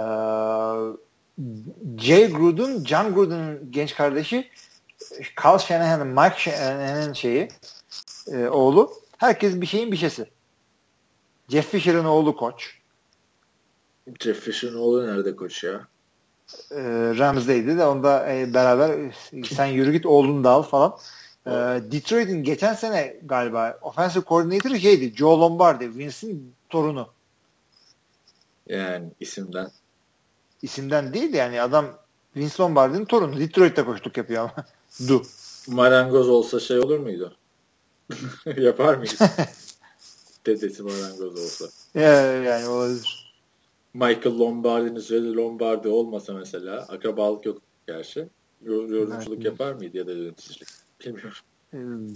Jay 1.99 2.33
Gruden, 2.33 2.85
John 2.85 3.15
Gruden'ın 3.15 3.73
genç 3.73 3.95
kardeşi 3.95 4.51
Carl 5.45 5.59
Shanahan'ın, 5.59 6.07
Mike 6.07 6.39
Shanahan'ın 6.39 7.13
şeyi 7.13 7.49
e, 8.33 8.49
oğlu. 8.49 8.93
Herkes 9.19 9.61
bir 9.61 9.67
şeyin 9.67 9.93
bir 9.93 9.97
şeysi. 9.97 10.34
Jeff 11.55 11.71
Fisher'ın 11.71 12.05
oğlu 12.05 12.37
koç. 12.37 12.79
Jeff 14.21 14.41
Fisher'ın 14.41 14.79
oğlu 14.79 15.07
nerede 15.07 15.37
koç 15.37 15.65
ya? 15.65 15.87
e, 16.71 16.81
Rams'deydi 17.19 17.79
de 17.79 17.85
onda 17.85 18.33
e, 18.33 18.55
beraber 18.55 18.89
e, 18.99 19.13
sen 19.45 19.67
yürü 19.67 19.93
git 19.93 20.07
oğlunu 20.07 20.45
da 20.45 20.51
al 20.51 20.63
falan. 20.63 20.97
E, 21.47 21.51
Detroit'in 21.93 22.45
geçen 22.45 22.75
sene 22.75 23.17
galiba 23.25 23.79
offensive 23.83 24.25
coordinator'ı 24.25 24.81
şeydi 24.81 25.17
Joe 25.17 25.41
Lombardi, 25.41 25.99
Vince'in 25.99 26.55
torunu. 26.69 27.09
Yani 28.69 29.09
isimden. 29.21 29.71
İsimden 30.63 31.15
değil 31.15 31.35
yani 31.35 31.63
adam 31.63 31.87
Vince 32.37 32.55
Lombardi'nin 32.61 33.05
torunu. 33.05 33.41
Detroit'te 33.41 33.85
koştuk 33.85 34.17
yapıyor 34.17 34.43
ama. 34.43 34.67
du. 35.09 35.23
Marangoz 35.69 36.29
olsa 36.29 36.61
şey 36.61 36.79
olur 36.79 36.99
muydu? 36.99 37.37
Yapar 38.57 38.95
mıyız? 38.95 39.19
Dedesi 40.47 40.83
marangoz 40.83 41.39
olsa. 41.39 41.65
Yani, 41.95 42.47
yani 42.47 42.69
olabilir. 42.69 43.35
Michael 43.95 44.39
Lombardi'nin 44.39 45.01
söylediği 45.01 45.37
Lombardi 45.37 45.89
olmasa 45.89 46.33
mesela 46.33 46.81
akrabalık 46.81 47.47
yok 47.47 47.62
gerçi. 47.87 48.29
Yorumculuk 48.65 49.35
evet. 49.35 49.45
yapar 49.45 49.73
mıydı 49.73 49.97
ya 49.97 50.07
da 50.07 50.12
yöneticilik? 50.12 50.69
Bilmiyorum. 51.01 51.37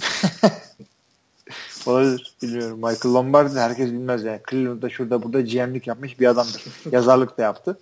Olabilir. 1.87 2.33
Bilmiyorum. 2.43 2.79
Michael 2.79 3.15
Lombardi 3.15 3.59
herkes 3.59 3.87
bilmez 3.87 4.25
yani. 4.25 4.41
Cleveland'da 4.51 4.91
şurada 4.91 5.23
burada 5.23 5.41
GM'lik 5.41 5.87
yapmış 5.87 6.21
bir 6.21 6.27
adamdır. 6.27 6.65
Yazarlık 6.93 7.39
da 7.39 7.43
yaptı. 7.43 7.79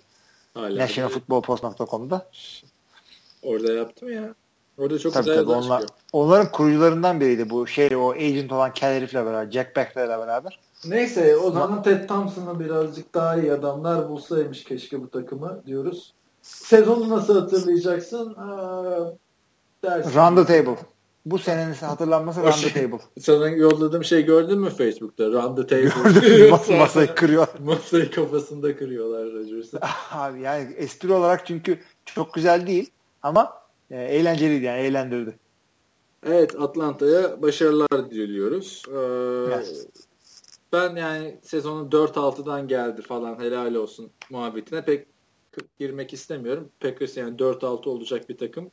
Hala 0.53 0.83
Nationalfootballpost.com'da. 0.83 2.29
Orada 3.43 3.73
yaptım 3.73 4.11
ya. 4.11 4.35
Orada 4.77 4.99
çok 4.99 5.13
tabii, 5.13 5.25
güzel 5.25 5.43
tabii, 5.43 5.51
onlar, 5.51 5.83
Onların 6.13 6.51
kurucularından 6.51 7.19
biriydi 7.19 7.49
bu 7.49 7.67
şey 7.67 7.95
o 7.95 8.11
agent 8.11 8.51
olan 8.51 8.73
Kel 8.73 8.93
herifle 8.93 9.25
beraber. 9.25 9.51
Jack 9.51 9.75
Beckler'le 9.75 10.19
beraber. 10.19 10.59
Neyse 10.85 11.37
o 11.37 11.51
zaman 11.51 11.83
Ted 11.83 12.07
Thompson'ı 12.07 12.59
birazcık 12.59 13.13
daha 13.13 13.37
iyi 13.37 13.53
adamlar 13.53 14.09
bulsaymış 14.09 14.63
keşke 14.63 15.01
bu 15.01 15.09
takımı 15.09 15.61
diyoruz. 15.65 16.13
Sezonu 16.41 17.09
nasıl 17.09 17.41
hatırlayacaksın? 17.41 18.35
Ee, 19.83 19.87
Run 19.87 20.35
the 20.35 20.45
table. 20.45 20.77
Bu 21.25 21.39
senenin 21.39 21.73
hatırlanması 21.73 22.41
Run 22.41 22.51
the 22.51 22.73
table. 22.81 22.99
Sana 23.19 23.49
yolladığım 23.49 24.03
şey 24.03 24.25
gördün 24.25 24.59
mü 24.59 24.69
Facebook'ta? 24.69 25.25
Run 25.25 25.55
the 25.55 25.67
table. 25.67 26.11
Gördüm. 26.19 26.49
Mas 26.51 26.69
masayı 26.69 27.15
kırıyor. 27.15 27.47
masayı 27.65 28.11
kafasında 28.11 28.77
kırıyorlar 28.77 29.25
Rodgers'ı. 29.33 29.79
Abi 30.11 30.41
yani 30.41 30.73
espri 30.73 31.13
olarak 31.13 31.45
çünkü 31.45 31.79
çok 32.05 32.33
güzel 32.33 32.67
değil 32.67 32.89
ama 33.23 33.53
e, 33.91 33.95
eğlenceliydi 33.95 34.65
yani 34.65 34.79
eğlendirdi. 34.79 35.39
Evet 36.25 36.55
Atlanta'ya 36.59 37.41
başarılar 37.41 38.11
diliyoruz. 38.11 38.83
Ee, 38.87 39.53
evet. 39.53 39.87
Ben 40.73 40.95
yani 40.95 41.37
sezonun 41.43 41.89
4-6'dan 41.89 42.67
geldi 42.67 43.01
falan 43.01 43.39
helal 43.39 43.75
olsun 43.75 44.11
muhabbetine 44.29 44.85
pek 44.85 45.07
girmek 45.79 46.13
istemiyorum. 46.13 46.69
Packers 46.79 47.17
yani 47.17 47.37
4-6 47.37 47.89
olacak 47.89 48.29
bir 48.29 48.37
takım 48.37 48.71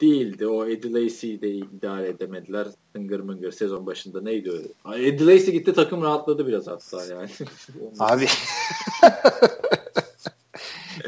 değildi. 0.00 0.46
O 0.46 0.66
Eddie 0.66 0.92
Lacy'yi 0.92 1.42
de 1.42 1.50
idare 1.50 2.08
edemediler. 2.08 2.66
Tıngır 2.92 3.20
mıngır 3.20 3.52
sezon 3.52 3.86
başında 3.86 4.20
neydi 4.20 4.52
o? 4.84 4.94
Eddie 4.94 5.26
Lacy 5.26 5.50
gitti 5.50 5.72
takım 5.72 6.02
rahatladı 6.02 6.46
biraz 6.46 6.66
hatta 6.66 7.04
yani. 7.04 7.30
Abi. 7.98 8.26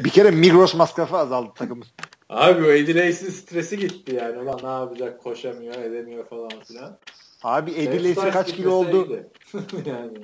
bir 0.03 0.09
kere 0.09 0.31
Migros 0.31 0.75
masrafı 0.75 1.17
azaldı 1.17 1.51
takımın. 1.55 1.85
Abi 2.29 2.65
o 2.65 2.71
Eddie 2.71 2.95
Lacy 2.95 3.25
stresi 3.25 3.77
gitti 3.79 4.15
yani. 4.15 4.39
Ulan 4.39 4.59
ne 4.63 4.67
yapacak 4.67 5.23
koşamıyor 5.23 5.75
edemiyor 5.75 6.25
falan 6.25 6.49
filan. 6.63 6.97
Abi 7.43 7.71
Eddie 7.71 8.09
Lacy 8.09 8.29
kaç 8.29 8.55
kilo 8.55 8.71
oldu? 8.71 9.07
yani. 9.85 10.17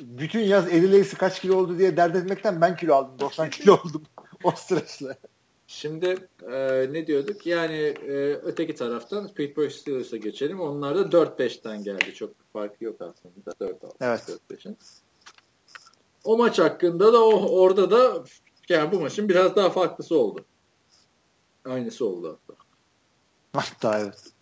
Bütün 0.00 0.40
yaz 0.40 0.68
Eddie 0.68 0.98
Lacy 0.98 1.16
kaç 1.16 1.40
kilo 1.40 1.56
oldu 1.56 1.78
diye 1.78 1.96
dert 1.96 2.16
etmekten 2.16 2.60
ben 2.60 2.76
kilo 2.76 2.94
aldım. 2.94 3.18
90 3.20 3.50
kilo 3.50 3.72
oldum 3.72 4.02
o 4.44 4.50
stresle. 4.50 5.16
Şimdi 5.66 6.28
e, 6.52 6.86
ne 6.92 7.06
diyorduk? 7.06 7.46
Yani 7.46 7.76
e, 8.08 8.34
öteki 8.34 8.74
taraftan 8.74 9.28
Pittsburgh 9.34 9.70
Steelers'a 9.70 10.16
geçelim. 10.16 10.60
Onlar 10.60 11.12
da 11.12 11.18
4-5'ten 11.18 11.84
geldi. 11.84 12.14
Çok 12.14 12.30
bir 12.30 12.44
farkı 12.52 12.84
yok 12.84 13.00
aslında. 13.00 13.50
4-6. 13.50 13.74
Evet. 14.00 14.38
4-5'in. 14.50 14.76
O 16.24 16.38
maç 16.38 16.58
hakkında 16.58 17.12
da 17.12 17.24
o, 17.24 17.60
orada 17.60 17.90
da 17.90 18.24
yani 18.68 18.92
bu 18.92 19.00
maçın 19.00 19.28
biraz 19.28 19.56
daha 19.56 19.70
farklısı 19.70 20.18
oldu. 20.18 20.44
Aynısı 21.64 22.06
oldu 22.06 22.38
hatta. 22.46 22.60
Hatta 23.52 23.98
evet. 23.98 24.32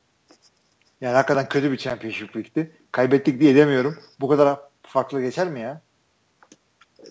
Yani 1.00 1.14
hakikaten 1.14 1.48
kötü 1.48 1.72
bir 1.72 1.76
championship 1.76 2.36
ligdi. 2.36 2.72
Kaybettik 2.92 3.40
diye 3.40 3.56
demiyorum. 3.56 3.98
Bu 4.20 4.28
kadar 4.28 4.60
farklı 4.82 5.20
geçer 5.20 5.48
mi 5.48 5.60
ya? 5.60 5.82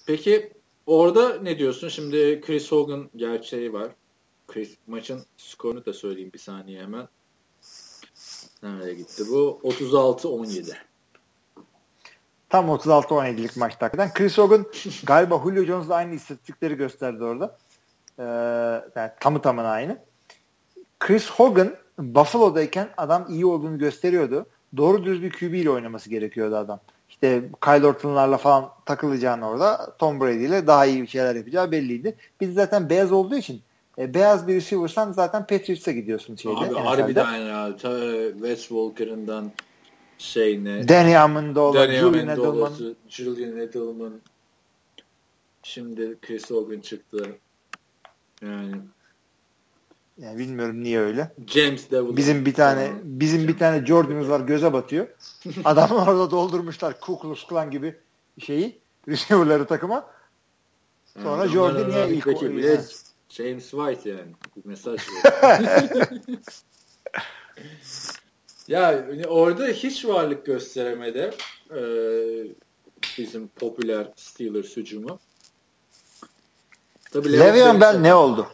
Peki 0.07 0.53
orada 0.85 1.37
ne 1.41 1.59
diyorsun? 1.59 1.87
Şimdi 1.89 2.41
Chris 2.45 2.71
Hogan 2.71 3.09
gerçeği 3.15 3.73
var. 3.73 3.91
Chris, 4.47 4.77
maçın 4.87 5.25
skorunu 5.37 5.85
da 5.85 5.93
söyleyeyim 5.93 6.31
bir 6.33 6.39
saniye 6.39 6.81
hemen. 6.81 7.07
Nereye 8.63 8.93
gitti 8.93 9.23
bu? 9.29 9.59
36-17. 9.63 10.75
Tam 12.49 12.69
36-17'lik 12.69 13.57
maçta 13.57 13.85
hakikaten. 13.85 14.13
Chris 14.13 14.37
Hogan 14.37 14.65
galiba 15.03 15.41
Julio 15.43 15.63
Jones'la 15.63 15.95
aynı 15.95 16.15
istatistikleri 16.15 16.75
gösterdi 16.75 17.23
orada. 17.23 17.57
Ee, 18.19 18.23
yani 18.95 19.11
tamı 19.19 19.41
tamına 19.41 19.69
aynı. 19.69 19.97
Chris 20.99 21.29
Hogan 21.29 21.75
Buffalo'dayken 21.99 22.87
adam 22.97 23.25
iyi 23.29 23.45
olduğunu 23.45 23.77
gösteriyordu. 23.77 24.45
Doğru 24.77 25.05
düz 25.05 25.21
bir 25.21 25.31
QB 25.31 25.53
ile 25.53 25.69
oynaması 25.69 26.09
gerekiyordu 26.09 26.55
adam. 26.55 26.79
İşte 27.09 27.43
Kyle 27.63 27.87
Orton'larla 27.87 28.37
falan 28.37 28.69
takılacağını 28.85 29.49
orada 29.49 29.95
Tom 29.99 30.21
Brady 30.21 30.45
ile 30.45 30.67
daha 30.67 30.85
iyi 30.85 31.01
bir 31.01 31.07
şeyler 31.07 31.35
yapacağı 31.35 31.71
belliydi. 31.71 32.15
Biz 32.41 32.53
zaten 32.53 32.89
beyaz 32.89 33.11
olduğu 33.11 33.35
için 33.35 33.61
e, 33.97 34.13
beyaz 34.13 34.47
bir 34.47 34.55
receiver'san 34.55 35.11
zaten 35.11 35.47
Patriots'a 35.47 35.91
gidiyorsun 35.91 36.35
şeyde. 36.35 36.57
Abi 36.57 36.75
harbiden 36.75 37.35
ya. 37.35 37.77
Ta, 37.77 37.99
Wes 38.31 38.59
Walker'ından 38.59 39.51
şey 40.17 40.63
ne? 40.63 40.87
Danny 40.87 41.17
Amendola, 41.17 41.79
Danny 41.79 41.97
Julian 41.97 42.27
Edelman. 42.27 42.73
Julian 43.09 43.57
Edelman. 43.57 44.13
Şimdi 45.63 46.17
Chris 46.21 46.51
Hogan 46.51 46.79
çıktı. 46.79 47.25
Yani 48.45 48.81
yani 50.17 50.39
bilmiyorum 50.39 50.83
niye 50.83 50.99
öyle. 50.99 51.31
James 51.47 51.91
Devil. 51.91 52.17
Bizim 52.17 52.45
bir 52.45 52.53
tane 52.53 52.91
bizim 53.03 53.47
bir 53.47 53.57
tane 53.57 53.85
Jordan'ımız 53.85 54.29
var 54.29 54.39
göze 54.39 54.73
batıyor. 54.73 55.07
Adamı 55.65 55.95
orada 55.95 56.31
doldurmuşlar 56.31 56.99
Ku 56.99 57.19
Klux 57.19 57.47
Klan 57.47 57.71
gibi 57.71 57.95
şeyi 58.39 58.79
receiver'ları 59.07 59.65
takıma. 59.65 60.07
Sonra 61.23 61.41
yani 61.41 61.53
Jordan 61.53 61.89
niye 61.89 62.09
ilk 62.09 62.41
bile 62.41 62.81
James 63.29 63.71
White 63.71 64.09
yani. 64.09 64.31
Bir 64.55 64.65
mesaj 64.65 64.99
ya 68.67 69.07
orada 69.27 69.67
hiç 69.67 70.05
varlık 70.05 70.45
gösteremedi 70.45 71.31
ee, 71.71 72.47
bizim 73.17 73.47
popüler 73.47 74.07
Steelers 74.15 74.77
hücumu. 74.77 75.19
Tabii 77.15 77.33
Le'Veon 77.33 77.81
Bell 77.81 77.99
ne 77.99 78.15
oldu? 78.15 78.47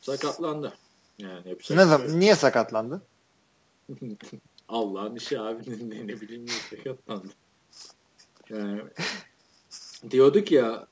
Sakatlandı. 0.00 0.72
Yani 1.18 1.56
ne 1.70 1.84
zaman, 1.84 2.08
şey 2.08 2.18
niye 2.18 2.34
sakatlandı? 2.34 3.02
Allah'ın 4.68 5.16
işi 5.16 5.40
abi 5.40 5.90
ne, 5.90 6.06
ne 6.06 6.20
bileyim 6.20 6.46
niye 6.46 6.58
sakatlandı. 6.70 7.28
Yani, 8.50 8.82
diyorduk 10.10 10.52
ya 10.52 10.86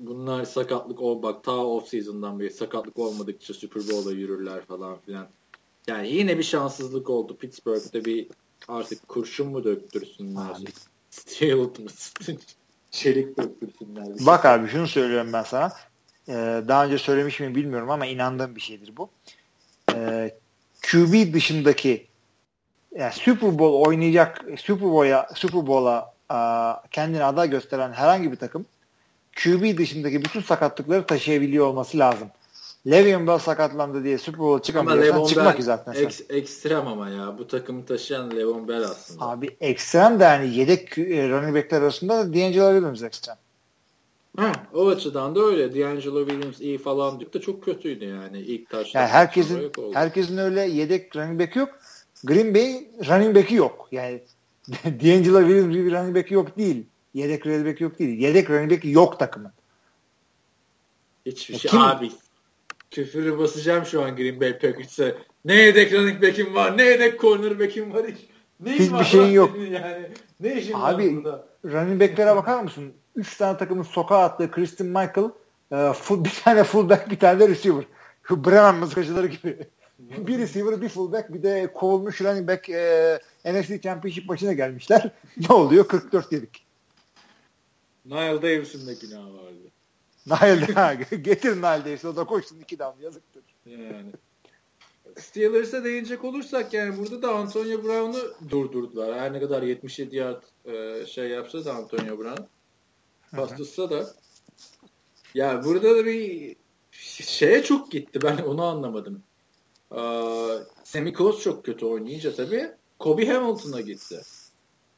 bunlar 0.00 0.44
sakatlık 0.44 1.00
ol 1.00 1.22
bak 1.22 1.44
ta 1.44 1.56
off 1.56 1.88
season'dan 1.88 2.40
beri 2.40 2.50
sakatlık 2.50 2.98
olmadıkça 2.98 3.54
Super 3.54 3.82
Bowl'a 3.82 4.12
yürürler 4.12 4.64
falan 4.64 4.98
filan. 4.98 5.28
Yani 5.86 6.08
yine 6.08 6.38
bir 6.38 6.42
şanssızlık 6.42 7.10
oldu. 7.10 7.36
Pittsburgh'da 7.36 8.04
bir 8.04 8.28
artık 8.68 9.08
kurşun 9.08 9.48
mu 9.48 9.64
döktürsünler? 9.64 10.56
Steel 11.10 11.56
mı? 11.56 11.72
Çelik 12.90 13.38
döktürsünler. 13.38 14.26
Bak 14.26 14.44
abi 14.44 14.68
şunu 14.68 14.88
söylüyorum 14.88 15.32
ben 15.32 15.42
sana. 15.42 15.72
Ee, 16.28 16.62
daha 16.68 16.84
önce 16.84 16.98
söylemiş 16.98 17.40
miyim 17.40 17.54
bilmiyorum 17.54 17.90
ama 17.90 18.06
inandığım 18.06 18.56
bir 18.56 18.60
şeydir 18.60 18.96
bu. 18.96 19.10
Ee, 19.94 20.30
QB 20.90 21.34
dışındaki 21.34 22.06
yani 22.96 23.12
Super 23.12 23.58
Bowl 23.58 23.88
oynayacak 23.88 24.44
Super 24.56 24.88
Bowl'a 24.88 25.28
Super 25.34 25.66
Bowl'a 25.66 26.12
kendini 26.90 27.24
aday 27.24 27.50
gösteren 27.50 27.92
herhangi 27.92 28.32
bir 28.32 28.36
takım 28.36 28.66
QB 29.36 29.78
dışındaki 29.78 30.24
bütün 30.24 30.40
sakatlıkları 30.40 31.06
taşıyabiliyor 31.06 31.66
olması 31.66 31.98
lazım. 31.98 32.28
Le'Veon 32.86 33.26
Bell 33.26 33.38
sakatlandı 33.38 34.04
diye 34.04 34.18
Super 34.18 34.40
Bowl'a 34.40 34.62
çıkamıyorsan 34.62 35.24
çıkmak 35.24 35.58
Bell, 35.58 35.64
zaten 35.64 35.92
sen. 35.92 36.04
Ek, 36.04 36.24
ekstrem 36.28 36.86
ama 36.86 37.10
ya. 37.10 37.38
Bu 37.38 37.48
takımı 37.48 37.86
taşıyan 37.86 38.30
Le'Veon 38.30 38.68
Bell 38.68 38.82
aslında. 38.82 39.24
Abi 39.24 39.56
ekstrem 39.60 40.20
de 40.20 40.24
yani 40.24 40.54
yedek 40.54 40.98
e, 40.98 41.28
running 41.28 41.56
backler 41.56 41.82
arasında 41.82 42.18
da 42.18 42.34
D'Angelo 42.34 42.72
Williams 42.72 43.02
ekstrem. 43.02 43.36
Ha, 44.38 44.52
o 44.74 44.88
açıdan 44.88 45.34
da 45.34 45.40
öyle. 45.40 45.74
D'Angelo 45.74 46.26
Williams 46.28 46.60
iyi 46.60 46.78
falan 46.78 47.20
diyor 47.20 47.32
da 47.32 47.40
çok 47.40 47.64
kötüydü 47.64 48.04
yani 48.04 48.40
ilk 48.40 48.70
taşta. 48.70 49.00
Yani 49.00 49.08
herkesin 49.08 49.72
herkesin 49.92 50.36
öyle 50.38 50.60
yedek 50.60 51.16
running 51.16 51.40
back 51.40 51.56
yok. 51.56 51.68
Green 52.24 52.54
Bay 52.54 52.86
running 53.08 53.36
back'i 53.36 53.54
yok. 53.54 53.88
Yani 53.92 54.22
D'Angelo 54.84 55.40
Williams 55.40 55.74
gibi 55.74 55.90
running 55.90 56.16
back 56.16 56.30
yok 56.30 56.58
değil. 56.58 56.86
Yedek 57.14 57.46
running 57.46 57.66
back 57.66 57.80
yok 57.80 57.98
değil. 57.98 58.18
Yedek 58.18 58.50
running 58.50 58.72
back 58.72 58.84
yok 58.84 59.18
takımın. 59.18 59.52
Hiçbir 61.26 61.58
şey 61.58 61.70
Kim? 61.70 61.80
abi. 61.80 62.10
küfürü 62.90 63.38
basacağım 63.38 63.84
şu 63.86 64.02
an 64.02 64.16
Green 64.16 64.40
Bay 64.40 64.58
Packers'e. 64.58 65.16
Ne 65.44 65.54
yedek 65.54 65.92
running 65.92 66.22
back'im 66.22 66.54
var, 66.54 66.78
ne 66.78 66.84
yedek 66.84 67.20
cornerback'im 67.20 67.92
var 67.94 68.06
hiç. 68.06 68.18
Ne 68.60 68.72
Hiçbir 68.72 69.04
şeyin 69.04 69.32
yok. 69.32 69.56
Yani? 69.70 70.08
Ne 70.40 70.60
işin 70.60 70.72
Abi, 70.72 71.06
var 71.06 71.16
burada? 71.16 71.48
running 71.64 72.00
back'lere 72.00 72.36
bakar 72.36 72.62
mısın? 72.62 72.92
Üç 73.18 73.36
tane 73.36 73.58
takımın 73.58 73.82
sokağa 73.82 74.18
attığı 74.18 74.50
Christian 74.50 74.88
Michael, 74.88 75.30
e, 75.72 75.92
full, 75.92 76.24
bir 76.24 76.40
tane 76.44 76.64
fullback, 76.64 77.10
bir 77.10 77.18
tane 77.18 77.40
de 77.40 77.48
receiver. 77.48 77.84
Brennan 78.30 78.76
mızıkacıları 78.76 79.26
gibi. 79.26 79.58
bir 79.98 80.38
receiver, 80.38 80.80
bir 80.80 80.88
fullback, 80.88 81.34
bir 81.34 81.42
de 81.42 81.72
kovulmuş 81.74 82.20
running 82.20 82.48
back 82.48 82.68
e, 82.68 83.18
NFC 83.44 83.80
Championship 83.80 84.28
maçına 84.28 84.52
gelmişler. 84.52 85.10
ne 85.48 85.54
oluyor? 85.54 85.88
44 85.88 86.32
yedik. 86.32 86.66
Nile 88.04 88.42
Davis'in 88.42 88.86
de 88.86 88.94
günahı 88.94 89.34
vardı. 89.34 89.68
Nile 90.26 91.16
getir 91.22 91.56
Nile 91.56 91.84
Davis 91.84 92.04
o 92.04 92.16
da 92.16 92.24
koşsun 92.24 92.60
iki 92.60 92.78
dam 92.78 92.94
yazıktır. 93.00 93.42
Yani. 93.66 94.12
Steelers'a 95.16 95.84
değinecek 95.84 96.24
olursak 96.24 96.74
yani 96.74 96.98
burada 96.98 97.22
da 97.22 97.34
Antonio 97.34 97.82
Brown'u 97.82 98.50
durdurdular. 98.50 99.20
Her 99.20 99.32
ne 99.32 99.40
kadar 99.40 99.62
77 99.62 100.16
yard 100.16 100.42
e, 100.64 101.06
şey 101.06 101.28
yapsa 101.28 101.64
da 101.64 101.74
Antonio 101.74 102.18
Brown 102.18 102.42
pas 103.32 103.56
tutsa 103.56 103.90
da 103.90 104.14
ya 105.34 105.64
burada 105.64 105.96
da 105.96 106.06
bir 106.06 106.56
şeye 106.90 107.62
çok 107.62 107.90
gitti. 107.90 108.22
Ben 108.22 108.38
onu 108.38 108.64
anlamadım. 108.64 109.22
Ee, 109.92 109.98
Sammy 110.84 111.14
Coates 111.14 111.42
çok 111.42 111.64
kötü 111.64 111.86
oynayınca 111.86 112.34
tabii 112.34 112.70
Kobe 112.98 113.26
Hamilton'a 113.26 113.80
gitti. 113.80 114.20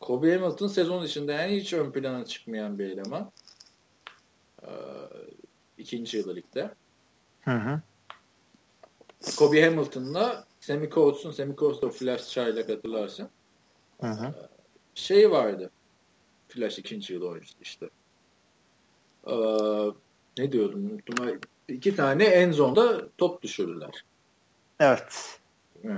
Kobe 0.00 0.38
Hamilton 0.38 0.68
sezon 0.68 1.04
içinde 1.04 1.32
yani 1.32 1.56
hiç 1.56 1.72
ön 1.72 1.92
plana 1.92 2.24
çıkmayan 2.24 2.78
bir 2.78 2.90
eleman. 2.90 3.32
Ee, 4.62 4.68
ikinci 5.78 6.18
yılı 6.18 6.36
ligde. 6.36 6.70
Hı 7.40 7.50
hı. 7.50 7.80
Kobe 9.36 9.64
Hamilton'la 9.64 10.44
Sammy 10.60 10.90
Coates'un 10.90 11.30
Sammy 11.30 11.56
Coates'la 11.56 11.90
Flash 11.90 12.30
çaylak 12.30 12.68
hatırlarsın. 12.68 13.28
Hı 14.00 14.06
hı. 14.06 14.26
Ee, 14.26 14.48
şey 14.94 15.30
vardı. 15.30 15.70
Flash 16.48 16.78
ikinci 16.78 17.14
yıl 17.14 17.22
oyuncusu 17.22 17.54
işte. 17.62 17.90
Ee, 19.30 19.92
ne 20.38 20.52
diyordum 20.52 20.90
unuttum. 20.90 21.40
İki 21.68 21.96
tane 21.96 22.24
en 22.24 22.52
zonda 22.52 23.08
top 23.18 23.42
düşürdüler. 23.42 24.04
Evet. 24.80 25.38
Ee, 25.84 25.88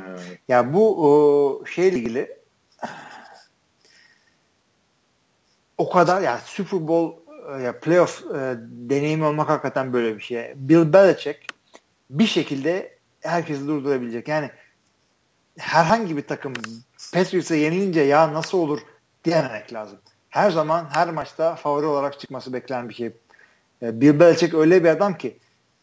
ya 0.49 0.75
bu 0.75 1.07
o, 1.07 1.67
şeyle 1.67 1.99
ilgili 1.99 2.39
o 5.79 5.91
kadar 5.91 6.23
ya 6.23 6.39
Super 6.39 6.89
Bowl 6.89 7.23
ya 7.65 7.81
playoff 7.81 8.25
e, 8.35 8.57
deneyimi 8.61 9.25
olmak 9.25 9.49
hakikaten 9.49 9.93
böyle 9.93 10.17
bir 10.17 10.23
şey. 10.23 10.53
Bill 10.57 10.93
Belichick 10.93 11.39
bir 12.11 12.27
şekilde 12.27 12.99
herkesi 13.21 13.67
durdurabilecek. 13.67 14.29
Yani 14.29 14.51
herhangi 15.59 16.17
bir 16.17 16.27
takım 16.27 16.53
Patriots'a 17.15 17.55
yenilince 17.55 18.01
ya 18.01 18.35
nasıl 18.35 18.59
olur 18.59 18.81
diyememek 19.25 19.73
lazım. 19.73 19.99
Her 20.31 20.51
zaman 20.51 20.89
her 20.93 21.11
maçta 21.11 21.55
favori 21.55 21.87
olarak 21.87 22.21
çıkması 22.21 22.53
beklenen 22.53 22.89
bir 22.89 22.95
şey. 22.95 23.13
E, 23.83 24.01
Bill 24.01 24.21
Belichick 24.21 24.55
öyle 24.55 24.85
bir 24.85 24.89
adam 24.89 25.19
ki 25.19 25.39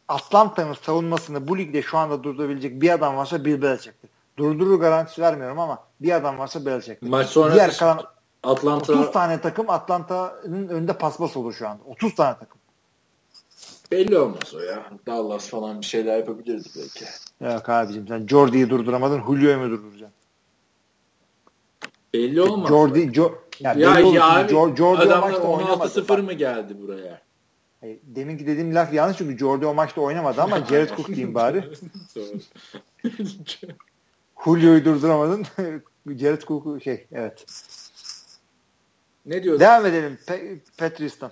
Atlanta'nın 0.08 0.74
savunmasını 0.74 1.48
bu 1.48 1.58
ligde 1.58 1.82
şu 1.82 1.98
anda 1.98 2.24
durdurabilecek 2.24 2.82
bir 2.82 2.90
adam 2.90 3.18
varsa 3.18 3.46
Bill 3.46 3.62
Belichick'tir. 3.62 4.10
Durdurur 4.38 4.80
garantisi 4.80 5.22
vermiyorum 5.22 5.60
ama 5.60 5.84
bir 6.02 6.12
adam 6.12 6.38
varsa 6.38 6.66
Belichick'tir. 6.66 7.10
Maç 7.10 7.28
sonrası 7.28 7.56
Diğer 7.56 7.78
kalan 7.78 8.04
Atlanta 8.44 8.94
30 8.94 9.12
tane 9.12 9.42
takım 9.42 9.70
Atlanta'nın 9.70 10.68
önünde 10.68 10.94
paspas 10.94 11.38
olur 11.38 11.54
şu 11.54 11.68
anda. 11.68 11.84
30 11.84 12.16
tane 12.16 12.38
takım. 12.40 12.60
Belli 13.92 14.18
olmaz 14.18 14.56
o 14.56 14.60
ya. 14.60 14.86
Dallas 15.08 15.50
falan 15.50 15.82
bir 15.82 15.86
şeyler 15.86 16.18
yapabilirdi 16.18 16.70
belki. 16.76 17.06
Yok 17.42 17.70
abicim 17.70 18.08
sen 18.08 18.28
Jordy'yi 18.28 18.70
durduramadın. 18.70 19.22
Julio'yu 19.28 19.58
mu 19.58 19.70
durduracaksın? 19.70 20.20
Belli 22.14 22.42
olmaz. 22.42 22.70
Jordi, 22.70 23.12
jo, 23.14 23.32
ya, 23.60 23.74
ya, 23.74 24.00
ya 24.00 24.26
abi, 24.26 24.50
Jordi 24.76 25.02
adamlar 25.02 25.32
16-0 25.34 26.22
mı 26.22 26.34
geldi 26.34 26.76
buraya? 26.82 27.22
Hayır, 27.82 28.00
deminki 28.04 28.48
dediğim 28.48 28.76
laf 28.76 28.94
yanlış 28.94 29.18
çünkü 29.18 29.38
Jordi 29.38 29.66
o 29.66 29.74
maçta 29.74 30.02
oynamadı 30.02 30.42
ama 30.42 30.66
Jared 30.66 30.90
Cook 30.90 31.08
diyeyim 31.08 31.36
bari. 31.36 31.64
Julio'yu 34.46 34.86
durduramadın. 34.86 35.46
Jared 36.08 36.42
Cook 36.42 36.84
şey 36.84 37.08
evet. 37.12 37.46
Ne 39.26 39.44
diyorsun? 39.44 39.60
Devam 39.60 39.86
edelim. 39.86 40.18
Pe 40.28 40.60
Patrice'dan. 40.78 41.32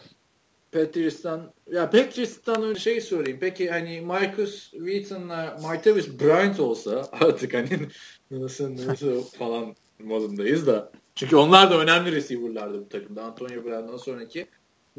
Patrice'dan 0.72 1.53
ya 1.72 1.90
Patrice'dan 1.90 2.64
önce 2.64 2.80
şey 2.80 3.02
sorayım. 3.02 3.38
Peki 3.41 3.69
hani 3.69 4.02
Marcus 4.02 4.72
Wheaton'la 4.72 5.60
Martavis 5.61 6.19
Bryant 6.19 6.60
olsa 6.60 7.10
artık 7.11 7.53
hani 7.53 7.80
nasıl 8.32 8.88
nasıl 8.88 9.24
falan 9.24 9.76
modundayız 9.99 10.68
da. 10.68 10.91
Çünkü 11.15 11.36
onlar 11.36 11.72
da 11.72 11.80
önemli 11.80 12.11
receiver'lardı 12.11 12.82
bu 12.82 12.90
takımda. 12.90 13.24
Antonio 13.24 13.64
Brown'dan 13.64 13.98
sonraki 13.98 14.48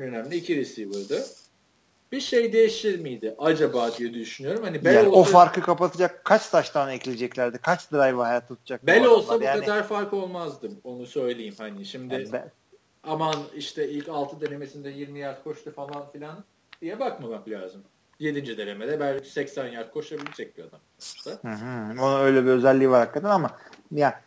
önemli 0.01 0.37
iki 0.37 0.57
receiver'dı. 0.57 1.25
Bir 2.12 2.20
şey 2.20 2.53
değişir 2.53 3.01
miydi 3.01 3.35
acaba 3.39 3.97
diye 3.99 4.15
düşünüyorum. 4.15 4.65
Hani 4.65 4.85
Bell 4.85 4.95
yani 4.95 5.09
olsa, 5.09 5.20
o 5.20 5.25
farkı 5.25 5.61
kapatacak 5.61 6.25
kaç 6.25 6.49
taştan 6.49 6.91
ekleyeceklerdi? 6.91 7.59
Kaç 7.59 7.93
drive 7.93 8.23
hayat 8.23 8.49
tutacak? 8.49 8.87
Bell 8.87 9.05
olsa 9.05 9.41
bu 9.41 9.45
yani... 9.45 9.61
kadar 9.61 9.89
fark 9.89 10.12
olmazdı. 10.12 10.70
Onu 10.85 11.07
söyleyeyim 11.07 11.55
hani. 11.59 11.85
Şimdi 11.85 12.15
yani 12.15 12.33
ben, 12.33 12.51
aman 13.03 13.37
işte 13.57 13.89
ilk 13.89 14.09
6 14.09 14.41
denemesinde 14.41 14.91
20 14.91 15.19
yard 15.19 15.45
koştu 15.45 15.75
falan 15.75 16.11
filan 16.12 16.45
diye 16.83 17.01
bakmamak 17.01 17.49
lazım. 17.49 17.83
7. 18.19 18.59
denemede 18.59 19.01
belki 19.01 19.31
80 19.31 19.69
yard 19.69 19.93
koşabilecek 19.93 20.59
bir 20.59 20.62
adam. 20.62 20.81
İşte. 21.01 21.31
Hı 21.31 21.49
hı. 21.49 22.03
Onun 22.03 22.20
öyle 22.20 22.45
bir 22.45 22.51
özelliği 22.51 22.91
var 22.91 23.01
hakikaten 23.01 23.31
ama 23.31 23.51
ya 23.93 24.20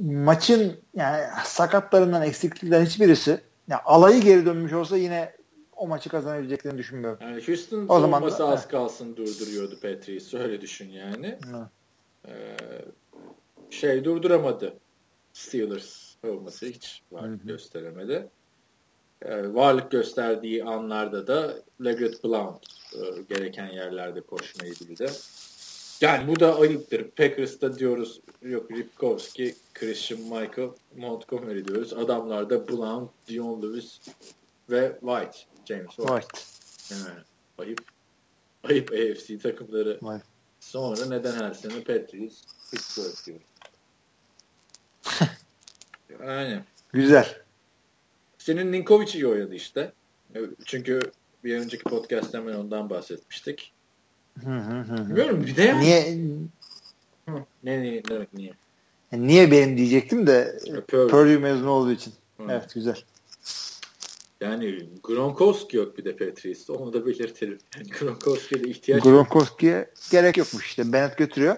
maçın 0.00 0.80
yani 0.94 1.24
sakatlarından 1.44 2.22
eksiklikten 2.22 2.84
hiçbirisi 2.84 3.40
ya 3.68 3.82
alayı 3.84 4.22
geri 4.22 4.46
dönmüş 4.46 4.72
olsa 4.72 4.96
yine 4.96 5.36
o 5.76 5.88
maçı 5.88 6.10
kazanabileceklerini 6.10 6.78
düşünmüyorum. 6.78 7.18
Yani 7.22 7.46
Houston 7.46 7.86
o 7.88 8.00
zaman 8.00 8.30
da, 8.30 8.48
az 8.48 8.68
kalsın 8.68 9.16
durduruyordu 9.16 9.80
Patrice. 9.80 10.38
Öyle 10.38 10.60
düşün 10.60 10.90
yani. 10.90 11.38
Ee, 12.28 12.56
şey 13.70 14.04
durduramadı 14.04 14.78
Steelers 15.32 16.14
olması 16.24 16.66
hiç 16.66 17.02
varlık 17.12 17.48
gösteremedi. 17.48 18.30
E, 19.22 19.54
varlık 19.54 19.90
gösterdiği 19.90 20.64
anlarda 20.64 21.26
da 21.26 21.54
Leggett 21.84 22.24
Blount 22.24 22.66
e, 22.94 23.22
gereken 23.34 23.66
yerlerde 23.66 24.20
koşmayı 24.20 24.72
bildi. 24.72 25.06
Yani 26.02 26.28
bu 26.28 26.40
da 26.40 26.58
ayıptır. 26.58 27.10
Packers'ta 27.10 27.78
diyoruz 27.78 28.20
yok 28.42 28.70
Ripkowski, 28.70 29.54
Christian 29.74 30.20
Michael, 30.20 30.70
Montgomery 30.96 31.64
diyoruz. 31.64 31.92
Adamlarda 31.92 32.68
Blount, 32.68 33.10
Dion 33.28 33.62
Lewis 33.62 34.00
ve 34.70 34.98
White. 35.00 35.38
James 35.64 35.96
White. 35.96 36.12
White. 36.12 36.38
Yani 36.90 37.20
ayıp. 37.58 37.80
Ayıp 38.64 38.92
AFC 38.92 39.38
takımları. 39.38 39.98
White. 39.98 40.24
Sonra 40.60 41.06
neden 41.06 41.32
her 41.32 41.52
sene 41.54 41.74
Patriots, 41.74 42.42
Pittsburgh 42.70 43.26
diyoruz. 43.26 43.46
Aynen. 46.20 46.64
Güzel. 46.92 47.42
Senin 48.38 48.72
Ninkovic 48.72 49.14
iyi 49.14 49.26
oynadı 49.26 49.54
işte. 49.54 49.92
Çünkü 50.64 51.00
bir 51.44 51.56
önceki 51.56 51.84
podcast'ta 51.84 52.38
hemen 52.38 52.54
ondan 52.54 52.90
bahsetmiştik. 52.90 53.71
Bilmiyorum 54.36 55.44
bir 55.46 55.56
de 55.56 55.80
niye 55.80 56.18
hı. 57.28 57.32
ne, 57.62 57.82
ne 57.82 58.04
demek 58.04 58.34
niye? 58.34 58.52
Niye 59.12 59.50
benim 59.50 59.76
diyecektim 59.76 60.26
de 60.26 60.58
Purdue, 60.88 61.06
Purdue 61.08 61.38
mezunu 61.38 61.70
olduğu 61.70 61.92
için. 61.92 62.12
Hı. 62.36 62.42
Evet 62.50 62.74
güzel. 62.74 63.02
Yani 64.40 64.88
Gronkowski 65.02 65.76
yok 65.76 65.98
bir 65.98 66.04
de 66.04 66.16
Patrice'de. 66.16 66.72
Onu 66.72 66.92
da 66.92 67.06
belirtelim. 67.06 67.58
Yani 67.76 67.88
Gronkowski'ye 68.00 68.64
de 68.64 68.68
ihtiyaç 68.68 69.02
Gronkowski'ye 69.02 69.90
gerek 70.10 70.36
yokmuş 70.36 70.66
işte. 70.66 70.92
Bennett 70.92 71.18
götürüyor. 71.18 71.56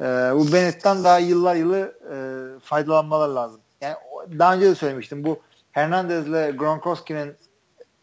Ee, 0.00 0.04
bu 0.34 0.52
Bennett'ten 0.52 1.04
daha 1.04 1.18
yıllar 1.18 1.54
yılı 1.54 1.94
e, 2.12 2.16
faydalanmalar 2.60 3.28
lazım 3.28 3.60
yani 3.80 3.96
daha 4.38 4.54
önce 4.54 4.66
de 4.66 4.74
söylemiştim 4.74 5.24
bu 5.24 5.38
Hernandez'le 5.72 6.56
Gronkowski'nin 6.58 7.28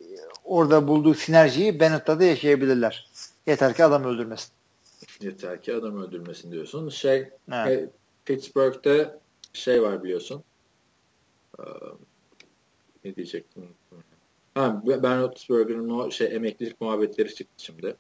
e, 0.02 0.06
orada 0.44 0.88
bulduğu 0.88 1.14
sinerjiyi 1.14 1.80
Bennett'ta 1.80 2.19
da 2.19 2.23
yaşayabilirler. 2.23 3.10
Yeter 3.48 3.74
ki 3.74 3.84
adam 3.84 4.04
öldürmesin. 4.04 4.52
Yeter 5.22 5.62
ki 5.62 5.76
adam 5.76 6.02
öldürmesin 6.04 6.52
diyorsun. 6.52 6.90
Şey 6.90 7.30
evet. 7.52 7.90
Pittsburgh'te 8.26 9.20
şey 9.54 9.82
var 9.82 10.04
biliyorsun. 10.04 10.44
Ee, 11.60 11.64
ne 13.06 13.16
diyecektim? 13.16 13.70
Ha, 14.56 14.82
ben 14.86 15.22
Roethlisberger'ın 15.22 15.90
o 15.90 16.12
şey 16.12 16.36
emeklilik 16.36 16.82
muhabbetleri 16.82 17.36
çıktı 17.36 17.64
şimdi. 17.64 17.96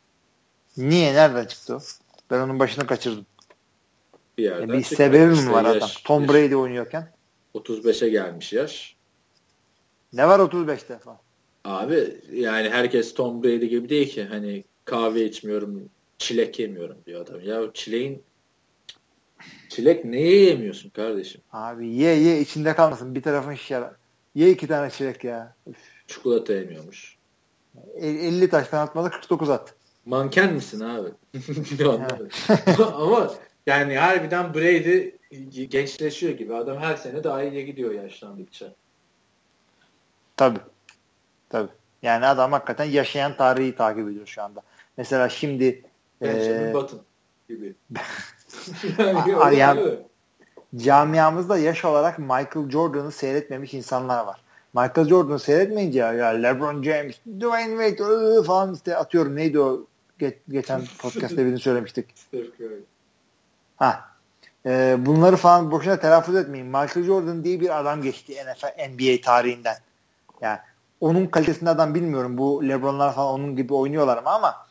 Niye? 0.77 1.13
Nereden 1.13 1.45
çıktı 1.45 1.75
o? 1.75 1.79
Ben 2.31 2.39
onun 2.39 2.59
başını 2.59 2.87
kaçırdım. 2.87 3.25
Bir 4.37 4.43
yerden 4.43 4.67
yani 4.67 4.77
bir 4.77 4.83
sebebi 4.83 5.33
mi 5.41 5.51
var 5.51 5.63
yaş, 5.65 5.77
adam? 5.77 5.89
Tom 6.03 6.27
Brady 6.27 6.55
oynuyorken. 6.55 7.11
35'e 7.55 8.09
gelmiş 8.09 8.53
yaş. 8.53 8.95
Ne 10.13 10.27
var 10.27 10.39
35 10.39 10.89
defa? 10.89 11.19
Abi 11.63 12.21
yani 12.31 12.69
herkes 12.69 13.13
Tom 13.13 13.43
Brady 13.43 13.65
gibi 13.65 13.89
değil 13.89 14.09
ki. 14.09 14.23
Hani 14.23 14.63
kahve 14.85 15.25
içmiyorum 15.25 15.89
çilek 16.17 16.59
yemiyorum 16.59 16.97
diyor 17.05 17.21
adam. 17.21 17.41
Ya 17.41 17.73
çileğin 17.73 18.23
çilek 19.69 20.05
neye 20.05 20.41
yemiyorsun 20.41 20.89
kardeşim? 20.89 21.41
Abi 21.53 21.87
ye 21.87 22.15
ye 22.15 22.41
içinde 22.41 22.75
kalmasın. 22.75 23.15
Bir 23.15 23.21
tarafın 23.21 23.55
şişer. 23.55 23.83
Ye 24.35 24.49
iki 24.49 24.67
tane 24.67 24.89
çilek 24.89 25.23
ya. 25.23 25.55
Üf. 25.67 25.77
Çikolata 26.07 26.53
yemiyormuş. 26.53 27.17
50 27.95 28.49
taştan 28.49 28.79
atmadı 28.85 29.09
49 29.09 29.49
at. 29.49 29.73
Manken 30.05 30.53
misin 30.53 30.79
abi? 30.79 31.09
Ama 32.93 33.31
yani 33.65 33.97
harbiden 33.97 34.53
Brady 34.53 35.09
gençleşiyor 35.65 36.33
gibi. 36.33 36.55
Adam 36.55 36.77
her 36.77 36.95
sene 36.95 37.23
daha 37.23 37.43
iyiye 37.43 37.61
gidiyor 37.61 37.91
yaşlandıkça. 37.91 38.73
Tabii. 40.37 40.59
Tabii. 41.49 41.71
Yani 42.01 42.25
adam 42.25 42.51
hakikaten 42.51 42.85
yaşayan 42.85 43.37
tarihi 43.37 43.75
takip 43.75 44.09
ediyor 44.09 44.27
şu 44.27 44.43
anda. 44.43 44.61
Mesela 44.97 45.29
şimdi 45.29 45.83
Benjamin 46.21 46.67
ee, 46.67 46.73
Button 46.73 47.01
gibi. 47.49 47.75
yani, 48.97 49.57
yani, 49.57 49.99
camiamızda 50.75 51.57
yaş 51.57 51.85
olarak 51.85 52.19
Michael 52.19 52.69
Jordan'ı 52.69 53.11
seyretmemiş 53.11 53.73
insanlar 53.73 54.25
var. 54.25 54.41
Michael 54.73 55.07
Jordan'ı 55.07 55.39
seyretmeyince 55.39 55.99
ya, 55.99 56.13
ya 56.13 56.27
LeBron 56.27 56.83
James, 56.83 57.15
Dwayne 57.39 57.89
Wade 57.89 58.09
ıı, 58.09 58.43
falan 58.43 58.73
işte 58.73 58.97
atıyorum 58.97 59.35
neydi 59.35 59.59
o 59.59 59.85
Ge- 60.19 60.37
geçen 60.49 60.81
podcast'te 60.99 61.45
birini 61.45 61.59
söylemiştik. 61.59 62.05
ha. 63.75 64.05
Ee, 64.65 64.95
bunları 64.99 65.35
falan 65.35 65.71
boşuna 65.71 65.99
telaffuz 65.99 66.35
etmeyin. 66.35 66.65
Michael 66.65 67.03
Jordan 67.03 67.43
diye 67.43 67.61
bir 67.61 67.79
adam 67.79 68.01
geçti 68.01 68.33
NFL, 68.33 68.89
NBA 68.89 69.21
tarihinden. 69.21 69.75
Yani 70.41 70.59
onun 71.01 71.25
kalitesinde 71.25 71.69
adam 71.69 71.95
bilmiyorum. 71.95 72.37
Bu 72.37 72.67
LeBron'lar 72.67 73.15
falan 73.15 73.33
onun 73.33 73.55
gibi 73.55 73.73
oynuyorlar 73.73 74.17
ama 74.17 74.31
ama 74.31 74.64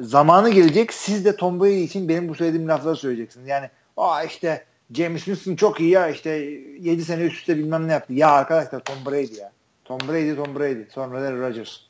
zamanı 0.00 0.50
gelecek 0.50 0.92
siz 0.92 1.24
de 1.24 1.36
Tom 1.36 1.60
Brady 1.60 1.84
için 1.84 2.08
benim 2.08 2.28
bu 2.28 2.34
söylediğim 2.34 2.68
lafları 2.68 2.96
söyleyeceksiniz. 2.96 3.48
Yani 3.48 3.70
aa 3.96 4.24
işte 4.24 4.64
James 4.92 5.24
Winston 5.24 5.56
çok 5.56 5.80
iyi 5.80 5.90
ya 5.90 6.08
işte 6.08 6.30
7 6.80 7.04
sene 7.04 7.22
üst 7.22 7.36
üste 7.36 7.56
bilmem 7.56 7.88
ne 7.88 7.92
yaptı. 7.92 8.12
Ya 8.12 8.30
arkadaşlar 8.30 8.84
Tom 8.84 8.96
Brady 9.06 9.34
ya. 9.34 9.52
Tom 9.84 9.98
Brady 10.08 10.34
Tom 10.34 10.54
Brady. 10.54 10.84
Sonra 10.90 11.22
da 11.22 11.32
Rodgers. 11.32 11.80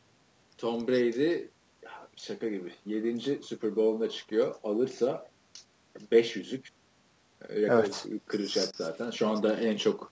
Tom 0.59 0.89
Brady 0.89 1.47
şaka 2.17 2.49
gibi. 2.49 2.73
7. 2.87 3.43
Super 3.43 3.77
Bowl'una 3.77 4.09
çıkıyor. 4.09 4.55
Alırsa 4.65 5.27
5 6.13 6.37
yüzük 6.37 6.69
evet. 7.51 8.07
kıracak 8.27 8.77
zaten. 8.77 9.11
Şu 9.11 9.29
anda 9.29 9.57
en 9.57 9.77
çok 9.77 10.11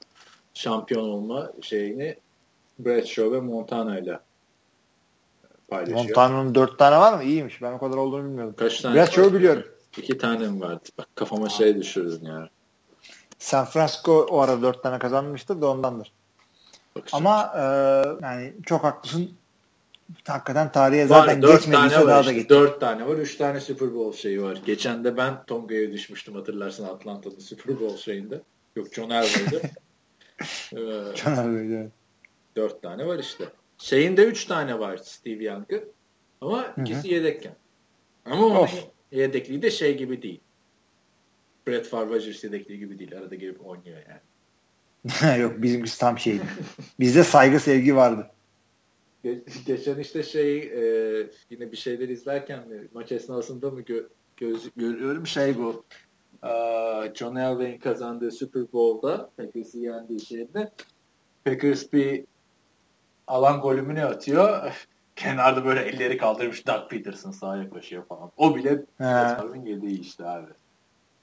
şampiyon 0.55 1.09
olma 1.09 1.53
şeyini 1.61 2.17
Bradshaw 2.79 3.33
ve 3.33 3.41
Montana 3.41 3.99
ile 3.99 4.19
paylaşıyor. 5.69 5.99
Montana'nın 5.99 6.55
4 6.55 6.79
tane 6.79 6.97
var 6.97 7.13
mı? 7.13 7.25
İyiymiş. 7.25 7.63
Ben 7.63 7.73
o 7.73 7.79
kadar 7.79 7.97
olduğunu 7.97 8.25
bilmiyordum. 8.25 8.55
Kaç 8.59 8.81
tane? 8.81 8.95
Bradshaw'u 8.95 9.35
biliyorum. 9.35 9.65
İki 9.97 10.19
tane 10.19 10.49
mi 10.49 10.61
vardı? 10.61 10.89
Bak 10.99 11.09
kafama 11.15 11.49
şey 11.49 11.77
düşürdün 11.77 12.27
ya. 12.27 12.49
San 13.39 13.65
Francisco 13.65 14.27
o 14.31 14.41
ara 14.41 14.63
4 14.63 14.83
tane 14.83 14.99
kazanmıştır 14.99 15.61
da 15.61 15.71
ondandır. 15.71 16.13
Bakacağım. 16.97 17.27
Ama 17.27 17.53
e, 17.57 17.63
yani 18.23 18.55
çok 18.67 18.85
haklısın 18.85 19.31
hakikaten 20.25 20.73
tarihe 20.73 21.07
zaten 21.07 21.43
var, 21.43 21.49
geçmediyse 21.55 22.07
daha 22.07 22.21
işte, 22.21 22.31
da 22.31 22.33
geçti. 22.33 22.49
Dört 22.49 22.81
tane 22.81 23.07
var. 23.07 23.17
Üç 23.17 23.37
tane 23.37 23.61
Super 23.61 23.95
Bowl 23.95 24.19
şeyi 24.19 24.43
var. 24.43 24.59
Geçen 24.67 25.05
de 25.05 25.17
ben 25.17 25.45
Tonga'ya 25.47 25.93
düşmüştüm 25.93 26.35
hatırlarsın 26.35 26.85
Atlanta'da 26.85 27.41
Super 27.41 27.81
Bowl 27.81 27.97
şeyinde. 27.97 28.41
Yok 28.77 28.95
John 28.95 29.11
Elway'de. 29.11 29.57
ee, 30.73 31.17
John 31.17 31.33
Elway'de. 31.33 31.91
Dört 32.57 32.83
tane 32.83 33.07
var 33.07 33.19
işte. 33.19 33.45
Şeyinde 33.85 34.25
üç 34.25 34.45
tane 34.45 34.79
var 34.79 34.97
Steve 34.97 35.45
Young'ı. 35.45 35.89
Ama 36.41 36.75
ikisi 36.81 37.09
yedekken. 37.09 37.55
Ama 38.25 38.47
onun 38.47 38.69
yedekliği 39.13 39.63
de 39.63 39.71
şey 39.71 39.97
gibi 39.97 40.23
değil. 40.23 40.41
Brett 41.67 41.87
Favre 41.87 42.33
yedekliği 42.43 42.79
gibi 42.79 42.99
değil. 42.99 43.19
Arada 43.19 43.35
gelip 43.35 43.67
oynuyor 43.67 43.99
yani. 44.09 45.41
Yok 45.41 45.63
bizimkisi 45.63 46.01
tam 46.01 46.19
şeydi. 46.19 46.43
Bizde 47.01 47.25
saygı 47.25 47.61
sevgi 47.61 47.97
vardı. 47.97 48.31
geçen 49.67 49.99
işte 49.99 50.23
şey 50.23 50.59
e, 50.59 51.27
yine 51.51 51.73
bir 51.73 51.77
şeyler 51.77 52.09
izlerken 52.09 52.69
mi, 52.69 52.89
maç 52.95 53.13
esnasında 53.13 53.71
mı 53.71 53.81
gö, 53.81 54.09
göz, 54.37 54.71
görüyorum 54.77 55.27
şey 55.27 55.59
bu 55.59 55.85
e, 56.43 56.51
John 57.15 57.37
Elway'in 57.37 57.79
kazandığı 57.79 58.31
Super 58.31 58.73
Bowl'da 58.73 59.31
Packers'ı 59.37 59.79
yendiği 59.79 60.21
şeyde 60.21 60.73
Packers 61.45 61.93
bir 61.93 62.25
alan 63.27 63.61
golümünü 63.61 64.05
atıyor. 64.05 64.73
Kenarda 65.17 65.65
böyle 65.65 65.81
elleri 65.81 66.19
kaldırmış 66.19 66.67
Doug 66.67 66.91
Peterson 66.91 67.31
sahaya 67.31 67.71
koşuyor 67.71 68.07
falan. 68.07 68.31
O 68.37 68.57
bile 68.57 68.85
Peterson'ın 68.99 69.67
yediği 69.67 70.01
işte 70.01 70.25
abi. 70.25 70.47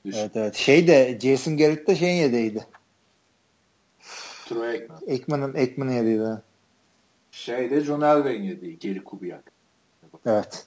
Düşün. 0.06 0.20
Evet 0.20 0.32
evet. 0.36 0.56
Şey 0.56 0.88
de 0.88 1.20
Jason 1.22 1.58
Garrett 1.58 1.88
de 1.88 1.96
şeyin 1.96 2.22
yedeğiydi. 2.22 2.68
Troy 4.46 4.70
Aikman. 4.70 5.00
Aikman'ın 5.10 5.54
Aikman'ın 5.54 5.92
yedeğiydi. 5.92 6.42
Şeyde 7.32 7.82
John 7.82 8.02
Elway'in 8.02 8.44
yediği 8.44 8.80
geri 8.80 9.04
Kubiak. 9.04 9.52
Evet. 10.26 10.66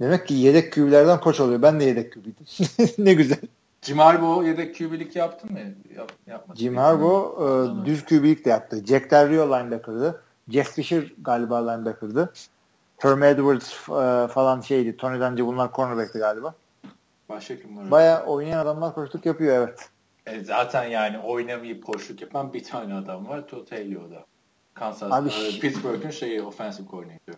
Demek 0.00 0.26
ki 0.26 0.34
yedek 0.34 0.72
kübülerden 0.72 1.20
koç 1.20 1.40
oluyor. 1.40 1.62
Ben 1.62 1.80
de 1.80 1.84
yedek 1.84 2.12
kübüydüm. 2.12 2.46
ne 2.98 3.14
güzel. 3.14 3.38
Jim 3.82 3.98
Harbaugh 3.98 4.46
yedek 4.46 4.74
kübülük 4.74 5.16
yaptın 5.16 5.52
mı? 5.52 5.58
Yap, 5.96 6.12
yapmadı. 6.26 6.58
Jim 6.58 6.76
Harbaugh 6.76 7.82
e, 7.82 7.86
düz 7.86 8.04
kübülük 8.04 8.44
de 8.44 8.50
yaptı. 8.50 8.82
Jack 8.86 9.10
Del 9.10 9.30
Rio 9.30 9.46
linebacker'dı. 9.48 10.22
Jeff 10.50 10.72
Fisher 10.72 11.12
galiba 11.22 11.70
linebacker'dı. 11.70 12.32
Herm 12.98 13.22
Edwards 13.22 13.72
e, 13.88 14.28
falan 14.28 14.60
şeydi. 14.60 14.96
Tony 14.96 15.20
Dungy 15.20 15.42
bunlar 15.42 15.72
cornerback'ti 15.72 16.18
galiba. 16.18 16.54
Başka 17.28 17.56
kim 17.56 17.76
var? 17.76 17.90
Baya 17.90 18.24
oynayan 18.24 18.58
adamlar 18.58 18.94
koştuk 18.94 19.26
yapıyor 19.26 19.56
evet. 19.56 19.88
E, 20.26 20.44
zaten 20.44 20.84
yani 20.84 21.18
oynamayıp 21.18 21.86
koştuk 21.86 22.20
yapan 22.20 22.52
bir 22.52 22.64
tane 22.64 22.94
adam 22.94 23.28
var. 23.28 23.44
Haley 23.70 23.96
Kansas, 24.74 25.12
Abi, 25.12 25.28
e, 25.28 25.60
Pittsburgh'ın 25.60 26.10
şeyi 26.10 26.42
offensive 26.42 26.86
coordinator. 26.90 27.34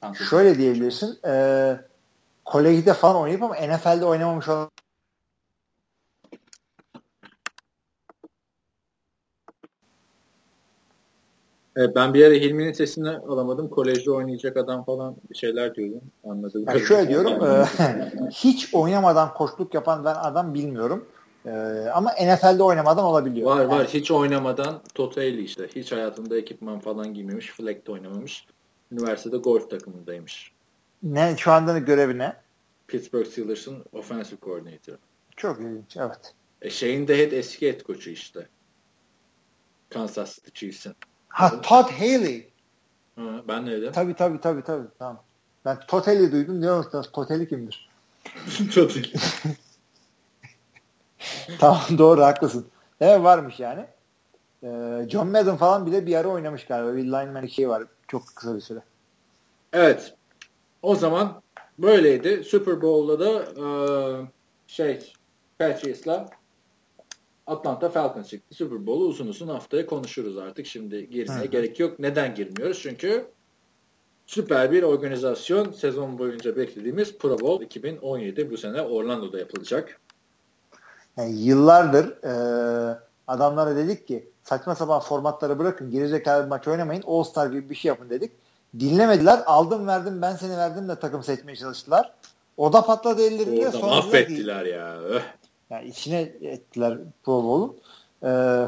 Kansas 0.00 0.28
şöyle 0.28 0.58
diyebilirsin. 0.58 1.18
E, 1.26 1.76
kolejde 2.44 2.94
falan 2.94 3.16
oynayıp 3.16 3.42
ama 3.42 3.54
NFL'de 3.54 4.04
oynamamış 4.04 4.48
olan 4.48 4.70
Evet, 11.76 11.96
ben 11.96 12.14
bir 12.14 12.24
ara 12.24 12.34
Hilmi'nin 12.34 12.72
sesini 12.72 13.10
alamadım. 13.10 13.68
Kolejde 13.68 14.10
oynayacak 14.10 14.56
adam 14.56 14.84
falan 14.84 15.16
bir 15.30 15.34
şeyler 15.34 15.74
diyordum. 15.74 16.00
Anladım. 16.24 16.64
Yani 16.68 16.80
şöyle 16.80 17.08
diyorum. 17.08 17.44
e, 17.44 17.64
hiç 18.30 18.74
oynamadan 18.74 19.34
koçluk 19.34 19.74
yapan 19.74 20.04
ben 20.04 20.14
adam 20.14 20.54
bilmiyorum. 20.54 21.06
Ee, 21.46 21.50
ama 21.94 22.12
NFL'de 22.12 22.62
oynamadan 22.62 23.04
olabiliyor. 23.04 23.50
Var 23.50 23.60
yani. 23.60 23.70
var. 23.70 23.86
Hiç 23.86 24.10
oynamadan 24.10 24.82
Totali 24.94 25.42
işte. 25.42 25.68
Hiç 25.76 25.92
hayatında 25.92 26.36
ekipman 26.36 26.80
falan 26.80 27.14
giymemiş. 27.14 27.50
Flag'de 27.50 27.92
oynamamış. 27.92 28.46
Üniversitede 28.92 29.36
golf 29.36 29.70
takımındaymış. 29.70 30.52
Ne? 31.02 31.34
Şu 31.38 31.52
anda 31.52 31.78
görevi 31.78 32.18
ne? 32.18 32.36
Pittsburgh 32.88 33.26
Steelers'ın 33.26 33.84
offensive 33.92 34.40
coordinator. 34.40 34.94
Çok 35.36 35.60
ilginç. 35.60 35.96
Evet. 35.96 36.34
E 36.62 36.70
şeyin 36.70 37.08
de 37.08 37.18
head, 37.18 37.32
eski 37.32 37.68
head 37.68 37.82
koçu 37.82 38.10
işte. 38.10 38.48
Kansas 39.90 40.34
City 40.34 40.50
Chiefs'in. 40.54 40.94
Ha 41.32 41.60
Todd 41.60 41.90
Haley. 41.90 42.50
Ha, 43.16 43.22
ben 43.48 43.66
ne 43.66 43.70
dedim? 43.70 43.92
Tabii 43.92 44.14
tabii 44.14 44.40
tabii 44.40 44.62
tabii. 44.62 44.86
Tamam. 44.98 45.22
Ben 45.64 45.78
Totally 45.88 46.32
duydum. 46.32 46.60
Ne 46.60 46.72
olursa 46.72 47.02
Totally 47.02 47.48
kimdir? 47.48 47.88
Totally. 48.74 49.12
tamam 51.58 51.82
doğru 51.98 52.22
haklısın. 52.22 52.66
Evet 53.00 53.22
varmış 53.22 53.60
yani. 53.60 53.86
Ee, 54.62 55.06
John 55.08 55.28
Madden 55.28 55.56
falan 55.56 55.86
bile 55.86 56.06
bir 56.06 56.14
ara 56.14 56.28
oynamış 56.28 56.66
galiba. 56.66 56.96
Bir 56.96 57.04
lineman 57.04 57.46
şey 57.46 57.68
var. 57.68 57.82
Çok 58.08 58.26
kısa 58.34 58.54
bir 58.56 58.60
süre. 58.60 58.78
Evet. 59.72 60.14
O 60.82 60.94
zaman 60.96 61.42
böyleydi. 61.78 62.44
Super 62.44 62.82
Bowl'da 62.82 63.20
da 63.20 63.42
e, 63.42 63.66
şey 64.66 65.12
Patriots'la 65.58 66.28
Atlanta 67.46 67.88
Falcons 67.88 68.28
çıktı. 68.28 68.54
Super 68.54 68.86
Bowl'u 68.86 69.04
uzun 69.04 69.26
uzun 69.26 69.48
haftaya 69.48 69.86
konuşuruz 69.86 70.38
artık. 70.38 70.66
Şimdi 70.66 71.10
girmeye 71.10 71.46
gerek 71.46 71.80
yok. 71.80 71.98
Neden 71.98 72.34
girmiyoruz? 72.34 72.80
Çünkü 72.82 73.26
süper 74.26 74.72
bir 74.72 74.82
organizasyon 74.82 75.72
sezon 75.72 76.18
boyunca 76.18 76.56
beklediğimiz 76.56 77.18
Pro 77.18 77.40
Bowl 77.40 77.64
2017 77.64 78.50
bu 78.50 78.56
sene 78.56 78.82
Orlando'da 78.82 79.38
yapılacak. 79.38 80.00
Yani 81.16 81.40
yıllardır 81.40 82.24
e, 82.24 82.98
adamlara 83.26 83.76
dedik 83.76 84.06
ki 84.06 84.28
saçma 84.42 84.74
sapan 84.74 85.00
formatları 85.00 85.58
bırakın 85.58 85.90
gerizekalı 85.90 86.44
bir 86.44 86.48
maç 86.48 86.68
oynamayın 86.68 87.02
All 87.06 87.22
Star 87.22 87.46
gibi 87.50 87.70
bir 87.70 87.74
şey 87.74 87.88
yapın 87.88 88.10
dedik. 88.10 88.32
Dinlemediler. 88.80 89.40
Aldım 89.46 89.86
verdim 89.86 90.22
ben 90.22 90.36
seni 90.36 90.56
verdim 90.56 90.88
de 90.88 90.98
takım 91.00 91.22
seçmeye 91.22 91.56
çalıştılar. 91.56 92.14
O 92.56 92.72
da 92.72 92.84
patladı 92.84 93.22
ellerinde. 93.22 93.68
Orada 93.68 93.78
mahvettiler 93.78 94.64
ya. 94.64 95.00
Yani 95.72 95.88
içine 95.88 96.20
ettiler 96.42 96.98
Pro 97.24 97.44
Bowl'un. 97.44 97.76
Ee, 98.22 98.26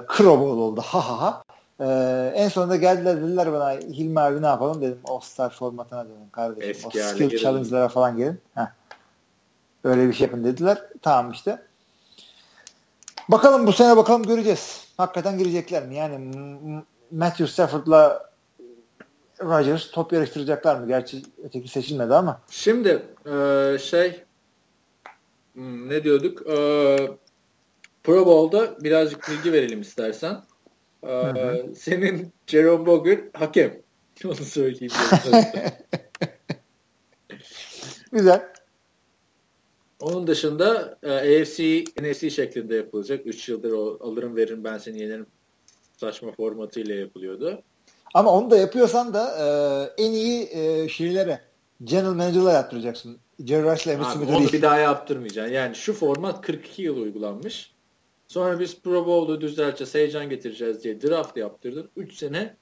Pro 0.09 0.41
Bowl 0.41 0.59
oldu. 0.59 0.81
Ha 0.81 1.09
ha 1.09 1.23
ha. 1.23 1.43
Ee, 1.81 2.33
en 2.35 2.49
sonunda 2.49 2.77
geldiler 2.77 3.23
dediler 3.23 3.53
bana 3.53 3.73
Hilmi 3.73 4.21
abi 4.21 4.43
ne 4.43 4.47
yapalım 4.47 4.83
dedim 4.83 5.01
All 5.05 5.21
Star 5.21 5.51
formatına 5.51 6.05
dedim 6.05 6.31
kardeşim. 6.33 6.71
Eski 6.71 6.87
o 6.87 7.03
skill 7.03 7.39
challenge'lara 7.39 7.89
falan 7.89 8.17
gelin. 8.17 8.41
Heh. 8.55 8.67
Öyle 9.85 10.09
bir 10.09 10.13
şey 10.13 10.27
yapın 10.27 10.45
dediler. 10.45 10.83
Tamam 11.03 11.33
işte. 11.33 11.63
Bakalım 13.29 13.67
bu 13.67 13.73
sene 13.73 13.97
bakalım 13.97 14.23
göreceğiz. 14.23 14.89
Hakikaten 14.97 15.39
girecekler 15.39 15.87
mi? 15.87 15.95
Yani 15.95 16.35
Matthew 17.11 17.47
Stafford'la 17.47 18.31
Rodgers 19.41 19.91
top 19.91 20.13
yarıştıracaklar 20.13 20.77
mı? 20.77 20.89
Gerçi 20.89 21.23
öteki 21.45 21.69
seçilmedi 21.69 22.15
ama. 22.15 22.41
Şimdi 22.51 23.03
e, 23.27 23.77
şey 23.81 24.25
hmm, 25.55 25.89
ne 25.89 26.05
diyorduk? 26.05 26.47
E, 26.47 26.57
Pro 28.03 28.27
Bowl'da 28.27 28.85
birazcık 28.85 29.29
bilgi 29.29 29.53
verelim 29.53 29.81
istersen. 29.81 30.43
E, 31.03 31.07
hı 31.07 31.31
hı. 31.31 31.75
Senin 31.75 32.33
Jerome 32.47 32.87
Boger 32.87 33.21
hakem. 33.33 33.83
Onu 34.25 34.35
söyleyeyim. 34.35 34.93
Güzel. 38.13 38.53
Onun 40.01 40.27
dışında 40.27 40.99
e, 41.03 41.11
AFC, 41.11 41.85
NFC 42.01 42.31
şeklinde 42.31 42.77
yapılacak. 42.77 43.27
3 43.27 43.49
yıldır 43.49 43.73
o 43.73 43.99
alırım 44.01 44.37
veririm 44.37 44.65
ben 44.65 44.79
seni 44.79 45.01
yenerim 45.01 45.27
saçma 45.97 46.33
formatıyla 46.33 46.95
yapılıyordu. 46.95 47.63
Ama 48.15 48.33
onu 48.33 48.51
da 48.51 48.57
yapıyorsan 48.57 49.15
da 49.15 49.29
e, 49.39 49.47
en 50.05 50.13
iyi 50.13 50.49
e, 50.53 50.89
şeylere 50.89 51.41
general 51.85 52.15
manager'la 52.15 52.53
yaptıracaksın. 52.53 53.19
Jerry 53.45 53.73
Rice'la 53.73 53.93
Emmitt 53.93 54.09
Smith'e 54.09 54.35
Onu 54.35 54.53
bir 54.53 54.63
daha 54.63 54.79
yaptırmayacaksın. 54.79 55.55
Yani 55.55 55.75
şu 55.75 55.93
format 55.93 56.41
42 56.41 56.83
yıl 56.83 56.97
uygulanmış. 56.97 57.75
Sonra 58.29 58.61
biz 58.61 58.81
Pro 58.81 59.07
Bowl'u 59.07 59.41
düzelteceğiz, 59.41 59.95
heyecan 59.95 60.31
getireceğiz 60.31 60.85
diye 60.85 61.03
draft 61.03 61.37
yaptırdın. 61.37 61.91
3 61.97 62.15
sene 62.15 62.57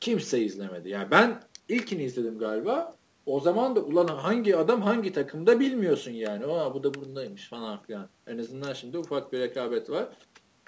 kimse 0.00 0.40
izlemedi. 0.40 0.88
Yani 0.88 1.10
ben 1.10 1.42
ilkini 1.68 2.02
izledim 2.02 2.38
galiba. 2.38 2.96
O 3.26 3.40
zaman 3.40 3.76
da 3.76 3.80
ulan 3.80 4.06
hangi 4.06 4.56
adam 4.56 4.82
hangi 4.82 5.12
takımda 5.12 5.60
bilmiyorsun 5.60 6.10
yani. 6.10 6.46
Aa 6.46 6.74
bu 6.74 6.82
da 6.82 6.94
bundaymış 6.94 7.48
falan 7.48 7.82
filan. 7.82 8.08
En 8.26 8.38
azından 8.38 8.72
şimdi 8.72 8.98
ufak 8.98 9.32
bir 9.32 9.40
rekabet 9.40 9.90
var. 9.90 10.08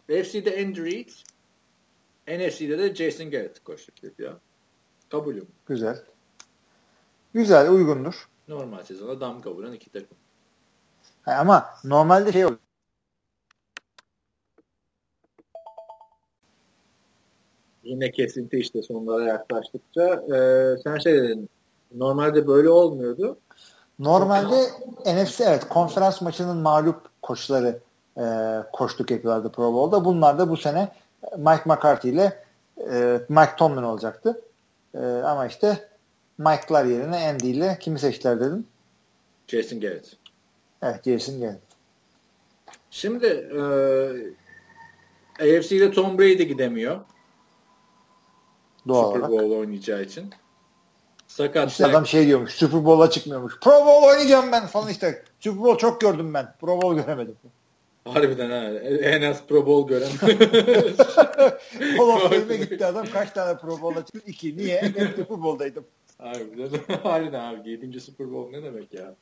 FC'de 0.06 0.50
Andrew 0.50 0.84
Reid, 0.84 1.08
NFC'de 2.28 2.78
de 2.78 2.94
Jason 2.94 3.30
Garrett 3.30 3.64
koştuk 3.64 4.18
ya. 4.18 4.38
Kabulüm. 5.08 5.46
Güzel. 5.66 6.04
Güzel, 7.34 7.70
uygundur. 7.70 8.28
Normal 8.48 8.82
sezona 8.82 9.20
damga 9.20 9.50
vuran 9.50 9.72
iki 9.72 9.90
takım. 9.90 10.16
Ha, 11.22 11.32
ama 11.40 11.66
normalde 11.84 12.32
şey 12.32 12.46
olur. 12.46 12.58
Yine 17.84 18.10
kesinti 18.10 18.58
işte 18.58 18.82
sonlara 18.82 19.24
yaklaştıkça. 19.24 20.02
Ee, 20.34 20.76
sen 20.84 20.98
şey 20.98 21.14
dedin, 21.14 21.48
normalde 21.94 22.46
böyle 22.46 22.70
olmuyordu. 22.70 23.38
Normalde 23.98 24.62
NFC 25.06 25.44
evet 25.44 25.68
konferans 25.68 26.20
maçının 26.20 26.56
mağlup 26.56 27.22
koçları 27.22 27.78
e, 28.18 28.24
koştuk 28.72 29.10
yapıyorlardı 29.10 29.52
Pro 29.52 29.74
Bowl'da. 29.74 30.04
Bunlar 30.04 30.38
da 30.38 30.50
bu 30.50 30.56
sene 30.56 30.92
Mike 31.36 31.62
McCarthy 31.64 32.12
ile 32.12 32.44
e, 32.90 33.20
Mike 33.28 33.56
Tomlin 33.56 33.82
olacaktı. 33.82 34.40
E, 34.94 34.98
ama 35.06 35.46
işte 35.46 35.89
Mike'lar 36.40 36.84
yerine 36.84 37.28
Andy 37.28 37.50
ile 37.50 37.78
kimi 37.80 37.98
seçtiler 37.98 38.40
dedim? 38.40 38.66
Jason 39.48 39.80
Garrett. 39.80 40.16
Evet 40.82 41.04
Jason 41.04 41.40
Garrett. 41.40 41.60
Şimdi 42.90 43.26
e, 43.26 43.60
AFC'de 45.58 45.92
Tom 45.92 46.18
Brady 46.18 46.42
gidemiyor. 46.42 47.00
Doğal 48.88 49.14
Super 49.14 49.30
Bowl 49.30 49.50
oynayacağı 49.50 50.02
için. 50.02 50.30
Sakat. 51.26 51.70
İşte 51.70 51.86
adam 51.86 52.06
şey 52.06 52.26
diyormuş. 52.26 52.52
Super 52.52 52.84
Bowl'a 52.84 53.10
çıkmıyormuş. 53.10 53.60
Pro 53.60 53.86
Bowl 53.86 54.06
oynayacağım 54.06 54.52
ben 54.52 54.66
falan 54.66 54.88
işte. 54.88 55.24
Super 55.40 55.62
Bowl 55.62 55.78
çok 55.78 56.00
gördüm 56.00 56.34
ben. 56.34 56.54
Pro 56.60 56.82
Bowl 56.82 56.96
göremedim. 57.02 57.36
Harbiden 58.04 58.50
ha. 58.50 58.78
En 58.88 59.22
az 59.22 59.46
Pro 59.46 59.66
Bowl 59.66 59.88
gören. 59.88 60.10
Hall 61.96 62.08
of 62.08 62.48
gitti 62.70 62.86
adam. 62.86 63.06
Kaç 63.12 63.30
tane 63.30 63.58
Pro 63.58 63.80
Bowl'a 63.80 64.04
çıktı? 64.04 64.20
İki. 64.26 64.56
Niye? 64.56 64.92
Ben 64.96 65.06
Super 65.06 65.42
Bowl'daydım. 65.42 65.84
Harbiden. 66.20 66.96
Harbiden 67.02 67.40
abi. 67.40 67.70
Yedinci 67.70 68.00
Super 68.00 68.32
Bowl 68.32 68.50
ne 68.50 68.62
demek 68.62 68.94
ya? 68.94 69.14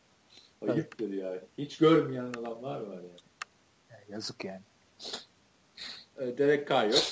Ayıptır 0.69 1.12
ya. 1.12 1.35
Hiç 1.59 1.79
görmeyen 1.79 2.25
adamlar 2.25 2.81
var 2.81 2.97
ya. 2.97 3.16
ya 3.91 3.99
yazık 4.09 4.45
yani. 4.45 4.61
Ee, 6.19 6.39
Derek 6.39 6.69
Carr 6.69 6.85
yok. 6.85 7.05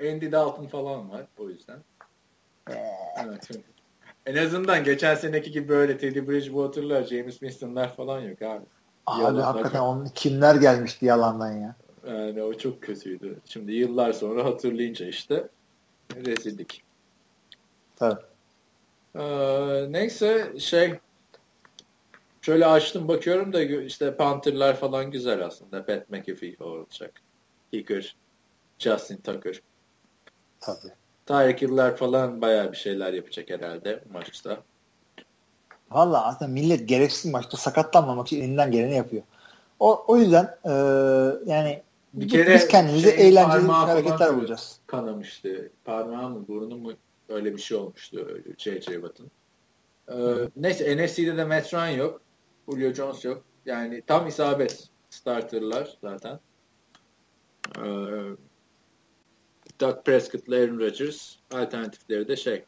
Andy 0.00 0.32
Dalton 0.32 0.66
falan 0.66 1.10
var 1.10 1.26
o 1.38 1.48
yüzden. 1.48 1.78
Ee. 2.70 2.74
evet. 3.24 3.50
En 4.26 4.36
azından 4.36 4.84
geçen 4.84 5.14
seneki 5.14 5.50
gibi 5.50 5.68
böyle 5.68 5.98
Teddy 5.98 6.28
Bridgewater'lar, 6.28 7.02
James 7.02 7.38
Winston'lar 7.38 7.96
falan 7.96 8.20
yok 8.20 8.42
abi. 8.42 8.64
Abi 9.06 9.22
Yalan 9.22 9.40
hakikaten 9.40 9.80
onun 9.80 10.06
kimler 10.06 10.54
gelmişti 10.54 11.06
yalandan 11.06 11.52
ya. 11.52 11.76
Yani 12.06 12.42
o 12.42 12.54
çok 12.54 12.82
kötüydü. 12.82 13.38
Şimdi 13.44 13.72
yıllar 13.72 14.12
sonra 14.12 14.44
hatırlayınca 14.44 15.06
işte 15.06 15.48
rezillik. 16.24 16.82
Tabii. 17.96 18.20
Ee, 19.18 19.92
neyse 19.92 20.52
şey 20.58 20.94
şöyle 22.42 22.66
açtım 22.66 23.08
bakıyorum 23.08 23.52
da 23.52 23.62
işte 23.62 24.16
Panther'lar 24.16 24.76
falan 24.76 25.10
güzel 25.10 25.46
aslında. 25.46 25.86
Pat 25.86 26.10
McAfee 26.10 26.56
olacak. 26.60 27.12
Kicker, 27.72 28.16
Justin 28.78 29.16
Tucker. 29.16 29.60
Tabii. 30.60 30.92
Tarık 31.26 31.62
Yıllar 31.62 31.96
falan 31.96 32.40
bayağı 32.40 32.72
bir 32.72 32.76
şeyler 32.76 33.12
yapacak 33.12 33.50
herhalde 33.50 34.04
maçta. 34.12 34.62
Valla 35.90 36.26
aslında 36.26 36.50
millet 36.50 36.88
gereksiz 36.88 37.32
maçta 37.32 37.56
sakatlanmamak 37.56 38.26
için 38.26 38.42
elinden 38.42 38.70
geleni 38.70 38.96
yapıyor. 38.96 39.22
O, 39.80 40.04
o 40.06 40.16
yüzden 40.16 40.56
e, 40.64 40.72
yani 41.46 41.82
bir 42.14 42.28
kere 42.28 42.54
biz 42.54 42.68
kendimize 42.68 43.16
şey, 43.16 43.28
eğlenceli 43.28 43.66
hareketler 43.72 44.36
bulacağız. 44.36 44.78
Kanamıştı. 44.86 45.70
Parmağı 45.84 46.30
mı 46.30 46.48
burnu 46.48 46.76
mu 46.76 46.92
öyle 47.28 47.52
bir 47.52 47.60
şey 47.60 47.76
olmuştu 47.76 48.42
J.J. 48.58 48.92
Watt'ın. 48.92 49.30
Ee, 50.08 50.48
neyse 50.56 50.96
NFC'de 50.96 51.36
de 51.36 51.44
Matt 51.44 51.74
Ryan 51.74 51.88
yok. 51.88 52.20
Julio 52.68 52.92
Jones 52.92 53.24
yok. 53.24 53.44
Yani 53.66 54.02
tam 54.06 54.26
isabet 54.26 54.88
starterlar 55.10 55.98
zaten. 56.02 56.40
Ee, 57.78 57.82
Doug 59.80 60.04
Prescott'la 60.04 60.56
Aaron 60.56 60.78
Rodgers. 60.78 61.36
Alternatifleri 61.54 62.28
de 62.28 62.36
şey 62.36 62.64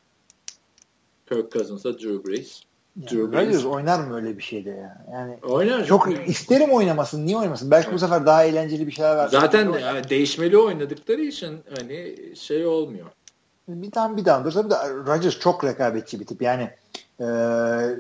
Kirk 1.29 1.53
Cousins'a 1.53 1.99
Drew 1.99 2.25
Brees. 2.25 2.63
Yani 2.97 3.33
Rodgers 3.33 3.65
oynar 3.65 4.07
mı 4.07 4.17
öyle 4.17 4.39
bir 4.39 4.43
şeyde 4.43 4.71
ya? 4.71 5.07
Yani 5.13 5.39
oynar. 5.43 5.85
Çok 5.85 6.07
oynar. 6.07 6.25
isterim 6.25 6.71
oynamasın. 6.71 7.27
Niye 7.27 7.37
oynamasın? 7.37 7.71
Belki 7.71 7.87
evet. 7.87 7.95
bu 7.95 7.99
sefer 7.99 8.27
daha 8.27 8.45
eğlenceli 8.45 8.87
bir 8.87 8.93
şeyler 8.93 9.17
versin. 9.17 9.41
Zaten 9.41 9.73
yani 9.73 10.09
değişmeli 10.09 10.59
oynadıkları 10.59 11.21
için 11.21 11.59
hani 11.79 12.17
şey 12.37 12.67
olmuyor. 12.67 13.07
Bir 13.69 13.91
tane 13.91 14.17
bir 14.17 14.25
daha 14.25 14.45
dursa 14.45 14.65
bir 14.65 14.71
de 14.71 14.77
Rodgers 14.89 15.39
çok 15.39 15.65
rekabetçi 15.65 16.21
bir 16.21 16.27
tip. 16.27 16.43
Yani 16.43 16.71
e, 17.21 17.27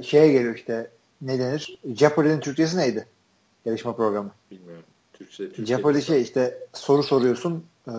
şeye 0.02 0.32
geliyor 0.32 0.54
işte 0.54 0.90
ne 1.22 1.38
denir? 1.38 1.78
Jeopardy'nin 1.94 2.40
Türkçesi 2.40 2.76
neydi? 2.76 3.06
Yarışma 3.64 3.96
programı. 3.96 4.30
Bilmiyorum. 4.50 4.84
Türkçe, 5.12 5.52
Türkçe 5.52 5.66
Jeopardy 5.66 6.00
şey 6.00 6.22
işte 6.22 6.58
soru 6.72 7.02
soruyorsun 7.02 7.64
e, 7.88 7.94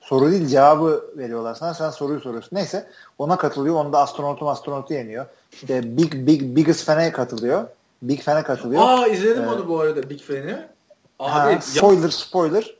soru 0.00 0.30
değil 0.30 0.46
cevabı 0.46 1.10
veriyorlar 1.16 1.54
sana. 1.54 1.74
Sen 1.74 1.90
soruyu 1.90 2.20
soruyorsun. 2.20 2.56
Neyse 2.56 2.90
ona 3.18 3.36
katılıyor. 3.36 3.74
Onda 3.74 3.98
astronotum 3.98 4.48
astronotu 4.48 4.94
yeniyor. 4.94 5.26
İşte 5.52 5.96
Big 5.96 6.14
Big 6.14 6.56
Biggest 6.56 6.84
Fan'e 6.84 7.12
katılıyor. 7.12 7.68
Big 8.02 8.20
Fan'e 8.20 8.42
katılıyor. 8.42 8.82
Aa 8.84 9.06
izledim 9.06 9.44
ee, 9.44 9.48
onu 9.48 9.68
bu 9.68 9.80
arada 9.80 10.10
Big 10.10 10.20
Fan'i. 10.20 10.66
Abi, 11.18 11.54
ha, 11.54 11.60
spoiler 11.60 12.02
ya, 12.02 12.10
spoiler. 12.10 12.76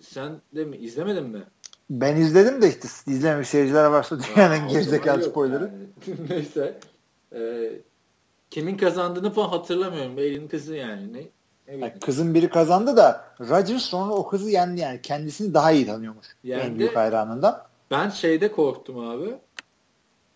Sen 0.00 0.32
de 0.56 0.64
mi 0.64 0.76
izlemedin 0.76 1.24
mi? 1.24 1.42
Ben 1.90 2.16
izledim 2.16 2.62
de 2.62 2.68
işte 2.68 2.88
izlememiş 3.06 3.48
seyirciler 3.48 3.84
varsa 3.84 4.18
dünyanın 4.20 4.68
gerizekalı 4.68 5.22
spoiler'ı. 5.22 5.70
Yani. 6.06 6.18
Neyse. 6.30 6.78
Ee, 7.34 7.70
kimin 8.50 8.76
kazandığını 8.76 9.32
falan 9.32 9.48
hatırlamıyorum. 9.48 10.18
Elin 10.18 10.48
kızı 10.48 10.74
yani. 10.74 11.12
Ne? 11.12 11.22
Yani 11.72 11.92
kızın 12.00 12.34
biri 12.34 12.48
kazandı 12.48 12.96
da 12.96 13.24
Rodgers 13.40 13.82
sonra 13.82 14.12
o 14.12 14.28
kızı 14.28 14.50
yendi 14.50 14.80
yani. 14.80 15.02
Kendisini 15.02 15.54
daha 15.54 15.72
iyi 15.72 15.86
tanıyormuş. 15.86 16.26
Yani 16.44 16.62
en 16.62 16.78
büyük 16.78 16.96
hayranından. 16.96 17.62
Ben 17.90 18.08
şeyde 18.08 18.52
korktum 18.52 18.98
abi. 18.98 19.34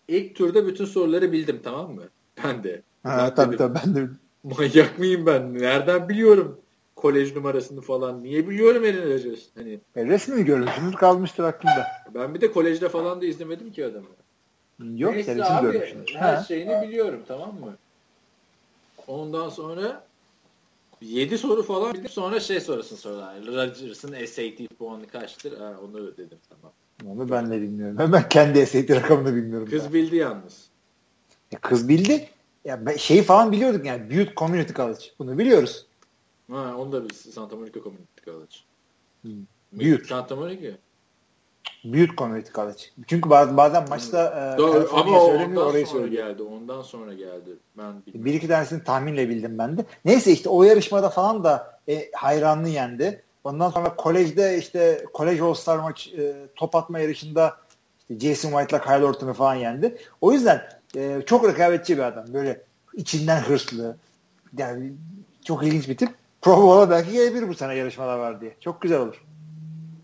İlk 0.07 0.35
turda 0.35 0.67
bütün 0.67 0.85
soruları 0.85 1.31
bildim 1.31 1.61
tamam 1.63 1.91
mı? 1.91 2.03
Ben 2.43 2.63
de. 2.63 2.81
Ha, 3.03 3.33
tabii 3.35 3.57
dedim, 3.57 3.73
tabii 3.73 3.79
ben 3.85 3.95
de. 3.95 4.09
Manyak 4.43 4.99
mıyım 4.99 5.25
ben? 5.25 5.53
Nereden 5.53 6.09
biliyorum 6.09 6.61
kolej 7.01 7.35
numarasını 7.35 7.81
falan? 7.81 8.23
Niye 8.23 8.49
biliyorum 8.49 8.83
Aaron 8.83 9.11
Rodgers? 9.13 9.39
Hani, 9.55 9.79
e, 9.95 10.05
resmi 10.05 10.45
görmüşsünüz 10.45 10.95
kalmıştır 10.95 11.43
aklımda. 11.43 11.87
Ben 12.13 12.33
bir 12.33 12.41
de 12.41 12.51
kolejde 12.51 12.89
falan 12.89 13.21
da 13.21 13.25
izlemedim 13.25 13.71
ki 13.71 13.85
adamı. 13.85 14.07
Yok 14.95 15.13
Neyse 15.13 15.45
abi, 15.45 15.71
görmüşsünüz. 15.71 16.15
Her 16.15 16.33
ha. 16.33 16.43
şeyini 16.43 16.87
biliyorum 16.87 17.21
tamam 17.27 17.59
mı? 17.59 17.77
Ondan 19.07 19.49
sonra 19.49 20.03
7 21.01 21.37
soru 21.37 21.63
falan 21.63 21.93
bildim. 21.93 22.09
Sonra 22.09 22.39
şey 22.39 22.59
sorusunu 22.59 22.97
sorular. 22.97 23.47
Rodgers'ın 23.47 24.25
SAT 24.25 24.77
puanı 24.79 25.07
kaçtır? 25.07 25.57
Ha, 25.57 25.75
onu 25.83 26.17
dedim 26.17 26.37
tamam. 26.49 26.73
Onu 27.07 27.29
ben 27.29 27.51
de 27.51 27.61
bilmiyorum. 27.61 28.11
Ben 28.13 28.29
kendi 28.29 28.65
SAT 28.65 28.89
rakamını 28.89 29.35
bilmiyorum. 29.35 29.67
Kız 29.69 29.83
daha. 29.83 29.93
bildi 29.93 30.15
yalnız. 30.15 30.69
Ya 31.51 31.59
kız 31.59 31.89
bildi. 31.89 32.29
ya 32.65 32.79
şeyi 32.97 33.23
falan 33.23 33.51
biliyorduk 33.51 33.85
yani 33.85 34.09
Butte 34.09 34.33
Community 34.37 34.73
College. 34.73 35.05
Bunu 35.19 35.37
biliyoruz. 35.37 35.85
Ha, 36.49 36.75
onu 36.77 36.91
da 36.91 37.09
biz 37.09 37.17
Santa 37.17 37.55
Monica 37.55 37.81
Community 37.83 38.23
College. 38.25 38.55
Hmm. 39.21 39.31
Butte. 39.71 40.03
Santa 40.07 40.35
Monica. 40.35 40.71
Butte 41.83 42.15
Community 42.17 42.51
College. 42.51 42.83
Çünkü 43.07 43.29
bazen 43.29 43.89
maçta 43.89 44.53
e, 44.55 44.57
Doğru, 44.57 44.89
ama 44.93 45.21
o 45.21 45.33
ondan 45.33 45.55
orayı 45.55 45.87
sonra 45.87 46.01
söylüyor. 46.01 46.27
geldi. 46.27 46.43
Ondan 46.43 46.81
sonra 46.81 47.13
geldi. 47.13 47.57
Ben 47.77 48.05
bilmiyorum. 48.05 48.25
Bir 48.25 48.33
iki 48.33 48.47
tanesini 48.47 48.83
tahminle 48.83 49.29
bildim 49.29 49.57
ben 49.57 49.77
de. 49.77 49.85
Neyse 50.05 50.31
işte 50.31 50.49
o 50.49 50.63
yarışmada 50.63 51.09
falan 51.09 51.43
da 51.43 51.79
e, 51.87 52.11
hayranlı 52.11 52.69
yendi. 52.69 53.23
Ondan 53.43 53.69
sonra 53.69 53.95
kolejde 53.95 54.57
işte 54.57 55.05
kolej 55.13 55.41
All-Star 55.41 55.77
maç 55.79 56.07
e, 56.07 56.47
top 56.55 56.75
atma 56.75 56.99
yarışında 56.99 57.57
işte 57.99 58.27
Jason 58.27 58.49
White'la 58.49 58.81
Kyle 58.81 59.05
Orton'u 59.05 59.33
falan 59.33 59.55
yendi. 59.55 59.97
O 60.21 60.31
yüzden 60.31 60.69
e, 60.95 61.21
çok 61.25 61.47
rekabetçi 61.47 61.97
bir 61.97 62.03
adam. 62.03 62.25
Böyle 62.33 62.61
içinden 62.93 63.41
hırslı. 63.41 63.97
Yani 64.57 64.93
çok 65.45 65.63
ilginç 65.63 65.89
bir 65.89 65.97
tip. 65.97 66.09
Pro 66.41 66.57
Bowl'a 66.57 66.89
belki 66.89 67.11
gelebilir 67.11 67.47
bu 67.47 67.53
sene 67.53 67.75
yarışmalar 67.75 68.17
var 68.17 68.41
diye. 68.41 68.57
Çok 68.59 68.81
güzel 68.81 68.99
olur. 68.99 69.23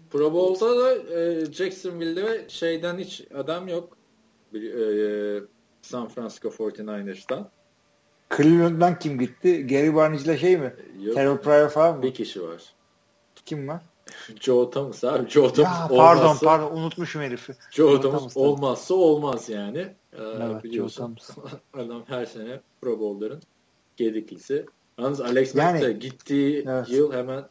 Pro 0.10 0.34
Bowl'da 0.34 0.80
da 0.80 1.20
e, 1.20 1.46
Jacksonville'de 1.52 2.46
şeyden 2.50 2.98
hiç 2.98 3.24
adam 3.36 3.68
yok. 3.68 3.98
E, 4.54 4.60
San 5.82 6.08
Francisco 6.08 6.50
49ers'tan. 6.50 7.50
Cleveland'dan 8.38 9.00
kim 9.00 9.20
gitti? 9.20 9.68
Gary 9.68 9.96
Barnage 9.96 10.24
ile 10.24 10.38
şey 10.38 10.58
mi? 10.58 10.76
Yok. 11.02 11.16
Terrell 11.16 11.38
Pryor 11.38 11.70
falan 11.70 11.98
mı? 11.98 12.04
Bir 12.04 12.14
kişi 12.14 12.44
var. 12.44 12.64
Kim 13.46 13.68
var? 13.68 13.82
Joe 14.42 14.70
Thomas 14.70 15.04
abi. 15.04 15.30
Joe 15.30 15.54
Thomas 15.54 15.92
ya, 15.92 15.98
pardon 15.98 16.22
olmazsa, 16.22 16.46
pardon 16.46 16.78
unutmuşum 16.78 17.22
herifi. 17.22 17.54
Joe, 17.72 17.92
Joe 17.92 18.02
Thomas, 18.02 18.34
Thomas 18.34 18.38
olmazsa 18.38 18.94
olmaz 18.94 19.50
yani. 19.50 19.80
Ee, 20.14 20.22
evet, 20.42 20.64
biliyorsun. 20.64 21.18
Adam 21.74 22.04
her 22.08 22.26
sene 22.26 22.62
Pro 22.82 23.00
Bowl'ların 23.00 23.42
gediklisi. 23.98 24.66
Yalnız 25.00 25.22
Alex 25.22 25.56
yani, 25.56 25.72
Mack 25.72 25.84
de 25.84 25.92
gittiği 25.94 26.66
evet. 26.68 26.90
yıl 26.90 27.14
hemen 27.14 27.46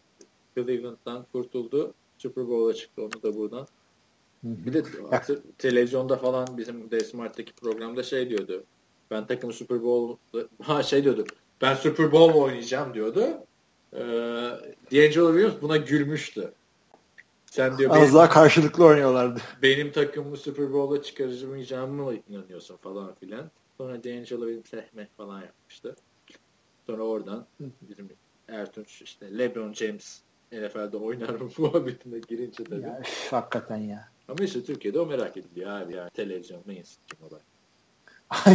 Cleveland'dan 0.55 1.27
kurtuldu. 1.33 1.95
Super 2.19 2.49
Bowl'a 2.49 2.75
çıktı 2.75 3.03
onu 3.03 3.23
da 3.23 3.37
buradan. 3.37 3.67
Bir 4.43 4.73
de 4.73 4.83
televizyonda 5.59 6.17
falan 6.17 6.59
bizim 6.59 6.91
D 6.91 7.01
Smart'taki 7.01 7.53
programda 7.53 8.03
şey 8.03 8.31
diyordu. 8.31 8.65
Ben 9.11 9.27
takım 9.27 9.53
Super 9.53 9.83
Bowl 9.83 10.39
ha 10.63 10.83
şey 10.83 11.05
diyordu. 11.05 11.25
Ben 11.61 11.75
Super 11.75 12.13
Bowl 12.13 12.39
oynayacağım 12.39 12.95
diyordu. 12.95 13.29
Ee, 13.93 14.01
D'Angelo 14.93 15.33
Williams 15.33 15.63
buna 15.63 15.77
gülmüştü. 15.77 16.53
Sen 17.47 17.79
diyor 17.79 17.97
Az 17.97 18.15
daha 18.15 18.29
karşılıklı 18.29 18.85
oynuyorlardı. 18.85 19.41
Benim 19.63 19.93
takımımı 19.93 20.37
Super 20.37 20.73
Bowl'a 20.73 21.03
çıkaracağımı 21.03 22.03
mı 22.03 22.15
inanıyorsun 22.29 22.77
falan 22.77 23.15
filan. 23.15 23.51
Sonra 23.79 24.05
D'Angelo 24.05 24.49
Williams 24.49 25.09
falan 25.17 25.41
yapmıştı. 25.41 25.97
Sonra 26.87 27.03
oradan 27.03 27.47
bizim 27.61 28.09
Ertunç 28.49 29.03
işte 29.03 29.39
LeBron 29.39 29.73
James 29.73 30.21
NFL'de 30.53 30.97
oynar 30.97 31.29
mı 31.29 31.49
muhabbetine 31.59 32.19
girince 32.19 32.65
tabii. 32.65 32.83
Ya, 32.83 33.01
üf, 33.01 33.33
hakikaten 33.33 33.77
ya. 33.77 34.09
Ama 34.29 34.45
işte 34.45 34.65
Türkiye'de 34.65 35.01
o 35.01 35.07
merak 35.07 35.37
ediliyor 35.37 35.71
abi 35.71 35.95
yani 35.95 36.11
televizyon 36.11 36.63
mainstream 36.67 37.31
olay. 37.31 37.41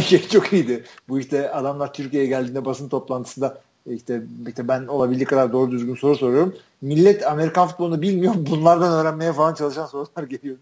şey 0.02 0.28
çok 0.28 0.52
iyiydi. 0.52 0.84
Bu 1.08 1.20
işte 1.20 1.50
adamlar 1.50 1.94
Türkiye'ye 1.94 2.28
geldiğinde 2.28 2.64
basın 2.64 2.88
toplantısında 2.88 3.60
işte, 3.86 4.22
işte 4.48 4.68
ben 4.68 4.86
olabildiği 4.86 5.26
kadar 5.26 5.52
doğru 5.52 5.70
düzgün 5.70 5.94
soru 5.94 6.16
soruyorum. 6.16 6.56
Millet 6.80 7.26
Amerikan 7.26 7.68
futbolunu 7.68 8.02
bilmiyor. 8.02 8.34
Bunlardan 8.36 8.92
öğrenmeye 8.92 9.32
falan 9.32 9.54
çalışan 9.54 9.86
sorular 9.86 10.22
geliyor. 10.22 10.56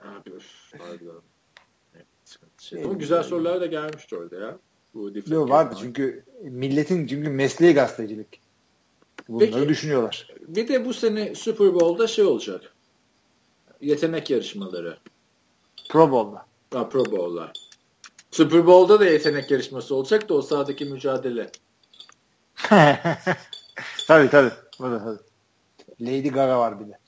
Abi 0.00 0.32
öf. 0.34 0.72
Şey. 2.58 2.84
Ama 2.84 2.92
güzel 2.94 3.22
sorular 3.22 3.60
da 3.60 3.66
gelmişti 3.66 4.16
orada 4.16 4.36
ya. 4.36 4.58
Bu 4.94 5.10
Yok 5.26 5.50
vardı 5.50 5.74
çünkü 5.80 6.24
milletin 6.42 7.06
çünkü 7.06 7.30
mesleği 7.30 7.74
gazetecilik. 7.74 8.40
Bunları 9.28 9.50
Peki, 9.50 9.68
düşünüyorlar. 9.68 10.28
Bir 10.48 10.68
de 10.68 10.84
bu 10.84 10.94
sene 10.94 11.34
Super 11.34 11.74
Bowl'da 11.74 12.06
şey 12.06 12.24
olacak. 12.24 12.74
Yetenek 13.80 14.30
yarışmaları. 14.30 14.98
Pro 15.90 16.10
Bowl'da. 16.10 16.46
Ha, 16.72 16.88
Pro 16.88 17.04
Bowl'da. 17.04 17.52
Super 18.30 18.66
Bowl'da 18.66 19.00
da 19.00 19.04
yetenek 19.04 19.50
yarışması 19.50 19.94
olacak 19.94 20.28
da 20.28 20.34
o 20.34 20.42
sahadaki 20.42 20.84
mücadele. 20.84 21.50
tabii 24.06 24.30
tabii. 24.30 24.52
Burada, 24.78 25.04
tabii. 25.04 25.18
Lady 26.00 26.28
Gaga 26.28 26.58
var 26.58 26.80
bir 26.80 26.88
de. 26.88 26.98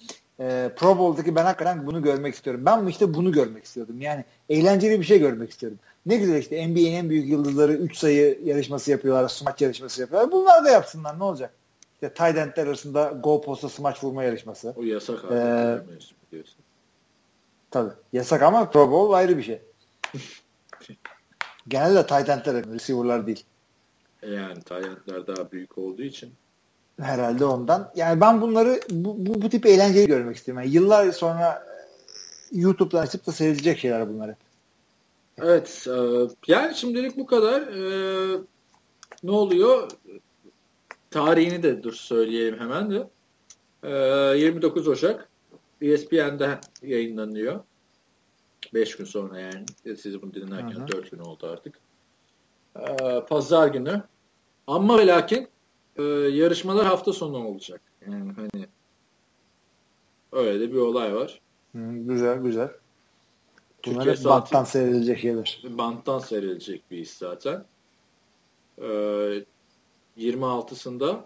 Ee, 0.40 0.70
Pro 0.76 0.98
Bowl'daki 0.98 1.34
ben 1.34 1.44
hakikaten 1.44 1.86
bunu 1.86 2.02
görmek 2.02 2.34
istiyorum. 2.34 2.62
Ben 2.66 2.86
işte 2.86 3.14
bunu 3.14 3.32
görmek 3.32 3.64
istiyordum. 3.64 4.00
Yani 4.00 4.24
eğlenceli 4.48 5.00
bir 5.00 5.04
şey 5.04 5.18
görmek 5.18 5.50
istiyorum. 5.50 5.78
Ne 6.06 6.16
güzel 6.16 6.38
işte 6.38 6.68
NBA'nin 6.68 6.94
en 6.94 7.10
büyük 7.10 7.28
yıldızları 7.28 7.72
3 7.72 7.96
sayı 7.96 8.40
yarışması 8.44 8.90
yapıyorlar, 8.90 9.28
smaç 9.28 9.60
yarışması 9.60 10.00
yapıyorlar. 10.00 10.32
Bunlar 10.32 10.64
da 10.64 10.70
yapsınlar 10.70 11.18
ne 11.18 11.24
olacak? 11.24 11.54
İşte 11.94 12.14
tight 12.14 12.38
endler 12.38 12.66
arasında 12.66 13.20
gol 13.22 13.42
posta 13.42 13.68
smaç 13.68 14.04
vurma 14.04 14.24
yarışması. 14.24 14.74
O 14.76 14.82
yasak 14.82 15.24
abi. 15.24 15.34
Ee, 15.34 15.78
tabii. 17.70 17.92
Yasak 18.12 18.42
ama 18.42 18.70
Pro 18.70 18.90
Bowl 18.90 19.12
ayrı 19.12 19.38
bir 19.38 19.42
şey. 19.42 19.62
Genelde 21.68 22.06
tight 22.06 22.28
endler 22.28 22.66
receiver'lar 22.66 23.26
değil. 23.26 23.44
E 24.22 24.30
yani 24.30 24.54
tight 24.54 24.84
endler 24.84 25.26
daha 25.26 25.52
büyük 25.52 25.78
olduğu 25.78 26.02
için. 26.02 26.32
Herhalde 27.00 27.44
ondan. 27.44 27.92
Yani 27.96 28.20
ben 28.20 28.40
bunları 28.40 28.80
bu, 28.90 29.26
bu, 29.26 29.42
bu 29.42 29.48
tip 29.48 29.66
eğlenceli 29.66 30.06
görmek 30.06 30.36
istiyorum. 30.36 30.62
Yani 30.62 30.74
yıllar 30.74 31.12
sonra 31.12 31.66
YouTube'dan 32.52 33.02
açıp 33.02 33.26
da 33.26 33.32
seyredecek 33.32 33.78
şeyler 33.78 34.08
bunlar 34.08 34.30
hep. 34.30 34.43
Evet. 35.38 35.86
E, 35.88 36.28
yani 36.48 36.74
şimdilik 36.74 37.16
bu 37.16 37.26
kadar. 37.26 37.62
E, 37.62 38.40
ne 39.22 39.30
oluyor? 39.30 39.90
Tarihini 41.10 41.62
de 41.62 41.82
dur 41.82 41.92
söyleyelim 41.92 42.60
hemen 42.60 42.90
de. 42.90 43.10
E, 43.82 44.38
29 44.38 44.88
Ocak 44.88 45.28
ESPN'de 45.80 46.58
yayınlanıyor. 46.82 47.60
5 48.74 48.96
gün 48.96 49.04
sonra 49.04 49.40
yani. 49.40 49.64
Siz 49.96 50.22
bunu 50.22 50.34
dinlerken 50.34 50.78
Hı-hı. 50.78 50.88
4 50.88 51.10
gün 51.10 51.18
oldu 51.18 51.46
artık. 51.46 51.78
E, 52.80 53.20
Pazar 53.28 53.68
günü. 53.68 54.02
Ama 54.66 54.98
ve 54.98 55.06
lakin 55.06 55.48
e, 55.96 56.02
yarışmalar 56.02 56.86
hafta 56.86 57.12
sonu 57.12 57.46
olacak. 57.46 57.80
Yani 58.10 58.32
hani 58.32 58.66
öyle 60.32 60.60
de 60.60 60.72
bir 60.72 60.78
olay 60.78 61.14
var. 61.14 61.40
Hı, 61.72 61.78
güzel 61.92 62.38
güzel. 62.38 62.70
Bunlar 63.86 64.08
hep 64.08 64.24
banttan 64.24 64.64
seyredilecek 64.64 65.18
şeyler. 65.18 65.62
Banttan 65.68 66.18
seyredilecek 66.18 66.90
bir 66.90 66.98
iş 66.98 67.10
zaten. 67.10 67.64
Ee, 68.78 69.44
26'sında 70.18 71.16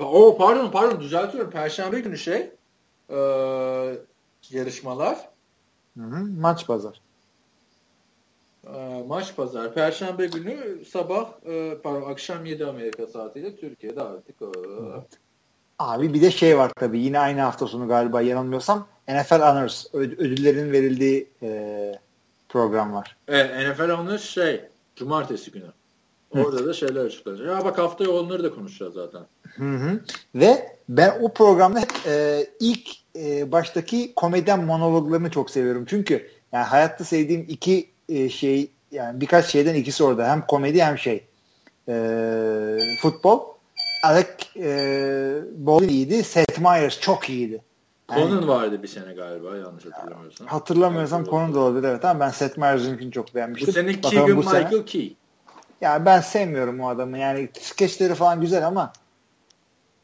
o 0.00 0.36
pardon 0.38 0.70
pardon 0.70 1.00
düzeltiyorum. 1.00 1.50
Perşembe 1.50 2.00
günü 2.00 2.18
şey 2.18 2.50
e, 3.10 3.18
yarışmalar. 4.50 5.28
Hı 5.98 6.04
hı, 6.04 6.24
maç 6.40 6.66
pazar. 6.66 7.00
E, 8.74 9.04
maç 9.08 9.36
pazar. 9.36 9.74
Perşembe 9.74 10.26
günü 10.26 10.84
sabah 10.84 11.32
e, 11.46 11.78
pardon 11.82 12.10
akşam 12.10 12.44
7 12.44 12.66
Amerika 12.66 13.06
saatiyle 13.06 13.56
Türkiye'de 13.56 14.02
artık. 14.02 14.42
E. 14.42 14.46
Abi 15.78 16.14
bir 16.14 16.22
de 16.22 16.30
şey 16.30 16.58
var 16.58 16.72
tabii 16.76 17.00
yine 17.00 17.18
aynı 17.18 17.40
hafta 17.40 17.66
sonu 17.66 17.88
galiba 17.88 18.22
yanılmıyorsam 18.22 18.86
NFL 19.08 19.40
Honors 19.40 19.94
ödüllerin 19.94 20.72
verildiği 20.72 21.28
e, 21.42 21.92
program 22.54 22.92
var. 22.92 23.16
Evet 23.28 23.50
NFL 23.68 23.90
Honors 23.90 24.22
şey 24.22 24.60
cumartesi 24.96 25.50
günü. 25.50 25.72
Orada 26.30 26.66
da 26.66 26.72
şeyler 26.72 27.04
açıklanacak. 27.04 27.46
Ya 27.46 27.64
bak 27.64 27.78
haftaya 27.78 28.10
onları 28.10 28.44
da 28.44 28.54
konuşacağız 28.54 28.94
zaten. 28.94 29.20
Hı 29.56 29.76
hı. 29.76 30.00
Ve 30.34 30.76
ben 30.88 31.18
o 31.22 31.32
programda 31.32 31.80
hep 31.80 31.92
e, 32.06 32.46
ilk 32.60 32.88
e, 33.16 33.52
baştaki 33.52 34.14
komedyen 34.14 34.64
monologlarını 34.64 35.30
çok 35.30 35.50
seviyorum. 35.50 35.84
Çünkü 35.88 36.30
yani 36.52 36.64
hayatta 36.64 37.04
sevdiğim 37.04 37.46
iki 37.48 37.90
e, 38.08 38.28
şey 38.28 38.70
yani 38.90 39.20
birkaç 39.20 39.46
şeyden 39.46 39.74
ikisi 39.74 40.04
orada. 40.04 40.30
Hem 40.30 40.46
komedi 40.46 40.82
hem 40.82 40.98
şey 40.98 41.24
e, 41.88 41.94
futbol. 43.02 43.40
Alec 44.04 44.28
e, 44.56 44.68
Baldwin 45.52 45.88
iyiydi. 45.88 46.24
Seth 46.24 46.60
Meyers 46.60 47.00
çok 47.00 47.30
iyiydi. 47.30 47.62
Yani, 48.16 48.30
Conan 48.30 48.48
vardı 48.48 48.82
bir 48.82 48.88
sene 48.88 49.14
galiba 49.14 49.56
yanlış 49.56 49.84
hatırlamıyorsam. 49.86 50.46
Hatırlamıyorsam 50.46 51.24
Conan 51.24 51.54
da 51.54 51.60
olabilir 51.60 51.88
evet 51.88 52.04
ama 52.04 52.20
ben 52.20 52.30
Seth 52.30 52.58
Meyers'ınkini 52.58 53.12
çok 53.12 53.34
beğenmiştim. 53.34 53.68
Bu 53.68 53.72
sene 53.72 54.00
Keegan 54.00 54.36
Michael 54.36 54.70
sene... 54.70 54.84
Key. 54.84 55.16
Ya 55.80 56.06
ben 56.06 56.20
sevmiyorum 56.20 56.80
o 56.80 56.88
adamı. 56.88 57.18
Yani 57.18 57.48
skeçleri 57.60 58.14
falan 58.14 58.40
güzel 58.40 58.66
ama 58.66 58.92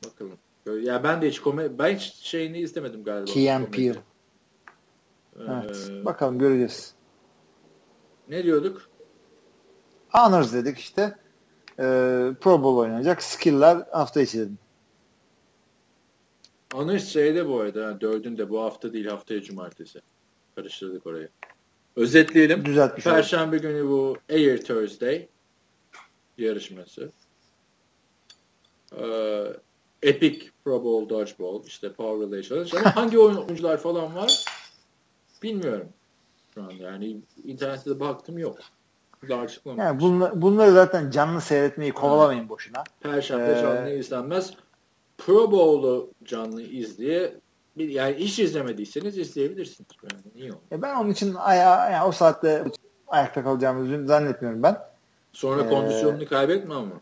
bakalım. 0.04 0.38
Ya 0.82 1.04
ben 1.04 1.22
de 1.22 1.28
hiç 1.28 1.40
komedi 1.40 1.78
ben 1.78 1.96
hiç 1.96 2.14
şeyini 2.14 2.58
izlemedim 2.58 3.04
galiba. 3.04 3.24
Key 3.24 3.52
and 3.52 3.66
Peele. 3.66 3.98
Evet. 5.40 5.90
Ee, 5.90 6.04
bakalım 6.04 6.38
göreceğiz. 6.38 6.94
Ne 8.28 8.44
diyorduk? 8.44 8.88
Honors 10.08 10.52
dedik 10.52 10.78
işte. 10.78 11.02
Ee, 11.78 11.82
Pro 12.40 12.62
Bowl 12.62 12.78
oynayacak. 12.78 13.22
Skill'ler 13.22 13.78
hafta 13.92 14.20
içi 14.20 14.38
dedim. 14.38 14.58
Honors 16.74 17.08
şeyde 17.08 17.48
bu 17.48 17.60
arada. 17.60 18.00
Dördünde 18.00 18.50
bu 18.50 18.60
hafta 18.62 18.92
değil 18.92 19.06
haftaya 19.06 19.42
cumartesi. 19.42 20.00
Karıştırdık 20.56 21.06
orayı. 21.06 21.28
Özetleyelim. 21.96 22.64
Düzeltmiş 22.64 23.04
Perşembe 23.04 23.56
oldum. 23.56 23.68
günü 23.70 23.88
bu 23.88 24.16
Air 24.30 24.58
Thursday. 24.58 25.28
yarışması. 26.38 27.12
Ee, 28.98 29.44
Epic 30.02 30.46
Pro 30.64 30.84
Bowl 30.84 31.08
Dodgeball, 31.14 31.64
işte 31.66 31.92
Power 31.92 32.42
Challenge 32.42 32.78
ama 32.78 32.96
hangi 32.96 33.18
oyuncular 33.18 33.76
falan 33.76 34.14
var 34.16 34.44
bilmiyorum 35.42 35.88
şu 36.54 36.62
an 36.62 36.70
yani 36.70 37.16
internette 37.44 37.90
de 37.90 38.00
baktım 38.00 38.38
yok. 38.38 38.58
Daha 39.28 39.40
açıklamamış. 39.40 39.82
Yani 39.84 40.00
bunla, 40.00 40.42
bunları 40.42 40.72
zaten 40.72 41.10
canlı 41.10 41.40
seyretmeyi 41.40 41.92
kovalamayın 41.92 42.48
boşuna. 42.48 42.84
Perşembe 43.00 43.52
Ee, 43.52 43.62
canlı 43.62 43.90
izlenmez. 43.90 44.54
Pro 45.26 45.52
Bowl'u 45.52 46.10
canlı 46.24 46.62
izleye 46.62 47.32
yani 47.76 48.14
hiç 48.14 48.38
izlemediyseniz 48.38 49.18
izleyebilirsiniz. 49.18 49.88
Yani 50.02 50.22
niye 50.34 50.52
olmaz? 50.52 50.62
E 50.72 50.82
ben 50.82 50.94
onun 50.94 51.10
için 51.10 51.34
aya, 51.34 51.90
yani 51.90 52.04
o 52.04 52.12
saatte 52.12 52.64
ayakta 53.08 53.42
kalacağımızı 53.42 54.06
zannetmiyorum 54.06 54.62
ben. 54.62 54.78
Sonra 55.32 55.64
Ee, 55.64 55.68
kondisyonunu 55.68 56.26
kaybetme 56.28 56.74
ama. 56.74 56.92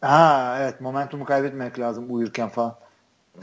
Ha 0.00 0.56
evet 0.60 0.80
momentumu 0.80 1.24
kaybetmemek 1.24 1.78
lazım 1.78 2.14
uyurken 2.14 2.48
falan. 2.48 2.76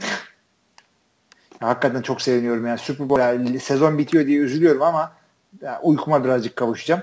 Hakikaten 1.60 2.02
çok 2.02 2.22
seviniyorum 2.22 2.66
yani 2.66 2.78
Super 2.78 3.08
Bowl 3.08 3.20
yani 3.20 3.60
sezon 3.60 3.98
bitiyor 3.98 4.26
diye 4.26 4.38
üzülüyorum 4.38 4.82
ama 4.82 5.12
yani 5.62 5.78
uykuma 5.82 6.24
birazcık 6.24 6.56
kavuşacağım. 6.56 7.02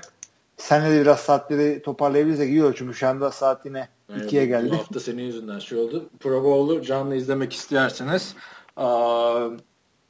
Senle 0.58 0.92
de 0.96 1.02
biraz 1.02 1.20
saatleri 1.20 1.82
toparlayabilirsek 1.82 2.50
iyi 2.50 2.64
olur 2.64 2.76
çünkü 2.78 2.94
şu 2.94 3.08
anda 3.08 3.32
saat 3.32 3.66
yine 3.66 3.88
2'ye 4.10 4.44
bu- 4.44 4.48
geldi. 4.48 4.70
Bu 4.72 4.78
hafta 4.78 5.00
senin 5.00 5.24
yüzünden 5.24 5.60
şey 5.60 5.78
oldu. 5.78 6.10
Pro 6.20 6.44
Bowl'u 6.44 6.82
canlı 6.82 7.16
izlemek 7.16 7.54
isterseniz 7.54 8.36
aa, 8.78 9.50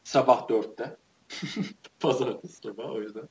sabah 0.03 0.47
4'te. 0.49 0.95
Pazartesi 1.99 2.55
sabah 2.63 2.89
o 2.89 3.01
yüzden. 3.01 3.23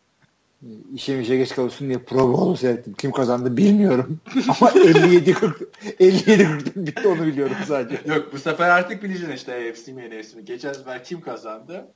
İşe 0.95 1.21
işe 1.21 1.37
geç 1.37 1.55
kalıyorsun 1.55 1.89
diye 1.89 1.99
Pro 1.99 2.33
Bowl'u 2.33 2.57
seyrettim. 2.57 2.95
Kim 2.95 3.13
kazandı 3.13 3.57
bilmiyorum. 3.57 4.21
Ama 4.61 4.71
57-40 4.71 5.67
57-40 6.01 6.87
bitti 6.87 7.09
onu 7.09 7.27
biliyorum 7.27 7.57
sadece. 7.67 8.15
Yok 8.15 8.33
bu 8.33 8.39
sefer 8.39 8.69
artık 8.69 9.03
bileceksin 9.03 9.33
işte 9.33 9.53
AFC 9.71 9.93
mi 9.93 10.11
NFC 10.11 10.37
mi. 10.37 10.45
Geçen 10.45 10.73
sefer 10.73 11.05
kim 11.05 11.21
kazandı 11.21 11.87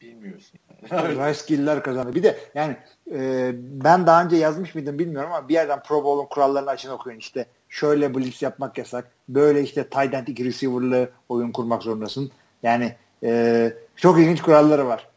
bilmiyorsun. 0.00 0.58
Rice 0.90 1.40
Gill'ler 1.46 1.82
kazandı. 1.82 2.14
Bir 2.14 2.22
de 2.22 2.38
yani 2.54 2.76
e, 3.12 3.50
ben 3.56 4.06
daha 4.06 4.24
önce 4.24 4.36
yazmış 4.36 4.74
mıydım 4.74 4.98
bilmiyorum 4.98 5.32
ama 5.32 5.48
bir 5.48 5.54
yerden 5.54 5.82
Pro 5.82 6.04
Bowl'un 6.04 6.26
kurallarını 6.26 6.70
açın 6.70 6.90
okuyun. 6.90 7.18
İşte 7.18 7.46
şöyle 7.74 8.14
blitz 8.14 8.42
yapmak 8.42 8.78
yasak. 8.78 9.10
Böyle 9.28 9.62
işte 9.62 9.88
tight 9.88 10.14
end 10.14 10.26
iki 10.26 10.44
receiver'lı 10.44 11.10
oyun 11.28 11.52
kurmak 11.52 11.82
zorundasın. 11.82 12.30
Yani 12.62 12.94
e, 13.22 13.72
çok 13.96 14.18
ilginç 14.18 14.42
kuralları 14.42 14.86
var. 14.86 15.08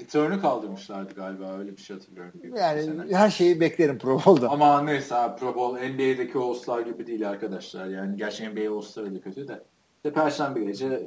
Return'u 0.00 0.40
kaldırmışlardı 0.40 1.14
galiba 1.14 1.58
öyle 1.58 1.76
bir 1.76 1.82
şey 1.82 1.96
hatırlıyorum. 1.96 2.32
Yani 2.56 2.82
sene. 2.82 3.16
her 3.16 3.30
şeyi 3.30 3.60
beklerim 3.60 3.98
Pro 3.98 4.20
Bowl'da. 4.26 4.50
Ama 4.50 4.82
neyse 4.82 5.14
abi 5.14 5.40
Pro 5.40 5.54
Bowl 5.54 5.86
NBA'deki 5.86 6.38
All-Star 6.38 6.80
gibi 6.80 7.06
değil 7.06 7.28
arkadaşlar. 7.28 7.86
Yani 7.86 8.16
gerçi 8.16 8.48
NBA 8.48 8.76
All-Star'ı 8.76 9.14
da 9.14 9.20
kötü 9.20 9.48
de. 9.48 9.62
İşte 9.96 10.12
Perşembe 10.12 10.60
gece 10.60 11.02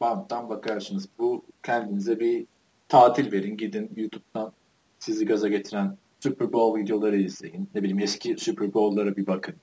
BAM'dan 0.00 0.48
bakarsınız. 0.48 1.08
Bu 1.18 1.42
kendinize 1.62 2.20
bir 2.20 2.46
tatil 2.88 3.32
verin. 3.32 3.56
Gidin 3.56 3.90
YouTube'dan 3.96 4.52
sizi 4.98 5.26
gaza 5.26 5.48
getiren 5.48 5.96
Super 6.20 6.52
Bowl 6.52 6.80
videoları 6.80 7.16
izleyin. 7.16 7.68
Ne 7.74 7.82
bileyim 7.82 7.98
eski 7.98 8.36
Super 8.38 8.74
Bowl'lara 8.74 9.16
bir 9.16 9.26
bakın. 9.26 9.54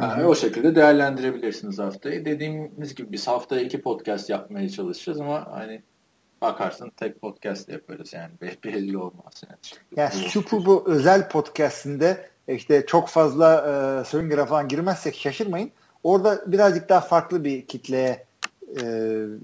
Yani 0.00 0.24
o 0.24 0.34
şekilde 0.34 0.74
değerlendirebilirsiniz 0.74 1.78
haftayı. 1.78 2.24
Dediğimiz 2.24 2.94
gibi 2.94 3.12
biz 3.12 3.28
haftaya 3.28 3.62
iki 3.62 3.80
podcast 3.82 4.30
yapmaya 4.30 4.68
çalışacağız 4.68 5.20
ama 5.20 5.48
hani 5.50 5.82
bakarsın 6.42 6.92
tek 6.96 7.20
podcast 7.20 7.68
yaparız 7.68 8.12
yani. 8.12 8.30
Be- 8.40 8.56
Belli 8.64 8.98
olmaz 8.98 9.42
yani. 9.48 9.58
Yani 9.96 10.28
Super 10.28 10.66
Bowl 10.66 10.90
özel 10.90 11.28
podcastinde 11.28 12.28
işte 12.48 12.86
çok 12.86 13.08
fazla 13.08 13.54
e, 14.00 14.04
Swinger'a 14.04 14.46
falan 14.46 14.68
girmezsek 14.68 15.14
şaşırmayın. 15.14 15.70
Orada 16.02 16.52
birazcık 16.52 16.88
daha 16.88 17.00
farklı 17.00 17.44
bir 17.44 17.66
kitleye 17.66 18.24
e, 18.82 18.84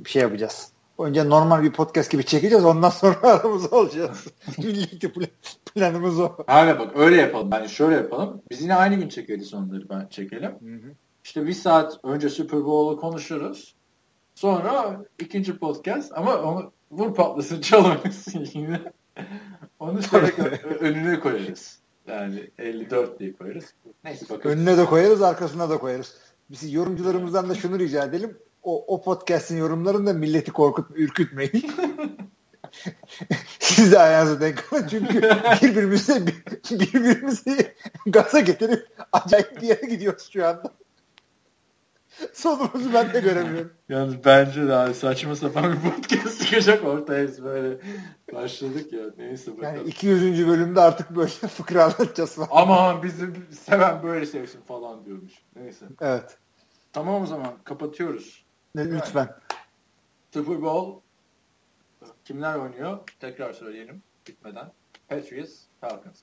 şey 0.06 0.22
yapacağız. 0.22 0.72
Önce 0.98 1.28
normal 1.28 1.62
bir 1.62 1.72
podcast 1.72 2.10
gibi 2.10 2.24
çekeceğiz. 2.24 2.64
Ondan 2.64 2.90
sonra 2.90 3.16
aramızda 3.22 3.76
olacağız. 3.76 4.26
Plan- 4.48 5.28
planımız 5.74 6.20
o. 6.20 6.36
Hala 6.46 6.78
bak 6.78 6.96
öyle 6.96 7.16
yapalım. 7.16 7.50
Yani 7.52 7.68
şöyle 7.68 7.94
yapalım. 7.94 8.42
Biz 8.50 8.62
yine 8.62 8.74
aynı 8.74 8.94
gün 8.94 9.08
çekeriz 9.08 9.54
onları 9.54 9.88
ben 9.88 10.06
çekelim. 10.10 10.52
İşte 11.24 11.46
bir 11.46 11.52
saat 11.52 12.00
önce 12.02 12.28
Super 12.28 12.64
Bowl'u 12.64 13.00
konuşuruz. 13.00 13.74
Sonra 14.34 15.02
ikinci 15.18 15.58
podcast 15.58 16.12
ama 16.14 16.36
onu 16.36 16.72
vur 16.90 17.14
patlasın 17.14 17.60
çalamasın 17.60 18.48
yine. 18.54 18.80
Onu 19.80 20.02
şöyle 20.02 20.26
önüne 20.80 21.20
koyarız. 21.20 21.78
Yani 22.06 22.50
54 22.58 23.20
diye 23.20 23.32
koyarız. 23.32 23.74
Neyse 24.04 24.28
bakalım. 24.28 24.56
Önüne 24.56 24.78
de 24.78 24.84
koyarız, 24.84 25.22
arkasına 25.22 25.70
da 25.70 25.78
koyarız. 25.78 26.16
Biz 26.50 26.72
yorumcularımızdan 26.72 27.48
da 27.48 27.54
şunu 27.54 27.78
rica 27.78 28.04
edelim. 28.04 28.38
O, 28.68 28.84
o 28.94 29.02
podcast'in 29.02 29.56
yorumlarında 29.56 30.12
milleti 30.12 30.52
korkut, 30.52 30.90
ürkütmeyin. 30.94 31.72
Siz 33.58 33.92
de 33.92 33.98
ayağınızı 33.98 34.40
denk 34.40 34.72
alın. 34.72 34.86
Çünkü 34.90 35.22
birbirimizi, 35.62 36.26
birbirimizi 36.70 37.74
gaza 38.06 38.40
getirip 38.40 38.86
acayip 39.12 39.62
bir 39.62 39.66
yere 39.66 39.86
gidiyoruz 39.86 40.30
şu 40.32 40.46
anda. 40.46 40.72
Sonumuzu 42.32 42.94
ben 42.94 43.12
de 43.14 43.20
göremiyorum. 43.20 43.72
Yalnız 43.88 44.24
bence 44.24 44.68
daha 44.68 44.94
saçma 44.94 45.36
sapan 45.36 45.72
bir 45.72 45.90
podcast 45.90 46.42
çıkacak 46.42 46.84
ortaya 46.84 47.44
böyle 47.44 47.78
başladık 48.32 48.92
ya. 48.92 49.04
Neyse 49.18 49.56
bakalım. 49.56 49.76
Yani 49.76 49.88
200. 49.88 50.46
bölümde 50.48 50.80
artık 50.80 51.10
böyle 51.10 51.30
fıkra 51.30 51.84
anlatacağız 51.84 52.34
falan. 52.34 52.48
Aman 52.50 53.02
bizi 53.02 53.26
seven 53.66 54.02
böyle 54.02 54.26
sevsin 54.26 54.60
falan 54.60 55.04
diyormuş. 55.04 55.32
Neyse. 55.56 55.86
Evet. 56.00 56.38
Tamam 56.92 57.22
o 57.22 57.26
zaman 57.26 57.52
kapatıyoruz. 57.64 58.47
Lütfen. 58.76 59.34
Super 60.34 60.62
Bowl 60.62 61.00
kimler 62.24 62.54
oynuyor? 62.54 62.98
Tekrar 63.20 63.52
söyleyelim 63.52 64.02
bitmeden. 64.26 64.72
Patriots, 65.08 65.52
Falcons. 65.80 66.20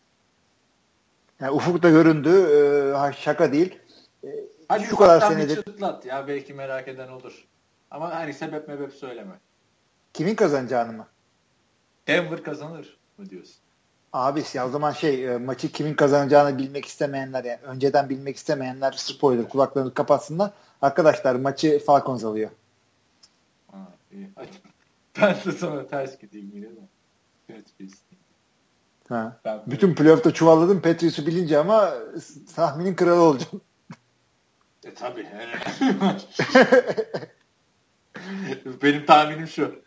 Yani 1.40 1.52
ufukta 1.52 1.90
göründü. 1.90 2.30
Ee, 2.30 3.14
şaka 3.14 3.52
değil. 3.52 3.80
Ee, 4.24 4.28
Hadi 4.68 4.84
şu 4.84 4.96
kadar 4.96 5.22
senedir 5.22 5.56
çıtlat 5.56 6.06
ya 6.06 6.28
belki 6.28 6.54
merak 6.54 6.88
eden 6.88 7.08
olur. 7.08 7.48
Ama 7.92 8.16
hani 8.16 8.34
sebep 8.34 8.68
mebep 8.68 8.94
söyleme. 8.94 9.40
kimin 10.14 10.36
kazanacağını 10.36 10.94
mı? 10.94 11.08
Denver 12.08 12.44
kazanır 12.44 12.98
mı 13.18 13.30
diyorsun? 13.30 13.56
Abi 14.16 14.44
ya 14.54 14.68
o 14.68 14.70
zaman 14.70 14.92
şey 14.92 15.34
e, 15.34 15.38
maçı 15.38 15.72
kimin 15.72 15.94
kazanacağını 15.94 16.58
bilmek 16.58 16.86
istemeyenler 16.86 17.44
yani 17.44 17.60
önceden 17.64 18.10
bilmek 18.10 18.36
istemeyenler 18.36 18.92
spoiler 18.92 19.50
kulaklarını 19.50 19.94
kapatsınlar. 19.94 20.52
Arkadaşlar 20.82 21.36
maçı 21.36 21.80
Falcons 21.86 22.24
alıyor. 22.24 22.50
Ha, 23.72 23.78
iyi. 24.12 24.30
Ben 25.22 25.36
de 25.46 25.52
sana 25.52 25.88
ters 25.88 26.20
gideyim 26.20 26.52
yine 26.54 26.66
de. 26.66 26.80
Patriots. 27.48 27.96
Ha. 29.10 29.40
Ben 29.46 29.62
Bütün 29.68 29.96
playoff'ta 29.96 30.34
çuvalladım 30.34 30.82
Patriots'u 30.82 31.28
bilince 31.28 31.58
ama 31.58 31.94
tahminin 32.56 32.96
kralı 32.96 33.22
olacağım. 33.22 33.62
E 34.84 34.94
tabi. 34.94 35.28
Benim 38.84 39.06
tahminim 39.06 39.48
şu. 39.48 39.85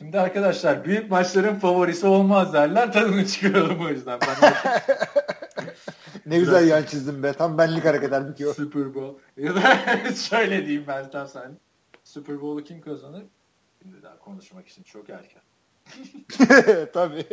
Şimdi 0.00 0.20
arkadaşlar 0.20 0.84
büyük 0.84 1.10
maçların 1.10 1.54
favorisi 1.54 2.06
olmaz 2.06 2.52
derler. 2.52 2.92
Tadını 2.92 3.26
çıkaralım 3.26 3.80
o 3.80 3.88
yüzden. 3.88 4.18
Ben 4.20 4.54
ne 6.26 6.38
güzel 6.38 6.68
yan 6.68 6.82
çizdim 6.82 7.22
be. 7.22 7.32
Tam 7.32 7.58
benlik 7.58 7.84
hareketler 7.84 8.28
bitiyor. 8.28 8.54
Super 8.54 8.94
Bowl. 8.94 9.20
Ya 9.36 9.54
da 9.54 10.14
şöyle 10.14 10.66
diyeyim 10.66 10.84
ben 10.88 11.10
tam 11.10 11.28
sen. 11.28 11.58
Super 12.04 12.40
Bowl'u 12.40 12.64
kim 12.64 12.80
kazanır? 12.80 13.22
Şimdi 13.82 14.02
daha 14.02 14.18
konuşmak 14.18 14.68
için 14.68 14.82
çok 14.82 15.06
erken. 15.10 15.42
Tabii. 16.92 17.26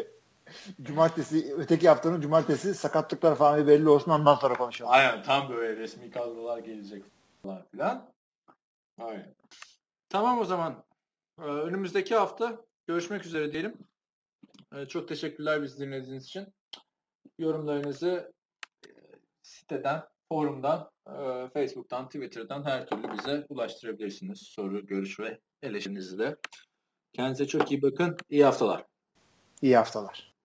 Cumartesi, 0.82 1.56
öteki 1.58 1.90
haftanın 1.90 2.22
cumartesi 2.22 2.74
sakatlıklar 2.74 3.36
falan 3.36 3.60
bir 3.60 3.68
belli 3.68 3.90
olsun 3.90 4.12
ondan 4.12 4.36
sonra 4.36 4.54
konuşalım. 4.54 4.92
Aynen 4.92 5.24
tam 5.24 5.50
böyle 5.50 5.76
resmi 5.76 6.12
kadrolar 6.12 6.58
gelecek 6.58 7.04
falan 7.44 7.64
filan. 7.72 8.10
Aynen. 9.00 9.34
Tamam 10.10 10.40
o 10.40 10.46
zaman. 10.46 10.87
Ee, 11.40 11.44
Önümüzdeki 11.44 12.16
hafta 12.16 12.66
görüşmek 12.88 13.26
üzere 13.26 13.52
diyelim. 13.52 13.78
Ee, 14.76 14.86
Çok 14.86 15.08
teşekkürler 15.08 15.64
bizi 15.64 15.80
dinlediğiniz 15.80 16.26
için. 16.26 16.48
Yorumlarınızı 17.40 18.34
e, 18.88 18.90
siteden, 19.42 20.04
forumdan, 20.30 20.92
e, 21.08 21.50
Facebook'tan, 21.54 22.06
Twitter'dan 22.06 22.64
her 22.66 22.88
türlü 22.88 23.18
bize 23.18 23.46
ulaştırabilirsiniz. 23.50 24.40
Soru, 24.42 24.86
görüş 24.86 25.20
ve 25.20 25.40
eleştirinizi 25.64 26.20
de. 26.20 26.38
Kendinize 27.14 27.48
çok 27.48 27.72
iyi 27.72 27.82
bakın. 27.82 28.18
İyi 28.30 28.46
haftalar. 28.46 28.86
İyi 29.62 29.78
haftalar. 29.78 30.37